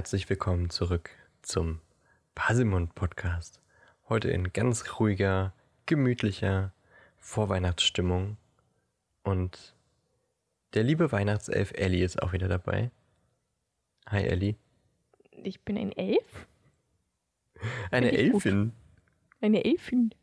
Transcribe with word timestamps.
herzlich 0.00 0.30
willkommen 0.30 0.70
zurück 0.70 1.10
zum 1.42 1.78
Basimund 2.34 2.94
Podcast. 2.94 3.60
Heute 4.08 4.30
in 4.30 4.50
ganz 4.50 4.98
ruhiger, 4.98 5.52
gemütlicher 5.84 6.72
Vorweihnachtsstimmung. 7.18 8.38
Und 9.24 9.76
der 10.72 10.84
liebe 10.84 11.12
Weihnachtself 11.12 11.72
Ellie 11.74 12.02
ist 12.02 12.22
auch 12.22 12.32
wieder 12.32 12.48
dabei. 12.48 12.90
Hi 14.08 14.22
Ellie. 14.22 14.54
Ich 15.32 15.60
bin 15.66 15.76
ein 15.76 15.92
Elf. 15.92 16.46
Eine 17.90 18.10
ich 18.10 18.32
gut. 18.32 18.46
Elfin. 18.46 18.72
Eine 19.42 19.66
Elfin. 19.66 20.14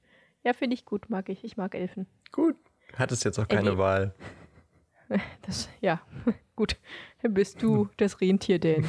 Ja, 0.43 0.53
finde 0.53 0.73
ich 0.73 0.85
gut, 0.85 1.11
mag 1.11 1.29
ich. 1.29 1.43
Ich 1.43 1.55
mag 1.55 1.75
Elfen. 1.75 2.07
Gut. 2.31 2.55
Hattest 2.93 3.25
jetzt 3.25 3.37
auch 3.37 3.47
keine 3.47 3.69
Ellie. 3.69 3.77
Wahl. 3.77 4.15
Das, 5.43 5.69
ja, 5.81 6.01
gut. 6.55 6.77
Dann 7.21 7.35
bist 7.35 7.61
du 7.61 7.89
das 7.95 8.19
Rentier, 8.19 8.57
Dan. 8.57 8.83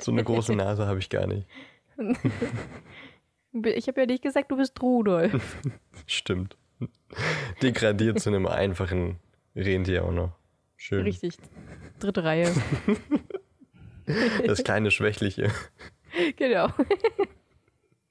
So 0.00 0.12
eine 0.12 0.24
große 0.24 0.54
Nase 0.54 0.86
habe 0.86 0.98
ich 0.98 1.08
gar 1.08 1.26
nicht. 1.26 1.46
Ich 3.62 3.88
habe 3.88 4.00
ja 4.02 4.06
nicht 4.06 4.22
gesagt, 4.22 4.50
du 4.50 4.58
bist 4.58 4.82
Rudolf. 4.82 5.56
Stimmt. 6.06 6.58
Degradiert 7.62 8.20
zu 8.20 8.28
einem 8.28 8.46
einfachen 8.46 9.18
Rentier 9.54 10.04
auch 10.04 10.12
noch. 10.12 10.32
Schön. 10.76 11.04
Richtig. 11.04 11.38
Dritte 11.98 12.22
Reihe. 12.22 12.52
Das 14.44 14.62
kleine 14.62 14.90
Schwächliche. 14.90 15.50
Genau. 16.36 16.68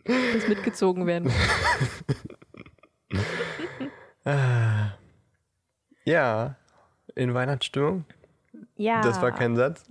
Das 0.03 0.47
mitgezogen 0.47 1.05
werden. 1.05 1.31
Ja, 6.05 6.55
in 7.15 7.33
Weihnachtsstimmung. 7.33 8.05
Ja. 8.75 9.01
Das 9.01 9.21
war 9.21 9.31
kein 9.31 9.55
Satz. 9.55 9.83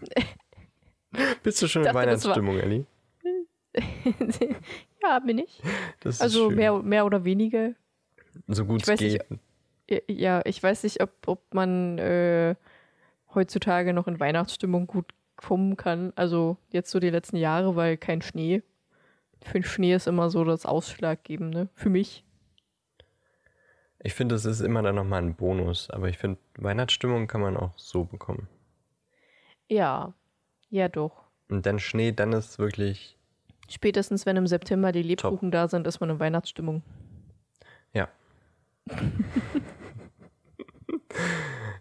Bist 1.42 1.60
du 1.62 1.68
schon 1.68 1.82
in 1.82 1.86
das 1.86 1.94
war- 1.94 2.02
Weihnachtsstimmung, 2.02 2.58
Ellie? 2.58 2.86
ja, 5.02 5.18
bin 5.20 5.38
ich. 5.38 5.62
Also 6.18 6.48
schön. 6.48 6.56
mehr, 6.56 6.78
mehr 6.82 7.06
oder 7.06 7.24
weniger. 7.24 7.72
so 8.48 8.64
gut 8.64 8.82
es 8.88 9.00
nicht, 9.00 9.20
geht. 9.88 10.04
Ja, 10.08 10.40
ich 10.44 10.62
weiß 10.62 10.82
nicht, 10.84 11.02
ob, 11.02 11.10
ob 11.26 11.54
man 11.54 11.98
äh, 11.98 12.54
heutzutage 13.34 13.92
noch 13.92 14.06
in 14.06 14.20
Weihnachtsstimmung 14.20 14.86
gut 14.86 15.06
kommen 15.36 15.76
kann. 15.76 16.12
Also 16.16 16.56
jetzt 16.70 16.90
so 16.90 17.00
die 17.00 17.10
letzten 17.10 17.36
Jahre, 17.36 17.76
weil 17.76 17.96
kein 17.96 18.22
Schnee. 18.22 18.62
Für 19.42 19.54
den 19.54 19.64
Schnee 19.64 19.94
ist 19.94 20.06
immer 20.06 20.30
so 20.30 20.44
das 20.44 20.66
Ausschlaggebende. 20.66 21.68
Für 21.74 21.90
mich. 21.90 22.24
Ich 24.02 24.14
finde, 24.14 24.34
das 24.34 24.44
ist 24.44 24.60
immer 24.60 24.82
dann 24.82 24.94
nochmal 24.94 25.22
ein 25.22 25.34
Bonus. 25.34 25.90
Aber 25.90 26.08
ich 26.08 26.18
finde, 26.18 26.38
Weihnachtsstimmung 26.56 27.26
kann 27.26 27.40
man 27.40 27.56
auch 27.56 27.72
so 27.76 28.04
bekommen. 28.04 28.48
Ja, 29.70 30.12
ja 30.68 30.88
doch. 30.88 31.24
Und 31.48 31.64
dann 31.64 31.78
Schnee, 31.78 32.12
dann 32.12 32.32
ist 32.32 32.58
wirklich, 32.58 33.16
Spätestens 33.68 34.26
wenn 34.26 34.36
im 34.36 34.48
September 34.48 34.90
die 34.90 35.02
Lebkuchen 35.02 35.52
da 35.52 35.68
sind, 35.68 35.86
ist 35.86 36.00
man 36.00 36.10
in 36.10 36.18
Weihnachtsstimmung. 36.18 36.82
ja. 37.92 38.08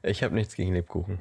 ich 0.04 0.22
habe 0.24 0.36
nichts 0.36 0.56
gegen 0.56 0.74
Lebkuchen. 0.74 1.20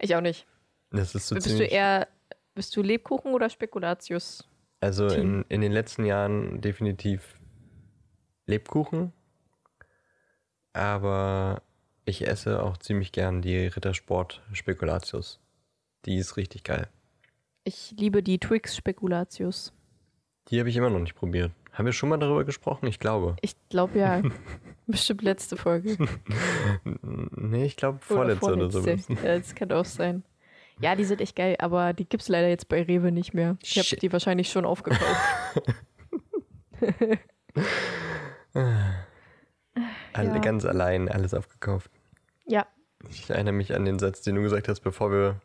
Ich 0.00 0.16
auch 0.16 0.20
nicht. 0.20 0.46
Das 0.90 1.14
ist 1.14 1.28
so 1.28 1.36
bist 1.36 1.48
du 1.48 1.64
eher, 1.64 2.08
bist 2.54 2.76
du 2.76 2.82
Lebkuchen 2.82 3.32
oder 3.32 3.48
Spekulatius? 3.48 4.48
also 4.84 5.08
in, 5.08 5.44
in 5.48 5.60
den 5.62 5.72
letzten 5.72 6.04
Jahren 6.04 6.60
definitiv 6.60 7.40
Lebkuchen. 8.46 9.12
Aber 10.74 11.62
ich 12.04 12.26
esse 12.26 12.62
auch 12.62 12.76
ziemlich 12.76 13.12
gern 13.12 13.40
die 13.40 13.66
Rittersport 13.66 14.42
Spekulatius. 14.52 15.40
Die 16.06 16.16
ist 16.16 16.36
richtig 16.36 16.64
geil. 16.64 16.88
Ich 17.64 17.94
liebe 17.98 18.22
die 18.22 18.38
Twix 18.38 18.76
Spekulatius. 18.76 19.72
Die 20.48 20.58
habe 20.60 20.68
ich 20.68 20.76
immer 20.76 20.90
noch 20.90 21.00
nicht 21.00 21.14
probiert. 21.14 21.52
Haben 21.72 21.86
wir 21.86 21.92
schon 21.92 22.08
mal 22.10 22.18
darüber 22.18 22.44
gesprochen? 22.44 22.86
Ich 22.86 23.00
glaube. 23.00 23.36
Ich 23.40 23.56
glaube 23.70 23.98
ja, 23.98 24.22
bestimmt 24.86 25.22
letzte 25.22 25.56
Folge. 25.56 25.96
Nee, 26.84 27.64
ich 27.64 27.76
glaube 27.76 27.98
vorletzte 28.00 28.52
oder, 28.52 28.70
so. 28.70 28.80
vorletzte. 28.82 29.14
Ja, 29.14 29.38
das 29.38 29.54
kann 29.54 29.72
auch 29.72 29.84
sein. 29.86 30.22
Ja, 30.80 30.94
die 30.96 31.04
sind 31.04 31.20
echt 31.20 31.36
geil, 31.36 31.56
aber 31.58 31.92
die 31.94 32.04
gibt's 32.04 32.28
leider 32.28 32.48
jetzt 32.48 32.68
bei 32.68 32.82
Rewe 32.82 33.10
nicht 33.12 33.32
mehr. 33.32 33.56
Ich 33.62 33.78
habe 33.78 33.96
die 34.00 34.12
wahrscheinlich 34.12 34.50
schon 34.50 34.64
aufgekauft. 34.66 35.16
Alle 40.12 40.28
Ja. 40.34 40.38
ganz 40.38 40.64
allein, 40.64 41.08
alles 41.08 41.34
aufgekauft. 41.34 41.90
ja, 42.46 42.66
Ich 43.10 43.28
erinnere 43.30 43.54
mich 43.54 43.74
an 43.74 43.84
den 43.84 43.98
Satz, 43.98 44.22
den 44.22 44.36
du 44.36 44.42
gesagt 44.42 44.68
hast, 44.68 44.80
bevor 44.80 45.10
wir 45.10 45.40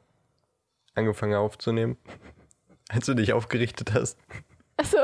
angefangen 1.00 1.34
aufzunehmen. 1.36 1.98
Als 2.90 3.06
du 3.06 3.14
dich 3.14 3.34
aufgerichtet 3.34 3.94
hast. 3.94 4.18
achso. 4.78 4.98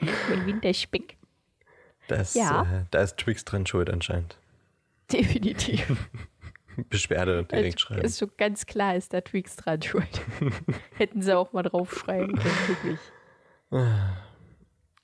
mein 0.00 0.46
Winterspeck. 0.46 1.16
Das, 2.08 2.34
Ja. 2.34 2.62
äh, 2.62 2.84
da 2.90 3.02
ist 3.02 3.16
Twix 3.18 3.44
dran 3.44 3.66
schuld 3.66 3.88
anscheinend. 3.90 4.38
Definitiv. 5.12 6.08
Beschwerde 6.88 7.44
direkt 7.44 7.74
Also, 7.74 7.78
schreiben. 7.78 8.02
ist 8.02 8.16
so 8.16 8.26
ganz 8.38 8.64
klar 8.64 8.94
ist 8.96 9.12
da 9.12 9.20
Twix 9.20 9.56
dran 9.56 9.82
schuld. 9.82 10.20
Hätten 10.96 11.20
sie 11.20 11.36
auch 11.36 11.52
mal 11.52 11.62
draufschreiben 11.62 12.36
können, 12.36 12.68
wirklich. 12.68 12.98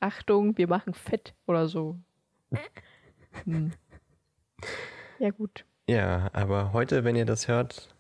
Achtung, 0.01 0.57
wir 0.57 0.69
machen 0.69 0.95
Fett 0.95 1.35
oder 1.47 1.69
so. 1.69 1.99
Hm. 3.45 3.73
Ja, 5.19 5.31
gut. 5.31 5.65
Ja, 5.89 6.31
aber 6.33 6.73
heute, 6.73 7.05
wenn 7.05 7.17
ihr 7.17 7.27
das 7.27 7.49
hört, 7.49 7.95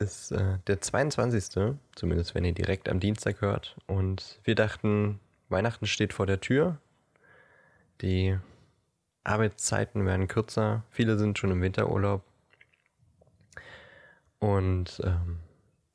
ist 0.00 0.32
äh, 0.32 0.58
der 0.66 0.80
22. 0.80 1.76
Zumindest 1.94 2.34
wenn 2.34 2.44
ihr 2.44 2.52
direkt 2.52 2.88
am 2.88 3.00
Dienstag 3.00 3.40
hört. 3.40 3.76
Und 3.86 4.40
wir 4.44 4.54
dachten, 4.54 5.20
Weihnachten 5.48 5.86
steht 5.86 6.12
vor 6.12 6.26
der 6.26 6.40
Tür. 6.40 6.78
Die 8.00 8.36
Arbeitszeiten 9.24 10.06
werden 10.06 10.28
kürzer. 10.28 10.84
Viele 10.90 11.18
sind 11.18 11.38
schon 11.38 11.50
im 11.50 11.62
Winterurlaub. 11.62 12.24
Und 14.38 15.00
ähm, 15.04 15.40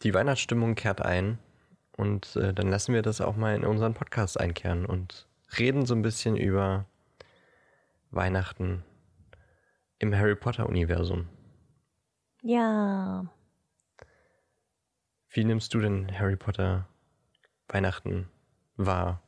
die 0.04 0.14
Weihnachtsstimmung 0.14 0.76
kehrt 0.76 1.02
ein. 1.02 1.40
Und 1.98 2.36
äh, 2.36 2.54
dann 2.54 2.70
lassen 2.70 2.94
wir 2.94 3.02
das 3.02 3.22
auch 3.22 3.36
mal 3.36 3.56
in 3.56 3.66
unseren 3.66 3.94
Podcast 3.94 4.40
einkehren 4.40 4.86
und 4.86 5.28
reden 5.58 5.86
so 5.86 5.96
ein 5.96 6.02
bisschen 6.02 6.38
über 6.38 6.86
Weihnachten 8.12 8.84
im 9.98 10.14
Harry 10.14 10.36
Potter-Universum. 10.36 11.28
Ja. 12.42 13.26
Wie 15.36 15.44
nimmst 15.44 15.74
du 15.74 15.82
denn 15.82 16.18
Harry 16.18 16.38
Potter 16.38 16.88
Weihnachten 17.68 18.30
wahr? 18.78 19.22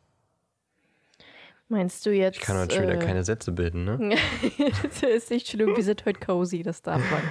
Meinst 1.68 2.06
du 2.06 2.12
jetzt. 2.12 2.38
Ich 2.38 2.44
kann 2.44 2.57
heute 2.57 2.75
schon 2.75 2.84
wieder 2.85 2.95
äh, 2.95 3.06
keine 3.06 3.25
Sätze 3.25 3.51
bilden, 3.51 3.84
ne? 3.84 4.16
das 4.84 5.03
ist 5.03 5.31
nicht 5.31 5.50
schlimm, 5.50 5.75
wir 5.75 5.84
sind 5.84 6.06
heute 6.06 6.22
cozy, 6.22 6.63
das 6.63 6.81
darf 6.81 7.01
man. 7.12 7.22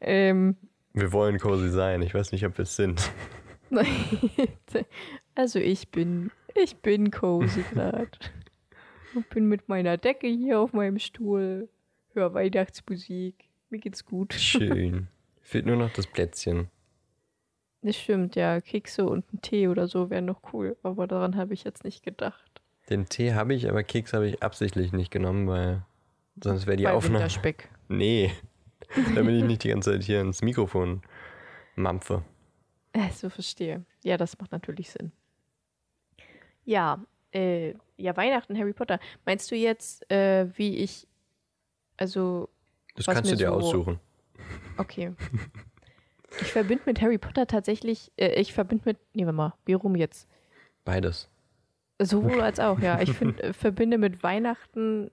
Ähm, 0.00 0.56
Wir 0.92 1.10
wollen 1.10 1.40
cozy 1.40 1.70
sein. 1.70 2.02
Ich 2.02 2.14
weiß 2.14 2.30
nicht, 2.30 2.46
ob 2.46 2.56
wir 2.56 2.62
es 2.62 2.76
sind. 2.76 3.10
also 5.34 5.58
ich 5.58 5.90
bin, 5.90 6.30
ich 6.54 6.76
bin 6.76 7.10
cozy 7.10 7.64
gerade. 7.72 8.12
Und 9.16 9.28
bin 9.30 9.46
mit 9.46 9.68
meiner 9.68 9.96
Decke 9.96 10.28
hier 10.28 10.60
auf 10.60 10.72
meinem 10.72 11.00
Stuhl, 11.00 11.68
höre 12.12 12.32
Weihnachtsmusik. 12.32 13.50
Mir 13.70 13.80
geht's 13.80 14.04
gut. 14.04 14.34
Schön. 14.34 15.08
Fehlt 15.42 15.66
nur 15.66 15.74
noch 15.74 15.92
das 15.92 16.06
Plätzchen. 16.06 16.70
Das 17.82 17.96
stimmt, 17.96 18.36
ja. 18.36 18.60
Kekse 18.60 19.06
und 19.06 19.32
ein 19.32 19.40
Tee 19.40 19.68
oder 19.68 19.88
so 19.88 20.10
wären 20.10 20.26
noch 20.26 20.52
cool, 20.52 20.76
aber 20.82 21.06
daran 21.06 21.36
habe 21.36 21.54
ich 21.54 21.64
jetzt 21.64 21.82
nicht 21.84 22.02
gedacht. 22.02 22.60
Den 22.90 23.08
Tee 23.08 23.32
habe 23.34 23.54
ich, 23.54 23.68
aber 23.70 23.82
Keks 23.82 24.12
habe 24.12 24.28
ich 24.28 24.42
absichtlich 24.42 24.92
nicht 24.92 25.10
genommen, 25.10 25.46
weil 25.48 25.82
sonst 26.42 26.66
wäre 26.66 26.76
die 26.76 26.84
Bei 26.84 26.92
Aufnahme. 26.92 27.18
Winterspeck. 27.20 27.68
Nee. 27.88 28.32
Damit 29.16 29.34
ich 29.36 29.44
nicht 29.44 29.64
die 29.64 29.68
ganze 29.68 29.90
Zeit 29.92 30.02
hier 30.04 30.20
ins 30.20 30.42
Mikrofon 30.42 31.02
mampfe. 31.74 32.22
Äh, 32.92 33.10
so 33.10 33.28
verstehe. 33.30 33.84
Ja, 34.04 34.16
das 34.16 34.38
macht 34.38 34.52
natürlich 34.52 34.90
Sinn. 34.90 35.10
Ja, 36.64 37.04
äh, 37.32 37.74
ja, 37.96 38.16
Weihnachten, 38.16 38.56
Harry 38.58 38.72
Potter. 38.72 39.00
Meinst 39.24 39.50
du 39.50 39.56
jetzt, 39.56 40.08
äh, 40.10 40.46
wie 40.56 40.76
ich, 40.78 41.06
also, 41.96 42.48
Das 42.96 43.06
kannst 43.06 43.30
du 43.32 43.36
dir 43.36 43.48
so- 43.48 43.54
aussuchen. 43.54 44.00
okay. 44.76 45.12
Ich 46.40 46.52
verbinde 46.52 46.82
mit 46.86 47.00
Harry 47.00 47.18
Potter 47.18 47.46
tatsächlich, 47.46 48.12
äh, 48.16 48.40
ich 48.40 48.52
verbinde 48.52 48.84
mit, 48.86 48.98
nee, 49.14 49.24
warte 49.24 49.36
mal, 49.36 49.54
wie 49.66 49.72
rum 49.74 49.96
jetzt? 49.96 50.28
Beides. 50.84 51.28
Sowohl 52.00 52.40
als 52.40 52.60
auch, 52.60 52.80
ja. 52.80 53.00
Ich 53.00 53.12
find, 53.12 53.40
äh, 53.40 53.52
verbinde 53.52 53.98
mit 53.98 54.22
Weihnachten 54.22 55.10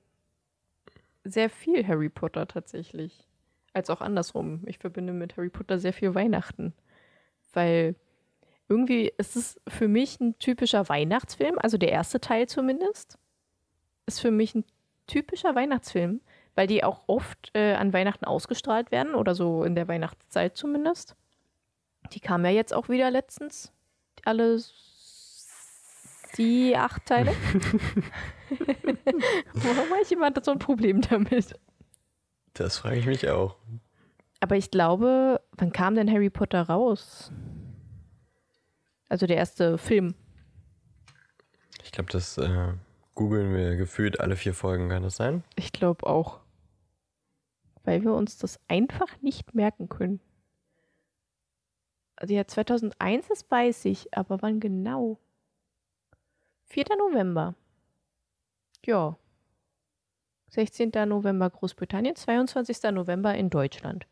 sehr 1.24 1.50
viel 1.50 1.86
Harry 1.88 2.10
Potter 2.10 2.48
tatsächlich. 2.48 3.28
Als 3.74 3.90
auch 3.90 4.02
andersrum. 4.02 4.62
Ich 4.66 4.78
verbinde 4.80 5.14
mit 5.14 5.38
Harry 5.38 5.50
Potter 5.50 5.80
sehr 5.80 5.94
viel 5.94 6.16
Weihnachten. 6.16 6.74
Weil 7.54 7.96
irgendwie 8.70 9.12
ist 9.18 9.36
es 9.36 9.60
für 9.68 9.88
mich 9.88 10.20
ein 10.20 10.38
typischer 10.40 10.88
Weihnachtsfilm, 10.90 11.58
also 11.60 11.78
der 11.78 11.92
erste 11.92 12.20
Teil 12.20 12.48
zumindest, 12.48 13.18
ist 14.06 14.20
für 14.20 14.32
mich 14.32 14.56
ein 14.56 14.66
typischer 15.08 15.56
Weihnachtsfilm, 15.56 16.22
weil 16.58 16.66
die 16.66 16.84
auch 16.84 17.04
oft 17.06 17.52
äh, 17.54 17.76
an 17.76 17.94
Weihnachten 17.94 18.26
ausgestrahlt 18.26 18.92
werden 18.92 19.14
oder 19.14 19.36
so 19.36 19.64
in 19.64 19.76
der 19.76 19.88
Weihnachtszeit 19.88 20.58
zumindest. 20.58 21.16
Die 22.14 22.20
kam 22.20 22.44
ja 22.44 22.52
jetzt 22.52 22.74
auch 22.74 22.90
wieder 22.90 23.12
letztens. 23.12 23.72
Alle 24.26 24.60
die 26.36 26.76
acht 26.76 27.06
Teile. 27.06 27.32
Warum 29.54 29.90
hat 29.92 30.10
jemand 30.10 30.44
so 30.44 30.52
ein 30.52 30.58
Problem 30.58 31.02
damit? 31.02 31.54
Das 32.54 32.80
frage 32.80 32.98
ich 32.98 33.06
mich 33.06 33.30
auch. 33.30 33.56
Aber 34.40 34.56
ich 34.56 34.72
glaube, 34.72 35.40
wann 35.58 35.72
kam 35.72 35.94
denn 35.94 36.12
Harry 36.12 36.32
Potter 36.32 36.64
raus? 36.64 37.32
Also 39.10 39.28
der 39.28 39.38
erste 39.38 39.78
Film. 39.78 40.16
Ich 41.84 41.92
glaube, 41.92 42.12
das 42.12 42.40
äh, 42.40 42.74
googeln 43.14 43.54
wir 43.54 43.76
gefühlt 43.76 44.20
alle 44.20 44.36
vier 44.36 44.56
Folgen, 44.56 44.90
kann 44.90 45.04
das 45.04 45.18
sein? 45.18 45.44
Ich 45.56 45.72
glaube 45.72 46.08
auch. 46.08 46.40
Weil 47.88 48.04
wir 48.04 48.14
uns 48.14 48.38
das 48.38 48.60
einfach 48.68 49.22
nicht 49.22 49.56
merken 49.56 49.88
können. 49.88 50.20
Also 52.18 52.34
ja, 52.34 52.46
2001, 52.46 53.30
das 53.30 53.50
weiß 53.50 53.86
ich, 53.86 54.14
aber 54.14 54.42
wann 54.42 54.60
genau? 54.60 55.20
4. 56.66 56.84
November. 56.98 57.56
Ja. 58.86 59.16
16. 60.50 60.92
November 61.08 61.50
Großbritannien, 61.50 62.18
22. 62.18 62.92
November 62.92 63.34
in 63.36 63.50
Deutschland. 63.50 64.06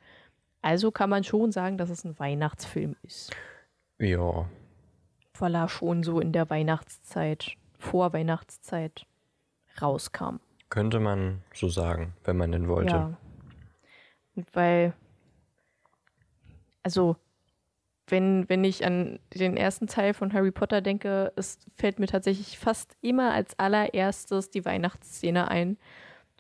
Also 0.62 0.92
kann 0.92 1.10
man 1.10 1.26
schon 1.26 1.52
sagen, 1.52 1.78
dass 1.78 1.90
es 1.90 2.06
ein 2.06 2.18
Weihnachtsfilm 2.18 2.96
ist. 3.04 3.36
Ja. 4.00 4.48
Weil 5.38 5.54
er 5.54 5.68
schon 5.68 6.04
so 6.04 6.22
in 6.22 6.32
der 6.32 6.50
Weihnachtszeit, 6.50 7.58
vor 7.78 8.14
Weihnachtszeit 8.14 9.06
rauskam. 9.82 10.38
Könnte 10.70 11.02
man 11.02 11.42
so 11.54 11.68
sagen, 11.68 12.14
wenn 12.24 12.38
man 12.38 12.54
denn 12.54 12.70
wollte. 12.70 12.96
Ja. 12.96 13.18
Weil, 14.54 14.94
also 16.84 17.16
wenn, 18.08 18.48
wenn 18.50 18.64
ich 18.64 18.86
an 18.86 19.20
den 19.34 19.58
ersten 19.58 19.88
Teil 19.88 20.14
von 20.14 20.32
Harry 20.34 20.52
Potter 20.52 20.82
denke, 20.82 21.34
es 21.36 21.60
fällt 21.74 22.00
mir 22.00 22.08
tatsächlich 22.08 22.60
fast 22.60 22.96
immer 23.02 23.34
als 23.34 23.58
allererstes 23.58 24.52
die 24.52 24.64
Weihnachtsszene 24.64 25.48
ein, 25.48 25.78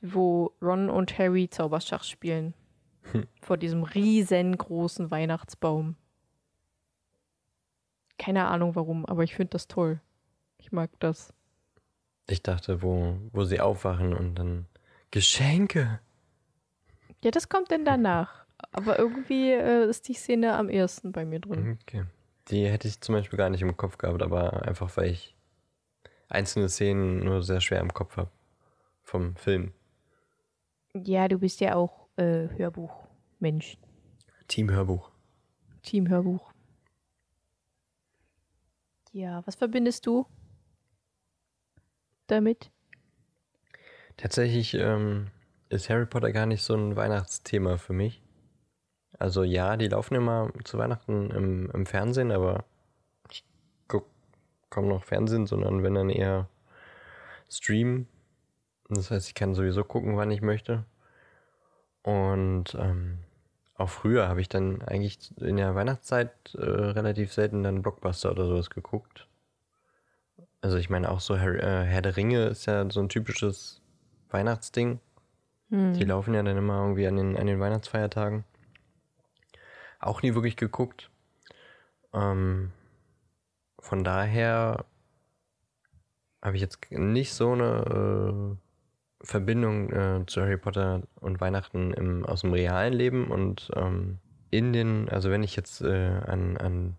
wo 0.01 0.51
Ron 0.61 0.89
und 0.89 1.17
Harry 1.17 1.49
Zauberschach 1.49 2.03
spielen. 2.03 2.53
Hm. 3.11 3.25
Vor 3.41 3.57
diesem 3.57 3.83
riesengroßen 3.83 5.09
Weihnachtsbaum. 5.09 5.95
Keine 8.17 8.47
Ahnung 8.47 8.75
warum, 8.75 9.05
aber 9.05 9.23
ich 9.23 9.35
finde 9.35 9.51
das 9.51 9.67
toll. 9.67 9.99
Ich 10.57 10.71
mag 10.71 10.89
das. 10.99 11.33
Ich 12.27 12.41
dachte, 12.41 12.81
wo, 12.81 13.17
wo 13.31 13.43
sie 13.43 13.59
aufwachen 13.59 14.13
und 14.13 14.35
dann 14.35 14.65
Geschenke. 15.11 15.99
Ja, 17.25 17.31
das 17.31 17.49
kommt 17.49 17.71
denn 17.71 17.85
danach. 17.85 18.45
Aber 18.71 18.99
irgendwie 18.99 19.51
äh, 19.51 19.89
ist 19.89 20.07
die 20.07 20.13
Szene 20.13 20.55
am 20.55 20.69
ersten 20.69 21.11
bei 21.11 21.25
mir 21.25 21.39
drin. 21.39 21.79
Okay. 21.81 22.05
Die 22.49 22.67
hätte 22.67 22.87
ich 22.87 23.01
zum 23.01 23.15
Beispiel 23.15 23.37
gar 23.37 23.49
nicht 23.49 23.63
im 23.63 23.75
Kopf 23.75 23.97
gehabt, 23.97 24.21
aber 24.21 24.61
einfach 24.67 24.95
weil 24.95 25.09
ich 25.09 25.35
einzelne 26.29 26.69
Szenen 26.69 27.25
nur 27.25 27.41
sehr 27.41 27.61
schwer 27.61 27.79
im 27.79 27.91
Kopf 27.91 28.17
habe. 28.17 28.29
Vom 29.01 29.35
Film. 29.37 29.73
Ja, 30.93 31.27
du 31.27 31.39
bist 31.39 31.61
ja 31.61 31.73
auch 31.73 32.09
äh, 32.17 32.47
Hörbuchmensch. 32.57 33.79
Team 34.47 34.69
Hörbuch. 34.69 35.09
Team 35.81 36.07
Hörbuch. 36.07 36.53
Ja, 39.13 39.41
was 39.47 39.55
verbindest 39.55 40.05
du 40.05 40.27
damit? 42.27 42.69
Tatsächlich 44.15 44.75
ähm, 44.75 45.31
ist 45.69 45.89
Harry 45.89 46.05
Potter 46.05 46.31
gar 46.31 46.45
nicht 46.45 46.63
so 46.63 46.75
ein 46.75 46.95
Weihnachtsthema 46.95 47.77
für 47.77 47.93
mich. 47.93 48.21
Also 49.17 49.43
ja, 49.43 49.77
die 49.77 49.87
laufen 49.87 50.15
immer 50.15 50.51
zu 50.63 50.77
Weihnachten 50.77 51.31
im, 51.31 51.71
im 51.71 51.85
Fernsehen, 51.85 52.31
aber 52.31 52.65
ich 53.29 53.45
gucke 53.87 54.07
kaum 54.69 54.87
noch 54.87 55.03
Fernsehen, 55.03 55.47
sondern 55.47 55.83
wenn 55.83 55.95
dann 55.95 56.09
eher 56.09 56.49
streamen. 57.49 58.07
Das 58.89 59.11
heißt, 59.11 59.27
ich 59.27 59.35
kann 59.35 59.55
sowieso 59.55 59.83
gucken, 59.83 60.17
wann 60.17 60.31
ich 60.31 60.41
möchte. 60.41 60.85
Und 62.03 62.75
ähm, 62.75 63.19
auch 63.77 63.89
früher 63.89 64.27
habe 64.27 64.41
ich 64.41 64.49
dann 64.49 64.81
eigentlich 64.83 65.31
in 65.37 65.57
der 65.57 65.75
Weihnachtszeit 65.75 66.53
äh, 66.55 66.61
relativ 66.61 67.33
selten 67.33 67.63
dann 67.63 67.81
Blockbuster 67.81 68.31
oder 68.31 68.45
sowas 68.45 68.69
geguckt. 68.69 69.27
Also 70.61 70.77
ich 70.77 70.89
meine 70.89 71.09
auch 71.09 71.19
so 71.19 71.37
Herr, 71.37 71.55
äh, 71.55 71.85
Herr 71.85 72.01
der 72.01 72.15
Ringe 72.15 72.45
ist 72.45 72.65
ja 72.67 72.89
so 72.89 72.99
ein 72.99 73.09
typisches 73.09 73.81
Weihnachtsding. 74.29 74.99
Hm. 75.75 75.93
Die 75.93 76.03
laufen 76.03 76.33
ja 76.33 76.43
dann 76.43 76.57
immer 76.57 76.81
irgendwie 76.81 77.07
an 77.07 77.15
den, 77.15 77.37
an 77.37 77.47
den 77.47 77.59
Weihnachtsfeiertagen 77.59 78.43
auch 80.05 80.21
nie 80.21 80.35
wirklich 80.35 80.55
geguckt. 80.55 81.09
Ähm, 82.13 82.71
von 83.79 84.03
daher 84.03 84.85
habe 86.41 86.55
ich 86.55 86.61
jetzt 86.61 86.79
nicht 86.91 87.33
so 87.33 87.53
eine 87.53 88.57
äh, 89.21 89.25
Verbindung 89.25 89.91
äh, 89.91 90.25
zu 90.27 90.41
Harry 90.41 90.57
Potter 90.57 91.01
und 91.19 91.41
Weihnachten 91.41 91.93
im, 91.93 92.25
aus 92.25 92.41
dem 92.41 92.53
realen 92.53 92.93
Leben 92.93 93.31
und 93.31 93.71
ähm, 93.75 94.19
in 94.51 94.73
den, 94.73 95.09
also 95.09 95.31
wenn 95.31 95.43
ich 95.43 95.55
jetzt 95.55 95.81
äh, 95.81 96.19
an, 96.25 96.57
an 96.57 96.97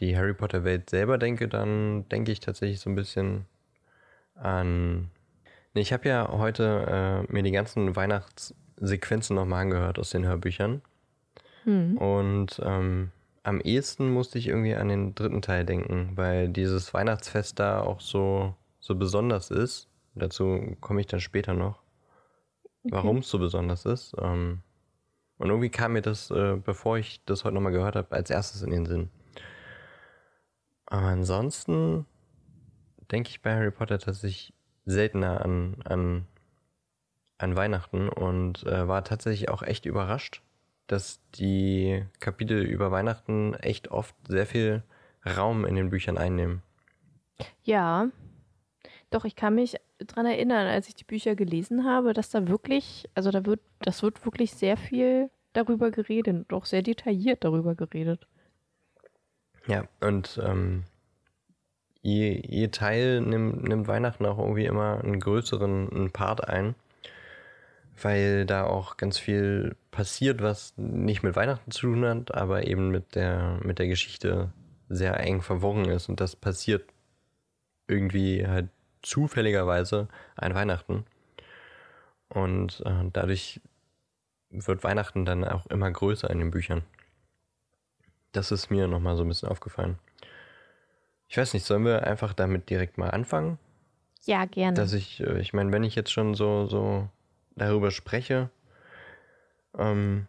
die 0.00 0.16
Harry 0.16 0.34
Potter 0.34 0.64
Welt 0.64 0.90
selber 0.90 1.16
denke, 1.16 1.48
dann 1.48 2.08
denke 2.08 2.32
ich 2.32 2.40
tatsächlich 2.40 2.80
so 2.80 2.90
ein 2.90 2.96
bisschen 2.96 3.46
an. 4.34 5.10
Ich 5.74 5.92
habe 5.92 6.08
ja 6.08 6.28
heute 6.30 7.24
äh, 7.28 7.32
mir 7.32 7.42
die 7.42 7.50
ganzen 7.50 7.96
Weihnachtssequenzen 7.96 9.34
nochmal 9.34 9.62
angehört 9.62 9.98
aus 9.98 10.10
den 10.10 10.26
Hörbüchern. 10.26 10.82
Mhm. 11.64 11.96
Und 11.96 12.60
ähm, 12.62 13.10
am 13.42 13.60
ehesten 13.60 14.12
musste 14.12 14.38
ich 14.38 14.48
irgendwie 14.48 14.74
an 14.74 14.88
den 14.88 15.14
dritten 15.14 15.42
Teil 15.42 15.64
denken, 15.64 16.12
weil 16.14 16.48
dieses 16.48 16.92
Weihnachtsfest 16.92 17.58
da 17.58 17.80
auch 17.80 18.00
so, 18.00 18.54
so 18.80 18.94
besonders 18.94 19.50
ist. 19.50 19.88
Dazu 20.14 20.76
komme 20.80 21.00
ich 21.00 21.06
dann 21.06 21.20
später 21.20 21.54
noch, 21.54 21.82
okay. 22.84 22.94
warum 22.94 23.18
es 23.18 23.30
so 23.30 23.38
besonders 23.38 23.86
ist. 23.86 24.14
Ähm, 24.20 24.60
und 25.38 25.48
irgendwie 25.48 25.70
kam 25.70 25.94
mir 25.94 26.02
das, 26.02 26.30
äh, 26.30 26.56
bevor 26.62 26.98
ich 26.98 27.24
das 27.24 27.44
heute 27.44 27.54
nochmal 27.54 27.72
gehört 27.72 27.96
habe, 27.96 28.14
als 28.14 28.30
erstes 28.30 28.62
in 28.62 28.70
den 28.70 28.86
Sinn. 28.86 29.10
Aber 30.86 31.06
ansonsten 31.06 32.04
denke 33.10 33.30
ich 33.30 33.40
bei 33.40 33.54
Harry 33.54 33.70
Potter 33.70 33.98
tatsächlich 33.98 34.52
seltener 34.84 35.44
an, 35.44 35.76
an, 35.84 36.26
an 37.38 37.56
Weihnachten 37.56 38.08
und 38.08 38.64
äh, 38.66 38.88
war 38.88 39.04
tatsächlich 39.04 39.48
auch 39.48 39.62
echt 39.62 39.86
überrascht, 39.86 40.42
dass 40.86 41.20
die 41.34 42.04
Kapitel 42.20 42.62
über 42.62 42.90
Weihnachten 42.90 43.54
echt 43.54 43.88
oft 43.88 44.14
sehr 44.28 44.46
viel 44.46 44.82
Raum 45.24 45.64
in 45.64 45.76
den 45.76 45.90
Büchern 45.90 46.18
einnehmen. 46.18 46.62
Ja, 47.62 48.08
doch, 49.10 49.24
ich 49.24 49.36
kann 49.36 49.54
mich 49.54 49.76
daran 49.98 50.26
erinnern, 50.26 50.66
als 50.66 50.88
ich 50.88 50.94
die 50.94 51.04
Bücher 51.04 51.34
gelesen 51.34 51.84
habe, 51.84 52.14
dass 52.14 52.30
da 52.30 52.48
wirklich, 52.48 53.08
also 53.14 53.30
da 53.30 53.44
wird, 53.44 53.60
das 53.80 54.02
wird 54.02 54.24
wirklich 54.24 54.52
sehr 54.52 54.76
viel 54.76 55.30
darüber 55.52 55.90
geredet 55.90 56.34
und 56.34 56.52
auch 56.52 56.64
sehr 56.64 56.82
detailliert 56.82 57.44
darüber 57.44 57.74
geredet. 57.74 58.26
Ja, 59.66 59.86
und 60.00 60.40
ähm, 60.42 60.84
je, 62.02 62.40
je 62.46 62.68
Teil 62.68 63.20
nimmt, 63.20 63.64
nimmt 63.64 63.88
Weihnachten 63.88 64.26
auch 64.26 64.38
irgendwie 64.38 64.66
immer 64.66 65.00
einen 65.02 65.20
größeren 65.20 65.90
einen 65.90 66.10
Part 66.10 66.48
ein 66.48 66.74
weil 68.00 68.46
da 68.46 68.64
auch 68.64 68.96
ganz 68.96 69.18
viel 69.18 69.76
passiert, 69.90 70.42
was 70.42 70.74
nicht 70.76 71.22
mit 71.22 71.36
Weihnachten 71.36 71.70
zu 71.70 71.82
tun 71.82 72.04
hat, 72.04 72.34
aber 72.34 72.66
eben 72.66 72.90
mit 72.90 73.14
der, 73.14 73.58
mit 73.62 73.78
der 73.78 73.88
Geschichte 73.88 74.52
sehr 74.88 75.18
eng 75.20 75.42
verworren 75.42 75.86
ist. 75.86 76.08
Und 76.08 76.20
das 76.20 76.36
passiert 76.36 76.84
irgendwie 77.88 78.46
halt 78.46 78.68
zufälligerweise 79.02 80.08
an 80.36 80.54
Weihnachten. 80.54 81.04
Und 82.28 82.82
äh, 82.86 83.10
dadurch 83.12 83.60
wird 84.50 84.84
Weihnachten 84.84 85.24
dann 85.24 85.44
auch 85.44 85.66
immer 85.66 85.90
größer 85.90 86.30
in 86.30 86.38
den 86.38 86.50
Büchern. 86.50 86.82
Das 88.32 88.50
ist 88.50 88.70
mir 88.70 88.88
nochmal 88.88 89.16
so 89.16 89.24
ein 89.24 89.28
bisschen 89.28 89.48
aufgefallen. 89.48 89.98
Ich 91.32 91.38
weiß 91.38 91.54
nicht, 91.54 91.64
sollen 91.64 91.86
wir 91.86 92.06
einfach 92.06 92.34
damit 92.34 92.68
direkt 92.68 92.98
mal 92.98 93.08
anfangen? 93.08 93.58
Ja, 94.26 94.44
gerne. 94.44 94.76
Dass 94.76 94.92
ich, 94.92 95.20
äh, 95.20 95.40
ich 95.40 95.54
meine, 95.54 95.72
wenn 95.72 95.82
ich 95.82 95.94
jetzt 95.94 96.12
schon 96.12 96.34
so, 96.34 96.66
so 96.66 97.08
darüber 97.56 97.90
spreche, 97.90 98.50
ähm, 99.78 100.26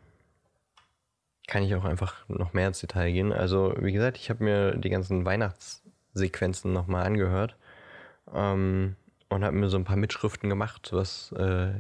kann 1.46 1.62
ich 1.62 1.76
auch 1.76 1.84
einfach 1.84 2.26
noch 2.30 2.54
mehr 2.54 2.70
ins 2.70 2.80
Detail 2.80 3.12
gehen. 3.12 3.34
Also, 3.34 3.76
wie 3.80 3.92
gesagt, 3.92 4.16
ich 4.16 4.30
habe 4.30 4.46
mir 4.46 4.78
die 4.78 4.90
ganzen 4.90 5.26
Weihnachtssequenzen 5.26 6.72
nochmal 6.72 7.06
angehört 7.06 7.58
ähm, 8.34 8.96
und 9.28 9.44
habe 9.44 9.58
mir 9.58 9.68
so 9.68 9.76
ein 9.76 9.84
paar 9.84 9.98
Mitschriften 9.98 10.50
gemacht, 10.50 10.94
was 10.94 11.34
äh, 11.34 11.74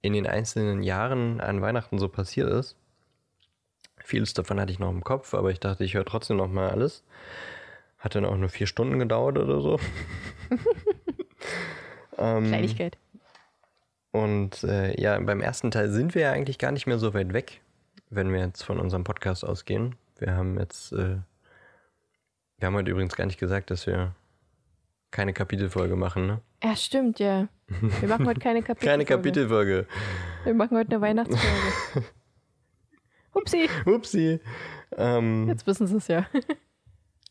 in 0.00 0.12
den 0.12 0.28
einzelnen 0.28 0.84
Jahren 0.84 1.40
an 1.40 1.60
Weihnachten 1.60 1.98
so 1.98 2.08
passiert 2.08 2.48
ist. 2.48 2.76
Vieles 3.98 4.32
davon 4.32 4.60
hatte 4.60 4.70
ich 4.70 4.78
noch 4.78 4.90
im 4.90 5.02
Kopf, 5.02 5.34
aber 5.34 5.50
ich 5.50 5.58
dachte, 5.58 5.82
ich 5.82 5.94
höre 5.94 6.04
trotzdem 6.04 6.36
nochmal 6.36 6.70
alles. 6.70 7.02
Hat 8.00 8.14
dann 8.14 8.24
auch 8.24 8.36
nur 8.36 8.48
vier 8.48 8.66
Stunden 8.66 8.98
gedauert 8.98 9.38
oder 9.38 9.60
so. 9.60 9.78
ähm, 12.18 12.46
Kleinigkeit. 12.46 12.98
Und 14.10 14.64
äh, 14.64 15.00
ja, 15.00 15.18
beim 15.20 15.40
ersten 15.40 15.70
Teil 15.70 15.90
sind 15.90 16.14
wir 16.14 16.22
ja 16.22 16.32
eigentlich 16.32 16.58
gar 16.58 16.72
nicht 16.72 16.86
mehr 16.86 16.98
so 16.98 17.14
weit 17.14 17.32
weg, 17.32 17.60
wenn 18.08 18.32
wir 18.32 18.40
jetzt 18.40 18.62
von 18.62 18.80
unserem 18.80 19.04
Podcast 19.04 19.44
ausgehen. 19.44 19.94
Wir 20.18 20.34
haben 20.34 20.58
jetzt, 20.58 20.92
äh, 20.92 21.18
wir 22.58 22.66
haben 22.66 22.74
heute 22.74 22.90
übrigens 22.90 23.14
gar 23.14 23.26
nicht 23.26 23.38
gesagt, 23.38 23.70
dass 23.70 23.86
wir 23.86 24.14
keine 25.10 25.32
Kapitelfolge 25.32 25.96
machen, 25.96 26.26
ne? 26.26 26.40
Ja, 26.62 26.76
stimmt, 26.76 27.20
ja. 27.20 27.48
Wir 28.00 28.08
machen 28.08 28.26
heute 28.26 28.40
keine 28.40 28.62
Kapitelfolge. 28.62 28.86
Keine 28.86 29.04
Kapitelfolge. 29.04 29.86
Wir 30.44 30.54
machen 30.54 30.76
heute 30.76 30.92
eine 30.92 31.00
Weihnachtsfolge. 31.00 32.06
Upsi. 33.34 33.68
Upsi. 33.86 34.40
Ähm, 34.96 35.48
Jetzt 35.48 35.66
wissen 35.66 35.86
sie 35.86 35.96
es 35.96 36.08
ja. 36.08 36.26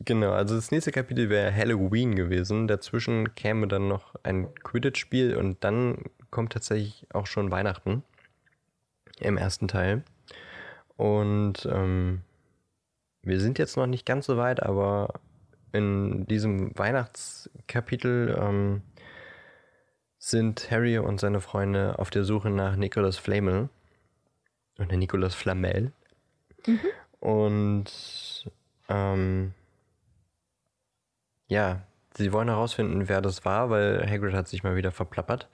Genau, 0.06 0.32
also 0.32 0.56
das 0.56 0.72
nächste 0.72 0.91
Kapitel 0.91 1.29
wäre 1.29 1.53
Halloween 1.53 2.15
gewesen. 2.15 2.68
Dazwischen 2.68 3.36
käme 3.36 3.68
dann 3.68 3.88
noch 3.89 4.15
ein 4.24 4.53
Quidditch-Spiel 4.56 5.36
und 5.36 5.63
dann 5.63 6.03
kommt 6.32 6.53
tatsächlich 6.53 7.06
auch 7.13 7.27
schon 7.27 7.51
Weihnachten 7.51 8.03
im 9.20 9.38
ersten 9.38 9.68
Teil. 9.68 10.03
Und 10.96 11.68
ähm, 11.70 12.22
wir 13.24 13.39
sind 13.41 13.60
jetzt 13.60 13.75
noch 13.75 13.88
nicht 13.88 14.06
ganz 14.06 14.25
so 14.25 14.38
weit, 14.38 14.63
aber 14.63 15.20
in 15.74 16.25
diesem 16.27 16.77
Weihnachtskapitel 16.77 18.38
ähm, 18.39 18.82
sind 20.18 20.72
Harry 20.72 20.98
und 20.98 21.20
seine 21.20 21.41
Freunde 21.41 22.00
auf 22.00 22.10
der 22.10 22.24
Suche 22.24 22.50
nach 22.50 22.75
Nicholas 22.75 23.18
Flamel. 23.18 23.70
Oder 24.77 24.96
Nicholas 24.96 25.36
Flamel. 25.36 25.91
Mhm. 26.65 26.79
Und 27.20 28.50
ähm, 28.88 29.53
ja, 31.50 31.82
sie 32.15 32.32
wollen 32.32 32.48
herausfinden, 32.48 33.10
wer 33.10 33.22
das 33.22 33.44
war, 33.44 33.70
weil 33.70 34.10
Hagrid 34.10 34.34
hat 34.34 34.48
sich 34.48 34.63
mal 34.63 34.75
wieder 34.75 34.91
verplappert. 34.91 35.50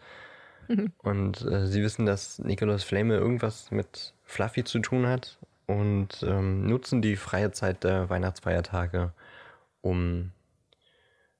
Mhm. 0.67 0.91
Und 0.99 1.41
äh, 1.41 1.65
sie 1.65 1.81
wissen, 1.81 2.05
dass 2.05 2.39
Nicholas 2.39 2.83
Flamel 2.83 3.17
irgendwas 3.17 3.71
mit 3.71 4.13
Fluffy 4.23 4.63
zu 4.63 4.79
tun 4.79 5.07
hat 5.07 5.39
und 5.67 6.23
ähm, 6.23 6.67
nutzen 6.67 7.01
die 7.01 7.15
freie 7.15 7.51
Zeit 7.51 7.83
der 7.83 8.09
Weihnachtsfeiertage, 8.09 9.13
um 9.81 10.31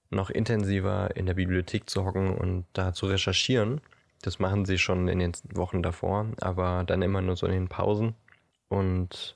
noch 0.09 0.29
intensiver 0.29 1.15
in 1.15 1.25
der 1.25 1.33
Bibliothek 1.33 1.89
zu 1.89 2.05
hocken 2.05 2.35
und 2.35 2.65
da 2.73 2.93
zu 2.93 3.07
recherchieren. 3.07 3.81
Das 4.21 4.39
machen 4.39 4.65
sie 4.65 4.77
schon 4.77 5.07
in 5.07 5.19
den 5.19 5.33
Wochen 5.53 5.83
davor, 5.83 6.27
aber 6.39 6.83
dann 6.85 7.01
immer 7.01 7.21
nur 7.21 7.35
so 7.35 7.45
in 7.45 7.51
den 7.51 7.67
Pausen. 7.67 8.15
Und 8.69 9.35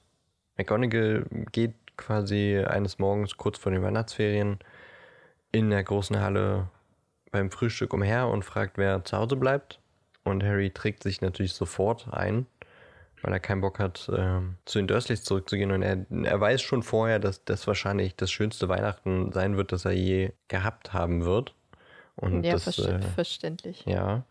McGonagall 0.57 1.25
geht 1.51 1.73
quasi 1.97 2.57
eines 2.65 2.97
Morgens 2.99 3.38
kurz 3.38 3.57
vor 3.57 3.71
den 3.71 3.83
Weihnachtsferien 3.83 4.59
in 5.51 5.70
der 5.70 5.84
großen 5.84 6.20
Halle 6.20 6.70
beim 7.32 7.51
Frühstück 7.51 7.94
umher 7.94 8.27
und 8.27 8.44
fragt, 8.44 8.77
wer 8.77 9.03
zu 9.03 9.18
Hause 9.18 9.36
bleibt. 9.36 9.79
Und 10.24 10.44
Harry 10.44 10.72
trägt 10.72 11.03
sich 11.03 11.22
natürlich 11.22 11.53
sofort 11.53 12.08
ein, 12.12 12.46
weil 13.22 13.34
er 13.34 13.39
keinen 13.39 13.62
Bock 13.62 13.79
hat, 13.79 14.10
äh, 14.10 14.41
zu 14.65 14.79
den 14.79 14.88
Dursleys 14.88 15.24
zurückzugehen. 15.24 15.72
Und 15.72 15.82
er, 15.82 16.06
er 16.24 16.39
weiß 16.39 16.62
schon 16.62 16.84
vorher, 16.84 17.20
dass 17.20 17.44
das 17.46 17.68
wahrscheinlich 17.68 18.15
das 18.15 18.32
schönste 18.32 18.70
Weihnachten 18.70 19.32
sein 19.32 19.58
wird, 19.58 19.72
das 19.72 19.86
er 19.86 19.91
je 19.91 20.32
gehabt 20.48 20.94
haben 20.94 21.25
wird. 21.25 21.56
Und 22.15 22.44
ja, 22.44 22.53
das, 22.53 22.75
ver 22.75 22.96
äh, 22.96 23.01
verständlich. 23.01 23.86
Ja. 23.86 24.24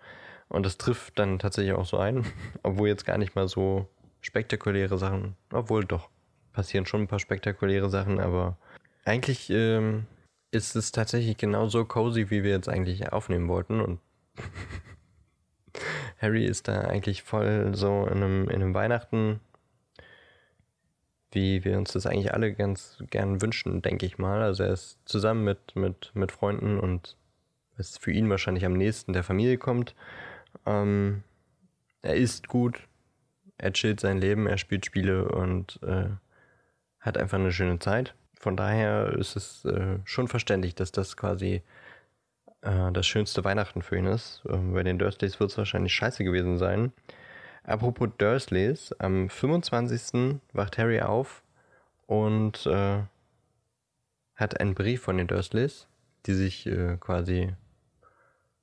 Und 0.49 0.65
das 0.67 0.79
trifft 0.79 1.19
dann 1.19 1.39
tatsächlich 1.39 1.75
auch 1.75 1.87
so 1.87 1.99
ein, 1.99 2.25
obwohl 2.63 2.89
jetzt 2.89 3.05
gar 3.05 3.19
nicht 3.19 3.35
mal 3.35 3.49
so 3.49 3.89
spektakuläre 4.21 4.99
Sachen, 4.99 5.37
obwohl 5.53 5.85
doch, 5.85 6.11
passieren 6.53 6.87
schon 6.87 7.03
ein 7.03 7.09
paar 7.09 7.21
spektakuläre 7.21 7.89
Sachen, 7.89 8.19
aber 8.19 8.57
eigentlich 9.05 9.49
ähm, 9.51 10.07
ist 10.51 10.77
es 10.77 10.93
tatsächlich 10.93 11.37
genauso 11.37 11.85
cozy, 11.85 12.31
wie 12.31 12.43
wir 12.43 12.51
jetzt 12.51 12.69
eigentlich 12.69 13.13
aufnehmen 13.13 13.49
wollten. 13.49 13.81
Und 13.81 14.01
Harry 16.21 16.45
ist 16.45 16.69
da 16.69 16.83
eigentlich 16.83 17.23
voll 17.23 17.75
so 17.75 18.07
in 18.07 18.19
einem, 18.19 18.49
in 18.49 18.57
einem 18.57 18.75
Weihnachten, 18.75 19.41
wie 21.31 21.65
wir 21.65 21.77
uns 21.77 21.93
das 21.93 22.07
eigentlich 22.07 22.33
alle 22.33 22.55
ganz 22.55 23.03
gern 23.11 23.43
wünschen, 23.43 23.83
denke 23.83 24.07
ich 24.07 24.19
mal. 24.19 24.43
Also 24.43 24.63
er 24.63 24.73
ist 24.73 24.99
zusammen 25.05 25.45
mit, 25.45 25.77
mit, 25.77 26.11
mit 26.15 26.33
Freunden 26.33 26.79
und 26.79 27.17
es 27.77 27.99
für 27.99 28.11
ihn 28.11 28.31
wahrscheinlich 28.31 28.65
am 28.65 28.73
nächsten 28.73 29.13
der 29.13 29.25
Familie 29.25 29.59
kommt. 29.59 29.95
Ähm, 30.65 31.23
er 32.01 32.17
isst 32.17 32.49
gut, 32.49 32.89
er 33.59 33.73
chillt 33.73 34.01
sein 34.01 34.19
Leben, 34.19 34.47
er 34.47 34.57
spielt 34.57 34.87
Spiele 34.87 35.29
und 35.29 35.79
äh, 35.83 36.09
hat 37.01 37.19
einfach 37.19 37.39
eine 37.39 37.53
schöne 37.53 37.79
Zeit 37.79 38.15
von 38.39 38.57
daher 38.57 39.15
ist 39.15 39.37
es 39.37 39.65
äh, 39.65 39.99
schon 40.05 40.29
verständlich, 40.29 40.75
dass 40.75 40.93
das 40.93 41.17
quasi 41.17 41.63
äh, 42.63 42.93
das 42.93 43.07
schönste 43.07 43.45
Weihnachten 43.45 43.83
für 43.83 43.99
ihn 43.99 44.07
ist. 44.07 44.43
Ähm, 44.49 44.75
bei 44.75 44.85
den 44.85 44.99
Dursleys 44.99 45.41
wird 45.41 45.51
es 45.51 45.59
wahrscheinlich 45.59 45.93
scheiße 45.93 46.23
gewesen 46.23 46.57
sein. 46.57 46.93
Apropos 47.65 48.09
Dursleys, 48.17 48.93
am 48.99 49.29
25. 49.29 50.41
wacht 50.53 50.79
Harry 50.79 51.01
auf 51.01 51.43
und 52.07 52.65
äh, 52.67 53.03
hat 54.37 54.61
einen 54.61 54.75
Brief 54.75 55.03
von 55.03 55.19
den 55.19 55.27
Dursleys, 55.27 55.89
die 56.27 56.35
sich 56.35 56.67
äh, 56.67 56.97
quasi 56.99 57.53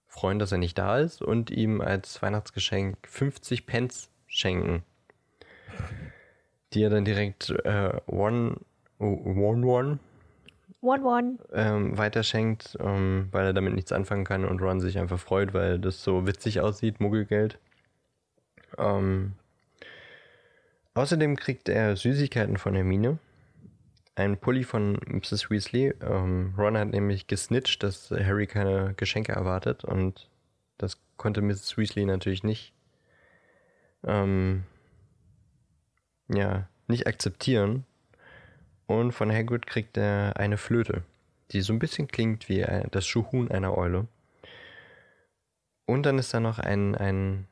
freuen, 0.08 0.40
dass 0.40 0.54
er 0.54 0.58
nicht 0.58 0.78
da 0.78 1.00
ist 1.00 1.22
und 1.22 1.52
ihm 1.52 1.82
als 1.82 2.22
Weihnachtsgeschenk 2.22 2.98
50 3.10 3.66
Pence 3.66 4.10
schenken. 4.26 4.84
Die 6.72 6.82
er 6.82 6.90
dann 6.90 7.04
direkt 7.04 7.50
äh, 7.50 8.00
One 8.08 8.56
One 9.00 9.66
One 9.66 10.00
One 10.82 11.04
One 11.04 11.38
ähm, 11.52 11.98
weiterschenkt, 11.98 12.78
ähm, 12.80 13.28
weil 13.32 13.48
er 13.48 13.54
damit 13.54 13.74
nichts 13.74 13.92
anfangen 13.92 14.24
kann 14.24 14.46
und 14.46 14.62
Ron 14.62 14.80
sich 14.80 15.00
einfach 15.00 15.20
freut, 15.20 15.54
weil 15.54 15.80
das 15.80 16.04
so 16.04 16.28
witzig 16.28 16.62
aussieht, 16.62 17.00
Muggelgeld. 17.00 17.58
Ähm, 18.78 19.34
außerdem 20.94 21.38
kriegt 21.38 21.70
er 21.70 21.96
Süßigkeiten 21.96 22.58
von 22.58 22.76
Hermine. 22.76 23.18
Ein 24.16 24.38
Pulli 24.38 24.64
von 24.64 25.00
Mrs. 25.08 25.50
Weasley. 25.50 25.94
Ähm, 26.02 26.54
Ron 26.58 26.78
hat 26.78 26.90
nämlich 26.90 27.28
gesnitcht, 27.28 27.82
dass 27.84 28.12
Harry 28.12 28.48
keine 28.48 28.94
Geschenke 28.96 29.32
erwartet 29.32 29.84
und 29.84 30.30
das 30.78 31.00
konnte 31.18 31.42
Mrs. 31.42 31.78
Weasley 31.78 32.06
natürlich 32.06 32.44
nicht. 32.44 32.74
Ähm, 34.04 34.64
ja, 36.28 36.68
nicht 36.88 37.08
akzeptieren. 37.08 37.86
Und 38.88 39.12
von 39.12 39.32
Hagrid 39.32 39.66
kriegt 39.66 39.98
er 39.98 40.38
eine 40.38 40.58
Flöte, 40.58 41.04
die 41.52 41.62
so 41.62 41.74
ein 41.74 41.80
bisschen 41.80 42.08
klingt 42.08 42.50
wie 42.50 42.66
das 42.92 43.06
Schuhhuhn 43.06 43.50
einer 43.50 43.78
Eule. 43.78 44.08
Und 45.86 46.04
dann 46.04 46.18
ist 46.18 46.34
da 46.34 46.40
noch 46.40 46.60
ein, 46.60 46.96
ein 46.96 47.48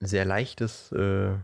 sehr 0.00 0.24
leichtes, 0.24 0.92
äh, 0.92 1.34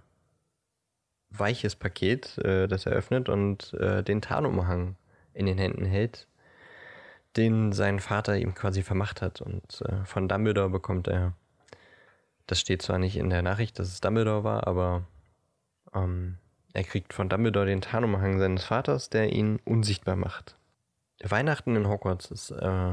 weiches 1.30 1.76
Paket, 1.76 2.38
äh, 2.38 2.66
das 2.66 2.87
er 2.87 2.92
öffnet 2.92 3.28
und 3.28 3.72
äh, 3.75 4.02
den 4.02 4.20
Tarnumhang 4.20 4.96
in 5.32 5.46
den 5.46 5.58
Händen 5.58 5.84
hält, 5.84 6.26
den 7.37 7.72
sein 7.72 8.00
Vater 8.00 8.37
ihm 8.37 8.54
quasi 8.54 8.82
vermacht 8.82 9.22
hat. 9.22 9.40
Und 9.40 9.82
äh, 9.82 10.04
von 10.04 10.28
Dumbledore 10.28 10.70
bekommt 10.70 11.06
er, 11.06 11.34
das 12.46 12.60
steht 12.60 12.82
zwar 12.82 12.98
nicht 12.98 13.16
in 13.16 13.30
der 13.30 13.42
Nachricht, 13.42 13.78
dass 13.78 13.88
es 13.88 14.00
Dumbledore 14.00 14.42
war, 14.42 14.66
aber 14.66 15.04
ähm, 15.94 16.38
er 16.78 16.85
kriegt 16.85 17.12
von 17.12 17.28
Dumbledore 17.28 17.66
den 17.66 17.80
Tarnumhang 17.80 18.38
seines 18.38 18.62
Vaters, 18.62 19.11
der 19.11 19.32
ihn 19.32 19.58
unsichtbar 19.64 20.14
macht. 20.14 20.56
Weihnachten 21.25 21.75
in 21.75 21.88
Hogwarts 21.88 22.30
ist 22.30 22.52
äh, 22.52 22.92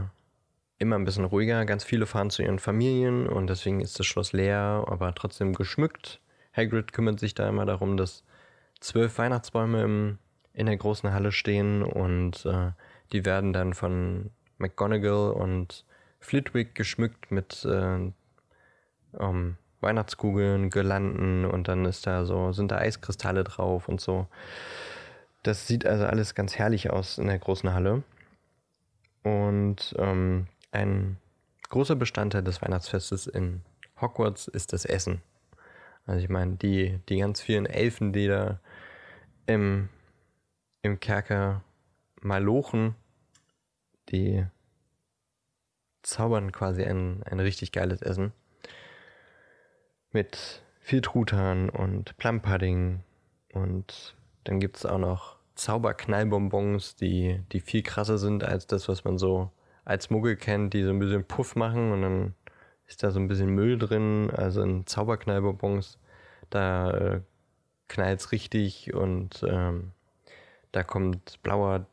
immer 0.79 0.95
ein 0.95 1.05
bisschen 1.05 1.25
ruhiger. 1.25 1.63
Ganz 1.65 1.83
viele 1.83 2.07
fahren 2.07 2.31
zu 2.31 2.41
ihren 2.41 2.57
Familien 2.57 3.27
und 3.27 3.47
deswegen 3.47 3.81
ist 3.81 3.99
das 3.99 4.07
Schloss 4.07 4.33
leer, 4.33 4.85
aber 4.87 5.13
trotzdem 5.13 5.53
geschmückt. 5.53 6.19
Hagrid 6.51 6.93
kümmert 6.93 7.19
sich 7.19 7.35
da 7.35 7.47
immer 7.47 7.67
darum, 7.67 7.95
dass 7.95 8.23
zwölf 8.79 9.19
Weihnachtsbäume 9.19 9.83
im, 9.83 10.17
in 10.53 10.65
der 10.65 10.77
großen 10.77 11.13
Halle 11.13 11.31
stehen 11.31 11.83
und 11.83 12.43
äh, 12.47 12.71
die 13.11 13.23
werden 13.23 13.53
dann 13.53 13.75
von 13.75 14.31
McGonagall 14.57 15.31
und 15.33 15.85
Flitwick 16.19 16.73
geschmückt 16.73 17.29
mit 17.29 17.63
äh, 17.65 18.11
um, 19.11 19.57
Weihnachtskugeln, 19.81 20.69
Girlanden 20.69 21.45
und 21.45 21.67
dann 21.67 21.85
ist 21.85 22.07
da 22.07 22.25
so, 22.25 22.51
sind 22.51 22.71
da 22.71 22.77
Eiskristalle 22.77 23.43
drauf 23.43 23.87
und 23.87 24.01
so. 24.01 24.27
Das 25.43 25.67
sieht 25.67 25.85
also 25.85 26.05
alles 26.05 26.33
ganz 26.33 26.55
herrlich 26.57 26.89
aus 26.89 27.17
in 27.17 27.27
der 27.27 27.39
großen 27.39 27.73
Halle. 27.73 28.03
Und 29.23 29.95
ähm, 29.97 30.47
ein 30.71 31.17
großer 31.69 31.95
Bestandteil 31.95 32.43
des 32.43 32.61
Weihnachtsfestes 32.61 33.27
in 33.27 33.61
Hogwarts 33.99 34.47
ist 34.47 34.73
das 34.73 34.85
Essen. 34.85 35.21
Also 36.05 36.21
ich 36.21 36.29
meine, 36.29 36.55
die, 36.55 36.99
die 37.09 37.19
ganz 37.19 37.41
vielen 37.41 37.65
Elfen, 37.65 38.13
die 38.13 38.27
da 38.27 38.59
im, 39.47 39.89
im 40.81 40.99
Kerker 40.99 41.63
malochen, 42.21 42.95
die 44.09 44.45
zaubern 46.03 46.51
quasi 46.51 46.83
ein, 46.83 47.23
ein 47.23 47.39
richtig 47.39 47.71
geiles 47.71 48.01
Essen 48.01 48.31
mit 50.15 50.63
viel 50.79 51.01
Truthahn 51.01 51.69
und 51.69 52.17
Plum-Pudding. 52.17 53.01
Und 53.53 54.15
dann 54.45 54.59
gibt 54.59 54.77
es 54.77 54.85
auch 54.85 54.97
noch 54.97 55.35
Zauberknallbonbons, 55.53 56.95
die, 56.95 57.41
die 57.51 57.59
viel 57.59 57.83
krasser 57.83 58.17
sind 58.17 58.43
als 58.43 58.65
das, 58.65 58.89
was 58.89 59.03
man 59.03 59.19
so 59.19 59.51
als 59.83 60.09
Muggel 60.09 60.35
kennt, 60.35 60.73
die 60.73 60.83
so 60.83 60.89
ein 60.89 60.99
bisschen 60.99 61.23
Puff 61.25 61.55
machen 61.55 61.91
und 61.91 62.01
dann 62.01 62.33
ist 62.87 63.03
da 63.03 63.11
so 63.11 63.19
ein 63.19 63.27
bisschen 63.27 63.49
Müll 63.49 63.77
drin, 63.77 64.31
also 64.35 64.61
in 64.63 64.87
Zauberknallbonbons, 64.87 65.99
da 66.49 66.91
äh, 66.91 67.21
knallt 67.87 68.19
es 68.19 68.31
richtig 68.31 68.93
und 68.93 69.43
ähm, 69.47 69.91
Da 70.75 70.83
kommt 70.83 71.41
blauer 71.41 71.85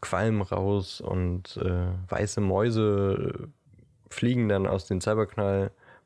Qualm 0.00 0.42
raus 0.42 1.00
und 1.00 1.56
äh, 1.58 1.86
weiße 2.08 2.40
Mäuse 2.40 3.48
fliegen 4.10 4.48
dann 4.48 4.66
aus 4.66 4.86
den 4.86 5.00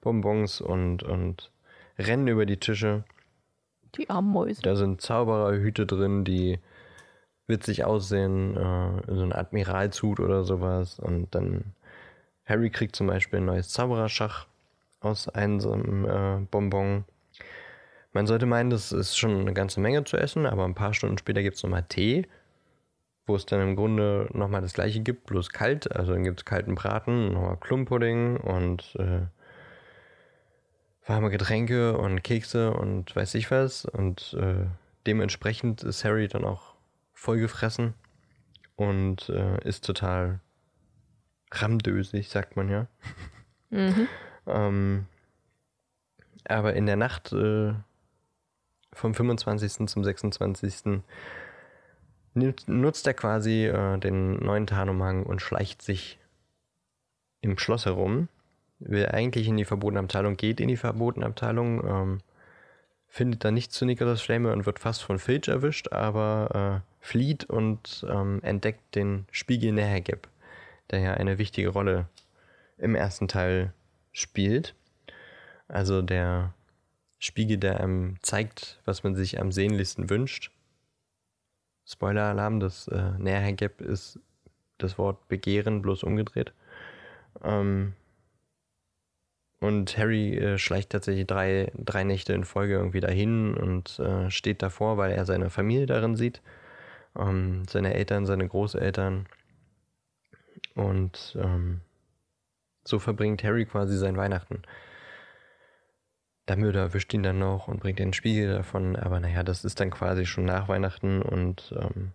Cyberknall-Bonbons 0.02 0.60
und, 0.60 1.02
und 1.02 1.50
rennen 1.98 2.28
über 2.28 2.46
die 2.46 2.58
Tische. 2.58 3.04
Die 3.96 4.08
armen 4.10 4.30
Mäuse. 4.32 4.62
Da 4.62 4.76
sind 4.76 5.00
Zaubererhüte 5.00 5.86
drin, 5.86 6.24
die 6.24 6.58
witzig 7.46 7.84
aussehen, 7.84 8.56
äh, 8.56 9.02
so 9.06 9.22
ein 9.22 9.32
Admiralshut 9.32 10.20
oder 10.20 10.44
sowas. 10.44 10.98
Und 10.98 11.34
dann 11.34 11.74
Harry 12.46 12.70
kriegt 12.70 12.96
zum 12.96 13.06
Beispiel 13.06 13.40
ein 13.40 13.44
neues 13.46 13.68
Zaubererschach 13.68 14.46
aus 15.00 15.28
einem 15.28 15.60
so 15.60 15.72
einem 15.72 16.04
äh, 16.04 16.46
Bonbon. 16.50 17.04
Man 18.12 18.26
sollte 18.26 18.46
meinen, 18.46 18.70
das 18.70 18.92
ist 18.92 19.16
schon 19.16 19.40
eine 19.40 19.54
ganze 19.54 19.80
Menge 19.80 20.04
zu 20.04 20.16
essen, 20.16 20.46
aber 20.46 20.64
ein 20.64 20.74
paar 20.74 20.94
Stunden 20.94 21.18
später 21.18 21.42
gibt 21.42 21.56
es 21.56 21.62
nochmal 21.62 21.84
Tee, 21.88 22.26
wo 23.26 23.34
es 23.36 23.46
dann 23.46 23.60
im 23.60 23.76
Grunde 23.76 24.28
nochmal 24.32 24.60
das 24.60 24.74
gleiche 24.74 25.00
gibt, 25.00 25.26
bloß 25.26 25.50
kalt. 25.50 25.94
Also 25.94 26.12
dann 26.12 26.24
gibt 26.24 26.40
es 26.40 26.44
kalten 26.44 26.74
Braten, 26.74 27.32
nochmal 27.32 27.56
Klumpudding 27.58 28.36
und 28.36 28.94
äh, 28.98 29.26
warme 31.06 31.30
Getränke 31.30 31.96
und 31.96 32.22
Kekse 32.22 32.72
und 32.72 33.14
weiß 33.14 33.34
ich 33.34 33.50
was. 33.50 33.84
Und 33.84 34.36
äh, 34.38 34.66
dementsprechend 35.06 35.82
ist 35.82 36.04
Harry 36.04 36.28
dann 36.28 36.44
auch 36.44 36.74
vollgefressen 37.12 37.94
und 38.76 39.28
äh, 39.28 39.62
ist 39.66 39.84
total 39.84 40.40
ramdösig, 41.50 42.28
sagt 42.28 42.56
man 42.56 42.68
ja. 42.68 42.86
Mhm. 43.70 44.08
ähm, 44.46 45.06
aber 46.44 46.74
in 46.74 46.86
der 46.86 46.96
Nacht 46.96 47.32
äh, 47.32 47.74
vom 48.92 49.14
25. 49.14 49.88
zum 49.88 50.04
26. 50.04 51.02
nutzt 52.34 53.06
er 53.06 53.14
quasi 53.14 53.66
äh, 53.66 53.98
den 53.98 54.38
neuen 54.38 54.66
Tarnumhang 54.66 55.24
und 55.24 55.40
schleicht 55.40 55.82
sich 55.82 56.18
im 57.40 57.58
Schloss 57.58 57.86
herum. 57.86 58.28
Will 58.84 59.06
eigentlich 59.06 59.48
in 59.48 59.56
die 59.56 59.64
verbotene 59.64 60.00
Abteilung, 60.00 60.36
geht 60.36 60.60
in 60.60 60.68
die 60.68 60.76
verbotene 60.76 61.26
Abteilung, 61.26 61.86
ähm, 61.86 62.18
findet 63.06 63.44
da 63.44 63.50
nicht 63.50 63.72
zu 63.72 63.84
Nicholas 63.84 64.22
Flamer 64.22 64.52
und 64.52 64.66
wird 64.66 64.78
fast 64.78 65.02
von 65.02 65.18
Filch 65.18 65.48
erwischt, 65.48 65.92
aber 65.92 66.82
äh, 66.82 67.04
flieht 67.04 67.44
und 67.44 68.04
ähm, 68.08 68.40
entdeckt 68.42 68.94
den 68.94 69.26
Spiegel 69.30 69.72
Nähergap, 69.72 70.28
der 70.90 71.00
ja 71.00 71.14
eine 71.14 71.38
wichtige 71.38 71.68
Rolle 71.68 72.08
im 72.78 72.94
ersten 72.94 73.28
Teil 73.28 73.72
spielt. 74.12 74.74
Also 75.68 76.02
der 76.02 76.54
Spiegel, 77.18 77.58
der 77.58 77.80
einem 77.80 78.16
zeigt, 78.22 78.80
was 78.84 79.04
man 79.04 79.14
sich 79.14 79.40
am 79.40 79.52
sehnlichsten 79.52 80.10
wünscht. 80.10 80.50
Spoiler-Alarm, 81.86 82.60
das 82.60 82.88
äh, 82.88 83.12
Nähergap 83.18 83.80
ist 83.80 84.18
das 84.78 84.98
Wort 84.98 85.28
Begehren, 85.28 85.82
bloß 85.82 86.02
umgedreht. 86.02 86.52
Ähm, 87.42 87.94
und 89.62 89.96
Harry 89.96 90.36
äh, 90.36 90.58
schleicht 90.58 90.90
tatsächlich 90.90 91.24
drei, 91.24 91.70
drei 91.76 92.02
Nächte 92.02 92.32
in 92.32 92.44
Folge 92.44 92.74
irgendwie 92.74 92.98
dahin 92.98 93.54
und 93.54 93.96
äh, 94.00 94.28
steht 94.28 94.60
davor, 94.60 94.96
weil 94.96 95.12
er 95.12 95.24
seine 95.24 95.50
Familie 95.50 95.86
darin 95.86 96.16
sieht. 96.16 96.42
Ähm, 97.16 97.62
seine 97.68 97.94
Eltern, 97.94 98.26
seine 98.26 98.48
Großeltern. 98.48 99.28
Und 100.74 101.38
ähm, 101.40 101.80
so 102.82 102.98
verbringt 102.98 103.44
Harry 103.44 103.64
quasi 103.64 103.96
sein 103.96 104.16
Weihnachten. 104.16 104.62
Der 106.48 106.56
Mörder 106.56 106.80
erwischt 106.80 107.14
ihn 107.14 107.22
dann 107.22 107.38
noch 107.38 107.68
und 107.68 107.78
bringt 107.78 108.00
den 108.00 108.12
Spiegel 108.12 108.52
davon, 108.52 108.96
aber 108.96 109.20
naja, 109.20 109.44
das 109.44 109.64
ist 109.64 109.78
dann 109.78 109.90
quasi 109.90 110.26
schon 110.26 110.44
nach 110.44 110.66
Weihnachten 110.66 111.22
und 111.22 111.72
ähm, 111.78 112.10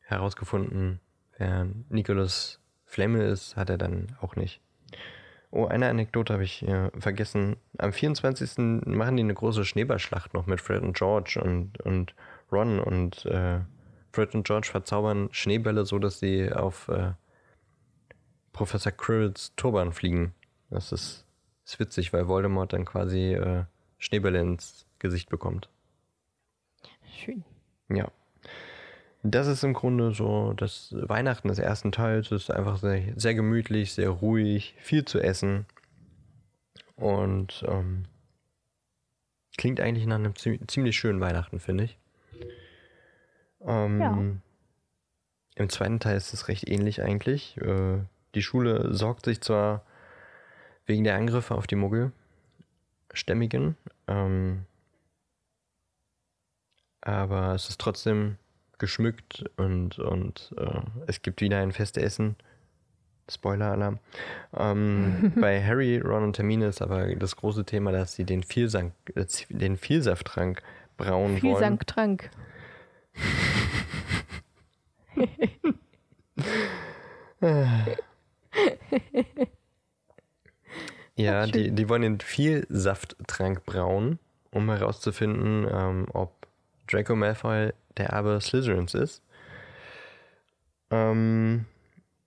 herausgefunden, 0.00 1.00
wer 1.38 1.66
Nicholas 1.88 2.60
Flemme 2.84 3.24
ist, 3.24 3.56
hat 3.56 3.70
er 3.70 3.78
dann 3.78 4.14
auch 4.20 4.36
nicht. 4.36 4.60
Oh, 5.52 5.66
eine 5.66 5.88
Anekdote 5.88 6.32
habe 6.32 6.44
ich 6.44 6.66
äh, 6.66 6.90
vergessen. 6.98 7.56
Am 7.78 7.92
24. 7.92 8.58
machen 8.86 9.16
die 9.16 9.22
eine 9.22 9.34
große 9.34 9.64
Schneeballschlacht 9.64 10.32
noch 10.32 10.46
mit 10.46 10.60
Fred 10.60 10.82
und 10.82 10.96
George 10.96 11.40
und, 11.42 11.80
und 11.80 12.14
Ron 12.52 12.78
und 12.78 13.26
äh, 13.26 13.60
Fred 14.12 14.34
und 14.34 14.46
George 14.46 14.68
verzaubern 14.70 15.28
Schneebälle 15.32 15.84
so, 15.86 15.98
dass 15.98 16.20
sie 16.20 16.52
auf 16.52 16.88
äh, 16.88 17.12
Professor 18.52 18.92
Krills 18.92 19.52
Turban 19.56 19.92
fliegen. 19.92 20.34
Das 20.70 20.92
ist 20.92 21.26
ist 21.70 21.78
witzig, 21.78 22.12
weil 22.12 22.26
Voldemort 22.26 22.72
dann 22.72 22.84
quasi 22.84 23.34
äh, 23.34 23.64
Schneebälle 23.98 24.40
ins 24.40 24.86
Gesicht 24.98 25.30
bekommt. 25.30 25.68
Schön. 27.16 27.44
Ja. 27.88 28.10
Das 29.22 29.46
ist 29.46 29.62
im 29.64 29.74
Grunde 29.74 30.12
so 30.12 30.54
das 30.54 30.94
Weihnachten 30.96 31.48
des 31.48 31.58
ersten 31.58 31.92
Teils. 31.92 32.30
Es 32.30 32.44
ist 32.44 32.50
einfach 32.50 32.78
sehr, 32.78 33.02
sehr 33.16 33.34
gemütlich, 33.34 33.92
sehr 33.92 34.08
ruhig, 34.08 34.74
viel 34.78 35.04
zu 35.04 35.20
essen. 35.20 35.66
Und 36.96 37.62
ähm, 37.68 38.06
klingt 39.58 39.80
eigentlich 39.80 40.06
nach 40.06 40.16
einem 40.16 40.34
ziemlich 40.36 40.96
schönen 40.96 41.20
Weihnachten, 41.20 41.60
finde 41.60 41.84
ich. 41.84 41.98
Ähm, 43.62 44.00
ja. 44.00 44.18
Im 45.56 45.68
zweiten 45.68 46.00
Teil 46.00 46.16
ist 46.16 46.32
es 46.32 46.48
recht 46.48 46.66
ähnlich 46.66 47.02
eigentlich. 47.02 47.58
Äh, 47.58 47.98
die 48.34 48.42
Schule 48.42 48.94
sorgt 48.94 49.26
sich 49.26 49.42
zwar 49.42 49.84
wegen 50.86 51.04
der 51.04 51.16
Angriffe 51.16 51.54
auf 51.54 51.66
die 51.66 51.76
Muggelstämmigen. 51.76 53.76
Ähm, 54.06 54.64
aber 57.02 57.54
es 57.54 57.68
ist 57.68 57.80
trotzdem 57.80 58.38
geschmückt 58.80 59.44
und, 59.56 60.00
und 60.00 60.52
äh, 60.56 60.80
es 61.06 61.22
gibt 61.22 61.40
wieder 61.40 61.58
ein 61.58 61.70
Festessen. 61.70 62.34
Spoiler-Alarm. 63.30 64.00
Ähm, 64.56 65.32
bei 65.40 65.64
Harry, 65.64 65.98
Ron 65.98 66.24
und 66.24 66.36
Hermine 66.38 66.66
ist 66.66 66.82
aber 66.82 67.14
das 67.14 67.36
große 67.36 67.64
Thema, 67.64 67.92
dass 67.92 68.14
sie 68.14 68.24
den, 68.24 68.42
Vielsank, 68.42 68.92
äh, 69.14 69.24
den 69.50 69.76
Vielsafttrank 69.76 70.62
brauen 70.96 71.38
Vielsafttrank. 71.38 71.90
wollen. 71.96 72.18
Vielsafttrank. 77.40 78.00
Ja, 81.20 81.46
die, 81.46 81.70
die 81.70 81.88
wollen 81.88 82.02
den 82.02 82.20
Vielsafttrank 82.20 83.64
brauen, 83.66 84.18
um 84.50 84.70
herauszufinden, 84.70 85.66
ähm, 85.70 86.06
ob 86.12 86.32
Draco 86.90 87.14
Malfoy 87.16 87.72
der 87.96 88.06
Erbe 88.10 88.40
Slytherins 88.40 88.94
ist. 88.94 89.22
Ähm, 90.90 91.66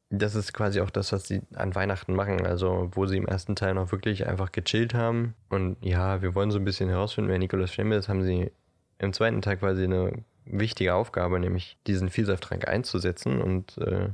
das 0.09 0.35
ist 0.35 0.53
quasi 0.53 0.79
auch 0.81 0.89
das, 0.89 1.11
was 1.11 1.27
sie 1.27 1.41
an 1.55 1.73
Weihnachten 1.75 2.13
machen. 2.13 2.45
Also, 2.45 2.91
wo 2.93 3.05
sie 3.05 3.17
im 3.17 3.27
ersten 3.27 3.55
Teil 3.55 3.73
noch 3.73 3.91
wirklich 3.91 4.27
einfach 4.27 4.51
gechillt 4.51 4.93
haben. 4.93 5.33
Und 5.49 5.77
ja, 5.81 6.21
wir 6.21 6.35
wollen 6.35 6.51
so 6.51 6.59
ein 6.59 6.65
bisschen 6.65 6.89
herausfinden, 6.89 7.31
wer 7.31 7.39
Nikolaus 7.39 7.71
Flamme 7.71 7.95
ist, 7.95 8.09
haben 8.09 8.23
sie 8.23 8.51
im 8.99 9.13
zweiten 9.13 9.41
Teil 9.41 9.57
quasi 9.57 9.83
eine 9.83 10.23
wichtige 10.45 10.93
Aufgabe, 10.93 11.39
nämlich 11.39 11.77
diesen 11.87 12.09
Vielsafttrank 12.09 12.67
einzusetzen. 12.67 13.41
Und 13.41 13.77
äh, 13.79 14.09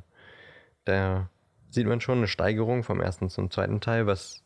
da 0.85 1.29
sieht 1.69 1.87
man 1.87 2.01
schon 2.01 2.19
eine 2.19 2.27
Steigerung 2.27 2.83
vom 2.83 3.01
ersten 3.01 3.29
zum 3.29 3.51
zweiten 3.51 3.81
Teil, 3.81 4.07
was 4.07 4.43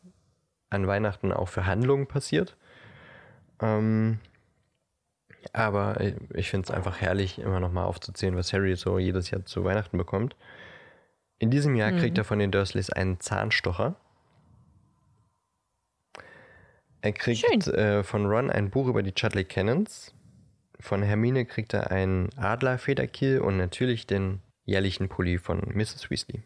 an 0.69 0.87
Weihnachten 0.87 1.31
auch 1.31 1.49
für 1.49 1.65
Handlungen 1.65 2.07
passiert. 2.07 2.57
Ähm, 3.61 4.19
aber 5.51 5.99
ich 6.33 6.49
finde 6.49 6.65
es 6.65 6.71
einfach 6.71 7.01
herrlich, 7.01 7.39
immer 7.39 7.59
nochmal 7.59 7.85
aufzuzählen, 7.85 8.35
was 8.35 8.53
Harry 8.53 8.75
so 8.75 8.99
jedes 8.99 9.31
Jahr 9.31 9.45
zu 9.45 9.63
Weihnachten 9.63 9.97
bekommt. 9.97 10.35
In 11.39 11.51
diesem 11.51 11.75
Jahr 11.75 11.91
mhm. 11.91 11.97
kriegt 11.97 12.17
er 12.17 12.23
von 12.23 12.39
den 12.39 12.51
Dursleys 12.51 12.89
einen 12.89 13.19
Zahnstocher. 13.19 13.95
Er 17.01 17.11
kriegt 17.11 17.67
äh, 17.67 18.03
von 18.03 18.25
Ron 18.25 18.49
ein 18.49 18.69
Buch 18.69 18.87
über 18.87 19.03
die 19.03 19.13
Chudley 19.13 19.43
Cannons. 19.43 20.13
Von 20.79 21.03
Hermine 21.03 21.45
kriegt 21.45 21.73
er 21.73 21.91
einen 21.91 22.29
Adlerfederkiel 22.37 23.39
und 23.39 23.57
natürlich 23.57 24.07
den 24.07 24.39
jährlichen 24.63 25.09
Pulli 25.09 25.37
von 25.37 25.59
Mrs. 25.73 26.09
Weasley. 26.09 26.43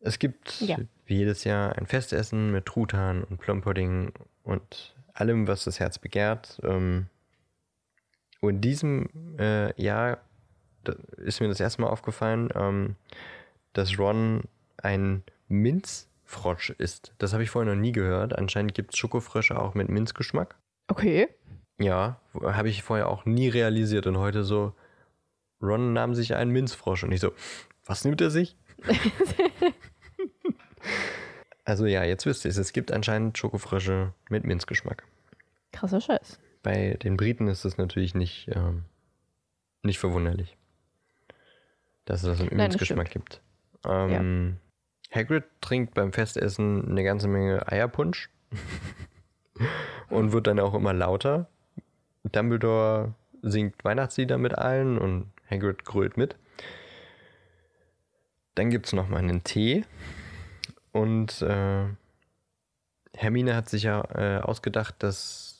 Es 0.00 0.18
gibt 0.18 0.60
ja. 0.60 0.76
wie 1.06 1.16
jedes 1.16 1.44
Jahr 1.44 1.76
ein 1.76 1.86
Festessen 1.86 2.52
mit 2.52 2.66
Truthahn 2.66 3.24
und 3.24 3.38
Plumpudding 3.38 4.12
und 4.42 4.94
allem, 5.14 5.46
was 5.48 5.64
das 5.64 5.80
Herz 5.80 5.98
begehrt. 5.98 6.60
Ähm, 6.62 7.06
und 8.40 8.56
in 8.56 8.60
diesem 8.60 9.08
äh, 9.38 9.80
Jahr 9.80 10.18
ist 11.16 11.40
mir 11.40 11.48
das 11.48 11.60
erste 11.60 11.82
Mal 11.82 11.88
aufgefallen, 11.88 12.50
ähm, 12.54 12.96
dass 13.72 13.98
Ron 13.98 14.44
ein 14.78 15.22
Minzfrosch 15.48 16.70
ist. 16.70 17.12
Das 17.18 17.32
habe 17.32 17.42
ich 17.42 17.50
vorher 17.50 17.74
noch 17.74 17.80
nie 17.80 17.92
gehört. 17.92 18.36
Anscheinend 18.36 18.74
gibt 18.74 18.94
es 18.94 18.98
Schokofrösche 18.98 19.60
auch 19.60 19.74
mit 19.74 19.88
Minzgeschmack. 19.88 20.56
Okay. 20.88 21.28
Ja, 21.80 22.20
habe 22.34 22.68
ich 22.68 22.82
vorher 22.82 23.08
auch 23.08 23.24
nie 23.24 23.48
realisiert. 23.48 24.06
Und 24.06 24.18
heute 24.18 24.44
so, 24.44 24.72
Ron 25.62 25.92
nahm 25.92 26.14
sich 26.14 26.34
einen 26.34 26.50
Minzfrosch. 26.50 27.04
Und 27.04 27.12
ich 27.12 27.20
so, 27.20 27.32
was 27.84 28.04
nimmt 28.04 28.20
er 28.20 28.30
sich? 28.30 28.56
also 31.64 31.86
ja, 31.86 32.04
jetzt 32.04 32.26
wisst 32.26 32.44
ihr 32.44 32.50
es. 32.50 32.56
Es 32.56 32.72
gibt 32.72 32.92
anscheinend 32.92 33.36
Schokofrösche 33.36 34.12
mit 34.28 34.44
Minzgeschmack. 34.44 35.04
Krasser 35.72 36.00
Scheiß. 36.00 36.38
Bei 36.68 36.98
den 37.02 37.16
Briten 37.16 37.48
ist 37.48 37.64
es 37.64 37.78
natürlich 37.78 38.14
nicht 38.14 38.50
ähm, 38.54 38.84
Nicht 39.82 39.98
verwunderlich. 39.98 40.58
Dass 42.04 42.22
es 42.22 42.36
das 42.36 42.40
im 42.40 42.48
Übungsgeschmack 42.48 43.10
gibt. 43.10 43.40
Ähm, 43.86 44.58
ja. 45.10 45.18
Hagrid 45.18 45.44
trinkt 45.62 45.94
beim 45.94 46.12
Festessen 46.12 46.86
eine 46.86 47.04
ganze 47.04 47.26
Menge 47.26 47.66
Eierpunsch 47.72 48.28
und 50.10 50.32
wird 50.32 50.46
dann 50.46 50.60
auch 50.60 50.74
immer 50.74 50.92
lauter. 50.92 51.48
Dumbledore 52.24 53.14
singt 53.40 53.82
Weihnachtslieder 53.82 54.36
mit 54.36 54.58
allen 54.58 54.98
und 54.98 55.32
Hagrid 55.50 55.86
grölt 55.86 56.18
mit. 56.18 56.36
Dann 58.56 58.68
gibt 58.68 58.84
es 58.84 58.92
nochmal 58.92 59.20
einen 59.20 59.42
Tee 59.42 59.86
und 60.92 61.40
äh, 61.40 61.86
Hermine 63.14 63.56
hat 63.56 63.70
sich 63.70 63.84
ja 63.84 64.02
äh, 64.14 64.42
ausgedacht, 64.42 64.96
dass 64.98 65.57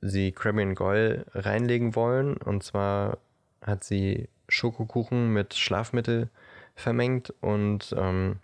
sie 0.00 0.32
Krabby 0.32 0.74
Goyle 0.74 1.26
reinlegen 1.34 1.94
wollen. 1.94 2.36
Und 2.36 2.62
zwar 2.62 3.18
hat 3.62 3.84
sie 3.84 4.28
Schokokuchen 4.48 5.32
mit 5.32 5.54
Schlafmittel 5.54 6.30
vermengt 6.74 7.34
und 7.40 7.94
ähm, 7.98 8.36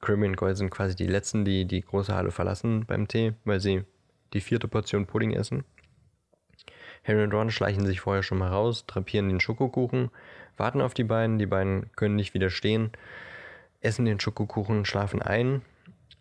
Krabby 0.00 0.32
Goyle 0.32 0.56
sind 0.56 0.70
quasi 0.70 0.96
die 0.96 1.06
letzten, 1.06 1.44
die 1.44 1.64
die 1.66 1.82
große 1.82 2.14
Halle 2.14 2.30
verlassen 2.30 2.84
beim 2.86 3.08
Tee, 3.08 3.34
weil 3.44 3.60
sie 3.60 3.84
die 4.32 4.40
vierte 4.40 4.68
Portion 4.68 5.06
Pudding 5.06 5.32
essen. 5.32 5.64
Harry 7.06 7.22
und 7.22 7.34
Ron 7.34 7.50
schleichen 7.50 7.86
sich 7.86 8.00
vorher 8.00 8.22
schon 8.22 8.38
mal 8.38 8.48
raus, 8.48 8.86
drapieren 8.86 9.28
den 9.28 9.40
Schokokuchen, 9.40 10.10
warten 10.56 10.80
auf 10.80 10.94
die 10.94 11.04
beiden. 11.04 11.38
Die 11.38 11.46
beiden 11.46 11.90
können 11.96 12.16
nicht 12.16 12.34
widerstehen, 12.34 12.90
essen 13.80 14.06
den 14.06 14.20
Schokokuchen, 14.20 14.84
schlafen 14.84 15.20
ein 15.20 15.62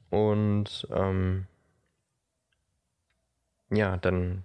und 0.09 0.87
ähm, 0.91 1.45
ja, 3.71 3.97
dann 3.97 4.43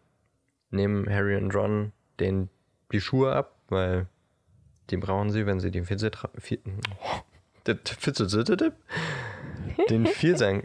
nehmen 0.70 1.08
Harry 1.08 1.36
und 1.36 1.54
Ron 1.54 1.92
den, 2.20 2.48
die 2.92 3.00
Schuhe 3.00 3.32
ab, 3.32 3.56
weil 3.68 4.06
die 4.90 4.96
brauchen 4.96 5.30
sie, 5.30 5.46
wenn 5.46 5.60
sie 5.60 5.70
den 5.70 5.84
Fitzel 5.84 6.10
den 9.90 10.06
Vielsang 10.06 10.62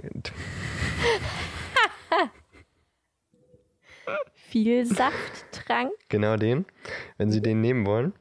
viel 4.53 4.85
Safttrank. 4.85 5.93
Genau 6.09 6.37
den, 6.37 6.65
wenn 7.17 7.31
sie 7.31 7.41
den 7.41 7.59
nehmen 7.59 7.87
wollen. 7.87 8.13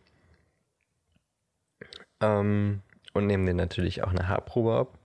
Ähm, 2.23 2.81
und 3.13 3.27
nehmen 3.27 3.45
den 3.45 3.57
natürlich 3.57 4.03
auch 4.03 4.09
eine 4.09 4.29
Haarprobe 4.29 4.75
ab. 4.75 4.99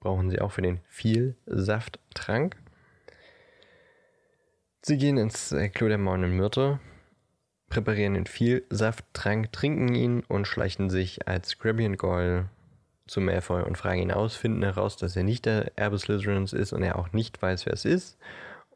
Brauchen 0.00 0.28
sie 0.28 0.40
auch 0.40 0.50
für 0.50 0.62
den 0.62 0.80
viel 0.88 1.36
Safttrank. 1.46 2.56
Sie 4.84 4.98
gehen 4.98 5.16
ins 5.16 5.52
äh, 5.52 5.68
Klo 5.68 5.86
der 5.86 5.98
Mauen 5.98 6.36
Myrte, 6.36 6.80
präparieren 7.68 8.14
den 8.14 8.26
viel 8.26 8.64
Safttrank, 8.68 9.52
trinken 9.52 9.94
ihn 9.94 10.24
und 10.26 10.46
schleichen 10.48 10.90
sich 10.90 11.28
als 11.28 11.58
Grabby 11.58 11.86
und 11.86 11.98
Goyle 11.98 12.48
zu 13.06 13.20
Malfoy 13.20 13.62
und 13.62 13.78
fragen 13.78 14.02
ihn 14.02 14.10
aus, 14.10 14.34
finden 14.34 14.64
heraus, 14.64 14.96
dass 14.96 15.14
er 15.14 15.22
nicht 15.22 15.46
der 15.46 15.78
Erbe 15.78 15.98
Slytherins 15.98 16.52
ist 16.52 16.72
und 16.72 16.82
er 16.82 16.98
auch 16.98 17.12
nicht 17.12 17.40
weiß, 17.40 17.66
wer 17.66 17.74
es 17.74 17.84
ist 17.84 18.18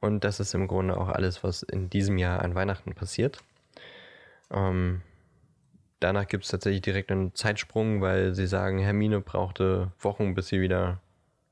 und 0.00 0.22
das 0.22 0.38
ist 0.38 0.54
im 0.54 0.68
Grunde 0.68 0.96
auch 0.96 1.08
alles, 1.08 1.42
was 1.42 1.64
in 1.64 1.90
diesem 1.90 2.18
Jahr 2.18 2.42
an 2.42 2.54
Weihnachten 2.54 2.94
passiert. 2.94 3.38
Ähm, 4.52 5.02
danach 5.98 6.28
gibt 6.28 6.44
es 6.44 6.50
tatsächlich 6.50 6.82
direkt 6.82 7.10
einen 7.10 7.34
Zeitsprung, 7.34 8.00
weil 8.00 8.32
sie 8.32 8.46
sagen, 8.46 8.78
Hermine 8.78 9.20
brauchte 9.20 9.90
Wochen, 9.98 10.34
bis 10.34 10.48
sie 10.48 10.60
wieder 10.60 11.00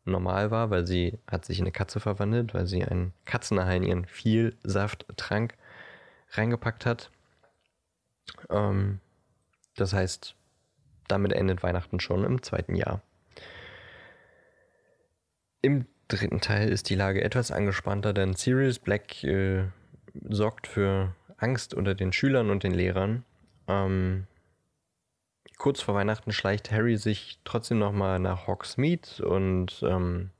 normal 0.04 0.50
war, 0.50 0.70
weil 0.70 0.86
sie 0.86 1.18
hat 1.26 1.44
sich 1.44 1.58
in 1.58 1.64
eine 1.64 1.72
Katze 1.72 2.00
verwandelt, 2.00 2.54
weil 2.54 2.66
sie 2.66 2.84
einen 2.84 3.12
Katzenhai 3.24 3.76
in 3.76 3.82
ihren 3.82 4.04
Vielsafttrank 4.06 5.54
reingepackt 6.30 6.86
hat. 6.86 7.10
Ähm, 8.50 9.00
das 9.76 9.92
heißt, 9.92 10.34
damit 11.08 11.32
endet 11.32 11.62
Weihnachten 11.62 12.00
schon 12.00 12.24
im 12.24 12.42
zweiten 12.42 12.76
Jahr. 12.76 13.02
Im 15.62 15.86
dritten 16.08 16.40
Teil 16.40 16.68
ist 16.68 16.90
die 16.90 16.94
Lage 16.94 17.22
etwas 17.22 17.50
angespannter, 17.50 18.12
denn 18.12 18.34
Sirius 18.34 18.78
Black 18.78 19.24
äh, 19.24 19.64
sorgt 20.28 20.66
für 20.66 21.14
Angst 21.38 21.74
unter 21.74 21.94
den 21.94 22.12
Schülern 22.12 22.50
und 22.50 22.62
den 22.62 22.74
Lehrern. 22.74 23.24
Ähm, 23.66 24.26
kurz 25.58 25.80
vor 25.80 25.94
Weihnachten 25.94 26.32
schleicht 26.32 26.70
Harry 26.70 26.96
sich 26.96 27.38
trotzdem 27.44 27.78
nochmal 27.78 28.18
nach 28.18 28.46
Hogsmeade 28.46 29.24
und 29.26 29.82
ähm, 29.86 30.30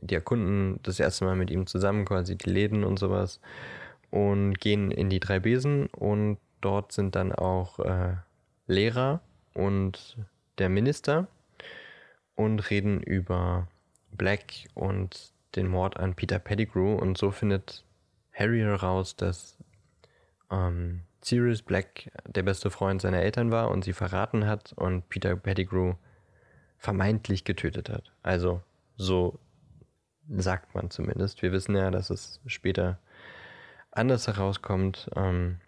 die 0.00 0.14
erkunden 0.14 0.80
das 0.82 1.00
erste 1.00 1.24
Mal 1.24 1.36
mit 1.36 1.50
ihm 1.50 1.66
zusammen 1.66 2.04
quasi 2.04 2.36
die 2.36 2.50
Läden 2.50 2.84
und 2.84 2.98
sowas 2.98 3.40
und 4.10 4.58
gehen 4.58 4.90
in 4.90 5.10
die 5.10 5.20
drei 5.20 5.40
Besen 5.40 5.86
und 5.86 6.38
dort 6.60 6.92
sind 6.92 7.14
dann 7.16 7.32
auch 7.32 7.78
äh, 7.80 8.16
Lehrer 8.66 9.20
und 9.54 10.16
der 10.58 10.68
Minister 10.68 11.28
und 12.34 12.70
reden 12.70 13.02
über 13.02 13.68
Black 14.12 14.68
und 14.74 15.32
den 15.56 15.68
Mord 15.68 15.98
an 15.98 16.14
Peter 16.14 16.38
Pettigrew 16.38 16.94
und 16.94 17.18
so 17.18 17.30
findet 17.30 17.84
Harry 18.32 18.60
heraus, 18.60 19.16
dass 19.16 19.58
ähm, 20.50 21.02
Sirius 21.24 21.62
Black 21.62 22.10
der 22.26 22.42
beste 22.42 22.70
Freund 22.70 23.00
seiner 23.00 23.22
Eltern 23.22 23.50
war 23.50 23.70
und 23.70 23.84
sie 23.84 23.92
verraten 23.92 24.46
hat 24.46 24.72
und 24.74 25.08
Peter 25.08 25.36
Pettigrew 25.36 25.94
vermeintlich 26.78 27.44
getötet 27.44 27.88
hat. 27.88 28.12
Also 28.22 28.62
so 28.96 29.38
sagt 30.28 30.74
man 30.74 30.90
zumindest. 30.90 31.42
Wir 31.42 31.52
wissen 31.52 31.76
ja, 31.76 31.90
dass 31.90 32.10
es 32.10 32.40
später 32.46 32.98
anders 33.90 34.26
herauskommt. 34.26 35.10
Ähm, 35.16 35.58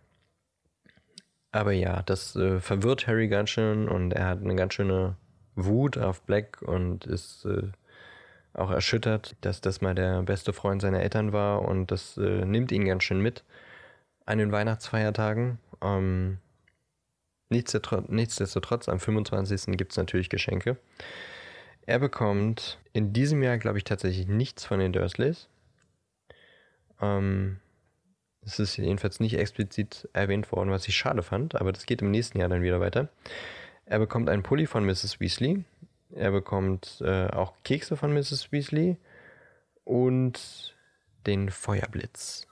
aber 1.52 1.72
ja, 1.72 2.02
das 2.02 2.34
äh, 2.34 2.58
verwirrt 2.60 3.06
Harry 3.06 3.28
ganz 3.28 3.50
schön 3.50 3.88
und 3.88 4.12
er 4.12 4.26
hat 4.26 4.40
eine 4.40 4.56
ganz 4.56 4.74
schöne 4.74 5.16
Wut 5.54 5.98
auf 5.98 6.22
Black 6.22 6.62
und 6.62 7.06
ist 7.06 7.44
äh, 7.44 7.70
auch 8.54 8.70
erschüttert, 8.70 9.36
dass 9.40 9.60
das 9.60 9.80
mal 9.80 9.94
der 9.94 10.22
beste 10.22 10.52
Freund 10.52 10.82
seiner 10.82 11.00
Eltern 11.00 11.32
war 11.32 11.62
und 11.62 11.90
das 11.90 12.16
äh, 12.16 12.44
nimmt 12.44 12.72
ihn 12.72 12.84
ganz 12.86 13.04
schön 13.04 13.20
mit 13.20 13.44
an 14.26 14.38
den 14.38 14.52
Weihnachtsfeiertagen. 14.52 15.58
Ähm, 15.82 16.38
nichtsdestotrotz, 17.50 18.88
am 18.88 19.00
25. 19.00 19.76
gibt 19.76 19.92
es 19.92 19.98
natürlich 19.98 20.28
Geschenke. 20.28 20.76
Er 21.86 21.98
bekommt 21.98 22.78
in 22.92 23.12
diesem 23.12 23.42
Jahr, 23.42 23.58
glaube 23.58 23.78
ich, 23.78 23.84
tatsächlich 23.84 24.26
nichts 24.26 24.64
von 24.64 24.78
den 24.78 24.92
Dursleys. 24.92 25.48
Ähm, 27.00 27.60
es 28.42 28.58
ist 28.58 28.76
jedenfalls 28.76 29.20
nicht 29.20 29.38
explizit 29.38 30.08
erwähnt 30.12 30.52
worden, 30.52 30.70
was 30.70 30.88
ich 30.88 30.96
schade 30.96 31.22
fand, 31.22 31.54
aber 31.54 31.72
das 31.72 31.86
geht 31.86 32.02
im 32.02 32.10
nächsten 32.10 32.38
Jahr 32.38 32.48
dann 32.48 32.62
wieder 32.62 32.80
weiter. 32.80 33.08
Er 33.86 33.98
bekommt 33.98 34.28
einen 34.28 34.42
Pulli 34.42 34.66
von 34.66 34.84
Mrs. 34.84 35.20
Weasley, 35.20 35.64
er 36.14 36.30
bekommt 36.30 37.02
äh, 37.04 37.26
auch 37.28 37.54
Kekse 37.64 37.96
von 37.96 38.12
Mrs. 38.12 38.52
Weasley 38.52 38.96
und 39.84 40.74
den 41.26 41.50
Feuerblitz. 41.50 42.46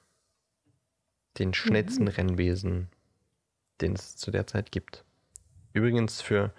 Den 1.39 1.55
schnellsten 1.55 2.05
mhm. 2.05 2.11
Rennbesen, 2.11 2.89
den 3.81 3.95
es 3.95 4.17
zu 4.17 4.31
der 4.31 4.47
Zeit 4.47 4.73
gibt. 4.73 5.05
Übrigens 5.73 6.21
für, 6.21 6.53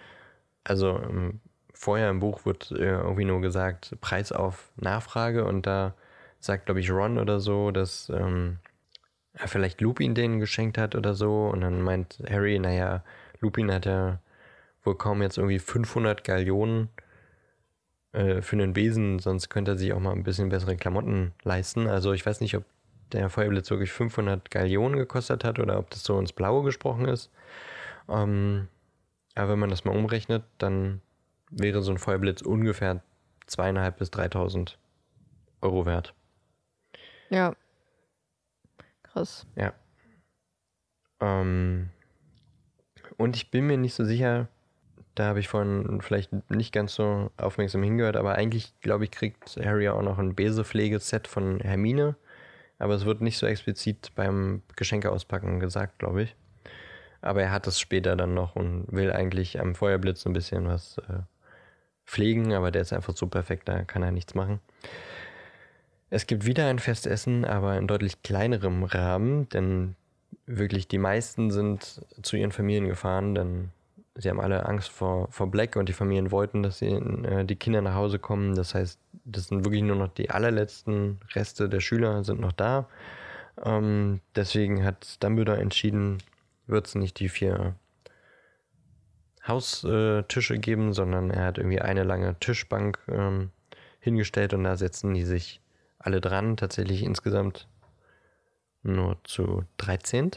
also 0.63 0.99
ähm, 0.99 1.39
vorher 1.73 2.09
im 2.09 2.19
Buch 2.19 2.45
wird 2.45 2.71
äh, 2.71 2.97
irgendwie 2.97 3.25
nur 3.25 3.41
gesagt, 3.41 3.95
Preis 4.01 4.31
auf 4.31 4.71
Nachfrage 4.77 5.45
und 5.45 5.67
da 5.67 5.93
sagt, 6.39 6.65
glaube 6.65 6.79
ich, 6.79 6.91
Ron 6.91 7.17
oder 7.17 7.39
so, 7.39 7.71
dass 7.71 8.09
ähm, 8.09 8.57
er 9.33 9.47
vielleicht 9.47 9.81
Lupin 9.81 10.15
den 10.15 10.39
geschenkt 10.39 10.77
hat 10.77 10.95
oder 10.95 11.13
so 11.13 11.47
und 11.47 11.61
dann 11.61 11.81
meint 11.81 12.19
Harry, 12.29 12.59
naja, 12.59 13.03
Lupin 13.39 13.71
hat 13.71 13.85
ja 13.85 14.19
wohl 14.83 14.97
kaum 14.97 15.21
jetzt 15.21 15.37
irgendwie 15.37 15.59
500 15.59 16.23
Gallionen 16.23 16.89
äh, 18.11 18.41
für 18.41 18.55
einen 18.55 18.73
Besen, 18.73 19.19
sonst 19.19 19.49
könnte 19.49 19.71
er 19.71 19.77
sich 19.77 19.93
auch 19.93 19.99
mal 19.99 20.13
ein 20.13 20.23
bisschen 20.23 20.49
bessere 20.49 20.75
Klamotten 20.75 21.33
leisten. 21.43 21.87
Also 21.87 22.13
ich 22.13 22.25
weiß 22.25 22.41
nicht, 22.41 22.55
ob 22.55 22.63
der 23.13 23.29
Feuerblitz 23.29 23.69
wirklich 23.69 23.91
500 23.91 24.49
Gallionen 24.51 24.97
gekostet 24.97 25.43
hat 25.43 25.59
oder 25.59 25.79
ob 25.79 25.89
das 25.89 26.03
so 26.03 26.19
ins 26.19 26.33
Blaue 26.33 26.63
gesprochen 26.63 27.05
ist. 27.05 27.31
Ähm, 28.09 28.67
aber 29.35 29.51
wenn 29.51 29.59
man 29.59 29.69
das 29.69 29.85
mal 29.85 29.95
umrechnet, 29.95 30.43
dann 30.57 31.01
wäre 31.49 31.81
so 31.81 31.91
ein 31.91 31.97
Feuerblitz 31.97 32.41
ungefähr 32.41 33.01
zweieinhalb 33.47 33.97
bis 33.97 34.09
3.000 34.09 34.75
Euro 35.61 35.85
wert. 35.85 36.13
Ja. 37.29 37.55
Krass. 39.03 39.45
Ja. 39.55 39.73
Ähm, 41.19 41.89
und 43.17 43.35
ich 43.35 43.51
bin 43.51 43.67
mir 43.67 43.77
nicht 43.77 43.93
so 43.93 44.03
sicher, 44.05 44.47
da 45.15 45.25
habe 45.25 45.39
ich 45.39 45.47
vorhin 45.47 46.01
vielleicht 46.01 46.31
nicht 46.49 46.73
ganz 46.73 46.95
so 46.95 47.31
aufmerksam 47.37 47.83
hingehört, 47.83 48.17
aber 48.17 48.35
eigentlich, 48.35 48.73
glaube 48.81 49.03
ich, 49.03 49.11
kriegt 49.11 49.57
Harry 49.63 49.87
auch 49.89 50.01
noch 50.01 50.17
ein 50.17 50.35
Besepflegeset 50.35 51.27
von 51.27 51.59
Hermine. 51.59 52.15
Aber 52.83 52.95
es 52.95 53.05
wird 53.05 53.21
nicht 53.21 53.37
so 53.37 53.45
explizit 53.45 54.11
beim 54.13 54.61
Geschenkeauspacken 54.75 55.61
gesagt, 55.61 55.99
glaube 55.99 56.23
ich. 56.23 56.35
Aber 57.21 57.41
er 57.41 57.51
hat 57.51 57.65
es 57.65 57.79
später 57.79 58.17
dann 58.17 58.33
noch 58.33 58.57
und 58.57 58.87
will 58.91 59.09
eigentlich 59.09 59.57
am 59.61 59.73
Feuerblitz 59.73 60.25
ein 60.25 60.33
bisschen 60.33 60.67
was 60.67 60.97
äh, 60.97 61.21
pflegen, 62.05 62.51
aber 62.51 62.71
der 62.71 62.81
ist 62.81 62.91
einfach 62.91 63.15
so 63.15 63.27
perfekt, 63.27 63.69
da 63.69 63.85
kann 63.85 64.03
er 64.03 64.11
nichts 64.11 64.35
machen. 64.35 64.59
Es 66.09 66.27
gibt 66.27 66.45
wieder 66.45 66.67
ein 66.67 66.77
Festessen, 66.77 67.45
aber 67.45 67.77
in 67.77 67.87
deutlich 67.87 68.21
kleinerem 68.21 68.83
Rahmen, 68.83 69.47
denn 69.47 69.95
wirklich 70.45 70.89
die 70.89 70.97
meisten 70.97 71.51
sind 71.51 72.01
zu 72.21 72.35
ihren 72.35 72.51
Familien 72.51 72.89
gefahren, 72.89 73.33
denn 73.33 73.69
sie 74.15 74.29
haben 74.29 74.41
alle 74.41 74.65
Angst 74.65 74.89
vor, 74.89 75.29
vor 75.31 75.49
Black 75.49 75.77
und 75.77 75.87
die 75.87 75.93
Familien 75.93 76.31
wollten, 76.31 76.63
dass 76.63 76.79
sie, 76.79 76.87
äh, 76.87 77.45
die 77.45 77.55
Kinder 77.55 77.81
nach 77.81 77.95
Hause 77.95 78.19
kommen. 78.19 78.55
Das 78.55 78.75
heißt, 78.75 78.99
das 79.25 79.47
sind 79.47 79.65
wirklich 79.65 79.83
nur 79.83 79.95
noch 79.95 80.09
die 80.09 80.29
allerletzten 80.29 81.19
Reste 81.33 81.69
der 81.69 81.79
Schüler 81.79 82.23
sind 82.23 82.39
noch 82.39 82.51
da. 82.51 82.87
Ähm, 83.63 84.21
deswegen 84.35 84.83
hat 84.83 85.23
Dumbledore 85.23 85.59
entschieden, 85.59 86.17
wird 86.67 86.87
es 86.87 86.95
nicht 86.95 87.19
die 87.19 87.29
vier 87.29 87.75
Haustische 89.47 90.57
geben, 90.57 90.93
sondern 90.93 91.29
er 91.29 91.45
hat 91.45 91.57
irgendwie 91.57 91.81
eine 91.81 92.03
lange 92.03 92.39
Tischbank 92.39 92.99
ähm, 93.09 93.51
hingestellt 93.99 94.53
und 94.53 94.63
da 94.63 94.77
setzen 94.77 95.13
die 95.13 95.25
sich 95.25 95.61
alle 95.99 96.21
dran. 96.21 96.57
Tatsächlich 96.57 97.03
insgesamt 97.03 97.67
nur 98.83 99.17
zu 99.23 99.63
13. 99.77 100.31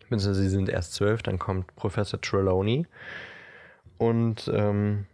Beziehungsweise 0.00 0.34
sie 0.40 0.48
sind 0.48 0.68
erst 0.68 0.94
12, 0.94 1.22
dann 1.22 1.38
kommt 1.38 1.74
Professor 1.76 2.20
Trelawney 2.20 2.86
und 3.98 4.48
ähm, 4.54 5.06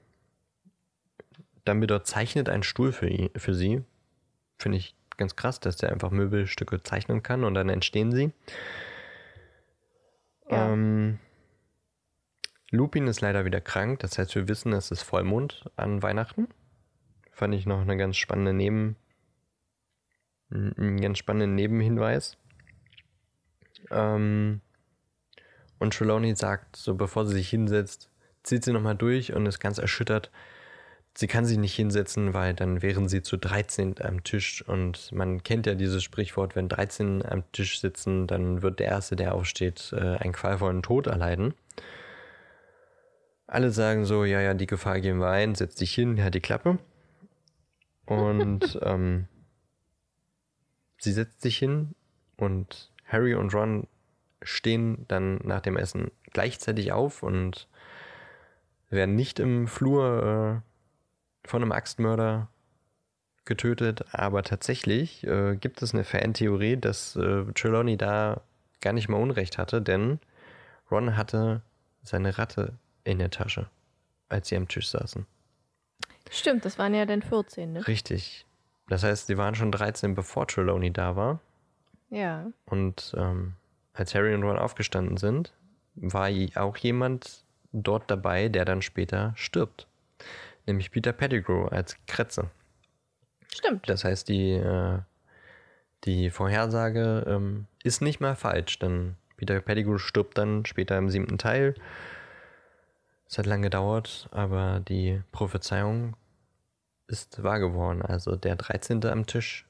Dumbledore 1.65 2.03
zeichnet 2.03 2.49
einen 2.49 2.63
Stuhl 2.63 2.93
für, 2.93 3.09
ihn, 3.09 3.31
für 3.37 3.55
sie. 3.55 3.83
Finde 4.59 4.79
ich 4.79 4.97
ganz 5.17 5.37
krass, 5.37 5.61
dass 5.61 5.77
der 5.77 5.91
einfach 5.91 6.11
Möbelstücke 6.11 6.83
zeichnen 6.83 7.23
kann 7.23 7.45
und 7.45 7.55
dann 7.55 7.69
entstehen 7.69 8.13
sie. 8.13 8.33
Ja. 10.51 10.73
Ähm, 10.73 11.19
Lupin 12.71 13.07
ist 13.07 13.21
leider 13.21 13.45
wieder 13.45 13.61
krank, 13.61 14.01
das 14.01 14.19
heißt, 14.19 14.35
wir 14.35 14.49
wissen, 14.49 14.73
es 14.73 14.91
ist 14.91 15.03
Vollmond 15.03 15.71
an 15.77 16.03
Weihnachten. 16.03 16.49
Fand 17.31 17.55
ich 17.55 17.67
noch 17.67 17.81
eine 17.81 17.97
ganz 17.97 18.17
spannende 18.17 18.53
Neben, 18.53 18.97
einen 20.51 21.01
ganz 21.01 21.19
spannenden 21.19 21.55
Nebenhinweis. 21.55 22.37
Ähm, 23.91 24.61
und 25.79 25.95
Trelawney 25.95 26.35
sagt, 26.35 26.77
so 26.77 26.95
bevor 26.95 27.27
sie 27.27 27.35
sich 27.35 27.51
hinsetzt, 27.51 28.11
zieht 28.43 28.65
sie 28.65 28.73
nochmal 28.73 28.97
durch 28.97 29.33
und 29.33 29.47
ist 29.47 29.61
ganz 29.61 29.79
erschüttert. 29.79 30.31
Sie 31.15 31.27
kann 31.27 31.45
sich 31.45 31.59
nicht 31.59 31.75
hinsetzen, 31.75 32.33
weil 32.33 32.55
dann 32.55 32.81
wären 32.81 33.09
sie 33.09 33.23
zu 33.23 33.37
13 33.37 33.97
am 34.01 34.25
Tisch. 34.25 34.67
Und 34.67 35.13
man 35.13 35.43
kennt 35.43 35.67
ja 35.67 35.75
dieses 35.75 36.03
Sprichwort, 36.03 36.57
wenn 36.57 36.69
13 36.69 37.25
am 37.25 37.45
Tisch 37.53 37.81
sitzen, 37.81 38.27
dann 38.27 38.63
wird 38.63 38.79
der 38.79 38.87
Erste, 38.89 39.15
der 39.15 39.35
aufsteht, 39.35 39.93
äh, 39.93 40.17
einen 40.17 40.33
qualvollen 40.33 40.83
Tod 40.83 41.07
erleiden. 41.07 41.55
Alle 43.47 43.71
sagen 43.71 44.07
so, 44.07 44.25
ja, 44.25 44.41
ja, 44.41 44.55
die 44.55 44.67
Gefahr 44.67 45.01
gehen 45.01 45.19
wir 45.19 45.29
ein, 45.29 45.55
setz 45.55 45.75
dich 45.75 45.95
hin, 45.95 46.23
halt 46.23 46.35
die 46.35 46.41
Klappe. 46.41 46.79
Und 48.07 48.79
ähm, 48.83 49.29
sie 50.99 51.13
setzt 51.13 51.43
sich 51.43 51.59
hin 51.59 51.95
und 52.39 52.91
Harry 53.07 53.35
und 53.35 53.55
Ron 53.55 53.87
stehen 54.41 55.05
dann 55.09 55.41
nach 55.45 55.61
dem 55.61 55.77
Essen 55.77 56.11
gleichzeitig 56.33 56.93
auf 56.93 57.23
und 57.23 57.69
werden 58.89 59.15
nicht 59.15 59.39
im 59.39 59.69
Flur 59.69 60.63
äh, 60.65 60.72
von 61.45 61.63
einem 61.63 61.73
Axtmörder 61.73 62.49
getötet, 63.45 64.05
aber 64.13 64.43
tatsächlich 64.43 65.27
äh, 65.27 65.57
gibt 65.57 65.83
es 65.83 65.95
eine 65.95 66.05
Fan-Theorie, 66.05 66.77
dass 66.77 67.17
äh, 67.17 67.45
Trelawney 67.55 67.97
da 67.97 68.41
gar 68.81 68.93
nicht 68.93 69.09
mal 69.09 69.21
Unrecht 69.21 69.59
hatte, 69.59 69.83
denn 69.83 70.21
Ron 70.91 71.17
hatte 71.17 71.63
seine 72.03 72.39
Ratte 72.39 72.75
in 73.05 73.19
der 73.19 73.31
Tasche, 73.31 73.69
als 74.29 74.49
sie 74.49 74.57
am 74.57 74.69
Tisch 74.69 74.89
saßen. 74.91 75.27
Stimmt, 76.31 76.65
das 76.65 76.79
waren 76.79 76.95
ja 76.95 77.05
dann 77.05 77.23
14, 77.23 77.73
ne? 77.73 77.87
Richtig. 77.87 78.47
Das 78.89 79.03
heißt, 79.03 79.27
sie 79.27 79.39
waren 79.39 79.55
schon 79.55 79.73
13, 79.73 80.15
bevor 80.15 80.47
Trelawney 80.47 80.93
da 80.93 81.17
war. 81.17 81.41
Ja. 82.11 82.47
Und 82.67 83.15
ähm, 83.17 83.55
als 83.93 84.15
Harry 84.15 84.35
und 84.35 84.43
Ron 84.43 84.59
aufgestanden 84.59 85.17
sind, 85.17 85.53
war 85.95 86.29
auch 86.57 86.77
jemand 86.77 87.45
dort 87.73 88.11
dabei, 88.11 88.49
der 88.49 88.65
dann 88.65 88.83
später 88.83 89.33
stirbt. 89.37 89.87
Nämlich 90.67 90.91
Peter 90.91 91.13
Pettigrew 91.13 91.67
als 91.67 91.97
Kretze. 92.07 92.51
Stimmt. 93.49 93.89
Das 93.89 94.05
heißt, 94.05 94.29
die, 94.29 94.53
äh, 94.53 94.99
die 96.05 96.31
Vorhersage 96.31 97.25
ähm, 97.27 97.67
ist 97.83 98.01
nicht 98.01 98.21
mal 98.21 98.37
falsch, 98.37 98.79
denn 98.79 99.17
Peter 99.37 99.61
Pettigrew 99.61 99.99
stirbt 99.99 100.39
dann 100.39 100.65
später 100.65 100.97
im 100.97 101.11
siebten 101.11 101.39
Teil 101.39 101.75
es 103.33 103.39
hat 103.39 103.47
lange 103.47 103.63
gedauert, 103.63 104.29
aber 104.31 104.81
die 104.81 105.23
Prophezeiung 105.33 106.17
ist 107.07 107.43
wahr 107.43 107.61
geworden. 107.61 108.03
Also 108.03 108.37
der 108.37 108.57
13. 108.57 109.07
am 109.07 109.25
Tisch 109.25 109.67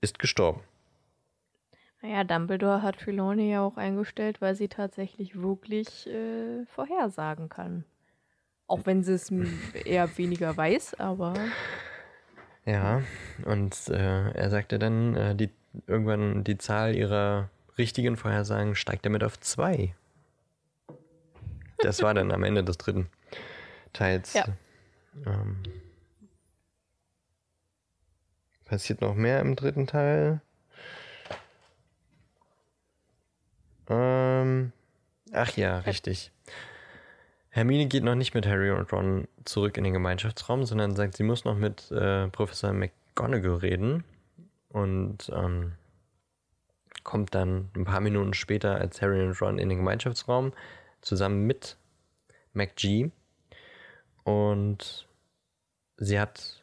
ist 0.00 0.18
gestorben. 0.18 0.60
Naja, 2.02 2.24
Dumbledore 2.24 2.82
hat 2.82 2.96
Filoni 2.96 3.52
ja 3.52 3.60
auch 3.60 3.76
eingestellt, 3.76 4.40
weil 4.40 4.56
sie 4.56 4.66
tatsächlich 4.66 5.40
wirklich 5.40 6.08
äh, 6.08 6.66
vorhersagen 6.66 7.48
kann. 7.48 7.84
Auch 8.70 8.86
wenn 8.86 9.02
sie 9.02 9.14
es 9.14 9.32
eher 9.84 10.16
weniger 10.16 10.56
weiß, 10.56 10.94
aber. 11.00 11.34
Ja, 12.64 13.02
und 13.44 13.88
äh, 13.88 14.30
er 14.30 14.48
sagte 14.48 14.78
dann, 14.78 15.16
äh, 15.16 15.34
die, 15.34 15.50
irgendwann 15.88 16.44
die 16.44 16.56
Zahl 16.56 16.94
ihrer 16.94 17.50
richtigen 17.78 18.16
Vorhersagen 18.16 18.76
steigt 18.76 19.04
damit 19.04 19.24
auf 19.24 19.40
zwei. 19.40 19.96
Das 21.78 22.00
war 22.00 22.14
dann 22.14 22.30
am 22.30 22.44
Ende 22.44 22.62
des 22.62 22.78
dritten 22.78 23.08
Teils. 23.92 24.34
Ja. 24.34 24.44
Ähm, 25.26 25.64
passiert 28.66 29.00
noch 29.00 29.16
mehr 29.16 29.40
im 29.40 29.56
dritten 29.56 29.88
Teil? 29.88 30.42
Ähm, 33.88 34.70
ach 35.32 35.56
ja, 35.56 35.80
richtig. 35.80 36.30
Hermine 37.50 37.86
geht 37.86 38.04
noch 38.04 38.14
nicht 38.14 38.34
mit 38.34 38.46
Harry 38.46 38.70
und 38.70 38.92
Ron 38.92 39.26
zurück 39.44 39.76
in 39.76 39.84
den 39.84 39.92
Gemeinschaftsraum, 39.92 40.64
sondern 40.64 40.94
sagt, 40.94 41.16
sie 41.16 41.24
muss 41.24 41.44
noch 41.44 41.56
mit 41.56 41.90
äh, 41.90 42.28
Professor 42.28 42.72
McGonagall 42.72 43.56
reden 43.56 44.04
und 44.68 45.30
ähm, 45.34 45.72
kommt 47.02 47.34
dann 47.34 47.70
ein 47.74 47.84
paar 47.84 48.00
Minuten 48.00 48.34
später 48.34 48.76
als 48.76 49.02
Harry 49.02 49.24
und 49.24 49.40
Ron 49.42 49.58
in 49.58 49.68
den 49.68 49.78
Gemeinschaftsraum 49.78 50.52
zusammen 51.00 51.46
mit 51.46 51.76
MacG. 52.52 53.10
Und 54.22 55.08
sie 55.96 56.20
hat 56.20 56.62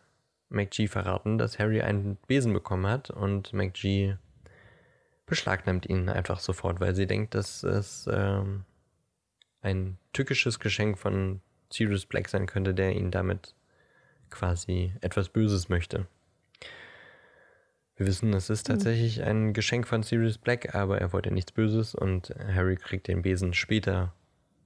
MacG 0.49 0.87
verraten, 0.87 1.37
dass 1.37 1.59
Harry 1.59 1.81
einen 1.81 2.15
Besen 2.27 2.53
bekommen 2.53 2.87
hat 2.87 3.09
und 3.09 3.51
MacG 3.51 4.15
beschlagnahmt 5.25 5.85
ihn 5.85 6.07
einfach 6.07 6.39
sofort, 6.39 6.79
weil 6.79 6.95
sie 6.95 7.07
denkt, 7.07 7.35
dass 7.35 7.63
es 7.63 8.07
ähm, 8.09 8.63
ein 9.61 9.97
tückisches 10.13 10.59
Geschenk 10.59 10.97
von 10.97 11.41
Sirius 11.71 12.05
Black 12.05 12.29
sein 12.29 12.45
könnte, 12.45 12.73
der 12.73 12.93
ihn 12.95 13.11
damit 13.11 13.55
quasi 14.29 14.93
etwas 15.01 15.29
Böses 15.29 15.69
möchte. 15.69 16.07
Wir 17.95 18.05
wissen, 18.05 18.33
es 18.33 18.49
ist 18.49 18.67
hm. 18.67 18.75
tatsächlich 18.75 19.23
ein 19.23 19.53
Geschenk 19.53 19.87
von 19.87 20.03
Sirius 20.03 20.37
Black, 20.37 20.75
aber 20.75 20.99
er 20.99 21.13
wollte 21.13 21.31
nichts 21.31 21.51
Böses 21.51 21.95
und 21.95 22.33
Harry 22.47 22.75
kriegt 22.75 23.07
den 23.07 23.23
Besen 23.23 23.53
später 23.53 24.13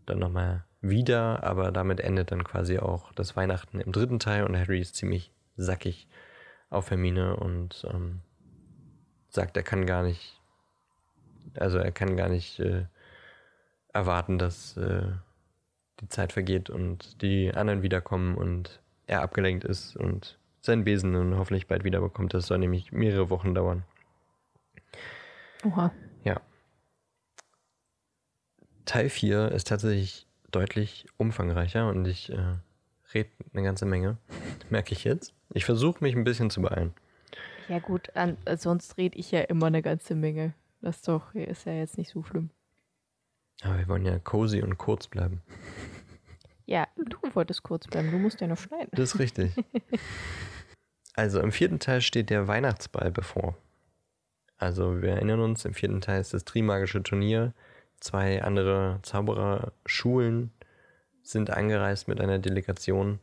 dann 0.05 0.19
nochmal 0.19 0.65
wieder, 0.81 1.43
aber 1.43 1.71
damit 1.71 1.99
endet 1.99 2.31
dann 2.31 2.43
quasi 2.43 2.79
auch 2.79 3.13
das 3.13 3.35
Weihnachten 3.35 3.79
im 3.79 3.91
dritten 3.91 4.19
Teil 4.19 4.43
und 4.43 4.57
Harry 4.57 4.81
ist 4.81 4.95
ziemlich 4.95 5.31
sackig 5.55 6.07
auf 6.69 6.89
Hermine 6.89 7.35
und 7.35 7.85
ähm, 7.89 8.21
sagt, 9.29 9.55
er 9.57 9.63
kann 9.63 9.85
gar 9.85 10.03
nicht, 10.03 10.41
also 11.55 11.77
er 11.77 11.91
kann 11.91 12.17
gar 12.17 12.29
nicht 12.29 12.59
äh, 12.59 12.85
erwarten, 13.93 14.37
dass 14.37 14.77
äh, 14.77 15.03
die 15.99 16.09
Zeit 16.09 16.33
vergeht 16.33 16.69
und 16.69 17.21
die 17.21 17.53
anderen 17.53 17.83
wiederkommen 17.83 18.35
und 18.35 18.81
er 19.07 19.21
abgelenkt 19.21 19.63
ist 19.63 19.95
und 19.95 20.37
seinen 20.61 20.83
Besen 20.83 21.11
nun 21.11 21.37
hoffentlich 21.37 21.67
bald 21.67 21.83
wiederbekommt. 21.83 22.33
Das 22.33 22.47
soll 22.47 22.59
nämlich 22.59 22.91
mehrere 22.91 23.29
Wochen 23.29 23.53
dauern. 23.53 23.83
Oha. 25.65 25.91
Ja. 26.23 26.41
Teil 28.85 29.09
4 29.09 29.51
ist 29.51 29.67
tatsächlich 29.67 30.27
deutlich 30.51 31.05
umfangreicher 31.17 31.87
und 31.87 32.07
ich 32.07 32.31
äh, 32.31 32.55
rede 33.13 33.29
eine 33.53 33.63
ganze 33.63 33.85
Menge, 33.85 34.17
merke 34.69 34.93
ich 34.93 35.03
jetzt. 35.03 35.33
Ich 35.53 35.65
versuche 35.65 36.03
mich 36.03 36.15
ein 36.15 36.23
bisschen 36.23 36.49
zu 36.49 36.61
beeilen. 36.61 36.93
Ja 37.67 37.79
gut, 37.79 38.15
an, 38.15 38.37
sonst 38.57 38.97
rede 38.97 39.17
ich 39.17 39.31
ja 39.31 39.41
immer 39.41 39.67
eine 39.67 39.81
ganze 39.81 40.15
Menge. 40.15 40.53
Das 40.81 41.01
doch 41.01 41.33
ist 41.35 41.65
ja 41.65 41.73
jetzt 41.73 41.97
nicht 41.97 42.09
so 42.09 42.23
schlimm. 42.23 42.49
Aber 43.61 43.77
wir 43.77 43.87
wollen 43.87 44.05
ja 44.05 44.17
cozy 44.19 44.61
und 44.61 44.77
kurz 44.77 45.07
bleiben. 45.07 45.41
Ja, 46.65 46.87
du 46.95 47.17
wolltest 47.33 47.63
kurz 47.63 47.87
bleiben, 47.87 48.11
du 48.11 48.17
musst 48.17 48.41
ja 48.41 48.47
noch 48.47 48.57
schneiden. 48.57 48.89
Das 48.91 49.13
ist 49.13 49.19
richtig. 49.19 49.53
also 51.15 51.39
im 51.39 51.51
vierten 51.51 51.79
Teil 51.79 52.01
steht 52.01 52.29
der 52.29 52.47
Weihnachtsball 52.47 53.11
bevor. 53.11 53.57
Also 54.57 55.01
wir 55.01 55.09
erinnern 55.09 55.39
uns, 55.39 55.65
im 55.65 55.73
vierten 55.73 56.01
Teil 56.01 56.21
ist 56.21 56.33
das 56.33 56.45
Trimagische 56.45 57.03
Turnier 57.03 57.53
Zwei 58.01 58.41
andere 58.41 58.97
Zaubererschulen 59.03 60.51
sind 61.21 61.51
angereist 61.51 62.07
mit 62.07 62.19
einer 62.19 62.39
Delegation 62.39 63.19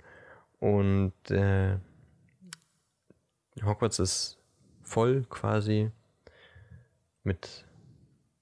und 0.61 1.13
äh, 1.33 1.79
Hogwarts 3.61 3.99
ist 3.99 4.39
voll 4.85 5.25
quasi 5.29 5.91
mit 7.25 7.67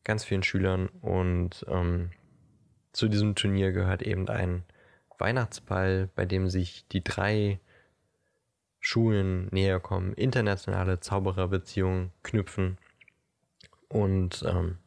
ganz 0.07 0.25
vielen 0.25 0.45
Schülern 0.45 0.87
und 1.03 1.67
ähm, 1.69 2.11
zu 2.93 3.09
diesem 3.09 3.35
Turnier 3.35 3.73
gehört 3.73 4.03
eben 4.03 4.29
ein 4.29 4.63
Weihnachtsball, 5.19 6.09
bei 6.15 6.25
dem 6.27 6.49
sich 6.49 6.87
die 6.89 7.03
drei 7.03 7.59
Schulen 8.79 9.49
näher 9.51 9.81
kommen, 9.81 10.13
internationale 10.13 11.01
Zaubererbeziehungen 11.01 12.13
knüpfen 12.23 12.79
und 13.89 14.45
ähm, 14.47 14.79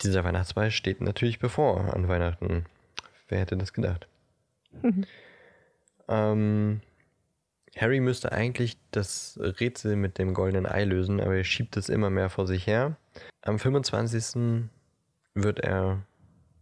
dieser 0.00 0.24
Weihnachtsball 0.24 0.70
steht 0.70 1.02
natürlich 1.02 1.38
bevor 1.38 1.92
an 1.92 2.08
Weihnachten. 2.08 2.64
Wer 3.28 3.40
hätte 3.40 3.58
das 3.58 3.74
gedacht? 3.74 4.08
ähm, 6.08 6.80
Harry 7.76 8.00
müsste 8.00 8.32
eigentlich 8.32 8.78
das 8.90 9.38
Rätsel 9.40 9.96
mit 9.96 10.18
dem 10.18 10.32
goldenen 10.32 10.66
Ei 10.66 10.84
lösen, 10.84 11.20
aber 11.20 11.36
er 11.36 11.44
schiebt 11.44 11.76
es 11.76 11.88
immer 11.88 12.10
mehr 12.10 12.30
vor 12.30 12.46
sich 12.46 12.66
her. 12.66 12.96
Am 13.42 13.58
25. 13.58 14.60
wird 15.34 15.60
er 15.60 16.02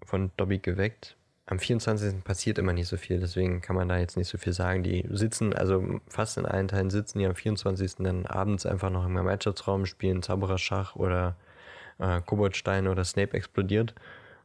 von 0.04 0.32
Dobby 0.36 0.58
geweckt. 0.58 1.16
Am 1.46 1.58
24. 1.58 2.24
passiert 2.24 2.58
immer 2.58 2.72
nicht 2.72 2.88
so 2.88 2.96
viel, 2.96 3.20
deswegen 3.20 3.60
kann 3.60 3.76
man 3.76 3.88
da 3.88 3.98
jetzt 3.98 4.16
nicht 4.16 4.28
so 4.28 4.38
viel 4.38 4.52
sagen. 4.52 4.82
Die 4.82 5.06
sitzen, 5.10 5.52
also 5.52 6.00
fast 6.08 6.38
in 6.38 6.46
allen 6.46 6.68
Teilen 6.68 6.90
sitzen 6.90 7.18
die 7.18 7.26
am 7.26 7.34
24. 7.34 7.96
dann 7.96 8.26
abends 8.26 8.66
einfach 8.66 8.90
noch 8.90 9.06
im 9.06 9.14
Gemeinschaftsraum, 9.14 9.86
spielen 9.86 10.22
Zauberer-Schach 10.22 10.96
oder 10.96 11.36
äh, 11.98 12.20
Koboldstein 12.22 12.88
oder 12.88 13.04
Snape 13.04 13.36
explodiert. 13.36 13.94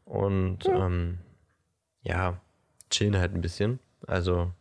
Und 0.05 0.65
ja. 0.65 0.85
Ähm, 0.85 1.19
ja, 2.03 2.41
chillen 2.89 3.17
halt 3.17 3.33
ein 3.33 3.41
bisschen. 3.41 3.79
Also 4.05 4.51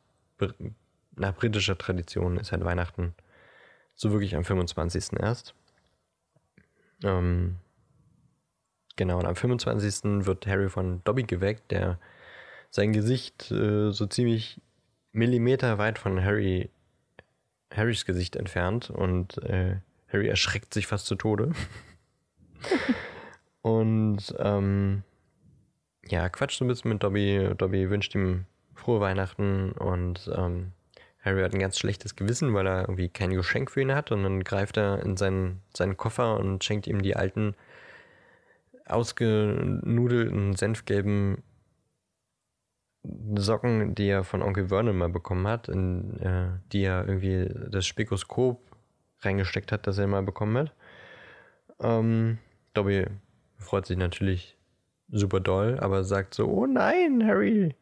nach 1.18 1.34
britischer 1.34 1.76
Tradition 1.76 2.38
ist 2.38 2.52
halt 2.52 2.64
Weihnachten 2.64 3.14
so 3.94 4.12
wirklich 4.12 4.36
am 4.36 4.44
25. 4.44 5.20
erst. 5.20 5.54
Ähm, 7.02 7.56
genau, 8.96 9.18
und 9.18 9.26
am 9.26 9.36
25. 9.36 10.26
wird 10.26 10.46
Harry 10.46 10.68
von 10.68 11.02
Dobby 11.04 11.24
geweckt, 11.24 11.70
der 11.70 11.98
sein 12.70 12.92
Gesicht 12.92 13.50
äh, 13.50 13.90
so 13.90 14.06
ziemlich 14.06 14.60
Millimeter 15.12 15.78
weit 15.78 15.98
von 15.98 16.22
Harry, 16.22 16.70
Harrys 17.72 18.04
Gesicht 18.04 18.36
entfernt 18.36 18.90
und 18.90 19.38
äh, 19.38 19.80
Harry 20.12 20.28
erschreckt 20.28 20.72
sich 20.74 20.86
fast 20.86 21.06
zu 21.06 21.16
Tode. 21.16 21.52
und 23.62 24.34
ähm, 24.38 25.02
ja, 26.06 26.28
quatscht 26.28 26.58
so 26.58 26.64
ein 26.64 26.68
bisschen 26.68 26.92
mit 26.92 27.02
Dobby. 27.02 27.50
Dobby 27.56 27.90
wünscht 27.90 28.14
ihm 28.14 28.46
frohe 28.74 29.00
Weihnachten 29.00 29.72
und 29.72 30.30
ähm, 30.34 30.72
Harry 31.28 31.42
hat 31.42 31.52
ein 31.52 31.60
ganz 31.60 31.78
schlechtes 31.78 32.16
Gewissen, 32.16 32.54
weil 32.54 32.66
er 32.66 32.80
irgendwie 32.82 33.08
kein 33.08 33.30
Geschenk 33.30 33.70
für 33.70 33.82
ihn 33.82 33.94
hat 33.94 34.10
und 34.10 34.22
dann 34.22 34.42
greift 34.42 34.78
er 34.78 35.02
in 35.02 35.16
seinen, 35.16 35.60
seinen 35.76 35.96
Koffer 35.96 36.38
und 36.38 36.64
schenkt 36.64 36.86
ihm 36.86 37.02
die 37.02 37.16
alten 37.16 37.54
ausgenudelten, 38.86 40.56
senfgelben 40.56 41.42
Socken, 43.36 43.94
die 43.94 44.08
er 44.08 44.24
von 44.24 44.42
Onkel 44.42 44.68
Vernon 44.68 44.96
mal 44.96 45.08
bekommen 45.08 45.46
hat, 45.46 45.68
in 45.68 46.18
äh, 46.20 46.48
die 46.72 46.82
er 46.82 47.06
irgendwie 47.06 47.48
das 47.70 47.86
Spikoskop 47.86 48.60
reingesteckt 49.20 49.70
hat, 49.70 49.86
das 49.86 49.98
er 49.98 50.06
mal 50.06 50.22
bekommen 50.22 50.56
hat. 50.56 50.74
Ähm, 51.80 52.38
Dobby 52.74 53.06
freut 53.58 53.86
sich 53.86 53.98
natürlich 53.98 54.56
super 55.10 55.40
doll, 55.40 55.78
aber 55.78 56.04
sagt 56.04 56.34
so, 56.34 56.48
oh 56.48 56.66
nein, 56.66 57.26
Harry, 57.26 57.74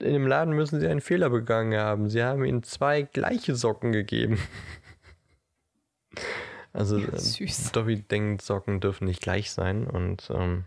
in 0.00 0.12
dem 0.12 0.26
Laden 0.26 0.54
müssen 0.54 0.80
sie 0.80 0.88
einen 0.88 1.00
Fehler 1.00 1.30
begangen 1.30 1.78
haben. 1.78 2.08
Sie 2.08 2.22
haben 2.22 2.44
ihnen 2.44 2.62
zwei 2.62 3.02
gleiche 3.02 3.54
Socken 3.54 3.92
gegeben. 3.92 4.38
also 6.72 6.98
ja, 6.98 7.08
Dobby 7.72 8.02
denkt, 8.02 8.42
Socken 8.42 8.80
dürfen 8.80 9.06
nicht 9.06 9.22
gleich 9.22 9.50
sein 9.50 9.86
und 9.86 10.30
ähm, 10.34 10.64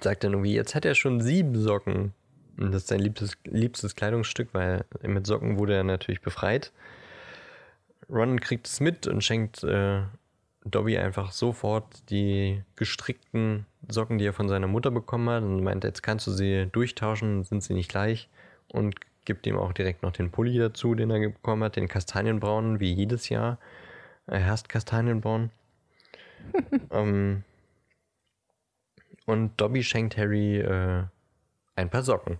sagt 0.00 0.24
dann 0.24 0.32
irgendwie, 0.32 0.54
jetzt 0.54 0.74
hat 0.74 0.84
er 0.84 0.94
schon 0.94 1.20
sieben 1.20 1.60
Socken. 1.60 2.12
Und 2.58 2.72
das 2.72 2.82
ist 2.82 2.88
sein 2.88 3.00
liebstes, 3.00 3.38
liebstes 3.44 3.94
Kleidungsstück, 3.96 4.48
weil 4.52 4.84
mit 5.02 5.26
Socken 5.26 5.58
wurde 5.58 5.74
er 5.74 5.84
natürlich 5.84 6.20
befreit. 6.20 6.72
Ron 8.08 8.40
kriegt 8.40 8.66
es 8.66 8.80
mit 8.80 9.06
und 9.06 9.24
schenkt 9.24 9.64
äh, 9.64 10.02
Dobby 10.64 10.98
einfach 10.98 11.32
sofort 11.32 12.10
die 12.10 12.62
gestrickten 12.76 13.66
Socken, 13.88 14.18
die 14.18 14.26
er 14.26 14.32
von 14.32 14.48
seiner 14.48 14.68
Mutter 14.68 14.90
bekommen 14.90 15.28
hat 15.28 15.42
und 15.42 15.62
meint, 15.62 15.84
jetzt 15.84 16.02
kannst 16.02 16.26
du 16.26 16.30
sie 16.30 16.68
durchtauschen, 16.70 17.42
sind 17.42 17.62
sie 17.62 17.74
nicht 17.74 17.90
gleich 17.90 18.28
und 18.68 18.94
gibt 19.24 19.46
ihm 19.46 19.56
auch 19.56 19.72
direkt 19.72 20.02
noch 20.02 20.12
den 20.12 20.30
Pulli 20.30 20.58
dazu, 20.58 20.94
den 20.94 21.10
er 21.10 21.30
bekommen 21.30 21.64
hat, 21.64 21.76
den 21.76 21.88
Kastanienbraunen, 21.88 22.80
wie 22.80 22.92
jedes 22.92 23.28
Jahr. 23.28 23.58
Er 24.26 24.46
hasst 24.46 24.68
Kastanienbraun. 24.68 25.50
ähm, 26.90 27.44
und 29.26 29.60
Dobby 29.60 29.82
schenkt 29.82 30.16
Harry 30.16 30.58
äh, 30.58 31.04
ein 31.76 31.90
paar 31.90 32.02
Socken. 32.02 32.38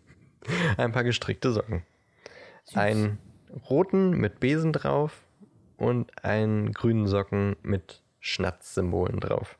ein 0.76 0.92
paar 0.92 1.04
gestrickte 1.04 1.52
Socken. 1.52 1.82
Einen 2.74 3.18
roten 3.68 4.10
mit 4.10 4.40
Besen 4.40 4.72
drauf 4.72 5.22
und 5.80 6.24
einen 6.24 6.72
grünen 6.72 7.06
Socken 7.06 7.56
mit 7.62 8.02
Schnatzsymbolen 8.20 9.18
drauf. 9.18 9.58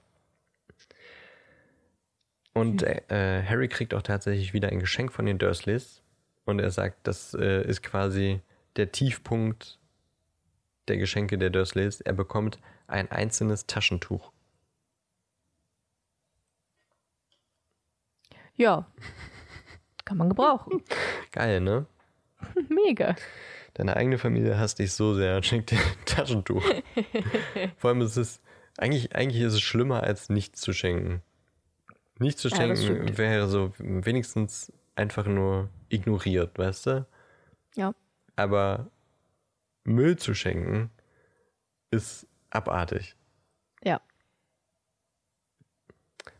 Und 2.52 2.82
hm. 2.82 3.00
äh, 3.08 3.42
Harry 3.42 3.68
kriegt 3.68 3.94
auch 3.94 4.02
tatsächlich 4.02 4.52
wieder 4.52 4.68
ein 4.68 4.80
Geschenk 4.80 5.12
von 5.12 5.24
den 5.24 5.38
Dursleys. 5.38 6.02
Und 6.44 6.58
er 6.58 6.70
sagt, 6.70 7.06
das 7.06 7.32
äh, 7.34 7.62
ist 7.66 7.82
quasi 7.82 8.40
der 8.76 8.92
Tiefpunkt 8.92 9.78
der 10.88 10.98
Geschenke 10.98 11.38
der 11.38 11.50
Dursleys. 11.50 12.02
Er 12.02 12.12
bekommt 12.12 12.58
ein 12.86 13.10
einzelnes 13.10 13.66
Taschentuch. 13.66 14.30
Ja, 18.56 18.86
kann 20.04 20.18
man 20.18 20.28
gebrauchen. 20.28 20.82
Geil, 21.32 21.60
ne? 21.62 21.86
Mega. 22.68 23.16
Deine 23.80 23.96
eigene 23.96 24.18
Familie 24.18 24.58
hasst 24.58 24.78
dich 24.78 24.92
so 24.92 25.14
sehr, 25.14 25.42
schenkt 25.42 25.70
dir 25.70 25.78
ein 25.78 25.96
Taschentuch. 26.04 26.62
Vor 27.78 27.88
allem 27.88 28.02
ist 28.02 28.18
es, 28.18 28.42
eigentlich, 28.76 29.16
eigentlich 29.16 29.40
ist 29.40 29.54
es 29.54 29.62
schlimmer, 29.62 30.02
als 30.02 30.28
nichts 30.28 30.60
zu 30.60 30.74
schenken. 30.74 31.22
Nichts 32.18 32.42
zu 32.42 32.50
schenken 32.50 33.06
ja, 33.08 33.16
wäre 33.16 33.48
so 33.48 33.72
wenigstens 33.78 34.70
einfach 34.96 35.24
nur 35.24 35.70
ignoriert, 35.88 36.58
weißt 36.58 36.86
du? 36.88 37.06
Ja. 37.74 37.94
Aber 38.36 38.90
Müll 39.84 40.18
zu 40.18 40.34
schenken 40.34 40.90
ist 41.90 42.26
abartig. 42.50 43.16
Ja. 43.82 44.02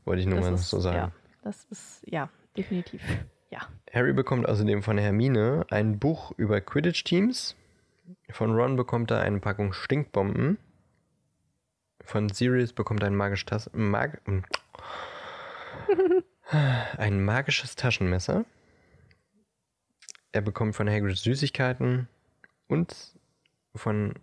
Wollte 0.05 0.21
ich 0.21 0.27
nur 0.27 0.41
das 0.41 0.45
mal 0.45 0.55
ist, 0.57 0.69
so 0.69 0.79
sagen. 0.79 0.97
Ja, 0.99 1.13
das 1.43 1.65
ist, 1.71 2.03
ja, 2.05 2.29
definitiv. 2.55 3.01
Ja. 3.51 3.69
Harry 3.93 4.13
bekommt 4.13 4.49
außerdem 4.49 4.83
von 4.83 4.97
Hermine 4.99 5.67
ein 5.71 5.99
Buch 5.99 6.33
über 6.37 6.61
Quidditch-Teams. 6.61 7.57
Von 8.31 8.55
Ron 8.55 8.77
bekommt 8.77 9.11
er 9.11 9.21
eine 9.21 9.41
Packung 9.41 9.73
Stinkbomben. 9.73 10.59
Von 12.05 12.29
Sirius 12.29 12.73
bekommt 12.73 13.03
er 13.03 13.09
ein, 13.09 13.17
magisch 13.17 13.45
Mag 13.73 14.23
ein 16.97 17.25
magisches 17.25 17.75
Taschenmesser. 17.77 18.45
Er 20.33 20.41
bekommt 20.41 20.77
von 20.77 20.89
Hagrid 20.89 21.17
Süßigkeiten 21.17 22.09
und 22.69 23.19
von 23.75 24.15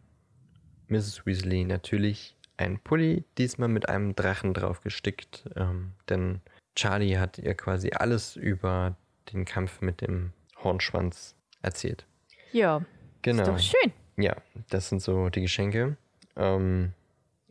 Mrs. 0.88 1.26
Weasley 1.26 1.66
natürlich 1.66 2.38
ein 2.56 2.80
Pulli, 2.80 3.26
diesmal 3.38 3.68
mit 3.68 3.89
einem 3.89 4.16
Drachen 4.16 4.54
drauf 4.54 4.82
gestickt, 4.82 5.45
ähm, 5.56 5.91
denn 6.10 6.41
Charlie 6.76 7.18
hat 7.18 7.38
ihr 7.38 7.56
quasi 7.56 7.91
alles 7.91 8.36
über 8.36 8.95
den 9.34 9.46
Kampf 9.46 9.82
mit 9.82 10.02
dem 10.02 10.34
Hornschwanz 10.64 11.36
erzählt. 11.62 12.06
Ja. 12.52 12.82
Genau. 13.22 13.44
Ist 13.44 13.50
doch 13.50 13.80
schön. 13.82 13.94
Ja, 14.18 14.36
das 14.70 14.90
sind 14.90 15.02
so 15.02 15.30
die 15.30 15.42
Geschenke. 15.42 15.98
Ähm, 16.36 16.94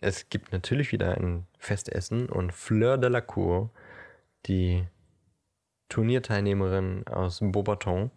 es 0.00 0.28
gibt 0.28 0.52
natürlich 0.52 0.92
wieder 0.92 1.16
ein 1.16 1.46
Festessen 1.58 2.28
und 2.28 2.52
Fleur 2.52 2.98
de 2.98 3.10
la 3.10 3.20
Cour, 3.20 3.70
die 4.46 4.84
Turnierteilnehmerin 5.88 7.06
aus 7.06 7.40
Beaubaton, 7.40 8.10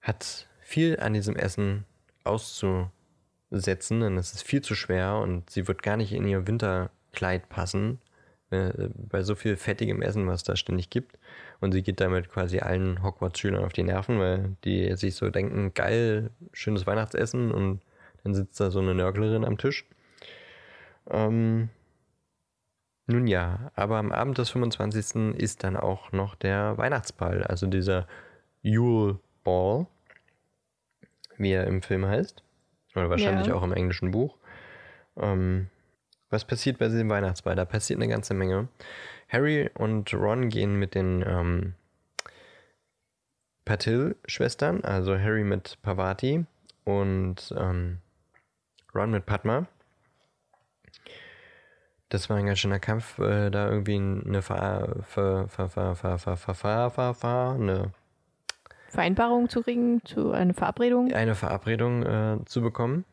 hat 0.00 0.48
viel 0.60 0.98
an 1.00 1.14
diesem 1.14 1.36
Essen 1.36 1.84
auszusetzen, 2.24 4.00
denn 4.00 4.16
es 4.16 4.32
ist 4.32 4.42
viel 4.42 4.62
zu 4.62 4.74
schwer 4.74 5.16
und 5.16 5.50
sie 5.50 5.66
wird 5.66 5.82
gar 5.82 5.96
nicht 5.96 6.12
in 6.12 6.26
ihr 6.26 6.46
Winterkleid 6.46 7.48
passen, 7.48 8.00
äh, 8.50 8.88
bei 8.94 9.22
so 9.22 9.34
viel 9.34 9.56
fettigem 9.56 10.02
Essen, 10.02 10.26
was 10.26 10.42
da 10.44 10.56
ständig 10.56 10.90
gibt. 10.90 11.18
Und 11.60 11.72
sie 11.72 11.82
geht 11.82 12.00
damit 12.00 12.30
quasi 12.30 12.60
allen 12.60 13.02
Hogwarts-Schülern 13.02 13.64
auf 13.64 13.72
die 13.72 13.82
Nerven, 13.82 14.18
weil 14.18 14.56
die 14.64 14.96
sich 14.96 15.14
so 15.14 15.28
denken, 15.30 15.74
geil, 15.74 16.30
schönes 16.52 16.86
Weihnachtsessen 16.86 17.52
und 17.52 17.80
dann 18.24 18.34
sitzt 18.34 18.60
da 18.60 18.70
so 18.70 18.80
eine 18.80 18.94
Nörglerin 18.94 19.44
am 19.44 19.58
Tisch. 19.58 19.84
Ähm, 21.10 21.68
nun 23.06 23.26
ja, 23.26 23.70
aber 23.74 23.98
am 23.98 24.12
Abend 24.12 24.38
des 24.38 24.50
25. 24.50 25.34
ist 25.36 25.64
dann 25.64 25.76
auch 25.76 26.12
noch 26.12 26.34
der 26.34 26.78
Weihnachtsball, 26.78 27.42
also 27.42 27.66
dieser 27.66 28.06
Yule 28.62 29.18
Ball, 29.42 29.86
wie 31.36 31.52
er 31.52 31.66
im 31.66 31.82
Film 31.82 32.06
heißt. 32.06 32.42
Oder 32.94 33.10
wahrscheinlich 33.10 33.48
ja. 33.48 33.54
auch 33.54 33.62
im 33.62 33.72
englischen 33.72 34.10
Buch. 34.10 34.36
Ähm, 35.16 35.68
was 36.28 36.44
passiert 36.44 36.78
bei 36.78 36.88
diesem 36.88 37.08
Weihnachtsball? 37.08 37.56
Da 37.56 37.64
passiert 37.64 37.98
eine 37.98 38.08
ganze 38.08 38.34
Menge. 38.34 38.68
Harry 39.30 39.70
und 39.74 40.12
Ron 40.12 40.48
gehen 40.48 40.76
mit 40.78 40.94
den 40.94 41.24
ähm, 41.26 41.74
Patil-Schwestern, 43.64 44.82
also 44.82 45.18
Harry 45.18 45.44
mit 45.44 45.78
Pavati 45.82 46.44
und 46.84 47.54
ähm, 47.56 47.98
Ron 48.94 49.10
mit 49.12 49.26
Padma. 49.26 49.66
Das 52.08 52.28
war 52.28 52.36
ein 52.36 52.46
ganz 52.46 52.58
schöner 52.58 52.80
Kampf, 52.80 53.20
äh, 53.20 53.50
da 53.50 53.70
irgendwie 53.70 53.96
eine, 53.96 54.42
Ver 54.42 54.96
Ver 55.04 55.46
Ver 55.48 55.66
eine 57.54 57.92
Vereinbarung 58.88 59.48
zu 59.48 59.62
kriegen, 59.62 60.04
zu 60.04 60.32
eine 60.32 60.52
Verabredung. 60.52 61.12
Eine 61.12 61.36
Verabredung 61.36 62.02
äh, 62.02 62.38
zu 62.46 62.60
bekommen. 62.60 63.04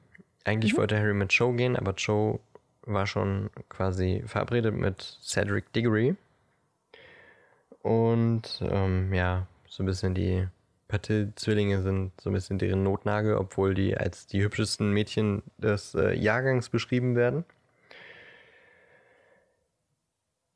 Eigentlich 0.43 0.73
mhm. 0.73 0.77
wollte 0.77 0.97
Harry 0.97 1.13
mit 1.13 1.31
Joe 1.31 1.55
gehen, 1.55 1.75
aber 1.75 1.93
Joe 1.93 2.39
war 2.87 3.05
schon 3.05 3.49
quasi 3.69 4.23
verabredet 4.25 4.73
mit 4.75 5.01
Cedric 5.21 5.71
Diggory. 5.73 6.15
Und 7.81 8.61
ähm, 8.61 9.13
ja, 9.13 9.47
so 9.67 9.83
ein 9.83 9.85
bisschen 9.85 10.13
die 10.13 10.47
Patil-Zwillinge 10.87 11.81
sind 11.81 12.11
so 12.19 12.29
ein 12.29 12.33
bisschen 12.33 12.57
deren 12.57 12.83
Notnagel, 12.83 13.35
obwohl 13.35 13.73
die 13.73 13.97
als 13.97 14.27
die 14.27 14.41
hübschesten 14.41 14.91
Mädchen 14.91 15.43
des 15.57 15.95
äh, 15.95 16.13
Jahrgangs 16.13 16.69
beschrieben 16.69 17.15
werden. 17.15 17.45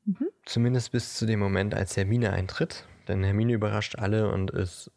Mhm. 0.04 0.28
Zumindest 0.44 0.92
bis 0.92 1.14
zu 1.14 1.26
dem 1.26 1.38
Moment, 1.38 1.74
als 1.74 1.96
Hermine 1.96 2.32
eintritt. 2.32 2.86
Denn 3.08 3.22
Hermine 3.22 3.52
überrascht 3.52 3.96
alle 3.98 4.30
und 4.30 4.50
ist 4.50 4.90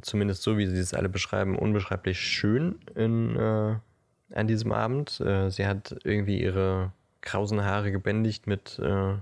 zumindest 0.00 0.42
so, 0.42 0.56
wie 0.56 0.66
sie 0.66 0.78
es 0.78 0.94
alle 0.94 1.08
beschreiben, 1.08 1.58
unbeschreiblich 1.58 2.20
schön 2.20 2.78
in, 2.94 3.36
äh, 3.36 3.76
an 4.32 4.46
diesem 4.46 4.72
Abend. 4.72 5.20
Äh, 5.20 5.50
sie 5.50 5.66
hat 5.66 5.96
irgendwie 6.04 6.40
ihre 6.42 6.92
krausen 7.20 7.64
Haare 7.64 7.90
gebändigt 7.92 8.46
mit 8.46 8.78
äh, 8.78 9.14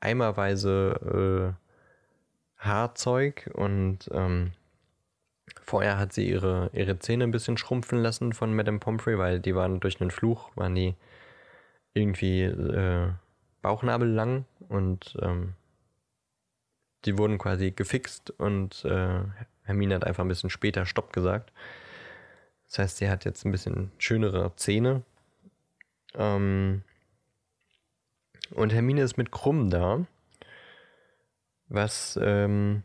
eimerweise 0.00 1.54
äh, 1.56 2.64
Haarzeug 2.64 3.50
und 3.54 4.08
ähm, 4.12 4.52
vorher 5.62 5.98
hat 5.98 6.12
sie 6.12 6.28
ihre, 6.28 6.70
ihre 6.72 6.98
Zähne 6.98 7.24
ein 7.24 7.30
bisschen 7.30 7.56
schrumpfen 7.56 7.98
lassen 8.02 8.32
von 8.32 8.54
Madame 8.54 8.78
Pomfrey, 8.78 9.18
weil 9.18 9.40
die 9.40 9.54
waren 9.54 9.80
durch 9.80 10.00
einen 10.00 10.10
Fluch, 10.10 10.50
waren 10.56 10.74
die 10.74 10.94
irgendwie 11.94 12.42
äh, 12.42 13.08
bauchnabellang 13.62 14.44
und 14.68 15.16
ähm, 15.20 15.54
die 17.04 17.18
wurden 17.18 17.38
quasi 17.38 17.72
gefixt 17.72 18.30
und 18.30 18.84
äh, 18.84 19.22
Hermine 19.64 19.96
hat 19.96 20.04
einfach 20.04 20.24
ein 20.24 20.28
bisschen 20.28 20.50
später 20.50 20.86
Stopp 20.86 21.12
gesagt. 21.12 21.52
Das 22.72 22.78
heißt, 22.78 22.96
sie 22.96 23.10
hat 23.10 23.26
jetzt 23.26 23.44
ein 23.44 23.52
bisschen 23.52 23.92
schönere 23.98 24.56
Zähne. 24.56 25.02
Ähm, 26.14 26.82
und 28.54 28.72
Hermine 28.72 29.02
ist 29.02 29.18
mit 29.18 29.30
Krumm 29.30 29.68
da, 29.68 30.06
was 31.68 32.18
ähm, 32.22 32.82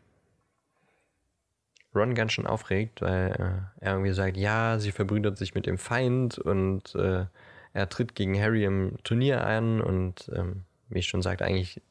Ron 1.95 2.15
ganz 2.15 2.33
schön 2.33 2.47
aufregt, 2.47 3.01
weil 3.01 3.31
äh, 3.79 3.85
er 3.85 3.93
irgendwie 3.93 4.11
sagt, 4.11 4.35
ja, 4.35 4.77
sie 4.77 4.91
verbrüdert 4.91 5.37
sich 5.37 5.55
mit 5.55 5.65
dem 5.65 5.77
Feind 5.77 6.37
und 6.37 6.93
äh, 6.95 7.25
er 7.71 7.89
tritt 7.89 8.13
gegen 8.13 8.37
Harry 8.37 8.65
im 8.65 8.97
Turnier 9.05 9.45
an 9.47 9.79
und 9.79 10.29
ähm, 10.35 10.65
wie 10.89 10.99
ich 10.99 11.07
schon 11.07 11.21
sagte, 11.21 11.45
eigentlich 11.45 11.81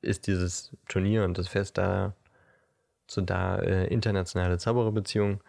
ist 0.00 0.26
dieses 0.26 0.74
Turnier 0.88 1.24
und 1.24 1.36
das 1.36 1.48
Fest 1.48 1.76
da 1.76 2.14
zu 3.06 3.20
da 3.20 3.58
äh, 3.58 3.88
internationale 3.88 4.56
Zaubererbeziehungen 4.56 5.40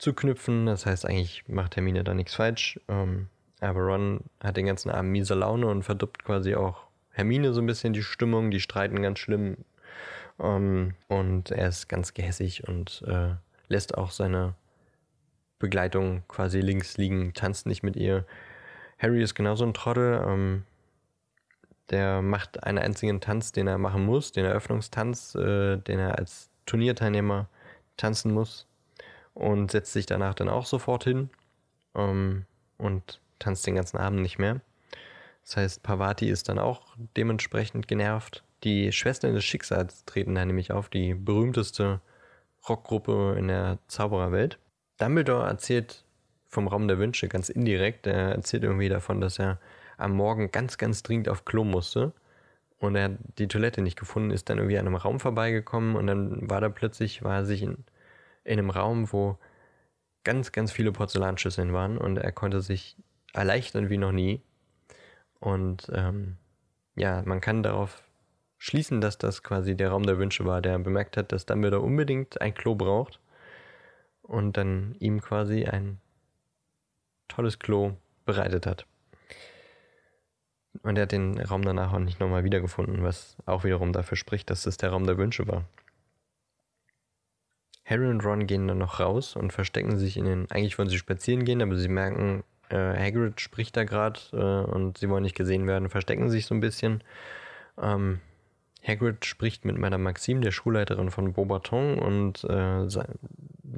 zu 0.00 0.14
knüpfen. 0.14 0.66
Das 0.66 0.86
heißt, 0.86 1.06
eigentlich 1.06 1.44
macht 1.46 1.76
Hermine 1.76 2.02
da 2.02 2.14
nichts 2.14 2.34
falsch. 2.34 2.80
Ähm, 2.88 3.28
aber 3.60 3.80
Ron 3.80 4.20
hat 4.42 4.56
den 4.56 4.66
ganzen 4.66 4.90
Abend 4.90 5.12
miese 5.12 5.34
Laune 5.34 5.66
und 5.66 5.82
verdirbt 5.82 6.24
quasi 6.24 6.54
auch 6.54 6.86
Hermine 7.10 7.52
so 7.52 7.60
ein 7.60 7.66
bisschen 7.66 7.92
die 7.92 8.02
Stimmung. 8.02 8.50
Die 8.50 8.60
streiten 8.60 9.02
ganz 9.02 9.18
schlimm. 9.18 9.58
Ähm, 10.38 10.94
und 11.08 11.50
er 11.50 11.68
ist 11.68 11.88
ganz 11.88 12.14
gehässig 12.14 12.66
und 12.66 13.02
äh, 13.06 13.34
lässt 13.68 13.96
auch 13.96 14.10
seine 14.10 14.54
Begleitung 15.58 16.22
quasi 16.28 16.60
links 16.60 16.96
liegen, 16.96 17.34
tanzt 17.34 17.66
nicht 17.66 17.82
mit 17.82 17.96
ihr. 17.96 18.24
Harry 18.98 19.22
ist 19.22 19.34
genauso 19.34 19.64
ein 19.64 19.74
Trottel. 19.74 20.24
Ähm, 20.26 20.64
der 21.90 22.22
macht 22.22 22.64
einen 22.64 22.78
einzigen 22.78 23.20
Tanz, 23.20 23.52
den 23.52 23.66
er 23.66 23.76
machen 23.76 24.06
muss, 24.06 24.32
den 24.32 24.46
Eröffnungstanz, 24.46 25.34
äh, 25.34 25.76
den 25.76 25.98
er 25.98 26.18
als 26.18 26.48
Turnierteilnehmer 26.64 27.48
tanzen 27.96 28.32
muss 28.32 28.69
und 29.34 29.70
setzt 29.70 29.92
sich 29.92 30.06
danach 30.06 30.34
dann 30.34 30.48
auch 30.48 30.66
sofort 30.66 31.04
hin 31.04 31.30
ähm, 31.94 32.44
und 32.78 33.20
tanzt 33.38 33.66
den 33.66 33.74
ganzen 33.74 33.98
Abend 33.98 34.20
nicht 34.20 34.38
mehr. 34.38 34.60
Das 35.44 35.56
heißt, 35.56 35.82
Pavati 35.82 36.28
ist 36.28 36.48
dann 36.48 36.58
auch 36.58 36.94
dementsprechend 37.16 37.88
genervt. 37.88 38.44
Die 38.62 38.92
Schwestern 38.92 39.34
des 39.34 39.44
Schicksals 39.44 40.04
treten 40.04 40.34
da 40.34 40.44
nämlich 40.44 40.72
auf, 40.72 40.88
die 40.88 41.14
berühmteste 41.14 42.00
Rockgruppe 42.68 43.36
in 43.38 43.48
der 43.48 43.78
Zaubererwelt. 43.88 44.58
Dumbledore 44.98 45.46
erzählt 45.46 46.04
vom 46.46 46.68
Raum 46.68 46.88
der 46.88 46.98
Wünsche 46.98 47.28
ganz 47.28 47.48
indirekt. 47.48 48.06
Er 48.06 48.32
erzählt 48.32 48.64
irgendwie 48.64 48.90
davon, 48.90 49.20
dass 49.20 49.38
er 49.38 49.58
am 49.96 50.12
Morgen 50.12 50.50
ganz, 50.50 50.76
ganz 50.76 51.02
dringend 51.02 51.28
auf 51.28 51.44
Klo 51.44 51.64
musste 51.64 52.12
und 52.80 52.96
er 52.96 53.04
hat 53.04 53.18
die 53.38 53.46
Toilette 53.46 53.82
nicht 53.82 53.98
gefunden, 53.98 54.30
ist 54.30 54.48
dann 54.48 54.58
irgendwie 54.58 54.78
an 54.78 54.86
einem 54.86 54.96
Raum 54.96 55.20
vorbeigekommen 55.20 55.96
und 55.96 56.06
dann 56.06 56.48
war 56.50 56.60
da 56.60 56.70
plötzlich, 56.70 57.22
war 57.22 57.36
er 57.36 57.44
sich 57.44 57.62
in, 57.62 57.84
in 58.50 58.58
einem 58.58 58.70
Raum, 58.70 59.12
wo 59.12 59.38
ganz, 60.24 60.50
ganz 60.50 60.72
viele 60.72 60.92
Porzellanschüsseln 60.92 61.72
waren 61.72 61.96
und 61.96 62.18
er 62.18 62.32
konnte 62.32 62.60
sich 62.60 62.96
erleichtern 63.32 63.88
wie 63.90 63.96
noch 63.96 64.12
nie. 64.12 64.42
Und 65.38 65.90
ähm, 65.94 66.36
ja, 66.96 67.22
man 67.24 67.40
kann 67.40 67.62
darauf 67.62 68.02
schließen, 68.58 69.00
dass 69.00 69.18
das 69.18 69.42
quasi 69.42 69.76
der 69.76 69.90
Raum 69.90 70.02
der 70.02 70.18
Wünsche 70.18 70.44
war, 70.44 70.60
der 70.60 70.78
bemerkt 70.80 71.16
hat, 71.16 71.32
dass 71.32 71.46
Dumbledore 71.46 71.82
unbedingt 71.82 72.40
ein 72.40 72.52
Klo 72.52 72.74
braucht 72.74 73.20
und 74.22 74.56
dann 74.56 74.96
ihm 74.98 75.20
quasi 75.20 75.64
ein 75.64 76.00
tolles 77.28 77.60
Klo 77.60 77.92
bereitet 78.26 78.66
hat. 78.66 78.84
Und 80.82 80.96
er 80.96 81.02
hat 81.02 81.12
den 81.12 81.40
Raum 81.40 81.62
danach 81.62 81.92
auch 81.92 81.98
nicht 82.00 82.20
nochmal 82.20 82.44
wiedergefunden, 82.44 83.02
was 83.02 83.36
auch 83.46 83.62
wiederum 83.64 83.92
dafür 83.92 84.16
spricht, 84.16 84.50
dass 84.50 84.66
es 84.66 84.76
der 84.76 84.90
Raum 84.90 85.06
der 85.06 85.18
Wünsche 85.18 85.46
war. 85.46 85.64
Harry 87.90 88.06
und 88.06 88.24
Ron 88.24 88.46
gehen 88.46 88.68
dann 88.68 88.78
noch 88.78 89.00
raus 89.00 89.34
und 89.34 89.52
verstecken 89.52 89.98
sich 89.98 90.16
in 90.16 90.24
den. 90.24 90.50
Eigentlich 90.50 90.78
wollen 90.78 90.88
sie 90.88 90.98
spazieren 90.98 91.44
gehen, 91.44 91.60
aber 91.60 91.76
sie 91.76 91.88
merken, 91.88 92.44
äh, 92.68 92.76
Hagrid 92.76 93.40
spricht 93.40 93.76
da 93.76 93.84
gerade 93.84 94.20
äh, 94.32 94.70
und 94.70 94.98
sie 94.98 95.08
wollen 95.10 95.24
nicht 95.24 95.36
gesehen 95.36 95.66
werden, 95.66 95.90
verstecken 95.90 96.30
sich 96.30 96.46
so 96.46 96.54
ein 96.54 96.60
bisschen. 96.60 97.02
Ähm, 97.80 98.20
Hagrid 98.86 99.26
spricht 99.26 99.64
mit 99.64 99.76
Madame 99.76 100.04
Maxime, 100.04 100.40
der 100.40 100.52
Schulleiterin 100.52 101.10
von 101.10 101.32
Beaubaton, 101.32 101.98
und 101.98 102.44
äh, 102.44 102.88
sa 102.88 103.04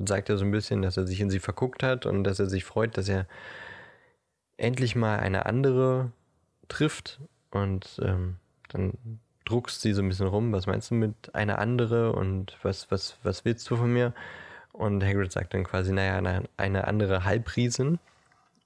sagt 0.07 0.29
ja 0.29 0.37
so 0.37 0.45
ein 0.45 0.51
bisschen, 0.51 0.83
dass 0.83 0.97
er 0.97 1.07
sich 1.07 1.21
in 1.21 1.29
sie 1.29 1.39
verguckt 1.39 1.83
hat 1.83 2.07
und 2.07 2.25
dass 2.25 2.39
er 2.39 2.47
sich 2.47 2.65
freut, 2.65 2.97
dass 2.97 3.09
er 3.09 3.27
endlich 4.57 4.97
mal 4.97 5.19
eine 5.19 5.45
andere 5.47 6.13
trifft. 6.69 7.21
Und 7.51 8.01
ähm, 8.03 8.37
dann 8.69 8.95
druckst 9.45 9.81
sie 9.81 9.93
so 9.93 10.03
ein 10.03 10.09
bisschen 10.09 10.27
rum, 10.27 10.53
was 10.53 10.67
meinst 10.67 10.91
du 10.91 10.95
mit 10.95 11.35
einer 11.35 11.59
andere 11.59 12.13
und 12.13 12.57
was, 12.63 12.91
was, 12.91 13.17
was 13.23 13.45
willst 13.45 13.69
du 13.71 13.77
von 13.77 13.93
mir? 13.93 14.13
Und 14.73 15.05
Hagrid 15.05 15.33
sagt 15.33 15.55
dann 15.55 15.65
quasi, 15.65 15.93
naja, 15.93 16.17
eine, 16.17 16.45
eine 16.57 16.87
andere 16.87 17.25
Halbriesen 17.25 17.99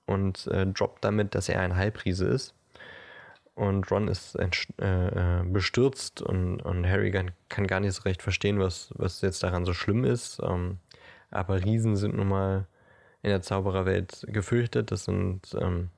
und 0.06 0.46
äh, 0.48 0.66
droppt 0.66 1.04
damit, 1.04 1.34
dass 1.34 1.48
er 1.48 1.60
ein 1.60 1.76
Halbriese 1.76 2.26
ist. 2.26 2.54
Und 3.54 3.90
Ron 3.90 4.08
ist 4.08 4.36
äh, 4.36 4.46
äh, 4.84 5.42
bestürzt 5.44 6.20
und, 6.20 6.60
und 6.60 6.86
Harry 6.86 7.10
kann, 7.10 7.30
kann, 7.48 7.66
gar 7.66 7.80
nicht 7.80 7.94
so 7.94 8.02
recht 8.02 8.22
verstehen, 8.22 8.58
was, 8.58 8.90
was 8.96 9.22
jetzt 9.22 9.42
daran 9.42 9.64
so 9.64 9.72
schlimm 9.72 10.04
ist. 10.04 10.40
Ähm, 10.42 10.78
aber 11.30 11.64
Riesen 11.64 11.96
sind 11.96 12.14
nun 12.14 12.28
mal 12.28 12.66
in 13.22 13.30
der 13.30 13.40
Zaubererwelt 13.40 14.26
gefürchtet. 14.28 14.92
Das 14.92 15.06
sind 15.06 15.56
ähm, 15.58 15.88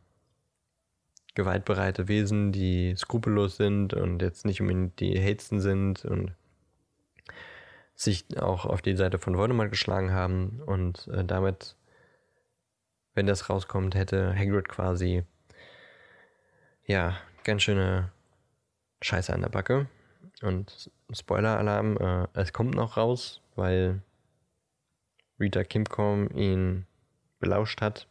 gewaltbereite 1.38 2.08
Wesen, 2.08 2.50
die 2.50 2.96
skrupellos 2.96 3.56
sind 3.56 3.94
und 3.94 4.20
jetzt 4.20 4.44
nicht 4.44 4.60
unbedingt 4.60 4.98
die 4.98 5.16
hellsten 5.16 5.60
sind 5.60 6.04
und 6.04 6.32
sich 7.94 8.24
auch 8.40 8.66
auf 8.66 8.82
die 8.82 8.96
Seite 8.96 9.20
von 9.20 9.36
Voldemort 9.36 9.70
geschlagen 9.70 10.10
haben. 10.10 10.60
Und 10.66 11.06
äh, 11.06 11.24
damit, 11.24 11.76
wenn 13.14 13.26
das 13.26 13.48
rauskommt, 13.48 13.94
hätte 13.94 14.34
Hagrid 14.36 14.68
quasi 14.68 15.22
ja 16.86 17.16
ganz 17.44 17.62
schöne 17.62 18.10
Scheiße 19.00 19.32
an 19.32 19.42
der 19.42 19.48
Backe. 19.48 19.86
Und 20.42 20.90
Spoiler-Alarm, 21.12 21.96
äh, 21.98 22.26
es 22.32 22.52
kommt 22.52 22.74
noch 22.74 22.96
raus, 22.96 23.42
weil 23.54 24.02
Rita 25.38 25.62
Kimcom 25.62 26.30
ihn 26.36 26.84
belauscht 27.38 27.80
hat. 27.80 28.08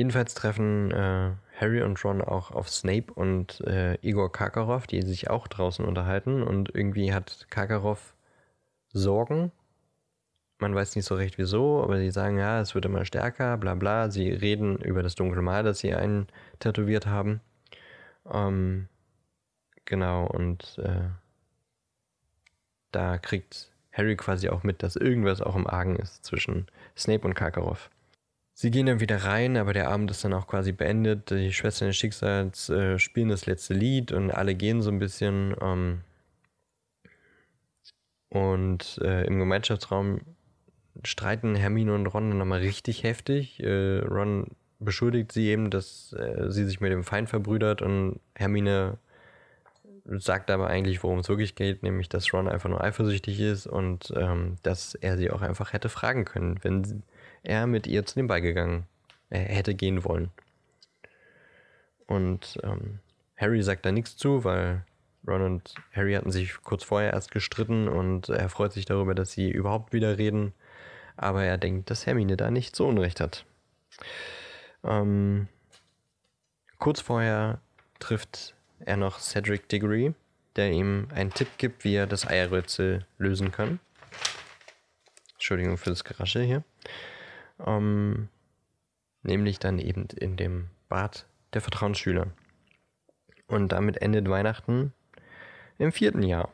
Jedenfalls 0.00 0.32
treffen 0.32 0.90
äh, 0.92 1.32
Harry 1.60 1.82
und 1.82 2.02
Ron 2.02 2.22
auch 2.22 2.52
auf 2.52 2.70
Snape 2.70 3.12
und 3.12 3.60
äh, 3.66 3.96
Igor 4.00 4.32
Karkaroff, 4.32 4.86
die 4.86 5.02
sich 5.02 5.28
auch 5.28 5.46
draußen 5.46 5.84
unterhalten. 5.84 6.42
Und 6.42 6.74
irgendwie 6.74 7.12
hat 7.12 7.48
Karkaroff 7.50 8.14
Sorgen 8.94 9.52
Man 10.58 10.74
weiß 10.74 10.96
nicht 10.96 11.04
so 11.04 11.16
recht 11.16 11.36
wieso, 11.36 11.82
aber 11.82 11.98
sie 11.98 12.10
sagen, 12.10 12.38
ja, 12.38 12.62
es 12.62 12.74
wird 12.74 12.86
immer 12.86 13.04
stärker, 13.04 13.58
bla 13.58 13.74
bla. 13.74 14.10
Sie 14.10 14.30
reden 14.30 14.78
über 14.78 15.02
das 15.02 15.16
dunkle 15.16 15.42
Mal, 15.42 15.64
das 15.64 15.80
sie 15.80 15.94
einen 15.94 16.28
tätowiert 16.60 17.06
haben. 17.06 17.42
Ähm, 18.24 18.88
genau, 19.84 20.26
und 20.26 20.78
äh, 20.82 21.10
da 22.90 23.18
kriegt 23.18 23.70
Harry 23.92 24.16
quasi 24.16 24.48
auch 24.48 24.62
mit, 24.62 24.82
dass 24.82 24.96
irgendwas 24.96 25.42
auch 25.42 25.56
im 25.56 25.66
Argen 25.66 25.96
ist 25.96 26.24
zwischen 26.24 26.68
Snape 26.96 27.26
und 27.26 27.34
Karkaroff. 27.34 27.90
Sie 28.60 28.70
gehen 28.70 28.84
dann 28.84 29.00
wieder 29.00 29.24
rein, 29.24 29.56
aber 29.56 29.72
der 29.72 29.88
Abend 29.88 30.10
ist 30.10 30.22
dann 30.22 30.34
auch 30.34 30.46
quasi 30.46 30.72
beendet. 30.72 31.30
Die 31.30 31.50
Schwestern 31.50 31.88
des 31.88 31.96
Schicksals 31.96 32.68
äh, 32.68 32.98
spielen 32.98 33.30
das 33.30 33.46
letzte 33.46 33.72
Lied 33.72 34.12
und 34.12 34.30
alle 34.30 34.54
gehen 34.54 34.82
so 34.82 34.90
ein 34.90 34.98
bisschen. 34.98 35.56
Ähm, 35.62 36.02
und 38.28 39.00
äh, 39.02 39.24
im 39.24 39.38
Gemeinschaftsraum 39.38 40.20
streiten 41.02 41.54
Hermine 41.54 41.94
und 41.94 42.06
Ron 42.08 42.28
dann 42.28 42.38
nochmal 42.38 42.60
richtig 42.60 43.02
heftig. 43.02 43.60
Äh, 43.60 44.00
Ron 44.00 44.48
beschuldigt 44.78 45.32
sie 45.32 45.48
eben, 45.48 45.70
dass 45.70 46.12
äh, 46.12 46.50
sie 46.50 46.66
sich 46.66 46.82
mit 46.82 46.92
dem 46.92 47.02
Feind 47.02 47.30
verbrüdert 47.30 47.80
und 47.80 48.20
Hermine 48.34 48.98
sagt 50.04 50.50
aber 50.50 50.66
eigentlich, 50.66 51.02
worum 51.02 51.20
es 51.20 51.30
wirklich 51.30 51.54
geht, 51.54 51.82
nämlich, 51.82 52.10
dass 52.10 52.30
Ron 52.34 52.46
einfach 52.46 52.68
nur 52.68 52.84
eifersüchtig 52.84 53.40
ist 53.40 53.66
und 53.66 54.12
ähm, 54.14 54.56
dass 54.62 54.94
er 54.96 55.16
sie 55.16 55.30
auch 55.30 55.40
einfach 55.40 55.72
hätte 55.72 55.88
fragen 55.88 56.26
können, 56.26 56.58
wenn 56.62 57.02
er 57.42 57.66
mit 57.66 57.86
ihr 57.86 58.04
zu 58.04 58.16
dem 58.16 58.26
Ball 58.26 58.40
gegangen 58.40 58.86
äh, 59.30 59.38
hätte 59.38 59.74
gehen 59.74 60.04
wollen. 60.04 60.30
Und 62.06 62.58
ähm, 62.64 62.98
Harry 63.36 63.62
sagt 63.62 63.86
da 63.86 63.92
nichts 63.92 64.16
zu, 64.16 64.44
weil 64.44 64.84
Ron 65.26 65.42
und 65.42 65.74
Harry 65.92 66.14
hatten 66.14 66.30
sich 66.30 66.60
kurz 66.62 66.82
vorher 66.82 67.12
erst 67.12 67.30
gestritten 67.30 67.88
und 67.88 68.28
er 68.28 68.48
freut 68.48 68.72
sich 68.72 68.84
darüber, 68.84 69.14
dass 69.14 69.32
sie 69.32 69.50
überhaupt 69.50 69.92
wieder 69.92 70.18
reden. 70.18 70.52
Aber 71.16 71.44
er 71.44 71.58
denkt, 71.58 71.90
dass 71.90 72.06
Hermine 72.06 72.36
da 72.36 72.50
nicht 72.50 72.74
so 72.74 72.88
Unrecht 72.88 73.20
hat. 73.20 73.44
Ähm, 74.82 75.48
kurz 76.78 77.00
vorher 77.00 77.60
trifft 77.98 78.54
er 78.80 78.96
noch 78.96 79.18
Cedric 79.18 79.68
Diggory, 79.68 80.14
der 80.56 80.72
ihm 80.72 81.08
einen 81.14 81.32
Tipp 81.32 81.48
gibt, 81.58 81.84
wie 81.84 81.94
er 81.94 82.06
das 82.06 82.26
Eierrätsel 82.26 83.06
lösen 83.18 83.52
kann. 83.52 83.78
Entschuldigung 85.34 85.76
für 85.76 85.90
das 85.90 86.04
Gerasche 86.04 86.42
hier. 86.42 86.64
Ähm, 87.66 88.28
nämlich 89.22 89.58
dann 89.58 89.78
eben 89.78 90.06
in 90.16 90.36
dem 90.36 90.70
Bad 90.88 91.26
der 91.52 91.60
Vertrauensschüler. 91.60 92.28
Und 93.46 93.72
damit 93.72 94.00
endet 94.00 94.28
Weihnachten 94.28 94.92
im 95.78 95.92
vierten 95.92 96.22
Jahr. 96.22 96.50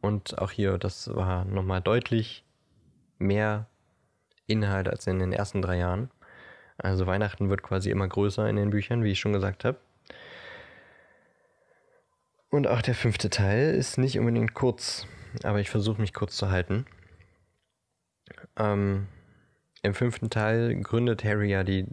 Und 0.00 0.38
auch 0.38 0.50
hier, 0.50 0.78
das 0.78 1.14
war 1.14 1.44
nochmal 1.44 1.80
deutlich 1.80 2.44
mehr 3.18 3.66
Inhalt 4.46 4.88
als 4.88 5.06
in 5.06 5.18
den 5.18 5.32
ersten 5.32 5.62
drei 5.62 5.78
Jahren. 5.78 6.10
Also 6.78 7.06
Weihnachten 7.06 7.48
wird 7.48 7.62
quasi 7.62 7.90
immer 7.90 8.06
größer 8.06 8.48
in 8.48 8.56
den 8.56 8.70
Büchern, 8.70 9.02
wie 9.02 9.12
ich 9.12 9.20
schon 9.20 9.32
gesagt 9.32 9.64
habe. 9.64 9.78
Und 12.50 12.66
auch 12.66 12.82
der 12.82 12.94
fünfte 12.94 13.30
Teil 13.30 13.74
ist 13.74 13.98
nicht 13.98 14.18
unbedingt 14.18 14.54
kurz, 14.54 15.06
aber 15.42 15.60
ich 15.60 15.70
versuche 15.70 16.00
mich 16.00 16.14
kurz 16.14 16.36
zu 16.36 16.50
halten. 16.50 16.86
Ähm, 18.56 19.08
Im 19.86 19.94
fünften 19.94 20.30
Teil 20.30 20.74
gründet 20.82 21.22
Harry 21.22 21.52
ja 21.52 21.62
die, 21.62 21.86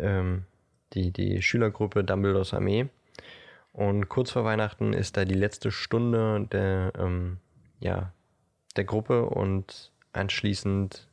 ähm, 0.00 0.46
die, 0.94 1.12
die 1.12 1.42
Schülergruppe 1.42 2.02
Dumbledores 2.02 2.52
Armee. 2.52 2.88
Und 3.72 4.08
kurz 4.08 4.32
vor 4.32 4.44
Weihnachten 4.44 4.92
ist 4.92 5.16
da 5.16 5.24
die 5.24 5.34
letzte 5.34 5.70
Stunde 5.70 6.48
der, 6.50 6.92
ähm, 6.98 7.38
ja, 7.78 8.12
der 8.74 8.82
Gruppe 8.82 9.26
und 9.26 9.92
anschließend 10.12 11.08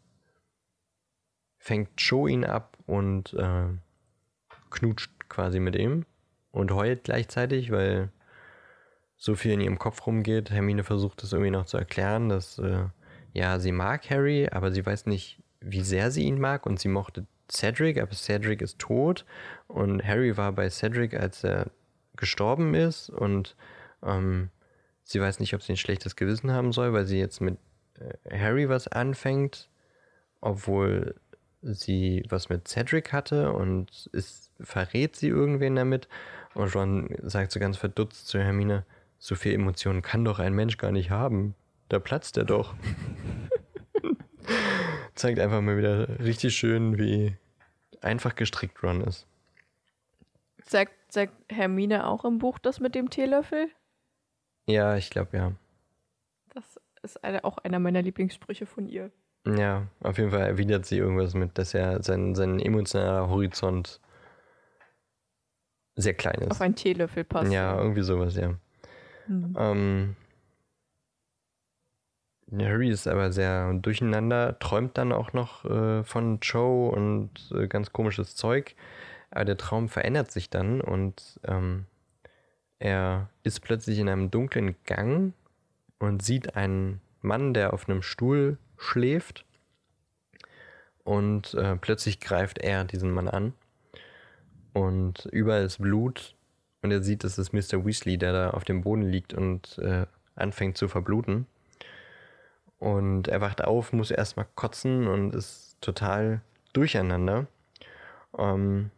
fängt 1.59 1.89
Joe 1.97 2.31
ihn 2.31 2.45
ab 2.45 2.79
und 2.87 3.33
äh, 3.35 3.67
knutscht 4.71 5.29
quasi 5.29 5.59
mit 5.59 5.75
ihm 5.75 6.03
und 6.51 6.71
heult 6.71 7.03
gleichzeitig, 7.03 7.71
weil 7.71 8.09
so 9.17 9.35
viel 9.35 9.51
in 9.51 9.61
ihrem 9.61 9.77
Kopf 9.77 10.07
rumgeht. 10.07 10.49
Hermine 10.49 10.83
versucht 10.83 11.21
es 11.21 11.31
irgendwie 11.31 11.51
noch 11.51 11.67
zu 11.67 11.77
erklären, 11.77 12.29
dass 12.29 12.57
äh, 12.57 12.85
ja, 13.33 13.59
sie 13.59 13.71
mag 13.71 14.09
Harry, 14.09 14.49
aber 14.51 14.71
sie 14.71 14.83
weiß 14.83 15.05
nicht, 15.05 15.42
wie 15.63 15.81
sehr 15.81 16.11
sie 16.11 16.23
ihn 16.23 16.39
mag 16.39 16.65
und 16.65 16.79
sie 16.79 16.89
mochte 16.89 17.25
Cedric, 17.51 18.01
aber 18.01 18.11
Cedric 18.13 18.61
ist 18.61 18.79
tot 18.79 19.25
und 19.67 20.03
Harry 20.03 20.37
war 20.37 20.51
bei 20.51 20.69
Cedric, 20.69 21.13
als 21.13 21.43
er 21.43 21.71
gestorben 22.15 22.73
ist 22.73 23.09
und 23.09 23.55
ähm, 24.03 24.49
sie 25.03 25.19
weiß 25.19 25.39
nicht, 25.39 25.53
ob 25.53 25.61
sie 25.61 25.73
ein 25.73 25.77
schlechtes 25.77 26.15
Gewissen 26.15 26.51
haben 26.51 26.71
soll, 26.71 26.93
weil 26.93 27.05
sie 27.05 27.19
jetzt 27.19 27.41
mit 27.41 27.57
äh, 27.99 28.37
Harry 28.37 28.69
was 28.69 28.87
anfängt, 28.87 29.69
obwohl 30.41 31.15
sie 31.61 32.23
was 32.29 32.49
mit 32.49 32.67
Cedric 32.67 33.13
hatte 33.13 33.51
und 33.53 34.09
ist, 34.11 34.51
verrät 34.59 35.15
sie 35.15 35.29
irgendwen 35.29 35.75
damit 35.75 36.07
und 36.53 36.75
Ron 36.75 37.15
sagt 37.21 37.51
so 37.51 37.59
ganz 37.59 37.77
verdutzt 37.77 38.27
zu 38.27 38.39
Hermine, 38.39 38.85
so 39.17 39.35
viel 39.35 39.53
Emotionen 39.53 40.01
kann 40.01 40.25
doch 40.25 40.39
ein 40.39 40.53
Mensch 40.53 40.77
gar 40.77 40.91
nicht 40.91 41.09
haben. 41.09 41.55
Da 41.89 41.99
platzt 41.99 42.37
er 42.37 42.45
doch. 42.45 42.75
Zeigt 45.15 45.39
einfach 45.39 45.61
mal 45.61 45.77
wieder 45.77 46.19
richtig 46.19 46.55
schön, 46.55 46.97
wie 46.97 47.35
einfach 48.01 48.35
gestrickt 48.35 48.81
Ron 48.83 49.01
ist. 49.01 49.27
Sagt, 50.65 50.93
sagt 51.11 51.33
Hermine 51.49 52.07
auch 52.07 52.25
im 52.25 52.39
Buch 52.39 52.57
das 52.59 52.79
mit 52.79 52.95
dem 52.95 53.09
Teelöffel? 53.09 53.69
Ja, 54.65 54.95
ich 54.95 55.09
glaube 55.09 55.37
ja. 55.37 55.51
Das 56.53 56.79
ist 57.01 57.23
eine, 57.23 57.43
auch 57.43 57.57
einer 57.59 57.79
meiner 57.79 58.01
Lieblingssprüche 58.01 58.65
von 58.65 58.87
ihr. 58.87 59.11
Ja, 59.45 59.87
auf 59.99 60.17
jeden 60.17 60.31
Fall 60.31 60.41
erwidert 60.47 60.85
sie 60.85 60.97
irgendwas 60.97 61.33
mit, 61.33 61.57
dass 61.57 61.73
er 61.73 62.01
sein, 62.01 62.33
sein 62.33 62.59
emotionaler 62.59 63.27
Horizont 63.29 63.99
sehr 65.95 66.13
klein 66.13 66.39
ist. 66.41 66.51
Auf 66.51 66.61
einen 66.61 66.75
Teelöffel 66.75 67.23
passt. 67.23 67.51
Ja, 67.51 67.77
irgendwie 67.77 68.03
sowas, 68.03 68.35
ja. 68.35 68.55
Mhm. 69.27 69.55
Ähm, 69.57 70.15
Harry 72.59 72.89
ist 72.89 73.07
aber 73.07 73.31
sehr 73.31 73.73
durcheinander, 73.73 74.59
träumt 74.59 74.97
dann 74.97 75.11
auch 75.11 75.33
noch 75.33 75.65
äh, 75.65 76.03
von 76.03 76.39
Joe 76.41 76.91
und 76.91 77.29
äh, 77.55 77.67
ganz 77.67 77.91
komisches 77.91 78.35
Zeug. 78.35 78.75
Aber 79.31 79.45
der 79.45 79.57
Traum 79.57 79.89
verändert 79.89 80.31
sich 80.31 80.49
dann 80.49 80.81
und 80.81 81.39
ähm, 81.45 81.85
er 82.79 83.29
ist 83.43 83.61
plötzlich 83.61 83.97
in 83.97 84.09
einem 84.09 84.29
dunklen 84.29 84.75
Gang 84.85 85.33
und 85.99 86.21
sieht 86.21 86.55
einen 86.55 87.01
Mann, 87.21 87.53
der 87.53 87.73
auf 87.73 87.89
einem 87.89 88.01
Stuhl 88.01 88.57
schläft. 88.77 89.45
Und 91.03 91.53
äh, 91.55 91.75
plötzlich 91.77 92.19
greift 92.19 92.59
er 92.59 92.85
diesen 92.85 93.11
Mann 93.11 93.27
an. 93.27 93.53
Und 94.73 95.25
überall 95.31 95.63
ist 95.63 95.81
Blut 95.81 96.35
und 96.81 96.91
er 96.91 97.01
sieht, 97.01 97.23
es 97.23 97.53
Mr. 97.53 97.85
Weasley, 97.85 98.17
der 98.17 98.33
da 98.33 98.49
auf 98.51 98.65
dem 98.65 98.81
Boden 98.81 99.03
liegt 99.03 99.33
und 99.33 99.77
äh, 99.79 100.05
anfängt 100.35 100.77
zu 100.77 100.87
verbluten. 100.87 101.47
Und 102.83 103.29
er 103.29 103.39
wacht 103.39 103.63
auf, 103.63 103.93
muss 103.93 104.11
erstmal 104.11 104.45
kotzen 104.55 105.07
und 105.07 105.33
ist 105.33 105.77
total 105.79 106.41
durcheinander. 106.73 107.47
Ähm, 108.37 108.91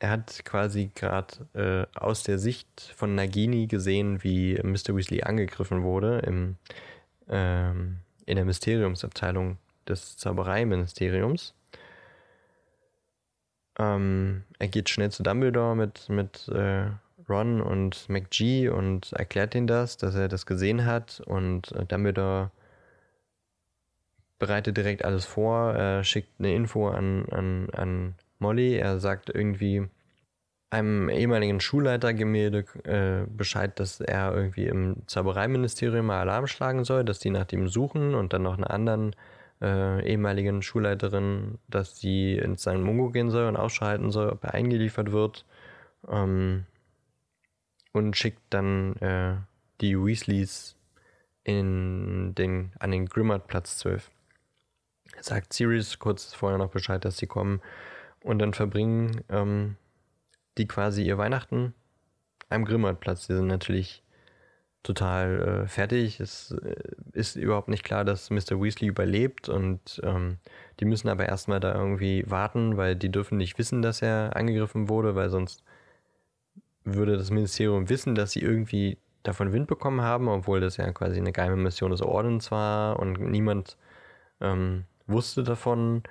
er 0.00 0.10
hat 0.10 0.44
quasi 0.44 0.90
gerade 0.92 1.88
äh, 1.94 1.96
aus 1.96 2.24
der 2.24 2.40
Sicht 2.40 2.92
von 2.96 3.14
Nagini 3.14 3.68
gesehen, 3.68 4.24
wie 4.24 4.54
Mr. 4.60 4.96
Weasley 4.96 5.22
angegriffen 5.22 5.84
wurde 5.84 6.18
im, 6.26 6.56
ähm, 7.28 7.98
in 8.26 8.34
der 8.34 8.44
Mysteriumsabteilung 8.44 9.58
des 9.86 10.16
Zaubereiministeriums. 10.16 11.54
Ähm, 13.78 14.42
er 14.58 14.66
geht 14.66 14.88
schnell 14.88 15.12
zu 15.12 15.22
Dumbledore 15.22 15.76
mit, 15.76 16.08
mit 16.08 16.48
äh, 16.48 16.86
Ron 17.28 17.60
und 17.60 18.08
McGee 18.08 18.68
und 18.68 19.12
erklärt 19.12 19.54
ihnen 19.54 19.66
das, 19.66 19.96
dass 19.96 20.14
er 20.14 20.28
das 20.28 20.46
gesehen 20.46 20.84
hat 20.84 21.20
und 21.26 21.72
äh, 21.72 21.84
Dumbledore 21.84 22.50
bereitet 24.38 24.76
direkt 24.76 25.04
alles 25.04 25.24
vor, 25.24 25.72
er 25.72 26.02
schickt 26.02 26.40
eine 26.40 26.52
Info 26.54 26.88
an, 26.88 27.26
an, 27.30 27.68
an 27.70 28.14
Molly, 28.40 28.74
er 28.76 28.98
sagt 28.98 29.30
irgendwie 29.32 29.88
einem 30.72 31.10
ehemaligen 31.10 31.60
Schulleitergemälde 31.60 32.64
äh, 32.84 33.26
Bescheid, 33.30 33.78
dass 33.78 34.00
er 34.00 34.34
irgendwie 34.34 34.66
im 34.66 35.06
Zaubereiministerium 35.06 36.06
mal 36.06 36.20
Alarm 36.20 36.46
schlagen 36.46 36.84
soll, 36.84 37.04
dass 37.04 37.18
die 37.18 37.30
nach 37.30 37.44
dem 37.44 37.68
suchen 37.68 38.14
und 38.14 38.32
dann 38.32 38.42
noch 38.42 38.54
einen 38.54 38.64
anderen 38.64 39.14
äh, 39.60 40.04
ehemaligen 40.04 40.62
Schulleiterin, 40.62 41.58
dass 41.68 41.98
sie 41.98 42.36
ins 42.36 42.62
St. 42.62 42.78
Mungo 42.78 43.10
gehen 43.10 43.30
soll 43.30 43.46
und 43.46 43.56
ausschalten 43.56 44.10
soll, 44.10 44.30
ob 44.30 44.44
er 44.44 44.54
eingeliefert 44.54 45.12
wird. 45.12 45.44
Ähm, 46.08 46.64
und 47.92 48.16
schickt 48.16 48.42
dann 48.50 48.96
äh, 48.96 49.36
die 49.80 49.96
Weasleys 49.96 50.76
in 51.44 52.34
den, 52.34 52.72
an 52.78 52.90
den 52.90 53.06
Grimmart-Platz 53.06 53.78
12. 53.78 54.10
Er 55.16 55.22
sagt 55.22 55.52
Sirius 55.52 55.98
kurz 55.98 56.32
vorher 56.32 56.58
noch 56.58 56.70
Bescheid, 56.70 57.04
dass 57.04 57.18
sie 57.18 57.26
kommen. 57.26 57.60
Und 58.22 58.38
dann 58.38 58.54
verbringen 58.54 59.22
ähm, 59.28 59.76
die 60.58 60.66
quasi 60.66 61.02
ihr 61.04 61.18
Weihnachten 61.18 61.74
am 62.48 62.64
Grimmart-Platz. 62.64 63.26
Die 63.26 63.34
sind 63.34 63.48
natürlich 63.48 64.02
total 64.82 65.64
äh, 65.64 65.68
fertig. 65.68 66.20
Es 66.20 66.52
äh, 66.52 66.74
ist 67.12 67.36
überhaupt 67.36 67.68
nicht 67.68 67.84
klar, 67.84 68.04
dass 68.04 68.30
Mr. 68.30 68.60
Weasley 68.60 68.88
überlebt 68.88 69.48
und 69.48 70.00
ähm, 70.04 70.38
die 70.80 70.84
müssen 70.84 71.08
aber 71.08 71.26
erstmal 71.26 71.60
da 71.60 71.74
irgendwie 71.74 72.24
warten, 72.28 72.76
weil 72.76 72.96
die 72.96 73.10
dürfen 73.10 73.38
nicht 73.38 73.58
wissen, 73.58 73.82
dass 73.82 74.02
er 74.02 74.34
angegriffen 74.36 74.88
wurde, 74.88 75.14
weil 75.14 75.30
sonst 75.30 75.62
würde 76.84 77.16
das 77.16 77.30
Ministerium 77.30 77.88
wissen, 77.88 78.14
dass 78.14 78.32
sie 78.32 78.40
irgendwie 78.40 78.98
davon 79.22 79.52
Wind 79.52 79.68
bekommen 79.68 80.02
haben, 80.02 80.28
obwohl 80.28 80.60
das 80.60 80.76
ja 80.76 80.90
quasi 80.92 81.18
eine 81.18 81.32
geheime 81.32 81.56
Mission 81.56 81.90
des 81.90 82.02
Ordens 82.02 82.50
war 82.50 82.98
und 82.98 83.20
niemand 83.20 83.76
ähm, 84.40 84.84
wusste 85.06 85.42
davon. 85.42 86.02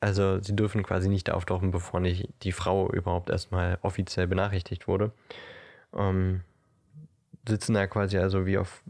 Also 0.00 0.40
sie 0.40 0.56
dürfen 0.56 0.82
quasi 0.82 1.08
nicht 1.08 1.30
auftauchen, 1.30 1.70
bevor 1.70 2.00
nicht 2.00 2.28
die 2.42 2.52
Frau 2.52 2.90
überhaupt 2.90 3.30
erstmal 3.30 3.78
offiziell 3.82 4.26
benachrichtigt 4.26 4.88
wurde. 4.88 5.12
Ähm, 5.94 6.40
sitzen 7.46 7.74
da 7.74 7.86
quasi 7.86 8.18
also 8.18 8.46
wie 8.46 8.58
auf 8.58 8.82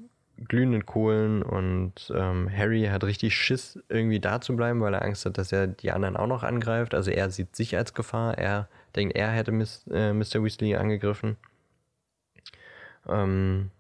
glühenden 0.49 0.87
Kohlen 0.87 1.43
und 1.43 2.13
ähm, 2.15 2.51
Harry 2.51 2.85
hat 2.85 3.05
richtig 3.05 3.35
Schiss, 3.37 3.79
irgendwie 3.89 4.21
da 4.21 4.41
zu 4.41 4.57
bleiben, 4.57 4.81
weil 4.81 4.95
er 4.95 5.03
Angst 5.03 5.27
hat, 5.27 5.39
dass 5.39 5.53
er 5.53 5.67
die 5.67 5.93
anderen 5.93 6.17
auch 6.17 6.27
noch 6.27 6.43
angreift. 6.43 6.95
Also 6.95 7.11
er 7.11 7.31
sieht 7.31 7.55
sich 7.55 7.77
als 7.77 7.95
Gefahr, 7.95 8.39
er 8.39 8.69
denkt, 8.97 9.17
er 9.17 9.31
hätte 9.31 9.53
Miss, 9.53 9.87
äh, 9.91 10.13
Mr. 10.13 10.43
Weasley 10.43 10.77
angegriffen. 10.77 11.37
Ähm, 13.09 13.71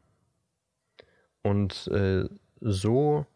und 1.43 1.89
äh, 1.89 2.29
so 2.61 3.27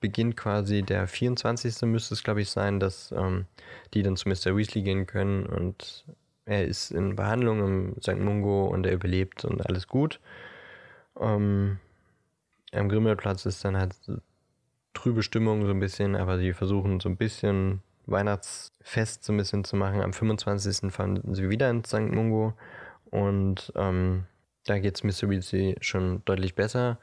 beginnt 0.00 0.36
quasi 0.36 0.82
der 0.82 1.06
24. 1.06 1.82
müsste 1.82 2.14
es, 2.14 2.22
glaube 2.22 2.42
ich, 2.42 2.50
sein, 2.50 2.80
dass 2.80 3.12
ähm, 3.12 3.46
die 3.94 4.02
dann 4.02 4.16
zu 4.16 4.28
Mr. 4.28 4.56
Weasley 4.56 4.82
gehen 4.82 5.06
können 5.06 5.46
und 5.46 6.04
er 6.44 6.66
ist 6.66 6.90
in 6.90 7.14
Behandlung 7.14 7.60
im 7.60 8.02
St. 8.02 8.18
Mungo 8.18 8.66
und 8.66 8.84
er 8.84 8.92
überlebt 8.92 9.44
und 9.44 9.64
alles 9.64 9.86
gut. 9.86 10.20
Ähm, 11.20 11.78
am 12.72 12.88
Grimmelplatz 12.88 13.46
ist 13.46 13.64
dann 13.64 13.76
halt 13.76 13.94
trübe 14.92 15.22
Stimmung 15.22 15.64
so 15.64 15.70
ein 15.70 15.80
bisschen, 15.80 16.16
aber 16.16 16.38
sie 16.38 16.52
versuchen 16.52 17.00
so 17.00 17.08
ein 17.08 17.16
bisschen 17.16 17.80
Weihnachtsfest 18.12 19.24
so 19.24 19.32
ein 19.32 19.38
bisschen 19.38 19.64
zu 19.64 19.76
machen. 19.76 20.00
Am 20.00 20.12
25. 20.12 20.92
fanden 20.92 21.34
sie 21.34 21.50
wieder 21.50 21.68
in 21.70 21.84
St. 21.84 22.10
Mungo 22.10 22.54
und 23.10 23.72
ähm, 23.74 24.26
da 24.64 24.78
geht 24.78 25.02
es. 25.02 25.28
Weasley 25.28 25.76
schon 25.80 26.22
deutlich 26.24 26.54
besser. 26.54 26.98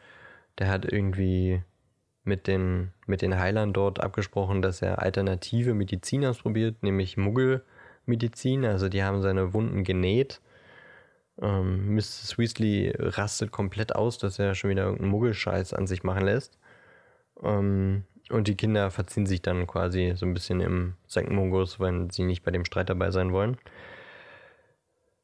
Der 0.58 0.70
hat 0.70 0.86
irgendwie 0.86 1.62
mit 2.24 2.48
den, 2.48 2.92
mit 3.06 3.22
den 3.22 3.38
Heilern 3.38 3.74
dort 3.74 4.00
abgesprochen, 4.00 4.62
dass 4.62 4.82
er 4.82 5.02
alternative 5.02 5.74
Medizin 5.74 6.26
ausprobiert, 6.26 6.84
nämlich 6.84 7.18
Muggelmedizin. 7.18 8.66
Also 8.66 8.88
die 8.90 9.04
haben 9.04 9.22
seine 9.22 9.54
Wunden 9.54 9.84
genäht. 9.84 10.42
Ähm, 11.42 11.96
Mrs. 11.96 12.38
Weasley 12.38 12.94
rastet 12.98 13.52
komplett 13.52 13.96
aus, 13.96 14.18
dass 14.18 14.40
er 14.40 14.56
schon 14.56 14.70
wieder 14.70 14.84
irgendeinen 14.84 15.12
Muggelscheiß 15.12 15.74
an 15.74 15.88
sich 15.88 16.04
machen 16.04 16.24
lässt. 16.24 16.58
Ähm, 17.42 18.04
und 18.30 18.48
die 18.48 18.56
Kinder 18.56 18.92
verziehen 18.92 19.26
sich 19.26 19.42
dann 19.42 19.68
quasi 19.68 20.14
so 20.16 20.26
ein 20.26 20.34
bisschen 20.34 20.62
im. 20.62 20.96
Mungus, 21.30 21.80
wenn 21.80 22.10
sie 22.10 22.24
nicht 22.24 22.44
bei 22.44 22.52
dem 22.52 22.66
Streit 22.66 22.90
dabei 22.90 23.12
sein 23.12 23.32
wollen. 23.32 23.58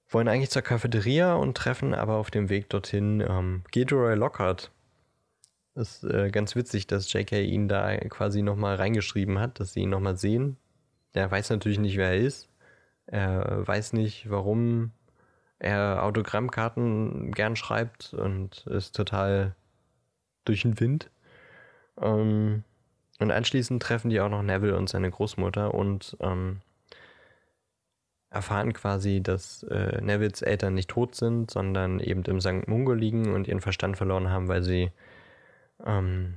Wollen 0.10 0.28
eigentlich 0.28 0.50
zur 0.50 0.62
Cafeteria 0.62 1.36
und 1.36 1.56
treffen 1.58 1.94
aber 1.94 2.16
auf 2.16 2.32
dem 2.32 2.50
Weg 2.50 2.70
dorthin 2.70 3.22
ähm, 3.22 3.64
Gilderoy 3.72 4.16
Lockhart, 4.16 4.72
ist 5.76 6.04
äh, 6.06 6.30
ganz 6.32 6.56
witzig, 6.56 6.88
dass 6.88 7.12
JK 7.12 7.34
ihn 7.34 7.68
da 7.68 7.96
quasi 7.98 8.42
nochmal 8.42 8.76
reingeschrieben 8.76 9.40
hat, 9.40 9.60
dass 9.60 9.74
sie 9.74 9.82
ihn 9.82 9.90
nochmal 9.90 10.18
sehen. 10.18 10.58
Der 11.14 11.30
weiß 11.30 11.50
natürlich 11.50 11.80
nicht, 11.80 11.98
wer 11.98 12.10
er 12.10 12.18
ist. 12.18 12.50
Er 13.08 13.68
weiß 13.68 13.94
nicht, 13.94 14.30
warum 14.30 14.92
er 15.60 16.04
Autogrammkarten 16.04 17.32
gern 17.32 17.56
schreibt 17.56 18.14
und 18.14 18.66
ist 18.68 18.96
total 18.96 19.56
durch 20.46 20.62
den 20.64 20.80
Wind. 20.80 21.10
Ähm, 22.02 22.64
und 23.20 23.32
anschließend 23.32 23.82
treffen 23.82 24.10
die 24.10 24.20
auch 24.20 24.30
noch 24.30 24.44
Neville 24.44 24.78
und 24.78 24.90
seine 24.90 25.10
Großmutter 25.10 25.74
und 25.74 26.18
ähm, 26.20 26.62
erfahren 28.30 28.74
quasi, 28.74 29.22
dass 29.24 29.64
äh, 29.64 30.02
Nevilles 30.02 30.42
Eltern 30.42 30.74
nicht 30.74 30.90
tot 30.90 31.16
sind, 31.16 31.50
sondern 31.50 32.00
eben 32.02 32.24
im 32.26 32.42
St. 32.42 32.68
Mungo 32.68 32.94
liegen 32.94 33.34
und 33.34 33.48
ihren 33.48 33.62
Verstand 33.62 33.96
verloren 33.96 34.30
haben, 34.30 34.50
weil 34.50 34.62
sie 34.62 34.92
ähm, 35.86 36.36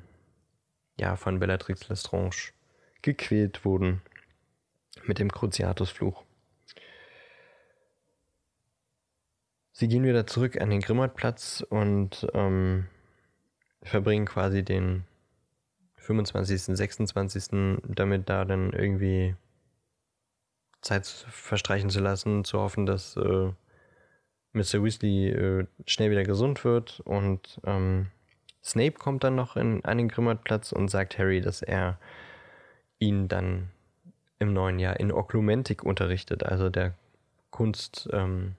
ja, 0.98 1.16
von 1.16 1.40
Bellatrix 1.40 1.88
Lestrange 1.88 2.52
gequält 3.02 3.64
wurden 3.64 4.02
mit 5.04 5.18
dem 5.18 5.32
Cruciatus-Fluch. 5.32 6.24
Sie 9.72 9.88
gehen 9.88 10.04
wieder 10.04 10.26
zurück 10.26 10.60
an 10.60 10.70
den 10.70 10.80
Grimmaldplatz 10.80 11.64
und 11.68 12.26
ähm, 12.34 12.86
verbringen 13.82 14.26
quasi 14.26 14.64
den 14.64 15.04
25., 16.08 16.76
26. 16.76 17.80
damit 17.86 18.30
da 18.30 18.46
dann 18.46 18.72
irgendwie 18.72 19.36
Zeit 20.80 21.06
verstreichen 21.06 21.90
zu 21.90 22.00
lassen, 22.00 22.44
zu 22.44 22.58
hoffen, 22.58 22.86
dass 22.86 23.16
äh, 23.16 23.52
Mr. 24.54 24.82
Weasley 24.82 25.28
äh, 25.28 25.66
schnell 25.86 26.10
wieder 26.10 26.24
gesund 26.24 26.64
wird 26.64 27.00
und 27.00 27.60
ähm, 27.64 28.06
Snape 28.64 28.92
kommt 28.92 29.22
dann 29.22 29.34
noch 29.34 29.56
in 29.56 29.84
einen 29.84 30.08
Grimmaldplatz 30.08 30.72
und 30.72 30.88
sagt 30.88 31.18
Harry, 31.18 31.42
dass 31.42 31.60
er 31.60 31.98
ihn 32.98 33.28
dann 33.28 33.68
im 34.38 34.52
neuen 34.54 34.78
Jahr 34.78 34.98
in 34.98 35.12
Oklumentik 35.12 35.82
unterrichtet, 35.82 36.42
also 36.42 36.70
der 36.70 36.94
Kunst, 37.50 38.08
ähm, 38.12 38.54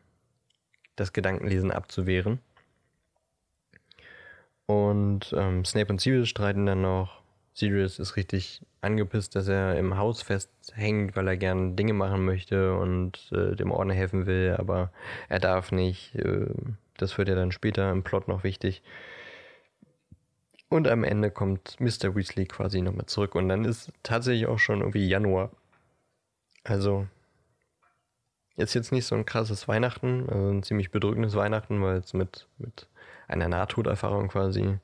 das 0.95 1.13
Gedankenlesen 1.13 1.71
abzuwehren. 1.71 2.39
Und 4.67 5.33
ähm, 5.35 5.65
Snape 5.65 5.91
und 5.91 5.99
Sirius 5.99 6.29
streiten 6.29 6.67
dann 6.67 6.81
noch. 6.81 7.18
Sirius 7.59 7.99
ist 7.99 8.15
richtig 8.15 8.61
angepisst, 8.79 9.35
dass 9.35 9.49
er 9.49 9.77
im 9.77 9.97
Haus 9.97 10.21
festhängt, 10.21 11.15
weil 11.17 11.27
er 11.27 11.35
gerne 11.35 11.73
Dinge 11.73 11.93
machen 11.93 12.23
möchte 12.23 12.73
und 12.75 13.29
äh, 13.33 13.55
dem 13.55 13.71
Orden 13.71 13.91
helfen 13.91 14.25
will, 14.25 14.55
aber 14.57 14.91
er 15.27 15.39
darf 15.39 15.73
nicht. 15.73 16.15
Äh, 16.15 16.47
das 16.97 17.17
wird 17.17 17.27
ja 17.27 17.35
dann 17.35 17.51
später 17.51 17.91
im 17.91 18.03
Plot 18.03 18.29
noch 18.29 18.45
wichtig. 18.45 18.81
Und 20.69 20.87
am 20.87 21.03
Ende 21.03 21.31
kommt 21.31 21.79
Mr. 21.81 22.15
Weasley 22.15 22.45
quasi 22.45 22.81
nochmal 22.81 23.07
zurück 23.07 23.35
und 23.35 23.49
dann 23.49 23.65
ist 23.65 23.91
tatsächlich 24.03 24.47
auch 24.47 24.59
schon 24.59 24.79
irgendwie 24.79 25.07
Januar. 25.07 25.51
Also 26.63 27.07
ist 28.55 28.73
jetzt 28.73 28.91
nicht 28.91 29.05
so 29.05 29.15
ein 29.15 29.25
krasses 29.25 29.67
Weihnachten, 29.67 30.29
also 30.29 30.49
ein 30.49 30.63
ziemlich 30.63 30.91
bedrückendes 30.91 31.35
Weihnachten, 31.35 31.81
weil 31.81 31.97
es 31.97 32.13
mit, 32.13 32.47
mit 32.57 32.87
einer 33.27 33.49
Nahtoderfahrung 33.49 34.29
quasi 34.29 34.77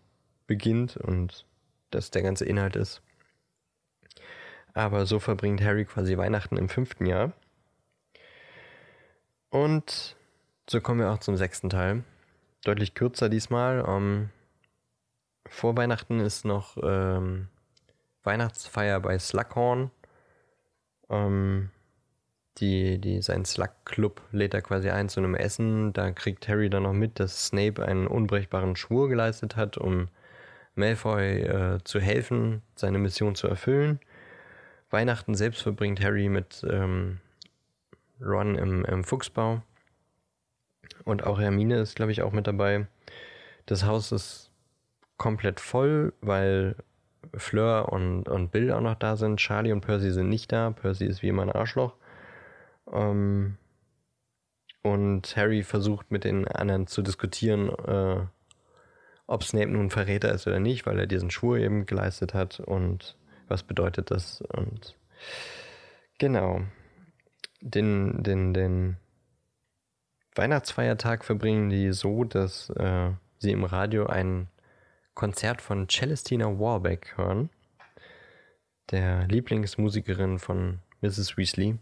beginnt 0.47 0.97
und 0.97 1.45
das 1.91 2.11
der 2.11 2.21
ganze 2.21 2.45
Inhalt 2.45 2.75
ist. 2.75 3.01
Aber 4.73 5.05
so 5.05 5.19
verbringt 5.19 5.61
Harry 5.61 5.86
quasi 5.86 6.17
Weihnachten 6.17 6.57
im 6.57 6.69
fünften 6.69 7.05
Jahr. 7.05 7.31
Und 9.49 10.17
so 10.69 10.81
kommen 10.81 10.99
wir 10.99 11.11
auch 11.11 11.19
zum 11.19 11.38
sechsten 11.38 11.69
Teil. 11.69 12.03
Deutlich 12.63 12.93
kürzer 12.93 13.29
diesmal. 13.29 13.81
Um, 13.81 13.95
ähm, 13.95 14.29
vor 15.47 15.77
Weihnachten 15.77 16.19
ist 16.19 16.43
noch 16.43 16.77
ähm, 16.83 17.47
Weihnachtsfeier 18.23 18.99
bei 18.99 19.17
Slughorn. 19.17 19.91
Ähm, 21.09 21.69
die, 22.57 22.99
die, 22.99 23.21
sein 23.21 23.45
Slug-Club 23.45 24.21
lädt 24.31 24.53
er 24.53 24.61
quasi 24.61 24.89
ein 24.89 25.09
zu 25.09 25.19
einem 25.19 25.36
Essen. 25.36 25.93
Da 25.93 26.11
kriegt 26.11 26.47
Harry 26.47 26.69
dann 26.69 26.83
noch 26.83 26.93
mit, 26.93 27.19
dass 27.19 27.47
Snape 27.47 27.86
einen 27.86 28.07
unbrechbaren 28.07 28.75
Schwur 28.75 29.07
geleistet 29.07 29.55
hat, 29.55 29.77
um 29.77 30.07
Malfoy 30.76 31.41
äh, 31.41 31.80
zu 31.84 31.99
helfen, 31.99 32.61
seine 32.76 32.99
Mission 32.99 33.36
zu 33.36 33.47
erfüllen. 33.47 33.99
Weihnachten 34.89 35.36
selbst 35.36 35.61
verbringt 35.61 36.03
Harry 36.03 36.30
mit 36.30 36.65
ähm, 36.69 37.19
Ron 38.21 38.55
im, 38.55 38.86
im 38.86 39.03
Fuchsbau. 39.03 39.61
Und 41.03 41.26
auch 41.26 41.39
Hermine 41.39 41.80
ist, 41.80 41.95
glaube 41.95 42.11
ich, 42.11 42.21
auch 42.21 42.32
mit 42.32 42.47
dabei. 42.47 42.88
Das 43.65 43.86
Haus 43.86 44.11
ist 44.11 44.51
komplett 45.17 45.59
voll, 45.59 46.13
weil 46.21 46.76
Fleur 47.34 47.91
und, 47.91 48.30
und 48.30 48.51
Bill 48.51 48.71
auch 48.71 48.82
noch 48.82 48.95
da 48.95 49.15
sind. 49.15 49.38
Charlie 49.38 49.71
und 49.71 49.82
Percy 49.82 50.11
sind 50.11 50.30
nicht 50.30 50.51
da. 50.51 50.71
Percy 50.71 51.05
ist 51.05 51.21
wie 51.21 51.30
immer 51.30 51.41
ein 51.41 51.51
Arschloch. 51.51 51.95
Ähm, 52.91 53.57
und 54.84 55.36
Harry 55.36 55.63
versucht 55.63 56.11
mit 56.11 56.23
den 56.23 56.47
anderen 56.47 56.88
zu 56.88 57.01
diskutieren, 57.01 57.69
äh, 57.69 58.26
ob 59.28 59.43
Snape 59.43 59.69
nun 59.69 59.89
Verräter 59.89 60.34
ist 60.34 60.47
oder 60.47 60.59
nicht, 60.59 60.86
weil 60.86 60.99
er 60.99 61.07
diesen 61.07 61.32
Schwur 61.32 61.57
eben 61.57 61.86
geleistet 61.86 62.34
hat 62.34 62.59
und 62.59 63.15
was 63.47 63.63
bedeutet 63.63 64.11
das. 64.11 64.41
Und 64.41 64.95
genau. 66.17 66.61
Den, 67.61 68.21
den, 68.21 68.53
den 68.53 68.97
Weihnachtsfeiertag 70.36 71.26
verbringen 71.26 71.69
die 71.69 71.91
so, 71.91 72.23
dass 72.23 72.69
äh, 72.71 73.11
sie 73.39 73.51
im 73.51 73.63
Radio 73.63 74.05
einen 74.05 74.47
Konzert 75.15 75.61
von 75.61 75.88
Celestina 75.89 76.59
Warbeck 76.59 77.13
hören, 77.15 77.49
der 78.91 79.28
Lieblingsmusikerin 79.28 80.38
von 80.38 80.80
Mrs. 81.01 81.38
Weasley. 81.38 81.80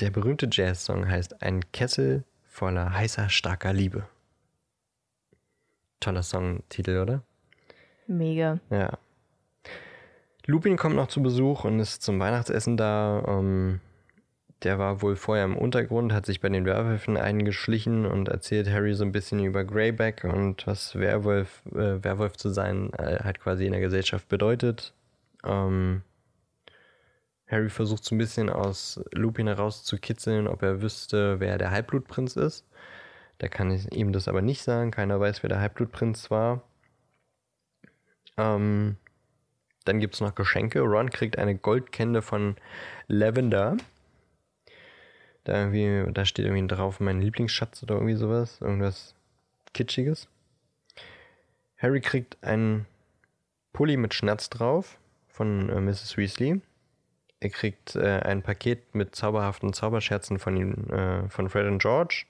Der 0.00 0.10
berühmte 0.10 0.48
Jazzsong 0.50 1.08
heißt 1.08 1.42
Ein 1.42 1.70
Kessel 1.72 2.24
voller 2.46 2.92
heißer, 2.92 3.28
starker 3.28 3.72
Liebe. 3.72 4.08
Toller 6.00 6.22
Songtitel, 6.22 6.98
oder? 7.02 7.22
Mega. 8.06 8.60
Ja. 8.70 8.98
Lupin 10.46 10.76
kommt 10.76 10.96
noch 10.96 11.08
zu 11.08 11.22
Besuch 11.22 11.64
und 11.64 11.78
ist 11.78 12.02
zum 12.02 12.18
Weihnachtsessen 12.18 12.76
da. 12.76 13.22
Ähm, 13.26 13.80
der 14.62 14.78
war 14.78 15.02
wohl 15.02 15.14
vorher 15.14 15.44
im 15.44 15.56
Untergrund, 15.56 16.12
hat 16.12 16.26
sich 16.26 16.40
bei 16.40 16.48
den 16.48 16.64
Werwölfen 16.64 17.16
eingeschlichen 17.16 18.06
und 18.06 18.28
erzählt 18.28 18.68
Harry 18.68 18.94
so 18.94 19.04
ein 19.04 19.12
bisschen 19.12 19.44
über 19.44 19.64
Greyback 19.64 20.24
und 20.24 20.66
was 20.66 20.96
Werwolf, 20.96 21.62
äh, 21.74 22.02
Werwolf 22.02 22.36
zu 22.36 22.48
sein 22.48 22.92
äh, 22.94 23.18
halt 23.22 23.38
quasi 23.38 23.66
in 23.66 23.72
der 23.72 23.80
Gesellschaft 23.80 24.28
bedeutet. 24.28 24.94
Ähm, 25.44 26.02
Harry 27.46 27.70
versucht 27.70 28.04
so 28.04 28.14
ein 28.14 28.18
bisschen 28.18 28.50
aus 28.50 29.00
Lupin 29.12 29.46
herauszukitzeln, 29.46 30.48
ob 30.48 30.62
er 30.62 30.82
wüsste, 30.82 31.40
wer 31.40 31.56
der 31.56 31.70
Halbblutprinz 31.70 32.36
ist. 32.36 32.66
Da 33.38 33.48
kann 33.48 33.70
ich 33.70 33.92
ihm 33.92 34.12
das 34.12 34.28
aber 34.28 34.42
nicht 34.42 34.62
sagen. 34.62 34.90
Keiner 34.90 35.20
weiß, 35.20 35.42
wer 35.42 35.48
der 35.48 35.60
Halbblutprinz 35.60 36.30
war. 36.30 36.62
Ähm, 38.36 38.96
dann 39.84 40.00
gibt 40.00 40.14
es 40.14 40.20
noch 40.20 40.34
Geschenke. 40.34 40.80
Ron 40.80 41.10
kriegt 41.10 41.38
eine 41.38 41.56
Goldkende 41.56 42.20
von 42.20 42.56
Lavender. 43.06 43.76
Da, 45.44 45.54
irgendwie, 45.54 46.12
da 46.12 46.24
steht 46.24 46.46
irgendwie 46.46 46.66
drauf 46.66 47.00
mein 47.00 47.22
Lieblingsschatz 47.22 47.82
oder 47.82 47.94
irgendwie 47.94 48.16
sowas. 48.16 48.60
Irgendwas 48.60 49.14
Kitschiges. 49.72 50.28
Harry 51.78 52.00
kriegt 52.00 52.36
einen 52.42 52.86
Pulli 53.72 53.96
mit 53.96 54.14
Schnatz 54.14 54.50
drauf 54.50 54.98
von 55.28 55.70
äh, 55.70 55.80
Mrs. 55.80 56.16
Weasley. 56.16 56.60
Er 57.40 57.50
kriegt 57.50 57.94
äh, 57.94 58.20
ein 58.20 58.42
Paket 58.42 58.94
mit 58.94 59.14
zauberhaften 59.14 59.72
Zauberscherzen 59.72 60.40
von, 60.40 60.90
äh, 60.90 61.28
von 61.28 61.48
Fred 61.48 61.66
und 61.66 61.78
George. 61.78 62.26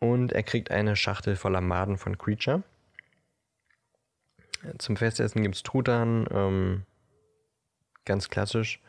Und 0.00 0.32
er 0.32 0.42
kriegt 0.42 0.70
eine 0.70 0.96
Schachtel 0.96 1.36
voller 1.36 1.60
Maden 1.60 1.98
von 1.98 2.18
Creature. 2.18 2.62
Zum 4.78 4.96
Festessen 4.96 5.42
gibt 5.42 5.56
es 5.56 5.62
Truthahn, 5.62 6.26
ähm, 6.30 6.82
ganz 8.04 8.28
klassisch. 8.28 8.80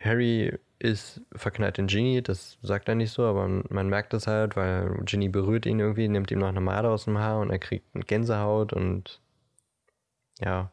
Harry 0.00 0.58
ist 0.78 1.20
verknallt 1.34 1.78
in 1.78 1.88
Ginny, 1.88 2.22
das 2.22 2.56
sagt 2.62 2.88
er 2.88 2.94
nicht 2.94 3.10
so, 3.10 3.24
aber 3.24 3.48
man 3.48 3.88
merkt 3.88 4.12
das 4.12 4.26
halt, 4.26 4.56
weil 4.56 4.90
Ginny 5.04 5.28
berührt 5.28 5.66
ihn 5.66 5.80
irgendwie, 5.80 6.08
nimmt 6.08 6.30
ihm 6.30 6.38
noch 6.38 6.48
eine 6.48 6.60
Made 6.60 6.88
aus 6.88 7.04
dem 7.04 7.18
Haar 7.18 7.40
und 7.40 7.50
er 7.50 7.58
kriegt 7.58 7.94
eine 7.94 8.04
Gänsehaut 8.04 8.72
und 8.72 9.20
ja, 10.38 10.70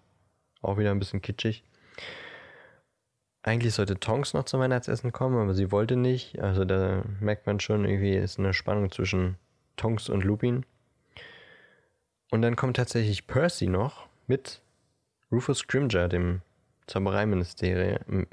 auch 0.62 0.78
wieder 0.78 0.92
ein 0.92 1.00
bisschen 1.00 1.22
kitschig. 1.22 1.64
Eigentlich 3.42 3.74
sollte 3.74 4.00
Tonks 4.00 4.34
noch 4.34 4.46
zum 4.46 4.60
Weihnachtsessen 4.60 5.12
kommen, 5.12 5.38
aber 5.38 5.54
sie 5.54 5.72
wollte 5.72 5.96
nicht. 5.96 6.40
Also 6.40 6.66
da 6.66 7.04
merkt 7.20 7.46
man 7.48 7.60
schon, 7.60 7.86
irgendwie 7.86 8.16
ist 8.16 8.40
eine 8.40 8.54
Spannung 8.54 8.92
zwischen 8.92 9.38
Tonks 9.76 10.10
und 10.10 10.24
Lupin. 10.24 10.66
Und 12.32 12.42
dann 12.42 12.56
kommt 12.56 12.78
tatsächlich 12.78 13.28
Percy 13.28 13.68
noch 13.68 14.08
mit 14.28 14.62
Rufus 15.32 15.60
Scrimger, 15.60 16.08
dem 16.08 16.42
Zaubereiministerium. 16.88 18.26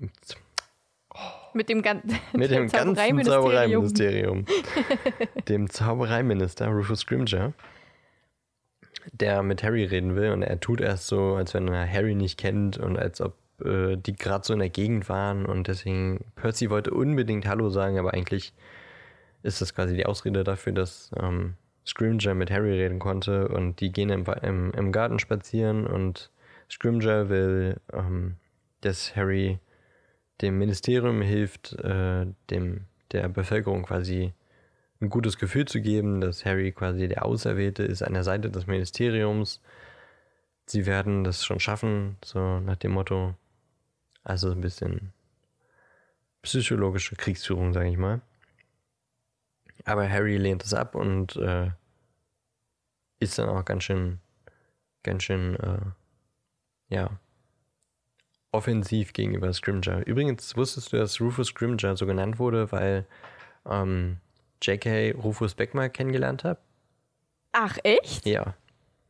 Mit 1.55 1.68
dem, 1.68 1.82
gan 1.82 2.03
mit 2.32 2.51
dem 2.51 2.68
ganzen 2.68 3.24
Zaubereiministerium. 3.24 4.47
dem 5.49 5.68
Zaubereiminister 5.68 6.68
Rufus 6.68 7.01
Scrimger, 7.01 7.53
der 9.12 9.43
mit 9.43 9.62
Harry 9.62 9.84
reden 9.84 10.16
will. 10.16 10.30
Und 10.32 10.43
er 10.43 10.61
tut 10.61 10.80
erst 10.80 11.07
so, 11.07 11.34
als 11.34 11.55
wenn 11.55 11.68
er 11.68 11.90
Harry 11.90 12.14
nicht 12.14 12.38
kennt 12.38 12.78
und 12.78 12.99
als 12.99 13.20
ob 13.20 13.34
äh, 13.64 13.97
die 13.97 14.14
gerade 14.14 14.45
so 14.45 14.53
in 14.53 14.61
der 14.61 14.70
Gegend 14.70 15.09
waren. 15.09 15.45
Und 15.45 15.68
deswegen, 15.68 16.24
Percy 16.36 16.70
wollte 16.70 16.93
unbedingt 16.93 17.47
Hallo 17.47 17.68
sagen, 17.68 17.99
aber 17.99 18.14
eigentlich 18.14 18.53
ist 19.43 19.61
das 19.61 19.74
quasi 19.74 19.97
die 19.97 20.07
Ausrede 20.07 20.45
dafür, 20.45 20.72
dass 20.72 21.11
ähm, 21.18 21.55
Scrimger 21.84 22.34
mit 22.34 22.51
Harry 22.51 22.72
reden 22.72 22.99
konnte 22.99 23.49
und 23.49 23.80
die 23.80 23.90
gehen 23.90 24.11
im, 24.11 24.24
im, 24.43 24.72
im 24.72 24.93
Garten 24.93 25.18
spazieren 25.18 25.86
und 25.86 26.30
Scrimger 26.70 27.28
will, 27.28 27.80
ähm, 27.93 28.36
dass 28.80 29.16
Harry 29.16 29.59
dem 30.40 30.59
Ministerium 30.59 31.22
hilft, 31.22 31.72
äh, 31.74 32.26
dem 32.51 32.86
der 33.12 33.28
Bevölkerung 33.28 33.84
quasi 33.84 34.32
ein 35.01 35.11
gutes 35.11 35.36
Gefühl 35.36 35.66
zu 35.66 35.80
geben, 35.80 36.20
dass 36.20 36.45
Harry 36.45 36.72
quasi 36.72 37.09
der 37.09 37.24
Auserwählte 37.24 37.82
ist 37.82 38.03
an 38.03 38.14
der 38.14 38.24
Seite 38.24 38.51
des 38.51 38.66
Ministeriums. 38.66 39.61
Sie 40.66 40.86
werden 40.86 41.24
das 41.24 41.45
schon 41.45 41.61
schaffen, 41.61 42.16
so 42.24 42.61
nach 42.61 42.76
dem 42.76 42.93
Motto. 42.93 43.34
Also 44.24 44.53
ein 44.53 44.61
bisschen 44.61 45.12
psychologische 46.43 47.16
Kriegsführung, 47.16 47.72
sage 47.72 47.88
ich 47.88 47.99
mal. 47.99 48.20
Aber 49.85 50.09
Harry 50.09 50.37
lehnt 50.37 50.64
es 50.64 50.74
ab 50.74 50.95
und 50.95 51.37
äh, 51.37 51.70
ist 53.20 53.39
dann 53.39 53.49
auch 53.49 53.64
ganz 53.64 53.85
schön, 53.85 54.20
ganz 55.03 55.22
schön, 55.22 55.57
äh, 55.57 55.80
ja, 56.89 57.11
offensiv 58.53 59.12
gegenüber 59.12 59.53
Scrimger. 59.53 60.07
Übrigens 60.07 60.57
wusstest 60.57 60.93
du, 60.93 60.99
dass 60.99 61.20
Rufus 61.20 61.49
Scrimger 61.49 61.97
so 61.97 62.07
genannt 62.07 62.39
wurde, 62.39 62.70
weil 62.70 63.07
ähm, 63.66 64.18
J.K. 64.62 65.12
Rufus 65.12 65.55
Beck 65.55 65.74
mal 65.74 65.91
kennengelernt 65.91 66.45
hat? 66.45 66.59
Ach, 67.53 67.78
echt? 67.83 68.26
Ja. 68.26 68.55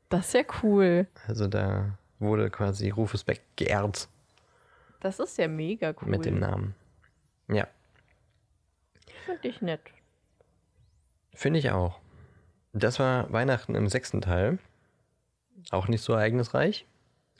Das 0.08 0.28
ist 0.28 0.34
ja 0.34 0.42
cool. 0.62 1.06
Also 1.26 1.48
da 1.48 1.98
wurde 2.18 2.50
quasi 2.50 2.90
Rufus 2.90 3.24
Beck 3.24 3.42
geehrt. 3.56 4.08
Das 5.00 5.18
ist 5.18 5.36
ja 5.38 5.48
mega 5.48 5.94
cool. 6.00 6.08
Mit 6.08 6.24
dem 6.24 6.38
Namen. 6.38 6.74
Ja. 7.48 7.66
Finde 9.26 9.48
ich 9.48 9.60
nett. 9.60 9.80
Finde 11.34 11.58
ich 11.58 11.70
auch. 11.70 11.98
Das 12.72 12.98
war 12.98 13.32
Weihnachten 13.32 13.74
im 13.74 13.88
sechsten 13.88 14.20
Teil. 14.20 14.58
Auch 15.70 15.88
nicht 15.88 16.02
so 16.02 16.12
ereignisreich. 16.12 16.86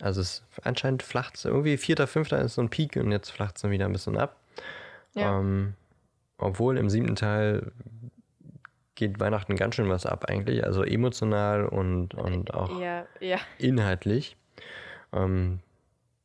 Also 0.01 0.21
es 0.21 0.45
anscheinend 0.63 1.03
flacht 1.03 1.37
es 1.37 1.45
irgendwie. 1.45 1.77
Vierter, 1.77 2.07
fünfter 2.07 2.41
ist 2.41 2.55
so 2.55 2.63
ein 2.63 2.71
Peak 2.71 2.97
und 2.97 3.13
jetzt 3.13 3.31
flacht 3.31 3.57
es 3.57 3.63
dann 3.63 3.71
wieder 3.71 3.87
ein 3.87 3.93
bisschen 3.93 4.19
ab. 4.19 4.37
Ja. 5.15 5.39
Ähm, 5.39 5.75
obwohl 6.39 6.77
im 6.77 6.91
siebten 6.91 7.17
Teil 7.17 7.73
geht 8.95 9.21
Weihnachten 9.21 9.57
ganz 9.57 9.75
schön 9.75 9.89
was 9.89 10.07
ab 10.07 10.27
eigentlich. 10.29 10.65
Also 10.65 10.83
emotional 10.83 11.67
und, 11.67 12.15
und 12.15 12.55
auch 12.55 12.81
ja, 12.81 13.07
ja. 13.21 13.39
inhaltlich. 13.59 14.37
Ähm, 15.13 15.61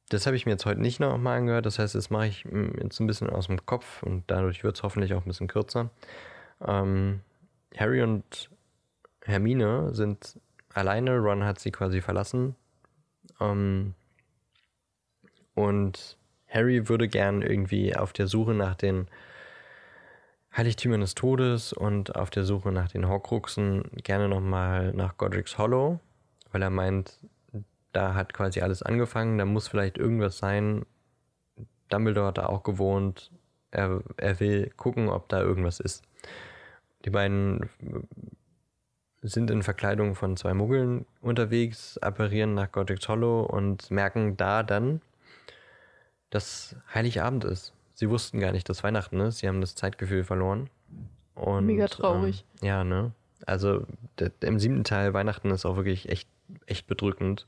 das 0.09 0.25
habe 0.25 0.35
ich 0.35 0.45
mir 0.45 0.53
jetzt 0.53 0.65
heute 0.65 0.81
nicht 0.81 0.99
nochmal 0.99 1.39
angehört. 1.39 1.65
Das 1.65 1.79
heißt, 1.79 1.95
das 1.95 2.09
mache 2.09 2.27
ich 2.27 2.45
jetzt 2.81 2.99
ein 2.99 3.07
bisschen 3.07 3.29
aus 3.29 3.47
dem 3.47 3.65
Kopf 3.65 4.03
und 4.03 4.23
dadurch 4.27 4.63
wird 4.63 4.77
es 4.77 4.83
hoffentlich 4.83 5.13
auch 5.13 5.21
ein 5.21 5.27
bisschen 5.27 5.47
kürzer. 5.47 5.89
Ähm, 6.65 7.21
Harry 7.75 8.01
und 8.01 8.49
Hermine 9.23 9.93
sind 9.93 10.39
alleine. 10.73 11.17
Ron 11.17 11.43
hat 11.43 11.59
sie 11.59 11.71
quasi 11.71 12.01
verlassen. 12.01 12.55
Ähm, 13.39 13.93
und 15.53 16.17
Harry 16.47 16.87
würde 16.87 17.07
gern 17.07 17.41
irgendwie 17.41 17.95
auf 17.95 18.13
der 18.13 18.27
Suche 18.27 18.53
nach 18.53 18.75
den 18.75 19.07
Heiligtümern 20.55 21.01
des 21.01 21.13
Todes 21.13 21.73
und 21.73 22.15
auf 22.15 22.29
der 22.29 22.43
Suche 22.43 22.71
nach 22.71 22.89
den 22.89 23.07
Horcruxen 23.07 23.83
gerne 24.03 24.27
nochmal 24.27 24.93
nach 24.93 25.17
Godric's 25.17 25.57
Hollow, 25.57 25.99
weil 26.51 26.63
er 26.63 26.69
meint, 26.69 27.19
da 27.91 28.15
hat 28.15 28.33
quasi 28.33 28.61
alles 28.61 28.81
angefangen, 28.81 29.37
da 29.37 29.45
muss 29.45 29.67
vielleicht 29.67 29.97
irgendwas 29.97 30.37
sein. 30.37 30.85
Dumbledore 31.89 32.27
hat 32.27 32.37
da 32.37 32.47
auch 32.47 32.63
gewohnt. 32.63 33.31
Er, 33.71 34.01
er 34.17 34.39
will 34.39 34.71
gucken, 34.77 35.09
ob 35.09 35.29
da 35.29 35.41
irgendwas 35.41 35.79
ist. 35.79 36.03
Die 37.07 37.11
beiden 37.11 37.69
sind 39.21 39.49
in 39.49 39.63
Verkleidung 39.63 40.13
von 40.13 40.35
zwei 40.35 40.53
Muggeln 40.53 41.05
unterwegs, 41.21 41.97
apparieren 41.99 42.53
nach 42.53 42.69
Godric's 42.69 43.07
Hollow 43.07 43.43
und 43.43 43.89
merken 43.89 44.35
da 44.35 44.61
dann, 44.61 44.99
dass 46.31 46.75
Heiligabend 46.93 47.45
ist. 47.45 47.71
Sie 47.93 48.09
wussten 48.09 48.41
gar 48.41 48.51
nicht, 48.51 48.67
dass 48.67 48.83
Weihnachten 48.83 49.21
ist. 49.21 49.37
Sie 49.37 49.47
haben 49.47 49.61
das 49.61 49.73
Zeitgefühl 49.73 50.25
verloren. 50.25 50.69
Und, 51.33 51.65
Mega 51.65 51.87
traurig. 51.87 52.43
Ähm, 52.61 52.67
ja, 52.67 52.83
ne? 52.83 53.13
Also 53.45 53.85
der, 54.19 54.31
im 54.41 54.59
siebten 54.59 54.83
Teil 54.83 55.13
Weihnachten 55.13 55.49
ist 55.51 55.65
auch 55.65 55.77
wirklich 55.77 56.09
echt, 56.09 56.27
echt 56.65 56.87
bedrückend. 56.87 57.47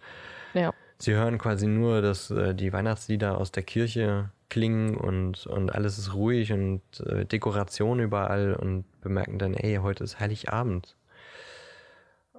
Ja. 0.53 0.74
Sie 0.99 1.16
hören 1.16 1.38
quasi 1.38 1.68
nur, 1.68 2.01
dass 2.01 2.32
äh, 2.32 2.55
die 2.55 2.72
Weihnachtslieder 2.72 3.38
aus 3.38 3.51
der 3.51 3.64
Kirche 3.64 4.32
klingen 4.50 4.97
und, 4.97 5.45
und 5.47 5.74
alles 5.74 5.97
ist 5.97 6.14
ruhig 6.14 6.52
und 6.52 6.82
äh, 7.06 7.26
Dekoration 7.26 8.00
überall 8.00 8.56
und 8.56 8.86
bemerken 9.02 9.39
dann, 9.39 9.54
ey, 9.54 9.78
heute 9.78 10.04
ist 10.04 10.20
Heiligabend. 10.20 10.95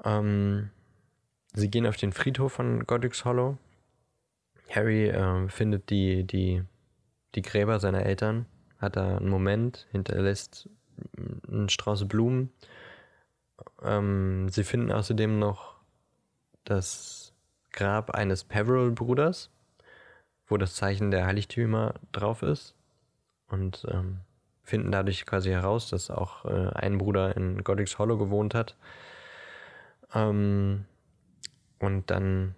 Ähm, 0.05 0.71
sie 1.55 1.71
gehen 1.71 1.87
auf 1.87 1.97
den 1.97 2.13
Friedhof 2.13 2.53
von 2.53 2.87
Godric's 2.87 3.25
Hollow. 3.25 3.59
Harry 4.69 5.09
äh, 5.09 5.49
findet 5.49 5.91
die, 5.91 6.25
die, 6.25 6.63
die 7.35 7.43
Gräber 7.43 7.81
seiner 7.81 8.05
Eltern, 8.05 8.47
hat 8.79 8.97
da 8.97 9.17
einen 9.17 9.29
Moment, 9.29 9.87
hinterlässt 9.91 10.69
einen 11.49 11.69
Strauß 11.69 12.07
Blumen. 12.07 12.53
Ähm, 13.83 14.49
sie 14.49 14.65
finden 14.65 14.93
außerdem 14.93 15.39
noch 15.39 15.77
das 16.65 17.35
Grab 17.73 18.11
eines 18.11 18.45
Peveril-Bruders, 18.45 19.51
wo 20.51 20.57
das 20.57 20.75
Zeichen 20.75 21.11
der 21.11 21.27
Heiligtümer 21.27 21.95
drauf 22.13 22.43
ist. 22.43 22.75
Und 23.49 23.87
ähm, 23.91 24.21
finden 24.63 24.93
dadurch 24.93 25.27
quasi 25.27 25.51
heraus, 25.51 25.91
dass 25.91 26.11
auch 26.11 26.45
äh, 26.45 26.71
ein 26.75 26.99
Bruder 26.99 27.37
in 27.37 27.65
Godric's 27.65 27.99
Hollow 27.99 28.19
gewohnt 28.19 28.55
hat. 28.55 28.77
Ähm, 30.15 30.85
und 31.79 32.11
dann 32.11 32.55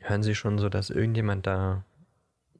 hören 0.00 0.22
sie 0.22 0.34
schon 0.34 0.58
so, 0.58 0.68
dass 0.68 0.90
irgendjemand 0.90 1.46
da 1.46 1.84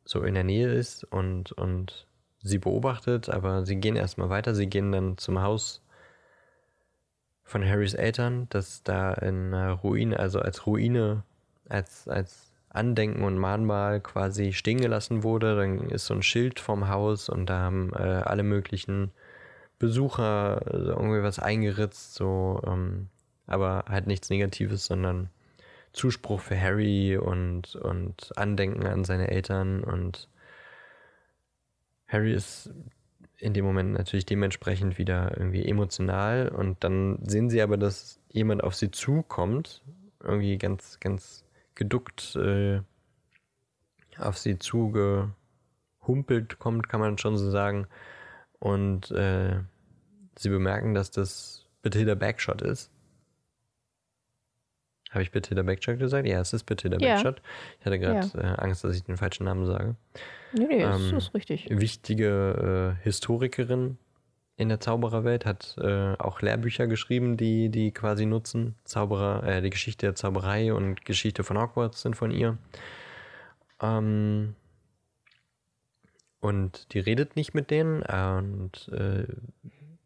so 0.05 0.23
in 0.23 0.35
der 0.35 0.45
Nähe 0.45 0.73
ist 0.73 1.05
und, 1.05 1.53
und 1.53 2.07
sie 2.43 2.59
beobachtet, 2.59 3.31
aber 3.31 3.65
sie 3.65 3.77
gehen 3.77 3.97
erstmal 3.97 4.29
weiter. 4.29 4.55
Sie 4.55 4.67
gehen 4.67 4.93
dann 4.93 5.17
zum 5.17 5.41
Haus 5.41 5.83
von 7.43 7.65
Harrys 7.65 7.95
Eltern, 7.95 8.47
das 8.51 8.83
da 8.83 9.13
in 9.15 9.55
einer 9.55 9.73
Ruine, 9.73 10.19
also 10.19 10.41
als 10.41 10.67
Ruine, 10.67 11.25
als, 11.69 12.09
als 12.09 12.44
Andenken 12.75 13.25
und 13.25 13.39
Mahnmal 13.39 14.01
quasi 14.01 14.53
stehen 14.53 14.81
gelassen 14.81 15.23
wurde. 15.23 15.57
Dann 15.57 15.91
ist 15.91 16.07
so 16.07 16.15
ein 16.15 16.23
Schild 16.23 16.61
vom 16.61 16.89
Haus 16.89 17.29
und 17.29 17.47
da 17.47 17.61
haben 17.61 17.93
äh, 17.95 18.23
alle 18.25 18.43
möglichen 18.43 19.13
Besucher 19.79 20.63
also 20.67 20.91
irgendwie 20.91 21.23
was 21.23 21.39
eingeritzt, 21.39 22.15
so, 22.15 22.61
ähm, 22.67 23.09
aber 23.47 23.85
halt 23.89 24.07
nichts 24.07 24.31
Negatives, 24.31 24.87
sondern 24.87 25.31
Zuspruch 25.93 26.41
für 26.41 26.61
Harry 26.61 27.17
und, 27.17 27.77
und 27.77 28.33
Andenken 28.37 28.87
an 28.87 29.05
seine 29.05 29.29
Eltern 29.29 29.85
und 29.85 30.29
Harry 32.09 32.33
ist 32.33 32.71
in 33.39 33.53
dem 33.53 33.65
Moment 33.65 33.93
natürlich 33.93 34.27
dementsprechend 34.27 34.99
wieder 34.99 35.37
irgendwie 35.37 35.67
emotional 35.67 36.49
und 36.49 36.83
dann 36.83 37.19
sehen 37.25 37.51
sie 37.51 37.63
aber, 37.63 37.77
dass 37.77 38.21
jemand 38.31 38.65
auf 38.65 38.75
sie 38.75 38.91
zukommt, 38.91 39.83
irgendwie 40.23 40.57
ganz, 40.59 40.99
ganz 41.01 41.44
geduckt 41.75 42.37
äh, 42.37 42.81
auf 44.19 44.39
sie 44.39 44.59
zugehumpelt 44.59 46.59
kommt, 46.59 46.89
kann 46.89 47.01
man 47.01 47.19
schon 47.19 47.37
so 47.37 47.51
sagen. 47.51 47.87
Und 48.59 49.11
äh, 49.11 49.61
sie 50.37 50.49
bemerken, 50.49 50.95
dass 50.95 51.11
das 51.11 51.67
Bethilda 51.83 52.15
Backshot 52.15 52.63
ist. 52.63 52.91
Habe 55.11 55.23
ich 55.23 55.31
Bethilda 55.31 55.63
Backshot 55.63 55.99
gesagt? 55.99 56.27
Ja, 56.27 56.41
es 56.41 56.53
ist 56.53 56.65
Bethilda 56.65 56.99
ja. 56.99 57.15
Backshot. 57.15 57.41
Ich 57.79 57.87
hatte 57.87 57.99
gerade 57.99 58.31
ja. 58.35 58.41
äh, 58.41 58.57
Angst, 58.57 58.83
dass 58.83 58.97
ich 58.97 59.05
den 59.05 59.17
falschen 59.17 59.45
Namen 59.45 59.67
sage. 59.67 59.95
Nee, 60.53 60.67
nee, 60.67 60.83
ähm, 60.83 61.11
das 61.13 61.25
ist 61.25 61.35
richtig. 61.35 61.69
Wichtige 61.71 62.97
äh, 63.01 63.05
Historikerin 63.05 63.99
in 64.57 64.69
der 64.69 64.81
Zaubererwelt, 64.81 65.47
hat 65.47 65.77
äh, 65.79 66.15
auch 66.19 66.41
Lehrbücher 66.41 66.87
geschrieben, 66.87 67.37
die 67.37 67.71
die 67.71 67.91
quasi 67.93 68.27
nutzen. 68.27 68.77
Zauberer, 68.85 69.43
äh, 69.45 69.63
die 69.63 69.71
Geschichte 69.71 70.07
der 70.07 70.15
Zauberei 70.15 70.73
und 70.73 71.05
Geschichte 71.05 71.43
von 71.43 71.59
Hogwarts 71.59 72.03
sind 72.03 72.15
von 72.17 72.31
ihr. 72.31 72.57
Ähm, 73.81 74.55
und 76.41 76.93
die 76.93 77.01
redet 77.01 77.37
nicht 77.37 77.55
mit 77.55 77.71
denen 77.71 78.03
und 78.03 78.89
äh, 78.93 79.27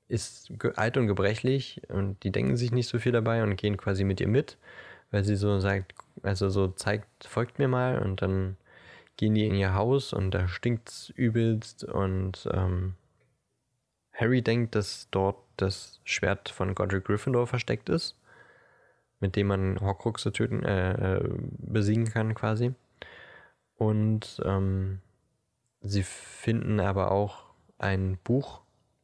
ist 0.09 0.51
alt 0.77 0.97
und 0.97 1.07
gebrechlich 1.07 1.83
und 1.89 2.23
die 2.23 2.33
denken 2.33 2.57
sich 2.57 2.73
nicht 2.73 2.89
so 2.89 2.99
viel 2.99 3.13
dabei 3.13 3.43
und 3.43 3.57
gehen 3.57 3.77
quasi 3.77 4.05
mit 4.05 4.21
ihr 4.21 4.29
mit, 4.29 4.57
weil 5.11 5.25
sie 5.25 5.37
so 5.37 5.59
sagt, 5.61 5.95
also 6.23 6.49
so 6.49 6.69
zeigt, 6.69 7.25
folgt 7.25 7.59
mir 7.59 7.69
mal 7.69 7.99
und 7.99 8.23
dann 8.23 8.57
gehen 9.17 9.35
die 9.35 9.47
in 9.47 9.55
ihr 9.55 9.75
Haus 9.75 10.13
und 10.13 10.31
da 10.31 10.49
stinkt's 10.49 11.11
übelst 11.11 11.85
und 11.85 12.49
ähm, 12.53 12.95
Harry 14.19 14.43
denkt, 14.43 14.75
dass 14.75 15.09
dort 15.11 15.37
das 15.57 16.01
Schwert 16.05 16.49
von 16.49 16.75
Godric 16.75 17.05
Gryffindor 17.05 17.47
versteckt 17.47 17.89
ist, 17.89 18.17
mit 19.21 19.37
dem 19.37 19.47
man 19.47 19.81
Horcruxe 19.81 20.33
töten, 20.33 20.65
äh, 20.65 21.19
äh, 21.19 21.29
besiegen 21.59 22.07
kann 22.07 22.35
quasi. 22.35 22.75
Und 23.77 24.43
ähm, 24.45 24.99
sie 25.81 26.03
finden 26.03 26.81
aber 26.81 27.13
auch 27.13 27.45
ein 27.79 28.19
Buch 28.25 28.61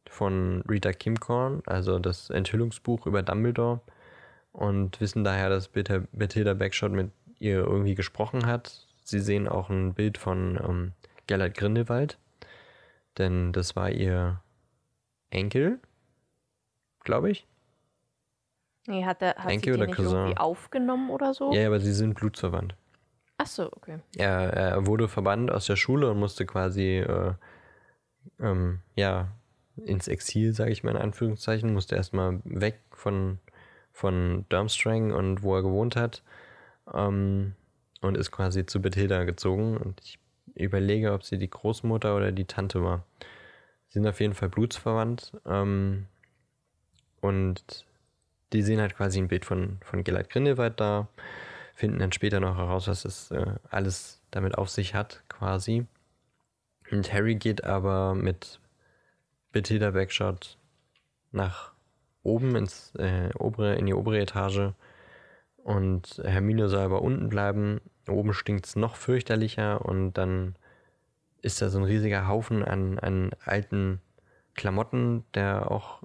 von 0.09 0.63
Rita 0.69 0.93
Kimcorn, 0.93 1.63
also 1.67 2.01
das 2.01 2.31
Enthüllungsbuch 2.31 3.07
über 3.07 3.23
Dumbledore, 3.23 3.81
und 4.53 5.01
wissen 5.01 5.25
daher, 5.25 5.49
dass 5.49 5.69
Bethilda 5.69 6.55
Backshot 6.55 6.93
mit 6.93 7.11
ihr 7.39 7.59
irgendwie 7.59 7.95
gesprochen 7.95 8.47
hat. 8.47 8.87
Sie 9.05 9.21
sehen 9.21 9.49
auch 9.49 9.71
ein 9.71 9.95
Bild 9.95 10.19
von 10.19 10.59
ähm, 10.63 10.93
Gellert 11.27 11.57
Grindelwald, 11.57 12.19
denn 13.19 13.53
das 13.53 13.77
war 13.77 13.91
ihr 13.91 14.41
Enkel, 15.35 15.81
glaube 17.01 17.31
ich. 17.31 17.47
Nee, 18.87 19.05
hat 19.05 19.23
er 19.23 19.35
hat 19.37 19.51
Enkel 19.51 19.75
sie 19.75 19.81
oder 19.83 19.93
Cousin? 19.93 20.17
irgendwie 20.17 20.37
aufgenommen 20.37 21.11
oder 21.11 21.35
so? 21.35 21.53
Ja, 21.53 21.67
aber 21.67 21.81
sie 21.81 21.93
sind 21.93 22.15
blutsverwandt. 22.15 22.75
Ach 23.39 23.47
so, 23.47 23.67
okay. 23.73 23.99
Er, 24.17 24.53
er 24.53 24.87
wurde 24.87 25.09
verbannt 25.09 25.51
aus 25.51 25.67
der 25.67 25.77
Schule 25.77 26.11
und 26.11 26.19
musste 26.19 26.47
quasi, 26.47 26.99
äh, 26.99 27.33
ähm, 28.41 28.81
ja, 28.95 29.29
ins 29.77 30.07
Exil, 30.07 30.55
sage 30.55 30.71
ich 30.71 30.85
mal 30.85 30.93
in 30.93 30.99
Anführungszeichen, 30.99 31.73
musste 31.73 31.97
erstmal 31.97 32.41
weg 32.45 32.81
von, 32.93 33.39
von 33.91 34.45
Durmstrang 34.51 35.13
und 35.13 35.43
wo 35.43 35.57
er 35.57 35.63
gewohnt 35.63 35.97
hat 35.97 36.23
ähm, 36.93 37.55
und 38.03 38.17
ist 38.17 38.31
quasi 38.31 38.67
zu 38.67 38.81
Bethilda 38.81 39.25
gezogen 39.25 39.77
und 39.79 40.01
ich 40.01 40.19
überlege, 40.55 41.13
ob 41.13 41.25
sie 41.25 41.39
die 41.39 41.51
Großmutter 41.51 42.15
oder 42.15 42.31
die 42.31 42.45
Tante 42.45 42.85
war 42.85 43.05
sind 43.95 44.07
auf 44.09 44.21
jeden 44.21 44.35
Fall 44.35 44.49
blutsverwandt. 44.49 45.33
Ähm, 45.47 46.07
und 47.21 47.87
die 48.53 48.63
sehen 48.63 48.81
halt 48.81 48.97
quasi 48.97 49.19
ein 49.19 49.29
Bild 49.29 49.45
von, 49.45 49.79
von 49.83 50.03
Gellert 50.05 50.31
Grindelwald 50.31 50.79
da, 50.81 51.09
finden 51.75 52.01
dann 52.01 52.13
später 52.13 52.41
noch 52.41 52.59
heraus, 52.59 52.89
was 52.89 53.05
es 53.05 53.31
äh, 53.31 53.55
alles 53.71 54.21
damit 54.33 54.59
auf 54.59 54.69
sich 54.69 54.95
hat, 54.95 55.23
quasi. 55.29 55.87
Und 56.91 57.13
Harry 57.13 57.37
geht 57.37 57.65
aber 57.65 58.15
mit 58.15 58.61
Bethilda 59.53 59.93
Backshot 59.93 60.59
nach 61.31 61.73
oben 62.25 62.57
ins 62.57 62.95
äh, 62.97 63.31
obere, 63.39 63.77
in 63.77 63.87
die 63.87 63.95
obere 63.95 64.19
Etage 64.19 64.73
und 65.63 66.21
Hermine 66.25 66.69
soll 66.69 66.81
aber 66.81 67.01
unten 67.01 67.29
bleiben. 67.29 67.81
Oben 68.09 68.35
stinkt 68.35 68.67
es 68.67 68.77
noch 68.77 68.97
fürchterlicher 68.97 69.85
und 69.85 70.15
dann 70.15 70.57
ist 71.45 71.61
da 71.61 71.69
so 71.69 71.79
ein 71.79 71.85
riesiger 71.85 72.27
Haufen 72.27 72.65
an, 72.65 72.99
an 72.99 73.31
alten 73.45 74.01
Klamotten, 74.55 75.25
der 75.35 75.71
auch 75.71 76.03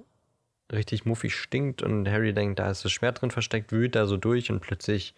richtig 0.72 1.06
muffig 1.06 1.36
stinkt 1.36 1.82
und 1.82 2.08
Harry 2.10 2.34
denkt, 2.34 2.60
da 2.60 2.70
ist 2.70 2.86
das 2.86 2.92
Schwert 2.92 3.22
drin 3.22 3.32
versteckt, 3.32 3.72
wühlt 3.72 3.96
da 3.96 4.06
so 4.06 4.18
durch 4.18 4.52
und 4.52 4.60
plötzlich 4.60 5.16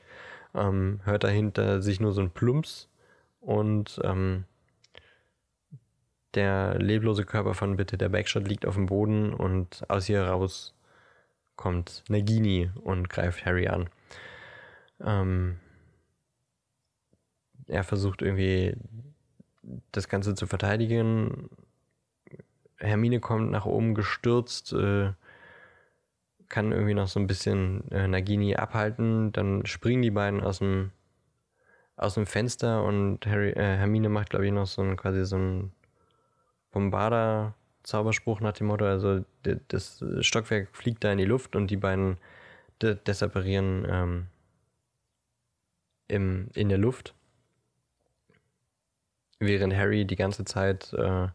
ähm, 0.53 1.01
hört 1.03 1.23
dahinter 1.23 1.81
sich 1.81 1.99
nur 1.99 2.13
so 2.13 2.21
ein 2.21 2.29
Plumps 2.29 2.87
und 3.41 3.99
ähm, 4.03 4.45
der 6.35 6.77
leblose 6.79 7.25
Körper 7.25 7.53
von 7.53 7.75
Bitte 7.75 7.97
der 7.97 8.09
Backshot 8.09 8.47
liegt 8.47 8.65
auf 8.65 8.75
dem 8.75 8.85
Boden 8.85 9.33
und 9.33 9.83
aus 9.89 10.07
ihr 10.07 10.23
raus 10.23 10.73
kommt 11.55 12.03
Nagini 12.07 12.69
und 12.83 13.09
greift 13.09 13.45
Harry 13.45 13.67
an. 13.67 13.89
Ähm, 15.03 15.57
er 17.67 17.83
versucht 17.83 18.21
irgendwie 18.21 18.75
das 19.91 20.09
Ganze 20.09 20.35
zu 20.35 20.47
verteidigen. 20.47 21.49
Hermine 22.77 23.19
kommt 23.19 23.51
nach 23.51 23.65
oben 23.65 23.93
gestürzt, 23.93 24.73
äh, 24.73 25.11
kann 26.49 26.71
irgendwie 26.71 26.93
noch 26.93 27.07
so 27.07 27.19
ein 27.19 27.27
bisschen 27.27 27.89
äh, 27.91 28.07
Nagini 28.07 28.55
abhalten. 28.55 29.31
Dann 29.31 29.65
springen 29.65 30.01
die 30.01 30.11
beiden 30.11 30.41
aus 30.41 30.59
dem, 30.59 30.91
aus 31.95 32.15
dem 32.15 32.25
Fenster 32.25 32.83
und 32.83 33.25
Harry, 33.25 33.51
äh, 33.51 33.77
Hermine 33.77 34.09
macht, 34.09 34.31
glaube 34.31 34.47
ich, 34.47 34.51
noch 34.51 34.67
so 34.67 34.81
ein 34.81 34.97
quasi 34.97 35.25
so 35.25 35.37
ein 35.37 35.71
Bombarder-Zauberspruch 36.71 38.39
nach 38.39 38.53
dem 38.53 38.67
Motto, 38.67 38.85
also 38.85 39.23
das 39.67 40.03
Stockwerk 40.21 40.69
fliegt 40.75 41.03
da 41.03 41.11
in 41.11 41.17
die 41.17 41.25
Luft 41.25 41.55
und 41.55 41.67
die 41.67 41.77
beiden 41.77 42.17
de 42.81 42.95
desapparieren 42.95 43.85
ähm, 43.89 44.27
im, 46.07 46.49
in 46.53 46.69
der 46.69 46.77
Luft 46.77 47.13
während 49.41 49.75
Harry 49.75 50.05
die 50.05 50.15
ganze 50.15 50.45
Zeit 50.45 50.93
äh, 50.93 51.27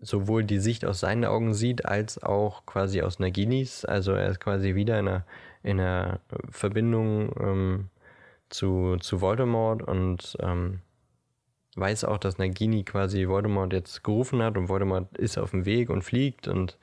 sowohl 0.00 0.44
die 0.44 0.58
Sicht 0.58 0.84
aus 0.84 1.00
seinen 1.00 1.24
Augen 1.24 1.54
sieht, 1.54 1.84
als 1.84 2.22
auch 2.22 2.66
quasi 2.66 3.02
aus 3.02 3.18
Naginis. 3.18 3.84
Also 3.84 4.12
er 4.12 4.28
ist 4.28 4.40
quasi 4.40 4.74
wieder 4.74 4.98
in 4.98 5.08
einer, 5.08 5.26
in 5.62 5.80
einer 5.80 6.20
Verbindung 6.50 7.32
ähm, 7.40 7.88
zu, 8.50 8.96
zu 9.00 9.20
Voldemort 9.20 9.82
und 9.82 10.36
ähm, 10.40 10.80
weiß 11.76 12.04
auch, 12.04 12.18
dass 12.18 12.38
Nagini 12.38 12.84
quasi 12.84 13.28
Voldemort 13.28 13.72
jetzt 13.72 14.04
gerufen 14.04 14.42
hat 14.42 14.56
und 14.56 14.68
Voldemort 14.68 15.16
ist 15.18 15.38
auf 15.38 15.50
dem 15.50 15.64
Weg 15.64 15.90
und 15.90 16.02
fliegt 16.02 16.46
und 16.48 16.78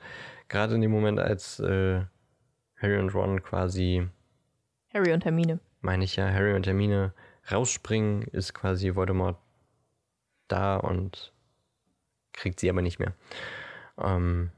gerade 0.48 0.74
in 0.74 0.82
dem 0.82 0.90
Moment, 0.90 1.18
als 1.18 1.60
äh, 1.60 2.02
Harry 2.76 2.98
und 2.98 3.14
Ron 3.14 3.42
quasi 3.42 4.06
Harry 4.92 5.12
und 5.12 5.24
Hermine. 5.24 5.60
Meine 5.80 6.04
ich 6.04 6.16
ja, 6.16 6.30
Harry 6.30 6.54
und 6.54 6.66
Hermine 6.66 7.14
rausspringen, 7.50 8.22
ist 8.24 8.52
quasi 8.52 8.94
Voldemort 8.94 9.38
da 10.52 10.76
und 10.76 11.32
kriegt 12.32 12.60
sie 12.60 12.70
aber 12.70 12.82
nicht 12.82 12.98
mehr. 12.98 13.14
Ähm, 13.98 14.50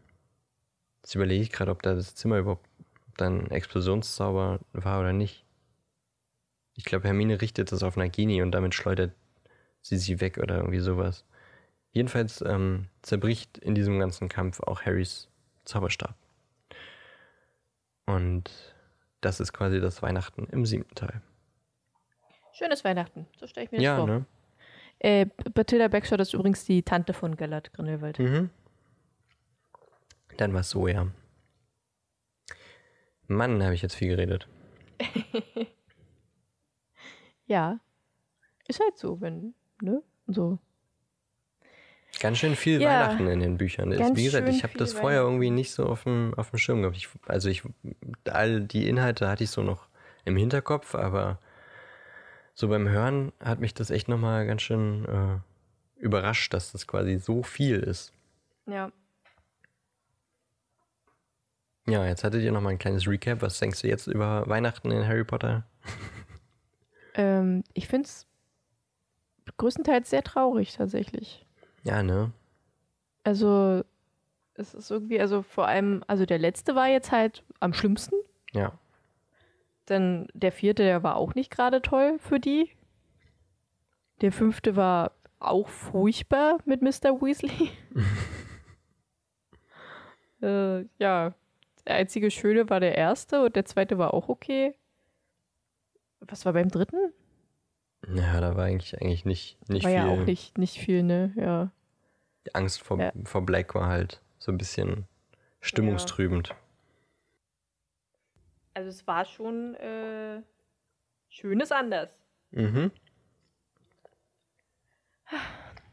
jetzt 1.03 1.15
überlege 1.15 1.43
ich 1.43 1.51
gerade, 1.53 1.71
ob 1.71 1.83
da 1.83 1.95
das 1.95 2.15
Zimmer 2.15 2.39
überhaupt 2.39 2.69
dann 3.17 3.47
Explosionszauber 3.51 4.61
war 4.73 5.01
oder 5.01 5.13
nicht. 5.13 5.45
Ich 6.77 6.85
glaube, 6.85 7.07
Hermine 7.07 7.41
richtet 7.41 7.71
das 7.73 7.83
auf 7.83 7.97
Nagini 7.97 8.43
und 8.43 8.51
damit 8.53 8.75
schleudert 8.75 9.13
sie 9.83 9.97
sie 9.99 10.21
weg 10.21 10.39
oder 10.39 10.57
irgendwie 10.57 10.81
sowas. 10.81 11.25
jedenfalls 11.93 12.41
ähm, 12.43 12.89
zerbricht 13.03 13.59
in 13.59 13.75
diesem 13.77 13.99
ganzen 14.01 14.29
Kampf 14.29 14.61
auch 14.61 14.83
Harrys 14.83 15.29
Zauberstab. 15.65 16.17
Und 18.07 18.51
das 19.21 19.41
ist 19.41 19.53
quasi 19.53 19.81
das 19.81 20.03
Weihnachten 20.03 20.47
im 20.51 20.67
siebten 20.67 20.95
Teil. 20.95 21.23
Schönes 22.53 22.85
Weihnachten, 22.85 23.27
so 23.39 23.47
stelle 23.47 23.67
ich 23.67 23.73
mir 23.73 23.79
das 23.79 23.85
Ja, 23.85 23.97
vor. 23.97 24.07
ne? 24.07 24.27
Äh, 25.05 25.27
Bathilda 25.53 25.89
Backshot 25.89 26.19
ist 26.21 26.33
übrigens 26.33 26.65
die 26.65 26.83
Tante 26.83 27.13
von 27.13 27.37
Gellert 27.37 27.75
Grindelwald. 27.75 28.19
Mhm. 28.19 28.49
Dann 30.39 30.55
war 30.55 30.61
es 30.61 30.71
so, 30.71 30.89
ja. 30.89 31.09
Mann, 33.27 33.63
habe 33.63 33.75
ich 33.75 33.83
jetzt 33.83 33.95
viel 33.95 34.09
geredet. 34.09 34.49
Ja. 37.47 37.79
Ist 38.67 38.81
halt 38.81 38.97
so, 38.97 39.21
wenn, 39.21 39.53
ne? 39.83 40.03
So. 40.27 40.59
Ganz 42.19 42.39
schön 42.39 42.57
viel 42.57 42.81
Ja, 42.81 42.89
Weihnachten 42.89 43.27
in 43.27 43.41
den 43.41 43.59
Büchern. 43.59 43.91
Ganz 43.91 44.17
Wie 44.17 44.25
gesagt, 44.25 44.49
ich 44.49 44.63
habe 44.63 44.79
das 44.79 44.95
vorher 44.95 45.21
irgendwie 45.21 45.51
nicht 45.51 45.73
so 45.73 45.85
auf 45.85 46.05
dem, 46.05 46.33
auf 46.39 46.49
dem 46.49 46.59
Schirm 46.59 46.81
gehabt. 46.81 46.97
Ich, 46.97 47.11
also 47.27 47.51
ich, 47.51 47.63
all 48.25 48.63
die 48.63 48.89
Inhalte 48.89 49.29
hatte 49.29 49.45
ich 49.45 49.51
so 49.51 49.63
noch 49.63 49.89
im 50.25 50.39
Hinterkopf, 50.39 50.95
aber 50.95 51.39
so 52.55 52.69
beim 52.69 52.89
Hören 52.89 53.33
hat 53.41 53.61
mich 53.61 53.75
das 53.75 53.91
echt 53.91 54.09
nochmal 54.09 54.47
ganz 54.47 54.63
schön 54.63 55.05
äh, 55.05 55.39
überrascht, 56.01 56.55
dass 56.55 56.73
das 56.73 56.87
quasi 56.87 57.19
so 57.19 57.43
viel 57.43 57.81
ist. 57.81 58.13
Ja. 58.67 58.91
Ja, 61.87 62.07
jetzt 62.07 62.25
hattet 62.25 62.43
ihr 62.43 62.53
nochmal 62.53 62.73
ein 62.73 62.79
kleines 62.79 63.07
Recap. 63.07 63.43
Was 63.43 63.59
denkst 63.59 63.83
du 63.83 63.89
jetzt 63.89 64.07
über 64.07 64.49
Weihnachten 64.49 64.91
in 64.91 65.07
Harry 65.07 65.25
Potter? 65.25 65.67
Ähm, 67.17 67.63
ich 67.75 67.87
finde 67.87 68.07
es 68.09 68.27
größtenteils 69.57 70.11
sehr 70.11 70.25
traurig 70.25 70.75
tatsächlich. 70.75 71.47
Ja, 71.85 72.03
ne? 72.03 72.33
Also, 73.23 73.85
es 74.55 74.75
ist 74.75 74.91
irgendwie, 74.91 75.21
also 75.21 75.43
vor 75.43 75.69
allem, 75.69 76.03
also 76.09 76.27
der 76.27 76.39
letzte 76.39 76.75
war 76.75 76.89
jetzt 76.89 77.13
halt 77.13 77.45
am 77.61 77.73
schlimmsten. 77.73 78.17
Ja. 78.53 78.77
Dann 79.87 80.29
der 80.33 80.53
vierte, 80.53 80.83
der 80.83 81.03
war 81.03 81.17
auch 81.17 81.35
nicht 81.35 81.51
gerade 81.51 81.83
toll 81.83 82.19
für 82.19 82.41
die. 82.41 82.71
Der 84.21 84.33
fünfte 84.33 84.77
war 84.77 85.13
auch 85.39 85.69
furchtbar 85.69 86.59
mit 86.65 86.81
Mr. 86.81 87.21
Weasley. 87.21 87.71
äh, 90.43 90.81
ja, 90.99 91.35
der 91.87 91.97
einzige 91.97 92.31
Schöne 92.31 92.71
war 92.71 92.81
der 92.81 92.97
erste 92.97 93.45
und 93.45 93.57
der 93.57 93.67
zweite 93.67 93.99
war 93.99 94.15
auch 94.15 94.29
okay. 94.29 94.75
Was 96.21 96.47
war 96.47 96.55
beim 96.55 96.71
dritten? 96.71 97.13
Ja, 98.15 98.41
da 98.41 98.57
war 98.57 98.65
eigentlich, 98.65 99.01
eigentlich 99.01 99.25
nicht, 99.25 99.59
nicht 99.69 99.85
war 99.85 99.91
viel. 99.91 99.99
ja 100.01 100.07
auch 100.09 100.25
nicht, 100.25 100.59
nicht 100.59 100.79
viel, 100.79 101.03
ne? 101.03 101.33
Ja. 101.37 101.71
Die 102.47 102.55
Angst 102.55 102.83
vor, 102.83 102.99
Ja. 102.99 103.13
vor 103.25 103.45
Black 103.45 103.75
war 103.75 103.89
halt 103.89 104.23
so 104.39 104.53
ein 104.53 104.59
bisschen 104.59 105.05
stimmungstrübend. 105.61 106.55
Also 108.75 108.89
es 108.89 109.07
war 109.07 109.25
schon 109.25 109.75
äh, 109.77 110.43
schönes 111.29 111.73
anders. 111.73 112.11
Mhm. 112.51 112.91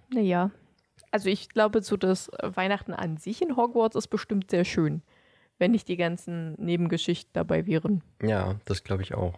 Naja. 0.09 0.51
Also 1.11 1.29
ich 1.29 1.49
glaube, 1.49 1.81
so 1.81 1.97
das 1.97 2.29
Weihnachten 2.41 2.93
an 2.93 3.17
sich 3.17 3.41
in 3.41 3.55
Hogwarts 3.55 3.95
ist 3.95 4.07
bestimmt 4.07 4.49
sehr 4.49 4.65
schön, 4.65 5.01
wenn 5.57 5.71
nicht 5.71 5.87
die 5.87 5.97
ganzen 5.97 6.53
Nebengeschichten 6.53 7.31
dabei 7.33 7.65
wären. 7.65 8.03
Ja, 8.21 8.55
das 8.65 8.83
glaube 8.83 9.03
ich 9.03 9.13
auch. 9.13 9.37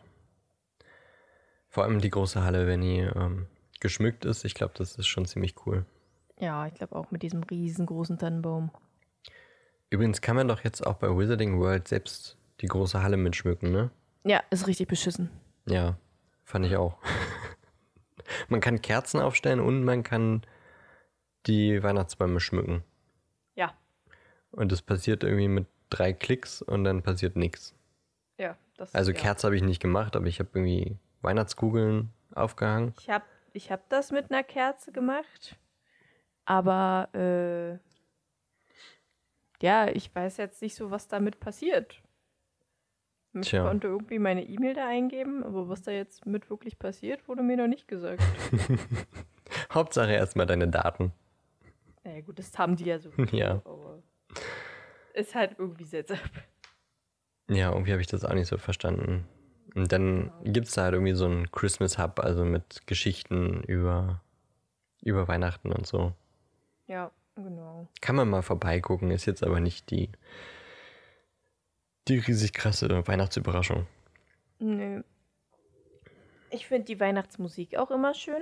Vor 1.70 1.84
allem 1.84 2.00
die 2.00 2.12
große 2.12 2.44
Halle, 2.44 2.68
wenn 2.68 2.82
die 2.82 3.00
ähm, 3.00 3.48
geschmückt 3.80 4.26
ist. 4.26 4.46
Ich 4.46 4.54
glaube, 4.54 4.74
das 4.78 4.96
ist 4.96 5.08
schon 5.08 5.26
ziemlich 5.26 5.56
cool. 5.66 5.86
Ja, 6.40 6.68
ich 6.68 6.76
glaube 6.76 6.96
auch 6.96 7.12
mit 7.12 7.24
diesem 7.24 7.44
riesengroßen 7.44 8.18
Tannenbaum. 8.18 8.72
Übrigens 9.90 10.22
kann 10.22 10.36
man 10.36 10.48
doch 10.48 10.64
jetzt 10.64 10.86
auch 10.86 10.96
bei 10.96 11.08
Wizarding 11.08 11.60
World 11.60 11.88
selbst 11.88 12.38
die 12.64 12.68
große 12.68 13.04
Halle 13.04 13.18
mitschmücken, 13.18 13.72
ne? 13.72 13.92
Ja, 14.24 14.42
ist 14.50 14.68
richtig 14.68 14.88
beschissen. 14.88 15.30
Ja, 15.68 15.98
fand 16.46 16.66
ich 16.66 16.78
auch. 16.78 16.98
man 18.48 18.62
kann 18.62 18.82
Kerzen 18.82 19.20
aufstellen 19.20 19.60
und 19.60 19.84
man 19.84 20.02
kann 20.02 20.42
die 21.46 21.84
Weihnachtsbäume 21.84 22.40
schmücken. 22.40 22.84
Ja. 23.56 23.74
Und 24.52 24.72
das 24.72 24.82
passiert 24.82 25.24
irgendwie 25.24 25.50
mit 25.50 25.68
drei 25.90 26.14
Klicks 26.14 26.62
und 26.62 26.86
dann 26.86 27.04
passiert 27.04 27.36
nichts. 27.36 27.76
Ja, 28.38 28.58
das 28.78 28.96
Also 28.96 29.12
ja. 29.12 29.20
Kerze 29.20 29.48
habe 29.48 29.58
ich 29.58 29.62
nicht 29.62 29.82
gemacht, 29.82 30.16
aber 30.16 30.28
ich 30.28 30.40
habe 30.40 30.50
irgendwie 30.54 30.98
Weihnachtskugeln 31.22 32.14
aufgehangen. 32.34 32.94
Ich 32.98 33.10
habe 33.10 33.26
ich 33.52 33.72
hab 33.72 33.90
das 33.90 34.12
mit 34.12 34.32
einer 34.32 34.44
Kerze 34.44 34.94
gemacht. 34.94 35.58
Aber 36.46 37.10
äh, 37.14 37.78
ja, 39.62 39.88
ich 39.90 40.14
weiß 40.16 40.38
jetzt 40.38 40.62
nicht 40.62 40.76
so, 40.76 40.92
was 40.92 41.10
damit 41.10 41.42
passiert. 41.42 42.03
Ich 43.34 43.50
Tja. 43.50 43.64
konnte 43.64 43.88
irgendwie 43.88 44.20
meine 44.20 44.44
E-Mail 44.44 44.76
da 44.76 44.88
eingeben, 44.88 45.44
aber 45.44 45.68
was 45.70 45.82
da 45.82 45.92
jetzt 45.92 46.26
mit 46.26 46.50
wirklich 46.50 46.78
passiert, 46.78 47.28
wurde 47.28 47.42
mir 47.42 47.58
noch 47.58 47.68
nicht 47.68 47.88
gesagt. 47.88 48.22
Hauptsache 49.74 50.12
erstmal 50.12 50.46
deine 50.46 50.68
Daten. 50.68 51.12
naja, 52.04 52.22
gut, 52.22 52.38
das 52.38 52.58
haben 52.58 52.76
die 52.76 52.86
ja 52.86 53.00
so. 53.00 53.10
Ja. 53.32 53.62
Aber 53.66 54.04
ist 55.14 55.34
halt 55.36 55.56
irgendwie 55.58 55.86
seltsam. 55.86 56.18
Ja, 57.50 57.72
irgendwie 57.72 57.92
habe 57.92 58.02
ich 58.02 58.08
das 58.08 58.24
auch 58.24 58.34
nicht 58.34 58.48
so 58.48 58.58
verstanden. 58.58 59.26
Und 59.76 59.92
dann 59.92 60.32
gibt 60.44 60.68
es 60.68 60.74
da 60.76 60.84
halt 60.84 60.94
irgendwie 60.94 61.14
so 61.14 61.26
einen 61.26 61.52
Christmas 61.52 61.98
Hub, 61.98 62.20
also 62.20 62.46
mit 62.46 62.86
Geschichten 62.88 63.64
über, 63.64 64.22
über 65.02 65.28
Weihnachten 65.28 65.72
und 65.72 65.88
so. 65.88 66.14
Ja, 66.88 67.12
genau. 67.36 67.88
Kann 68.02 68.16
man 68.16 68.30
mal 68.30 68.44
vorbeigucken, 68.44 69.10
ist 69.12 69.26
jetzt 69.26 69.44
aber 69.44 69.60
nicht 69.60 69.90
die, 69.90 70.10
die 72.08 72.20
riesig 72.20 72.54
krasse 72.54 73.06
Weihnachtsüberraschung. 73.08 73.88
Nö. 74.60 75.02
Ich 76.50 76.68
finde 76.68 76.86
die 76.86 77.00
Weihnachtsmusik 77.00 77.78
auch 77.78 77.92
immer 77.92 78.14
schön. 78.14 78.42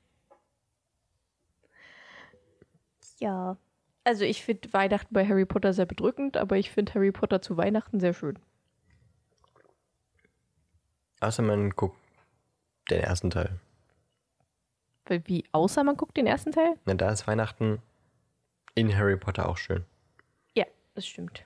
ja. 3.20 3.58
Also 4.04 4.24
ich 4.24 4.44
finde 4.44 4.72
Weihnachten 4.72 5.14
bei 5.14 5.28
Harry 5.28 5.46
Potter 5.46 5.74
sehr 5.74 5.86
bedrückend, 5.86 6.38
aber 6.38 6.58
ich 6.58 6.70
finde 6.70 6.94
Harry 6.94 7.12
Potter 7.12 7.42
zu 7.42 7.58
Weihnachten 7.58 8.00
sehr 8.00 8.14
schön. 8.14 8.38
Außer 11.22 11.42
man 11.42 11.72
guckt 11.72 11.98
den 12.92 13.02
ersten 13.02 13.32
Teil. 13.32 13.60
Weil 15.06 15.24
Wie, 15.28 15.44
außer 15.52 15.84
man 15.84 15.98
guckt 15.98 16.18
den 16.18 16.28
ersten 16.28 16.52
Teil? 16.52 16.76
Na, 16.86 16.94
da 16.94 17.12
ist 17.12 17.28
Weihnachten 17.28 17.82
in 18.76 18.96
Harry 18.96 19.18
Potter 19.18 19.48
auch 19.50 19.58
schön. 19.58 19.86
Ja, 20.56 20.66
das 20.94 21.08
stimmt. 21.08 21.46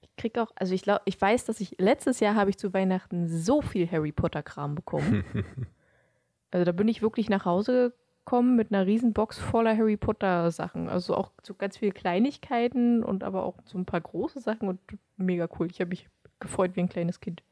Ich 0.00 0.16
krieg 0.16 0.36
auch, 0.38 0.50
also 0.56 0.74
ich 0.74 0.82
glaube, 0.82 1.02
ich 1.06 1.18
weiß, 1.18 1.44
dass 1.44 1.60
ich 1.60 1.76
letztes 1.78 2.20
Jahr 2.20 2.34
habe 2.34 2.50
ich 2.50 2.58
zu 2.58 2.74
Weihnachten 2.74 3.28
so 3.28 3.62
viel 3.62 3.90
Harry 3.90 4.12
Potter 4.12 4.42
Kram 4.42 4.74
bekommen. 4.74 5.24
also 6.50 6.64
da 6.64 6.72
bin 6.72 6.88
ich 6.88 7.00
wirklich 7.00 7.30
nach 7.30 7.44
Hause 7.44 7.94
gekommen 8.24 8.56
mit 8.56 8.72
einer 8.72 8.86
riesen 8.86 9.12
Box 9.12 9.38
voller 9.38 9.76
Harry 9.76 9.96
Potter 9.96 10.50
Sachen. 10.50 10.88
Also 10.88 11.16
auch 11.16 11.30
so 11.42 11.54
ganz 11.54 11.76
viele 11.76 11.92
Kleinigkeiten 11.92 13.02
und 13.02 13.24
aber 13.24 13.44
auch 13.44 13.56
so 13.64 13.78
ein 13.78 13.84
paar 13.84 14.00
große 14.00 14.40
Sachen 14.40 14.68
und 14.68 14.80
mega 15.16 15.48
cool. 15.58 15.68
Ich 15.70 15.80
habe 15.80 15.88
mich 15.90 16.08
gefreut 16.40 16.72
wie 16.74 16.80
ein 16.80 16.88
kleines 16.88 17.20
Kind. 17.20 17.42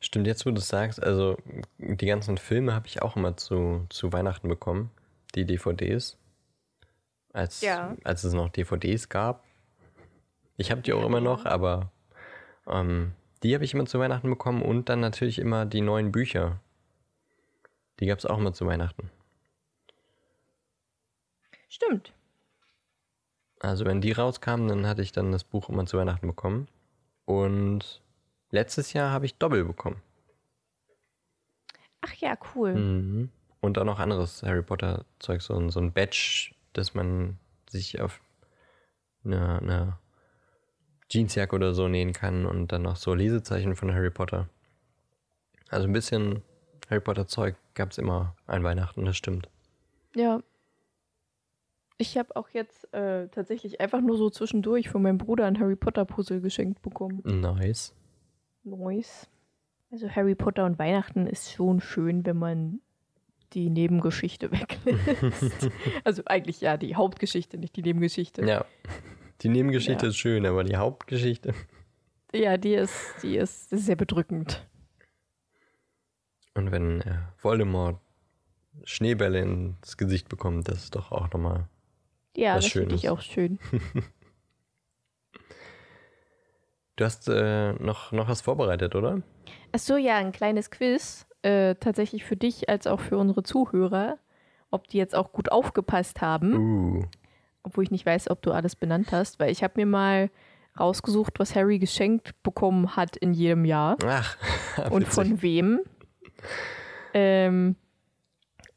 Stimmt, 0.00 0.26
jetzt 0.26 0.44
wo 0.46 0.50
du 0.50 0.58
es 0.58 0.68
sagst, 0.68 1.00
also 1.02 1.36
die 1.78 2.06
ganzen 2.06 2.38
Filme 2.38 2.74
habe 2.74 2.88
ich 2.88 3.02
auch 3.02 3.16
immer 3.16 3.36
zu, 3.36 3.86
zu 3.88 4.12
Weihnachten 4.12 4.48
bekommen. 4.48 4.90
Die 5.34 5.44
DVDs. 5.44 6.18
Als, 7.32 7.60
Ja. 7.60 7.96
als 8.02 8.24
es 8.24 8.32
noch 8.32 8.48
DVDs 8.48 9.08
gab. 9.08 9.44
Ich 10.56 10.72
habe 10.72 10.80
die 10.82 10.92
auch 10.92 11.06
immer 11.06 11.20
noch, 11.20 11.46
aber 11.46 11.92
ähm, 12.66 13.12
die 13.44 13.54
habe 13.54 13.64
ich 13.64 13.72
immer 13.72 13.86
zu 13.86 14.00
Weihnachten 14.00 14.28
bekommen 14.28 14.62
und 14.62 14.88
dann 14.88 14.98
natürlich 14.98 15.38
immer 15.38 15.64
die 15.64 15.80
neuen 15.80 16.10
Bücher. 16.10 16.60
Die 18.00 18.06
gab 18.06 18.18
es 18.18 18.26
auch 18.26 18.38
immer 18.38 18.52
zu 18.52 18.66
Weihnachten. 18.66 19.10
Stimmt. 21.70 22.12
Also 23.60 23.84
wenn 23.86 24.00
die 24.02 24.12
rauskamen, 24.12 24.68
dann 24.68 24.86
hatte 24.86 25.02
ich 25.02 25.12
dann 25.12 25.32
das 25.32 25.44
Buch 25.44 25.68
immer 25.68 25.86
zu 25.86 25.96
Weihnachten 25.96 26.26
bekommen. 26.26 26.68
Und 27.24 28.02
letztes 28.50 28.92
Jahr 28.92 29.10
habe 29.12 29.24
ich 29.26 29.36
Doppel 29.36 29.64
bekommen. 29.64 30.02
Ach 32.02 32.12
ja, 32.14 32.36
cool. 32.54 32.74
Mhm. 32.74 33.30
Und 33.60 33.78
auch 33.78 33.84
noch 33.84 33.98
anderes 34.00 34.42
Harry 34.42 34.62
Potter 34.62 35.04
Zeug, 35.18 35.42
so, 35.42 35.54
ein- 35.54 35.70
so 35.70 35.80
ein 35.80 35.92
Badge, 35.92 36.52
das 36.72 36.94
man 36.94 37.38
sich 37.68 38.00
auf 38.00 38.20
eine, 39.24 39.58
eine 39.60 39.98
Jeansjacke 41.10 41.54
oder 41.54 41.74
so 41.74 41.86
nähen 41.88 42.12
kann 42.14 42.46
und 42.46 42.68
dann 42.72 42.82
noch 42.82 42.96
so 42.96 43.14
Lesezeichen 43.14 43.76
von 43.76 43.92
Harry 43.94 44.10
Potter. 44.10 44.48
Also 45.68 45.86
ein 45.86 45.92
bisschen 45.92 46.42
Harry 46.88 47.00
Potter 47.00 47.26
Zeug 47.28 47.54
gab 47.74 47.90
es 47.90 47.98
immer 47.98 48.34
an 48.46 48.64
Weihnachten, 48.64 49.04
das 49.04 49.16
stimmt. 49.16 49.48
Ja. 50.16 50.40
Ich 52.00 52.16
habe 52.16 52.34
auch 52.34 52.48
jetzt 52.48 52.92
äh, 52.94 53.28
tatsächlich 53.28 53.78
einfach 53.82 54.00
nur 54.00 54.16
so 54.16 54.30
zwischendurch 54.30 54.88
von 54.88 55.02
meinem 55.02 55.18
Bruder 55.18 55.44
ein 55.44 55.60
Harry 55.60 55.76
Potter 55.76 56.06
Puzzle 56.06 56.40
geschenkt 56.40 56.80
bekommen. 56.80 57.20
Nice. 57.24 57.94
Nice. 58.64 59.28
Also 59.90 60.08
Harry 60.08 60.34
Potter 60.34 60.64
und 60.64 60.78
Weihnachten 60.78 61.26
ist 61.26 61.52
schon 61.52 61.80
schön, 61.82 62.24
wenn 62.24 62.38
man 62.38 62.80
die 63.52 63.68
Nebengeschichte 63.68 64.50
weglässt. 64.52 65.68
also 66.04 66.22
eigentlich 66.24 66.62
ja, 66.62 66.78
die 66.78 66.96
Hauptgeschichte, 66.96 67.58
nicht 67.58 67.76
die 67.76 67.82
Nebengeschichte. 67.82 68.46
Ja. 68.46 68.64
Die 69.42 69.50
Nebengeschichte 69.50 70.06
Ja. 70.06 70.08
ist 70.08 70.16
schön, 70.16 70.46
aber 70.46 70.64
die 70.64 70.76
Hauptgeschichte. 70.76 71.52
Ja, 72.32 72.56
die 72.56 72.74
ist, 72.74 73.16
die 73.22 73.36
ist 73.36 73.68
sehr 73.68 73.96
bedrückend. 73.96 74.66
Und 76.54 76.70
wenn 76.72 77.02
äh, 77.02 77.18
Voldemort 77.42 78.00
Schneebälle 78.84 79.40
ins 79.40 79.98
Gesicht 79.98 80.30
bekommt, 80.30 80.68
das 80.68 80.84
ist 80.84 80.94
doch 80.94 81.12
auch 81.12 81.30
nochmal. 81.30 81.68
Ja, 82.36 82.56
das 82.56 82.66
finde 82.66 82.94
ich 82.94 83.08
auch 83.08 83.20
schön. 83.20 83.58
Du 87.00 87.06
hast 87.06 87.28
äh, 87.28 87.72
noch, 87.82 88.12
noch 88.12 88.28
was 88.28 88.42
vorbereitet, 88.42 88.94
oder? 88.94 89.22
Achso, 89.72 89.96
ja, 89.96 90.18
ein 90.18 90.32
kleines 90.32 90.70
Quiz. 90.70 91.26
Äh, 91.40 91.76
tatsächlich 91.76 92.26
für 92.26 92.36
dich 92.36 92.68
als 92.68 92.86
auch 92.86 93.00
für 93.00 93.16
unsere 93.16 93.42
Zuhörer. 93.42 94.18
Ob 94.70 94.86
die 94.86 94.98
jetzt 94.98 95.14
auch 95.14 95.32
gut 95.32 95.50
aufgepasst 95.50 96.20
haben. 96.20 96.98
Uh. 96.98 97.04
Obwohl 97.62 97.84
ich 97.84 97.90
nicht 97.90 98.04
weiß, 98.04 98.28
ob 98.28 98.42
du 98.42 98.52
alles 98.52 98.76
benannt 98.76 99.12
hast. 99.12 99.40
Weil 99.40 99.50
ich 99.50 99.62
habe 99.62 99.72
mir 99.76 99.86
mal 99.86 100.28
rausgesucht, 100.78 101.38
was 101.38 101.54
Harry 101.54 101.78
geschenkt 101.78 102.34
bekommen 102.42 102.94
hat 102.96 103.16
in 103.16 103.32
jedem 103.32 103.64
Jahr. 103.64 103.96
Ach, 104.04 104.36
und 104.90 105.08
von 105.08 105.40
wem. 105.40 105.80
Ähm, 107.14 107.76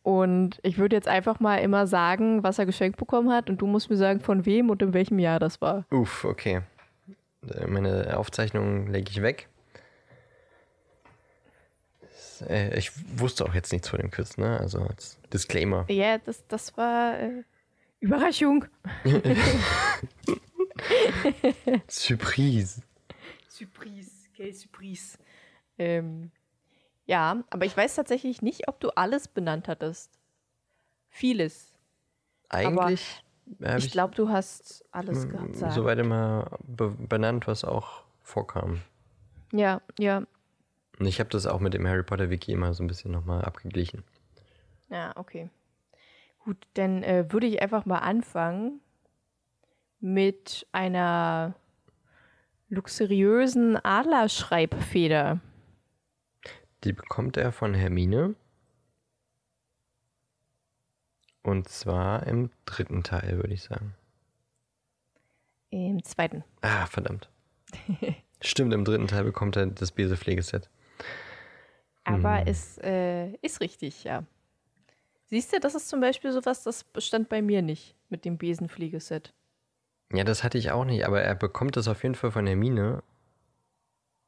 und 0.04 0.60
ich 0.64 0.78
würde 0.78 0.96
jetzt 0.96 1.08
einfach 1.08 1.40
mal 1.40 1.58
immer 1.58 1.88
sagen, 1.88 2.44
was 2.44 2.60
er 2.60 2.66
geschenkt 2.66 2.98
bekommen 2.98 3.32
hat. 3.32 3.50
Und 3.50 3.62
du 3.62 3.68
musst 3.68 3.90
mir 3.90 3.96
sagen, 3.98 4.20
von 4.20 4.46
wem 4.46 4.70
und 4.70 4.82
in 4.82 4.94
welchem 4.94 5.18
Jahr 5.18 5.40
das 5.40 5.62
war. 5.62 5.86
Uff, 5.92 6.26
okay. 6.26 6.62
Äh, 7.50 7.68
Meine 7.68 8.18
Aufzeichnung 8.18 8.88
lege 8.88 9.10
ich 9.10 9.22
weg. 9.22 9.48
Äh, 12.50 12.78
Ich 12.78 12.92
wusste 13.20 13.46
auch 13.46 13.54
jetzt 13.54 13.72
nichts 13.72 13.88
von 13.90 14.00
dem 14.00 14.12
Quiz, 14.12 14.38
ne? 14.38 14.60
Also 14.60 14.80
als 14.82 15.18
Disclaimer. 15.32 15.86
Ja, 15.90 16.18
das, 16.18 16.46
das 16.48 16.76
war 16.78 17.18
äh, 17.20 17.44
Überraschung. 18.02 18.66
Surprise. 21.88 22.82
Surprise, 23.48 24.12
quelle 24.36 24.54
Surprise. 24.54 25.18
Ähm, 25.78 26.32
ja, 27.06 27.44
aber 27.50 27.66
ich 27.66 27.76
weiß 27.76 27.96
tatsächlich 27.96 28.42
nicht, 28.42 28.68
ob 28.68 28.80
du 28.80 28.90
alles 28.90 29.28
benannt 29.28 29.68
hattest. 29.68 30.20
Vieles. 31.10 31.74
Eigentlich 32.50 33.24
habe 33.64 33.78
Ich 33.80 33.86
ich, 33.86 33.92
glaube, 33.92 34.16
du 34.16 34.30
hast 34.30 34.86
alles 34.92 35.28
gesagt. 35.28 35.74
soweit 35.74 36.00
immer 36.00 36.58
be 36.64 36.90
benannt, 36.90 37.48
was 37.48 37.64
auch 37.64 38.04
vorkam. 38.22 38.82
Ja, 39.52 39.82
ja. 40.00 40.24
Und 41.00 41.06
ich 41.06 41.20
habe 41.20 41.30
das 41.30 41.46
auch 41.46 41.60
mit 41.60 41.74
dem 41.74 41.88
Harry 41.88 42.04
Potter 42.04 42.30
Wiki 42.30 42.52
immer 42.52 42.74
so 42.74 42.84
ein 42.84 42.88
bisschen 42.88 43.12
nochmal 43.12 43.44
abgeglichen. 43.44 44.04
Ja, 44.90 45.12
okay. 45.16 45.50
Gut, 46.40 46.58
dann 46.76 47.04
äh, 47.04 47.32
würde 47.32 47.48
ich 47.48 47.62
einfach 47.62 47.86
mal 47.86 48.00
anfangen 48.00 48.80
mit 50.00 50.68
einer 50.72 51.56
luxuriösen 52.70 53.78
Adlerschreibfeder. 53.84 55.40
Die 56.84 56.94
bekommt 56.94 57.38
er 57.38 57.52
von 57.52 57.74
Hermine. 57.74 58.36
Und 61.42 61.68
zwar 61.68 62.26
im 62.28 62.50
dritten 62.66 63.04
Teil, 63.04 63.38
würde 63.38 63.54
ich 63.54 63.64
sagen. 63.64 63.96
Im 65.70 66.04
zweiten. 66.04 66.44
Ah, 66.62 66.86
verdammt. 66.86 67.30
Stimmt, 68.42 68.74
im 68.74 68.86
dritten 68.86 69.08
Teil 69.08 69.24
bekommt 69.24 69.56
er 69.56 69.66
das 69.68 69.92
Besepflegeset. 69.92 70.70
Aber 72.04 72.40
Hm. 72.40 72.48
es 72.48 72.78
äh, 72.80 73.34
ist 73.42 73.62
richtig, 73.62 74.04
ja. 74.04 74.24
Siehst 75.26 75.54
du, 75.54 75.60
das 75.60 75.74
ist 75.74 75.88
zum 75.90 76.02
Beispiel 76.02 76.32
sowas, 76.32 76.64
das 76.64 76.84
bestand 76.84 77.30
bei 77.30 77.42
mir 77.42 77.62
nicht 77.62 77.96
mit 78.10 78.26
dem 78.26 78.38
Besenfliegeset. 78.38 79.34
Ja, 80.12 80.24
das 80.24 80.44
hatte 80.44 80.58
ich 80.58 80.72
auch 80.72 80.86
nicht, 80.86 81.06
aber 81.06 81.22
er 81.22 81.34
bekommt 81.34 81.76
das 81.76 81.88
auf 81.88 82.04
jeden 82.04 82.16
Fall 82.16 82.32
von 82.32 82.46
Hermine. 82.46 83.02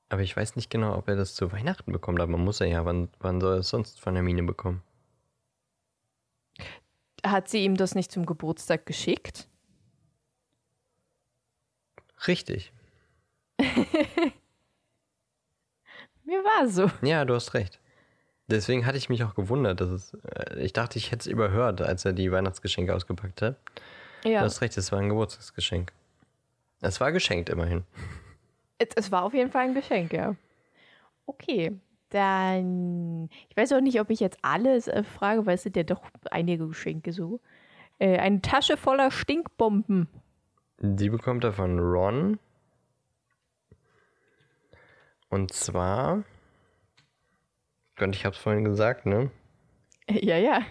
Aber 0.10 0.22
ich 0.22 0.36
weiß 0.38 0.56
nicht 0.56 0.70
genau, 0.70 0.96
ob 0.98 1.08
er 1.08 1.16
das 1.16 1.34
zu 1.36 1.52
Weihnachten 1.52 1.92
bekommt, 1.92 2.20
aber 2.22 2.38
muss 2.38 2.62
er 2.62 2.68
ja. 2.68 2.86
Wann, 2.86 3.10
wann 3.20 3.42
soll 3.42 3.56
er 3.56 3.60
es 3.60 3.70
sonst 3.70 4.00
von 4.00 4.14
Hermine 4.16 4.44
bekommen? 4.44 4.82
Hat 7.26 7.50
sie 7.50 7.64
ihm 7.64 7.76
das 7.76 7.96
nicht 7.96 8.12
zum 8.12 8.26
Geburtstag 8.26 8.86
geschickt? 8.86 9.48
Richtig. 12.28 12.72
Mir 16.24 16.44
war 16.44 16.68
so. 16.70 16.90
Ja, 17.02 17.26
du 17.26 17.34
hast 17.36 17.54
recht. 17.54 17.80
Deswegen 18.48 18.86
hatte 18.86 18.98
ich 18.98 19.10
mich 19.10 19.24
auch 19.24 19.34
gewundert, 19.36 19.82
dass 19.82 19.90
es. 19.90 20.14
äh, 20.14 20.60
Ich 20.64 20.74
dachte, 20.74 20.98
ich 21.00 21.12
hätte 21.12 21.22
es 21.22 21.28
überhört, 21.28 21.82
als 21.82 22.06
er 22.06 22.14
die 22.14 22.32
Weihnachtsgeschenke 22.32 22.94
ausgepackt 22.94 23.42
hat. 23.42 23.58
Ja. 24.24 24.40
Du 24.40 24.46
hast 24.46 24.62
recht, 24.62 24.78
es 24.78 24.92
war 24.92 25.00
ein 25.00 25.10
Geburtstagsgeschenk. 25.10 25.92
Es 26.82 27.00
war 27.02 27.12
geschenkt 27.12 27.50
immerhin. 27.50 27.84
Es, 28.78 29.12
war 29.12 29.24
auf 29.24 29.34
jeden 29.34 29.52
Fall 29.52 29.64
ein 29.64 29.74
Geschenk, 29.74 30.14
ja. 30.14 30.36
Okay, 31.26 31.80
dann. 32.10 33.30
Ich 33.50 33.58
weiß 33.58 33.74
auch 33.74 33.82
nicht, 33.82 34.00
ob 34.00 34.10
ich 34.10 34.20
jetzt 34.20 34.38
alles 34.42 34.88
äh, 34.88 35.04
frage, 35.04 35.46
weil 35.46 35.56
es 35.56 35.64
sind 35.64 35.76
ja 35.78 35.84
doch 35.84 36.02
einige 36.32 36.68
Geschenke 36.68 37.14
so. 37.14 37.40
Äh, 38.00 38.18
eine 38.18 38.42
Tasche 38.42 38.78
voller 38.78 39.12
Stinkbomben. 39.12 40.08
Die 40.80 41.10
bekommt 41.10 41.44
er 41.44 41.54
von 41.54 41.80
Ron. 41.80 42.40
Und 45.30 45.54
zwar. 45.54 46.24
Gott, 47.96 48.16
ich 48.16 48.26
hab's 48.26 48.38
vorhin 48.38 48.66
gesagt, 48.66 49.06
ne? 49.06 49.32
Ja, 50.10 50.38
ja. 50.38 50.62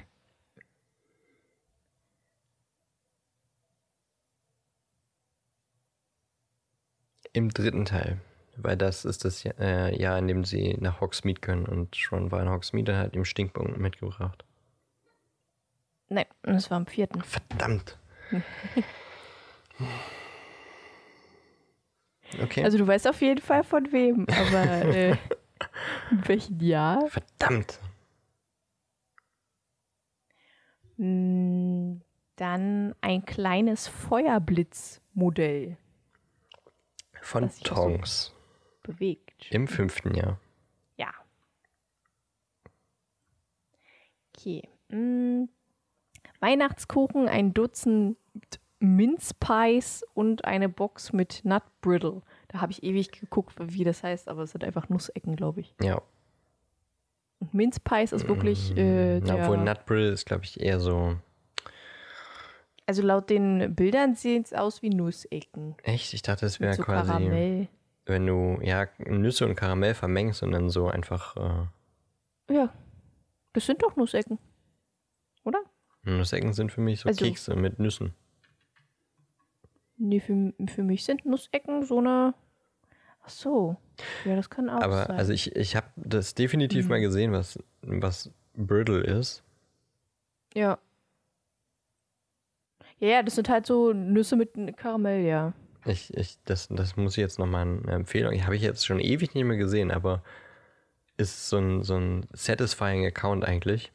Im 7.35 7.51
dritten 7.51 7.85
Teil. 7.85 8.19
Weil 8.57 8.77
das 8.77 9.05
ist 9.05 9.25
das 9.25 9.43
Jahr, 9.43 9.59
äh, 9.59 10.01
Jahr, 10.01 10.19
in 10.19 10.29
dem 10.29 10.45
sie 10.45 10.77
nach 10.81 11.01
Hogsmeade 11.01 11.41
können. 11.41 11.67
Und 11.67 11.97
Ron 12.11 12.31
war 12.31 12.41
in 12.41 12.49
Hogsmeade 12.49 12.93
und 12.93 12.99
hat 12.99 13.15
ihm 13.15 13.25
Stinkbomben 13.25 13.83
mitgebracht. 13.83 14.45
Nein, 16.09 16.27
das 16.43 16.71
war 16.71 16.77
am 16.79 16.87
vierten. 16.87 17.23
Verdammt. 17.23 17.99
Okay. 22.43 22.65
Also 22.65 22.79
du 22.79 22.87
weißt 22.87 23.07
auf 23.07 23.21
jeden 23.21 23.41
Fall 23.41 23.63
von 23.63 23.93
wem, 23.93 24.27
aber 24.29 24.65
äh, 24.87 25.11
in 26.11 26.27
welchem 26.29 26.59
Jahr? 26.61 27.07
Verdammt. 27.09 27.79
Mm, 30.97 32.01
Dann 32.37 32.95
ein 33.01 33.25
kleines 33.25 33.87
Feuerblitzmodell 33.89 35.77
Von 37.25 37.45
auch 37.45 37.51
so- 37.51 37.65
Tongs. 37.65 38.33
bewegt. 38.83 39.47
Im 39.51 39.67
fünften 39.67 40.15
Jahr. 40.15 40.39
Ja. 40.97 41.13
Okay. 44.37 44.63
Mm, 44.91 45.45
Weihnachtskuchen, 46.41 47.29
ein 47.29 47.55
Dutzend 47.55 48.17
Mince 48.81 49.33
Pies 49.41 50.05
und 50.13 50.45
eine 50.45 50.69
Box 50.69 51.13
mit 51.13 51.41
Nut 51.45 51.63
Brittle. 51.81 52.21
Da 52.49 52.61
habe 52.61 52.73
ich 52.73 52.83
ewig 52.83 53.13
geguckt, 53.13 53.55
wie 53.59 53.85
das 53.85 54.03
heißt, 54.03 54.29
aber 54.29 54.43
es 54.43 54.51
sind 54.51 54.63
einfach 54.65 54.89
Nussecken, 54.91 55.37
glaube 55.37 55.61
ich. 55.61 55.75
Ja. 55.81 56.03
Und 57.39 57.55
Mince 57.55 57.81
Pies 57.81 58.13
ist 58.13 58.29
wirklich 58.29 58.77
äh, 58.77 59.21
Na, 59.21 59.35
der, 59.37 59.45
obwohl 59.45 59.59
Nutbrill 59.65 60.13
ist, 60.13 60.27
glaube 60.27 60.45
ich, 60.45 60.61
eher 60.61 60.81
so. 60.81 61.17
Also 62.87 63.03
laut 63.03 63.31
den 63.31 63.75
Bildern 63.75 64.15
sieht 64.15 64.47
es 64.47 64.53
aus 64.53 64.83
wie 64.83 64.91
Nussecken. 64.91 65.75
Echt? 65.83 66.13
Ich 66.13 66.23
dachte, 66.23 66.45
es 66.47 66.61
wäre 66.61 66.75
so 66.75 66.83
quasi, 66.83 67.11
Karamell. 67.11 67.69
wenn 68.07 68.27
du 68.27 68.59
ja 68.63 68.87
Nüsse 68.99 69.47
und 69.47 69.55
Karamell 69.55 69.95
vermengst 69.95 70.43
und 70.43 70.53
dann 70.53 70.69
so 70.69 70.89
einfach 70.89 71.37
äh, 72.49 72.55
Ja. 72.55 72.73
Das 73.55 73.67
sind 73.67 73.83
doch 73.83 73.97
Nussecken. 73.97 74.39
Oder? 75.45 75.61
Nussecken 76.03 76.53
sind 76.53 76.73
für 76.73 76.81
mich 76.83 77.01
so 77.01 77.09
Also- 77.09 77.25
Kekse 77.25 77.55
mit 77.57 77.79
Nüssen. 77.79 78.13
Nee, 79.97 80.21
für, 80.21 80.53
für 80.67 80.83
mich 80.83 81.05
sind 81.05 81.25
Nussecken 81.25 81.85
so 81.85 81.99
eine. 81.99 82.35
Ach 83.23 83.29
so. 83.31 83.77
Ja, 84.25 84.35
das 84.37 84.51
kann 84.51 84.69
auch 84.69 84.83
Aber 84.83 85.07
sein. 85.07 85.17
also 85.17 85.33
ich, 85.33 85.55
ich 85.57 85.77
habe 85.77 85.87
das 85.97 86.35
definitiv 86.35 86.85
Mhm. 86.85 86.89
mal 86.91 87.01
gesehen, 87.01 87.33
was, 87.33 87.59
was 87.81 88.31
Brittle 88.55 89.01
ist. 89.01 89.43
Ja. 90.53 90.79
Ja, 93.01 93.09
ja, 93.09 93.23
das 93.23 93.35
sind 93.35 93.49
halt 93.49 93.67
so 93.67 93.93
Nüsse 93.93 94.37
mit 94.37 94.53
Karamell, 94.77 95.25
ja. 95.25 95.53
Ich, 95.85 96.15
ich, 96.15 96.39
das, 96.45 96.69
das 96.69 96.97
muss 96.97 97.13
ich 97.17 97.23
jetzt 97.23 97.39
nochmal 97.39 97.67
eine 97.67 97.93
Empfehlung. 97.93 98.43
Habe 98.45 98.57
ich 98.57 98.63
jetzt 98.63 98.87
schon 98.87 99.01
ewig 99.01 99.35
nicht 99.35 99.45
mehr 99.45 99.57
gesehen, 99.57 99.91
aber 99.91 100.23
ist 101.17 101.49
so 101.49 101.59
ein, 101.59 101.83
so 101.83 101.97
ein 101.97 102.27
satisfying 102.33 103.07
Account 103.07 103.45
eigentlich. 103.45 103.93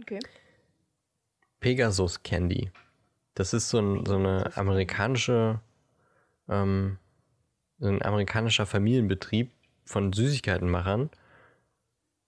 Okay. 0.00 0.18
Pegasus 1.60 2.22
Candy. 2.22 2.70
Das 3.34 3.52
ist 3.52 3.68
so, 3.68 3.78
ein, 3.78 4.06
so 4.06 4.16
eine 4.16 4.56
amerikanische, 4.56 5.60
ähm, 6.48 6.98
so 7.78 7.88
ein 7.88 8.02
amerikanischer 8.02 8.66
Familienbetrieb 8.66 9.50
von 9.84 10.12
Süßigkeitenmachern. 10.12 11.10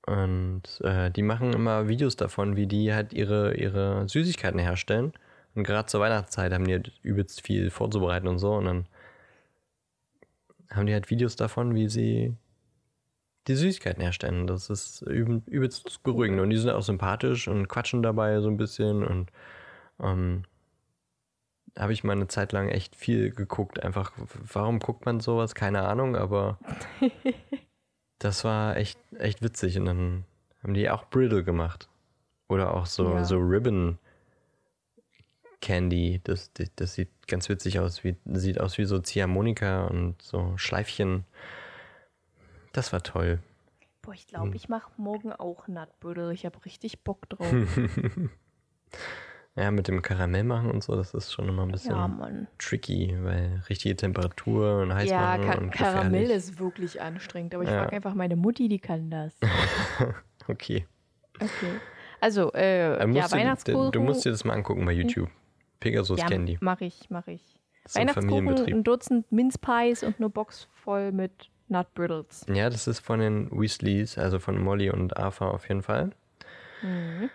Und 0.07 0.63
äh, 0.83 1.11
die 1.11 1.23
machen 1.23 1.53
immer 1.53 1.89
Videos 1.89 2.17
davon, 2.17 2.57
wie 2.57 2.67
die 2.67 2.95
halt 2.95 3.13
ihre, 3.13 3.55
ihre 3.55 4.09
Süßigkeiten 4.09 4.59
herstellen. 4.59 5.13
Und 5.59 5.65
gerade 5.65 5.87
zur 5.87 6.01
Weihnachtszeit 6.01 6.53
haben 6.53 6.67
die 6.67 6.73
halt 6.75 6.93
übelst 7.03 7.45
viel 7.45 7.71
vorzubereiten 7.71 8.29
und 8.29 8.39
so. 8.39 8.55
Und 8.55 8.65
dann 8.67 8.87
haben 10.71 10.87
die 10.87 10.93
halt 10.93 11.11
Videos 11.11 11.35
davon, 11.35 11.75
wie 11.75 11.89
sie 11.89 12.35
die 13.49 13.57
Süßigkeiten 13.57 14.01
herstellen. 14.01 14.47
Das 14.47 14.71
ist 14.71 15.03
üb 15.03 15.43
übelst 15.47 16.03
beruhigend. 16.05 16.39
Und 16.41 16.51
die 16.51 16.57
sind 16.59 16.71
auch 16.71 16.83
sympathisch 16.83 17.49
und 17.49 17.67
quatschen 17.67 18.05
dabei 18.05 18.41
so 18.41 18.49
ein 18.49 18.57
bisschen. 18.57 19.05
Und 19.05 19.33
ähm, 20.01 20.45
habe 21.77 21.93
ich 21.93 22.05
mal 22.05 22.13
eine 22.13 22.29
Zeit 22.29 22.53
lang 22.53 22.69
echt 22.69 22.95
viel 22.95 23.31
geguckt. 23.31 23.83
Einfach, 23.83 24.13
warum 24.53 24.79
guckt 24.79 25.07
man 25.07 25.19
sowas? 25.19 25.57
Keine 25.57 25.83
Ahnung, 25.83 26.15
aber 26.15 26.59
das 28.21 28.45
war 28.45 28.77
echt, 28.77 28.99
echt 29.19 29.43
witzig. 29.43 29.77
Und 29.77 29.87
dann 29.87 30.25
haben 30.63 30.75
die 30.75 30.89
auch 30.89 31.07
Brittle 31.11 31.43
gemacht. 31.43 31.89
Oder 32.49 32.75
auch 32.75 32.87
so, 32.87 33.15
Ja. 33.15 33.25
so 33.25 33.39
Ribbon 33.39 33.99
Candy. 35.61 36.21
Das, 36.25 36.53
das, 36.53 36.71
das 36.77 36.95
sieht 36.95 37.11
ganz 37.27 37.49
witzig 37.49 37.79
aus. 37.81 38.05
Wie, 38.05 38.17
sieht 38.27 38.61
aus 38.61 38.79
wie 38.79 38.85
so 38.85 38.99
Ziehharmonika 38.99 39.87
und 39.87 40.21
so 40.23 40.53
Schleifchen. 40.57 41.25
Das 42.73 42.93
war 42.93 43.03
toll. 43.03 43.41
Boah, 44.03 44.15
ich 44.15 44.23
Hm. 44.23 44.29
glaube, 44.29 44.57
ich 44.57 44.69
mache 44.69 44.91
morgen 44.97 45.33
auch 45.33 45.69
Nutbuddel. 45.69 46.33
Ich 46.33 46.47
habe 46.47 46.65
richtig 46.65 47.03
Bock 47.05 47.29
drauf. 47.29 47.53
Ja, 49.57 49.73
mit 49.73 49.89
dem 49.89 50.03
Karamell 50.03 50.45
machen 50.45 50.71
und 50.71 50.85
so, 50.85 50.95
das 50.95 51.15
ist 51.15 51.33
schon 51.33 51.49
immer 51.49 51.63
ein 51.63 51.73
bisschen 51.73 51.97
ja, 51.97 52.31
tricky, 52.59 53.17
weil 53.23 53.61
richtige 53.69 53.97
Temperatur 53.97 54.83
und 54.83 54.95
heiß 54.95 55.11
Ja, 55.11 55.37
machen 55.37 55.43
Ka 55.47 55.55
und 55.57 55.71
Karamell 55.73 56.31
ist 56.31 56.61
wirklich 56.61 57.03
anstrengend, 57.03 57.57
aber 57.57 57.65
ich 57.65 57.71
Ja. 57.71 57.81
frage 57.83 57.97
einfach 57.97 58.15
meine 58.15 58.37
Mutti, 58.37 58.69
die 58.69 58.79
kann 58.79 59.11
das. 59.11 59.35
Okay. 60.47 60.87
Okay. 61.41 61.73
Also, 62.21 62.53
äh, 62.55 62.99
ja, 63.01 63.07
musst 63.07 63.33
du, 63.33 63.37
Weihnachtskuchen. 63.37 63.93
du 63.93 64.01
musst 64.01 64.25
dir 64.25 64.31
das 64.31 64.45
mal 64.45 64.55
angucken 64.55 64.85
bei 64.87 64.93
YouTube. 64.93 65.29
Pegasus 65.81 66.21
ja, 66.21 66.27
Candy. 66.27 66.59
Mach 66.61 66.81
ich, 66.81 67.09
mach 67.11 67.27
ich. 67.27 67.43
Weihnachtskuchen, 67.95 68.67
ein 68.67 68.85
Dutzend 68.85 69.31
Mince 69.33 69.59
Pies 69.59 70.03
und 70.03 70.19
eine 70.19 70.29
Box 70.29 70.69
voll 70.75 71.13
mit 71.13 71.51
Nut 71.69 71.93
Brittles. 71.95 72.45
Ja, 72.53 72.69
das 72.71 72.87
ist 72.87 73.01
von 73.01 73.21
den 73.21 73.51
Weasleys, 73.51 74.19
also 74.19 74.39
von 74.39 74.63
Molly 74.63 74.91
und 74.91 75.17
Arthur 75.17 75.53
auf 75.53 75.69
jeden 75.69 75.83
Fall. 75.83 76.11
Mhm. 76.83 77.31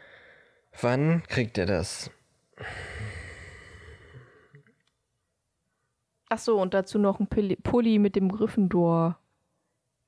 Wann 0.81 1.23
kriegt 1.27 1.57
er 1.57 1.65
das? 1.65 2.11
Ach 6.29 6.39
so, 6.39 6.59
und 6.59 6.73
dazu 6.73 6.97
noch 6.97 7.19
ein 7.19 7.27
Pulli, 7.27 7.99
mit 7.99 8.15
dem 8.15 8.29
Gryffindor 8.31 9.19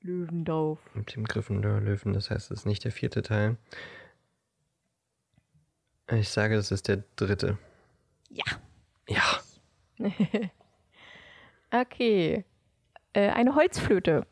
Löwendorf. 0.01 0.79
Mit 0.93 1.15
dem 1.15 1.25
Gryffindor-Löwen, 1.25 2.13
das 2.13 2.29
heißt, 2.29 2.51
es 2.51 2.59
ist 2.59 2.65
nicht 2.65 2.83
der 2.83 2.91
vierte 2.91 3.23
Teil. 3.23 3.57
Ich 6.11 6.29
sage, 6.29 6.55
das 6.55 6.71
ist 6.71 6.87
der 6.87 7.03
dritte. 7.15 7.57
Ja. 8.29 8.45
Ja. 9.07 9.23
Okay. 11.71 12.45
Äh, 13.13 13.29
eine 13.31 13.55
Holzflöte. 13.55 14.25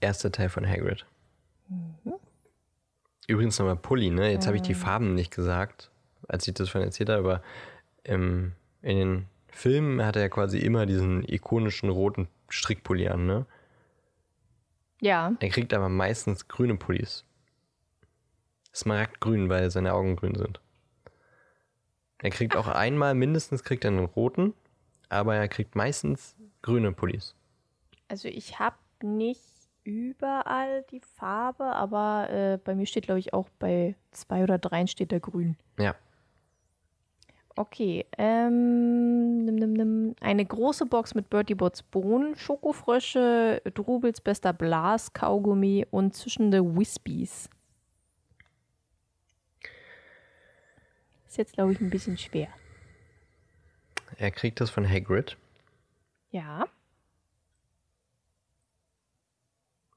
Erster 0.00 0.30
Teil 0.30 0.48
von 0.48 0.66
Hagrid. 0.68 1.06
Übrigens 3.26 3.58
nochmal 3.58 3.76
Pulli, 3.76 4.10
ne? 4.10 4.30
Jetzt 4.30 4.46
habe 4.46 4.56
ich 4.56 4.62
die 4.62 4.74
Farben 4.74 5.14
nicht 5.14 5.34
gesagt, 5.34 5.90
als 6.28 6.46
ich 6.46 6.54
das 6.54 6.68
von 6.68 6.82
erzählt 6.82 7.08
habe, 7.10 7.18
aber 7.18 7.42
im, 8.04 8.52
in 8.82 8.96
den 8.96 9.26
Filmen 9.48 10.04
hat 10.04 10.16
er 10.16 10.28
quasi 10.30 10.58
immer 10.58 10.86
diesen 10.86 11.24
ikonischen 11.28 11.90
roten 11.90 12.28
Strickpulli 12.48 13.08
an, 13.08 13.26
ne? 13.26 13.46
Ja. 15.00 15.32
Er 15.40 15.48
kriegt 15.48 15.74
aber 15.74 15.88
meistens 15.88 16.48
grüne 16.48 16.76
Pullis. 16.76 17.24
Smaragdgrün, 18.74 19.48
weil 19.48 19.70
seine 19.70 19.94
Augen 19.94 20.16
grün 20.16 20.34
sind. 20.36 20.60
Er 22.20 22.30
kriegt 22.30 22.56
auch 22.56 22.66
einmal 22.66 23.14
mindestens 23.14 23.62
kriegt 23.62 23.84
er 23.84 23.92
einen 23.92 24.04
roten, 24.04 24.54
aber 25.08 25.36
er 25.36 25.48
kriegt 25.48 25.76
meistens 25.76 26.36
grüne 26.62 26.92
Pullis. 26.92 27.34
Also 28.08 28.28
ich 28.28 28.58
habe 28.58 28.76
nicht 29.02 29.42
überall 29.84 30.84
die 30.90 31.00
Farbe, 31.00 31.64
aber 31.64 32.28
äh, 32.30 32.58
bei 32.62 32.74
mir 32.74 32.86
steht, 32.86 33.04
glaube 33.04 33.20
ich, 33.20 33.32
auch 33.32 33.48
bei 33.58 33.94
zwei 34.10 34.42
oder 34.42 34.58
dreien 34.58 34.88
steht 34.88 35.12
da 35.12 35.18
grün. 35.18 35.56
Ja. 35.78 35.94
Okay. 37.56 38.06
Ähm, 38.16 39.44
nimm, 39.44 39.56
nimm, 39.56 39.72
nimm. 39.72 40.14
Eine 40.20 40.44
große 40.44 40.86
Box 40.86 41.14
mit 41.14 41.28
Bertie 41.30 41.54
Bots 41.54 41.82
Bohnen, 41.82 42.36
Schokofrösche, 42.36 43.62
Drubels 43.74 44.20
bester 44.20 44.52
Blas, 44.52 45.12
Kaugummi 45.12 45.86
und 45.90 46.14
zischende 46.14 46.62
Wispies. 46.76 47.50
Jetzt, 51.38 51.54
glaube 51.54 51.72
ich, 51.72 51.80
ein 51.80 51.90
bisschen 51.90 52.18
schwer. 52.18 52.48
Er 54.16 54.30
kriegt 54.30 54.60
das 54.60 54.70
von 54.70 54.88
Hagrid. 54.88 55.36
Ja. 56.30 56.68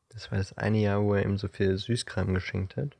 Das 0.09 0.31
war 0.31 0.37
das 0.37 0.57
eine 0.57 0.77
Jahr, 0.77 1.01
wo 1.03 1.13
er 1.13 1.23
ihm 1.23 1.37
so 1.37 1.47
viel 1.47 1.77
Süßkram 1.77 2.33
geschenkt 2.33 2.75
hat. 2.75 2.97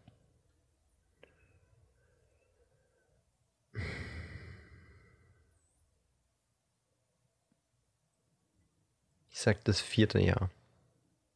Ich 9.29 9.39
sag 9.39 9.63
das 9.65 9.81
vierte 9.81 10.19
Jahr. 10.19 10.49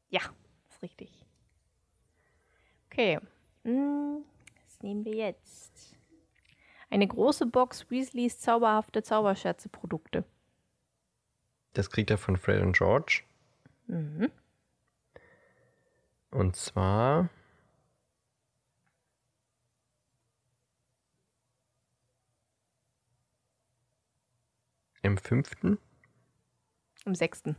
Ja, 0.09 0.21
ist 0.69 0.81
richtig. 0.81 1.09
Okay. 2.87 3.19
Hm, 3.63 4.23
was 4.63 4.81
nehmen 4.81 5.03
wir 5.03 5.15
jetzt? 5.15 5.94
Eine 6.89 7.07
große 7.07 7.45
Box 7.45 7.89
Weasleys 7.89 8.39
zauberhafte 8.39 9.03
Zauberscherze-Produkte. 9.03 10.23
Das 11.73 11.89
kriegt 11.89 12.09
er 12.09 12.17
von 12.17 12.37
Fred 12.37 12.61
und 12.61 12.77
George. 12.77 13.23
Mhm. 13.87 14.31
Und 16.31 16.55
zwar 16.55 17.29
im 25.01 25.17
fünften. 25.17 25.77
Im 27.05 27.15
sechsten. 27.15 27.55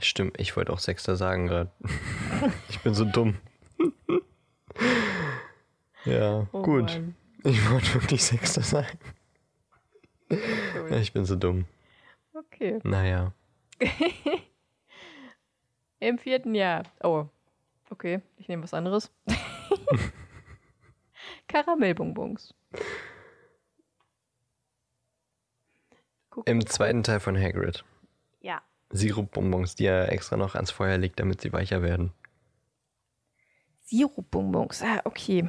Stimmt, 0.00 0.38
ich 0.38 0.56
wollte 0.56 0.72
auch 0.72 0.78
Sechster 0.78 1.16
sagen 1.16 1.46
gerade. 1.46 1.70
ich 2.68 2.80
bin 2.80 2.94
so 2.94 3.04
dumm. 3.04 3.38
ja, 6.08 6.46
Oh 6.52 6.62
gut. 6.62 6.84
Mann. 6.84 7.14
Ich 7.44 7.70
wollte 7.70 7.94
wirklich 7.94 8.24
Sechster 8.24 8.62
sagen. 8.62 8.98
Ich 10.90 11.12
bin 11.12 11.24
so 11.24 11.36
dumm. 11.36 11.64
Okay. 12.34 12.80
Naja. 12.82 13.32
Im 16.00 16.18
vierten 16.18 16.54
Jahr. 16.54 16.84
Oh. 17.02 17.26
Okay, 17.90 18.20
ich 18.36 18.48
nehme 18.48 18.62
was 18.62 18.74
anderes. 18.74 19.10
Karamellbonbons. 21.48 22.54
Im 26.44 26.66
zweiten 26.66 27.02
Teil 27.02 27.20
von 27.20 27.36
Hagrid. 27.36 27.84
Ja. 28.40 28.62
Sirupbonbons, 28.90 29.74
die 29.74 29.86
er 29.86 30.12
extra 30.12 30.36
noch 30.36 30.54
ans 30.54 30.70
Feuer 30.70 30.98
legt, 30.98 31.18
damit 31.18 31.40
sie 31.40 31.52
weicher 31.52 31.82
werden. 31.82 32.12
Sirupbonbons. 33.84 34.82
Ah, 34.82 35.00
okay. 35.04 35.48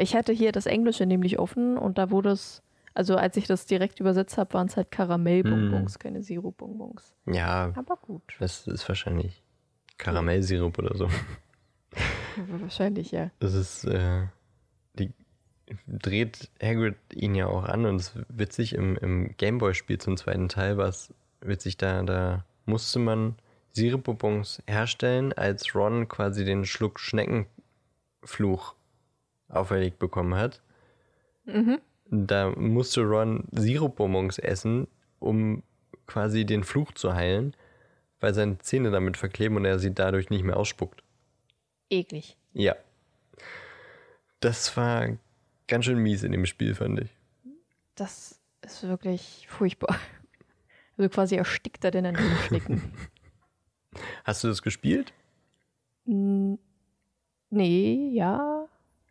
Ich 0.00 0.14
hatte 0.14 0.32
hier 0.32 0.50
das 0.52 0.66
Englische 0.66 1.04
nämlich 1.06 1.38
offen 1.38 1.76
und 1.76 1.98
da 1.98 2.10
wurde 2.10 2.30
es, 2.30 2.62
also 2.94 3.16
als 3.16 3.36
ich 3.36 3.46
das 3.46 3.66
direkt 3.66 4.00
übersetzt 4.00 4.38
habe, 4.38 4.54
waren 4.54 4.66
es 4.66 4.76
halt 4.76 4.90
Karamellbonbons, 4.90 5.98
keine 5.98 6.22
Sirupbonbons. 6.22 7.14
Ja, 7.26 7.72
Aber 7.76 7.96
gut. 7.96 8.22
das 8.38 8.66
ist 8.66 8.88
wahrscheinlich 8.88 9.42
Karamellsirup 9.98 10.78
oder 10.78 10.96
so. 10.96 11.08
Wahrscheinlich, 12.60 13.10
ja. 13.10 13.30
Das 13.40 13.54
ist, 13.54 13.84
äh, 13.84 14.26
die 14.94 15.12
dreht 15.86 16.50
Hagrid 16.62 16.96
ihn 17.12 17.34
ja 17.34 17.46
auch 17.46 17.64
an 17.64 17.84
und 17.84 17.96
es 17.96 18.14
ist 18.14 18.24
witzig, 18.28 18.74
im, 18.74 18.96
im 18.96 19.36
Gameboy-Spiel 19.36 19.98
zum 19.98 20.16
zweiten 20.16 20.48
Teil 20.48 20.78
war 20.78 20.88
es 20.88 21.12
witzig, 21.40 21.76
da, 21.76 22.02
da 22.02 22.44
musste 22.64 22.98
man 22.98 23.36
Sirupbonbons 23.72 24.62
herstellen, 24.66 25.32
als 25.32 25.74
Ron 25.74 26.08
quasi 26.08 26.44
den 26.44 26.64
Schluck 26.64 26.98
Schneckenfluch 26.98 28.74
auferlegt 29.50 29.98
bekommen 29.98 30.34
hat. 30.34 30.62
Mhm. 31.44 31.80
Da 32.10 32.50
musste 32.50 33.02
Ron 33.02 33.44
Sirupbonbons 33.52 34.38
essen, 34.38 34.88
um 35.18 35.62
quasi 36.06 36.44
den 36.44 36.64
Fluch 36.64 36.92
zu 36.92 37.14
heilen, 37.14 37.54
weil 38.18 38.34
seine 38.34 38.58
Zähne 38.58 38.90
damit 38.90 39.16
verkleben 39.16 39.56
und 39.56 39.64
er 39.64 39.78
sie 39.78 39.94
dadurch 39.94 40.30
nicht 40.30 40.44
mehr 40.44 40.56
ausspuckt. 40.56 41.04
Eklig. 41.88 42.36
Ja. 42.52 42.74
Das 44.40 44.76
war 44.76 45.18
ganz 45.68 45.84
schön 45.84 45.98
mies 45.98 46.22
in 46.22 46.32
dem 46.32 46.46
Spiel, 46.46 46.74
fand 46.74 47.00
ich. 47.00 47.10
Das 47.94 48.40
ist 48.62 48.82
wirklich 48.82 49.46
furchtbar. 49.48 49.96
Also 50.96 51.08
quasi 51.08 51.36
erstickt 51.36 51.84
er 51.84 51.90
denn 51.90 52.06
an 52.06 52.14
den 52.14 52.36
Schnecken. 52.46 52.92
Hast 54.24 54.44
du 54.44 54.48
das 54.48 54.62
gespielt? 54.62 55.12
Nee, 56.04 56.58
ja. 58.12 58.59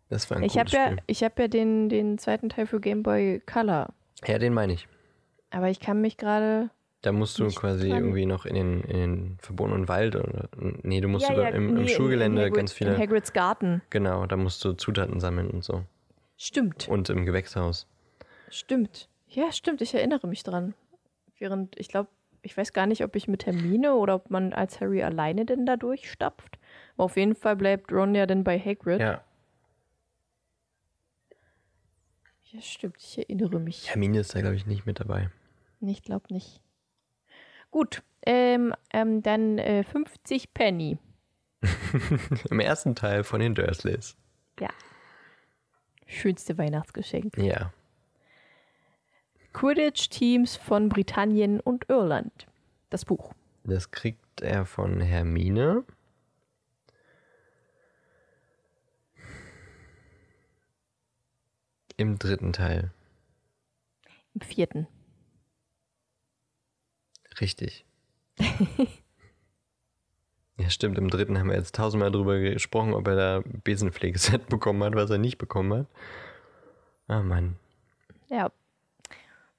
Das 0.10 0.30
war 0.30 0.38
ein 0.38 0.44
Ich 0.44 0.57
habe 0.57 0.69
ja, 0.72 0.95
ich 1.07 1.23
hab 1.23 1.40
ja 1.40 1.48
den, 1.48 1.88
den 1.90 2.18
zweiten 2.18 2.49
Teil 2.49 2.65
für 2.65 2.80
Game 2.80 3.03
Boy 3.03 3.41
Color. 3.45 3.94
Ja, 4.26 4.40
den 4.40 4.53
meine 4.53 4.73
ich. 4.73 4.88
Aber 5.52 5.69
ich 5.69 5.80
kann 5.80 6.02
mich 6.02 6.18
gerade. 6.18 6.69
Da 7.02 7.11
musst 7.14 7.40
du 7.40 7.48
quasi 7.48 7.90
dran. 7.90 7.99
irgendwie 7.99 8.26
noch 8.26 8.45
in 8.45 8.56
den, 8.56 8.81
in 8.81 8.98
den 8.98 9.38
verbotenen 9.40 9.88
Wald 9.88 10.15
oder. 10.15 10.49
Nee, 10.57 10.99
du 10.99 11.07
musst 11.07 11.27
Ja, 11.27 11.34
über, 11.34 11.44
ja, 11.44 11.49
im, 11.49 11.73
nee, 11.73 11.81
im 11.81 11.88
Schulgelände 11.88 12.41
Hagrid, 12.41 12.56
ganz 12.56 12.73
viele. 12.73 12.94
In 12.94 12.99
Hagrids 12.99 13.31
Garten. 13.31 13.81
Genau, 13.90 14.26
da 14.26 14.36
musst 14.36 14.65
du 14.65 14.73
Zutaten 14.73 15.19
sammeln 15.19 15.49
und 15.49 15.64
so. 15.64 15.84
Stimmt. 16.36 16.90
Und 16.90 17.10
im 17.10 17.26
Gewächshaus. 17.26 17.88
Stimmt. 18.49 19.07
Ja, 19.27 19.52
stimmt. 19.52 19.81
Ich 19.81 19.94
erinnere 19.94 20.27
mich 20.27 20.44
dran. 20.44 20.73
Während, 21.38 21.80
ich 21.80 21.88
glaube, 21.88 22.10
ich 22.41 22.57
weiß 22.57 22.73
gar 22.73 22.86
nicht, 22.86 23.03
ob 23.03 23.15
ich 23.15 23.27
mit 23.27 23.45
Hermine 23.45 23.94
oder 23.95 24.15
ob 24.15 24.30
man 24.30 24.53
als 24.53 24.81
Harry 24.81 25.03
alleine 25.03 25.45
denn 25.45 25.65
da 25.65 25.77
durchstapft. 25.77 26.57
Aber 26.95 27.06
auf 27.06 27.15
jeden 27.15 27.36
Fall 27.36 27.56
bleibt 27.56 27.91
Ron 27.91 28.15
ja 28.15 28.26
dann 28.26 28.44
bei 28.44 28.60
Hagrid. 28.60 28.99
Ja. 28.99 29.22
Ja, 32.52 32.62
stimmt. 32.62 32.98
Ich 33.00 33.18
erinnere 33.20 33.60
mich. 33.60 33.90
Hermine 33.90 34.20
ist 34.20 34.34
da, 34.34 34.42
glaube 34.42 34.56
ich, 34.56 34.66
nicht 34.66 34.86
mit 34.86 35.00
dabei. 35.00 35.30
Ich 35.82 36.02
glaube 36.02 36.34
nicht. 36.34 36.62
Gut. 37.72 38.02
Ähm, 38.26 38.74
ähm, 38.92 39.22
dann 39.22 39.58
äh, 39.60 39.84
50 39.84 40.54
Penny. 40.54 40.98
Im 42.50 42.60
ersten 42.60 42.96
Teil 42.96 43.24
von 43.24 43.40
den 43.40 43.54
Dursleys. 43.54 44.16
Ja. 44.60 44.70
Schönste 46.06 46.58
Weihnachtsgeschenk. 46.58 47.38
Ja. 47.38 47.72
Quidditch-Teams 49.54 50.58
von 50.58 50.90
Britannien 50.90 51.60
und 51.60 51.88
Irland. 51.90 52.48
Das 52.90 53.06
Buch. 53.06 53.34
Das 53.64 53.92
kriegt 53.92 54.42
er 54.42 54.66
von 54.66 55.02
Hermine. 55.02 55.84
Im 62.00 62.18
dritten 62.18 62.54
Teil. 62.54 62.92
Im 64.34 64.40
vierten. 64.40 64.88
Richtig. 67.42 67.84
ja, 70.58 70.70
stimmt. 70.70 70.98
Im 70.98 71.10
dritten 71.10 71.38
haben 71.38 71.50
wir 71.50 71.58
jetzt 71.58 71.76
tausendmal 71.76 72.10
drüber 72.10 72.40
gesprochen, 72.40 72.94
ob 72.94 73.06
er 73.06 73.16
da 73.18 73.44
Besenpflegeset 73.66 74.48
bekommen 74.50 74.82
hat, 74.82 74.96
was 74.96 75.10
er 75.10 75.18
nicht 75.18 75.40
bekommen 75.40 75.74
hat. 75.74 75.88
Ah, 77.10 77.22
Mann. 77.22 77.58
Ja. 78.30 78.50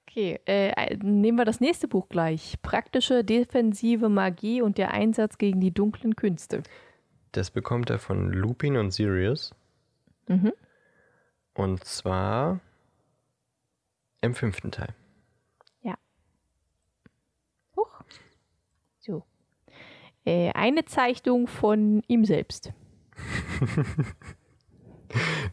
Okay, 0.07 0.39
äh, 0.47 0.97
nehmen 0.97 1.37
wir 1.37 1.45
das 1.45 1.59
nächste 1.59 1.87
Buch 1.87 2.09
gleich. 2.09 2.59
Praktische 2.63 3.23
defensive 3.23 4.09
Magie 4.09 4.63
und 4.63 4.79
der 4.79 4.95
Einsatz 4.95 5.37
gegen 5.37 5.59
die 5.61 5.71
dunklen 5.71 6.15
Künste. 6.15 6.63
Das 7.33 7.51
bekommt 7.51 7.91
er 7.91 7.99
von 7.99 8.33
Lupin 8.33 8.77
und 8.77 8.89
Sirius. 8.89 9.53
Mhm. 10.27 10.53
Und 11.53 11.83
zwar 11.83 12.59
im 14.21 14.35
fünften 14.35 14.71
Teil. 14.71 14.95
Huch. 17.81 18.03
So. 18.99 19.23
Äh, 20.25 20.51
eine 20.53 20.85
Zeichnung 20.85 21.47
von 21.47 22.03
ihm 22.07 22.25
selbst. 22.25 22.71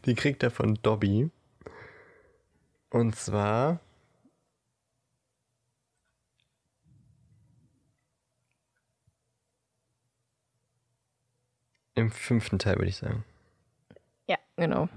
Die 0.05 0.15
kriegt 0.15 0.43
er 0.43 0.51
von 0.51 0.75
Dobby. 0.75 1.31
Und 2.91 3.15
zwar 3.15 3.79
im 11.95 12.11
fünften 12.11 12.59
Teil, 12.59 12.77
würde 12.77 12.89
ich 12.89 12.97
sagen. 12.97 13.25
Ja, 14.27 14.37
genau. 14.55 14.87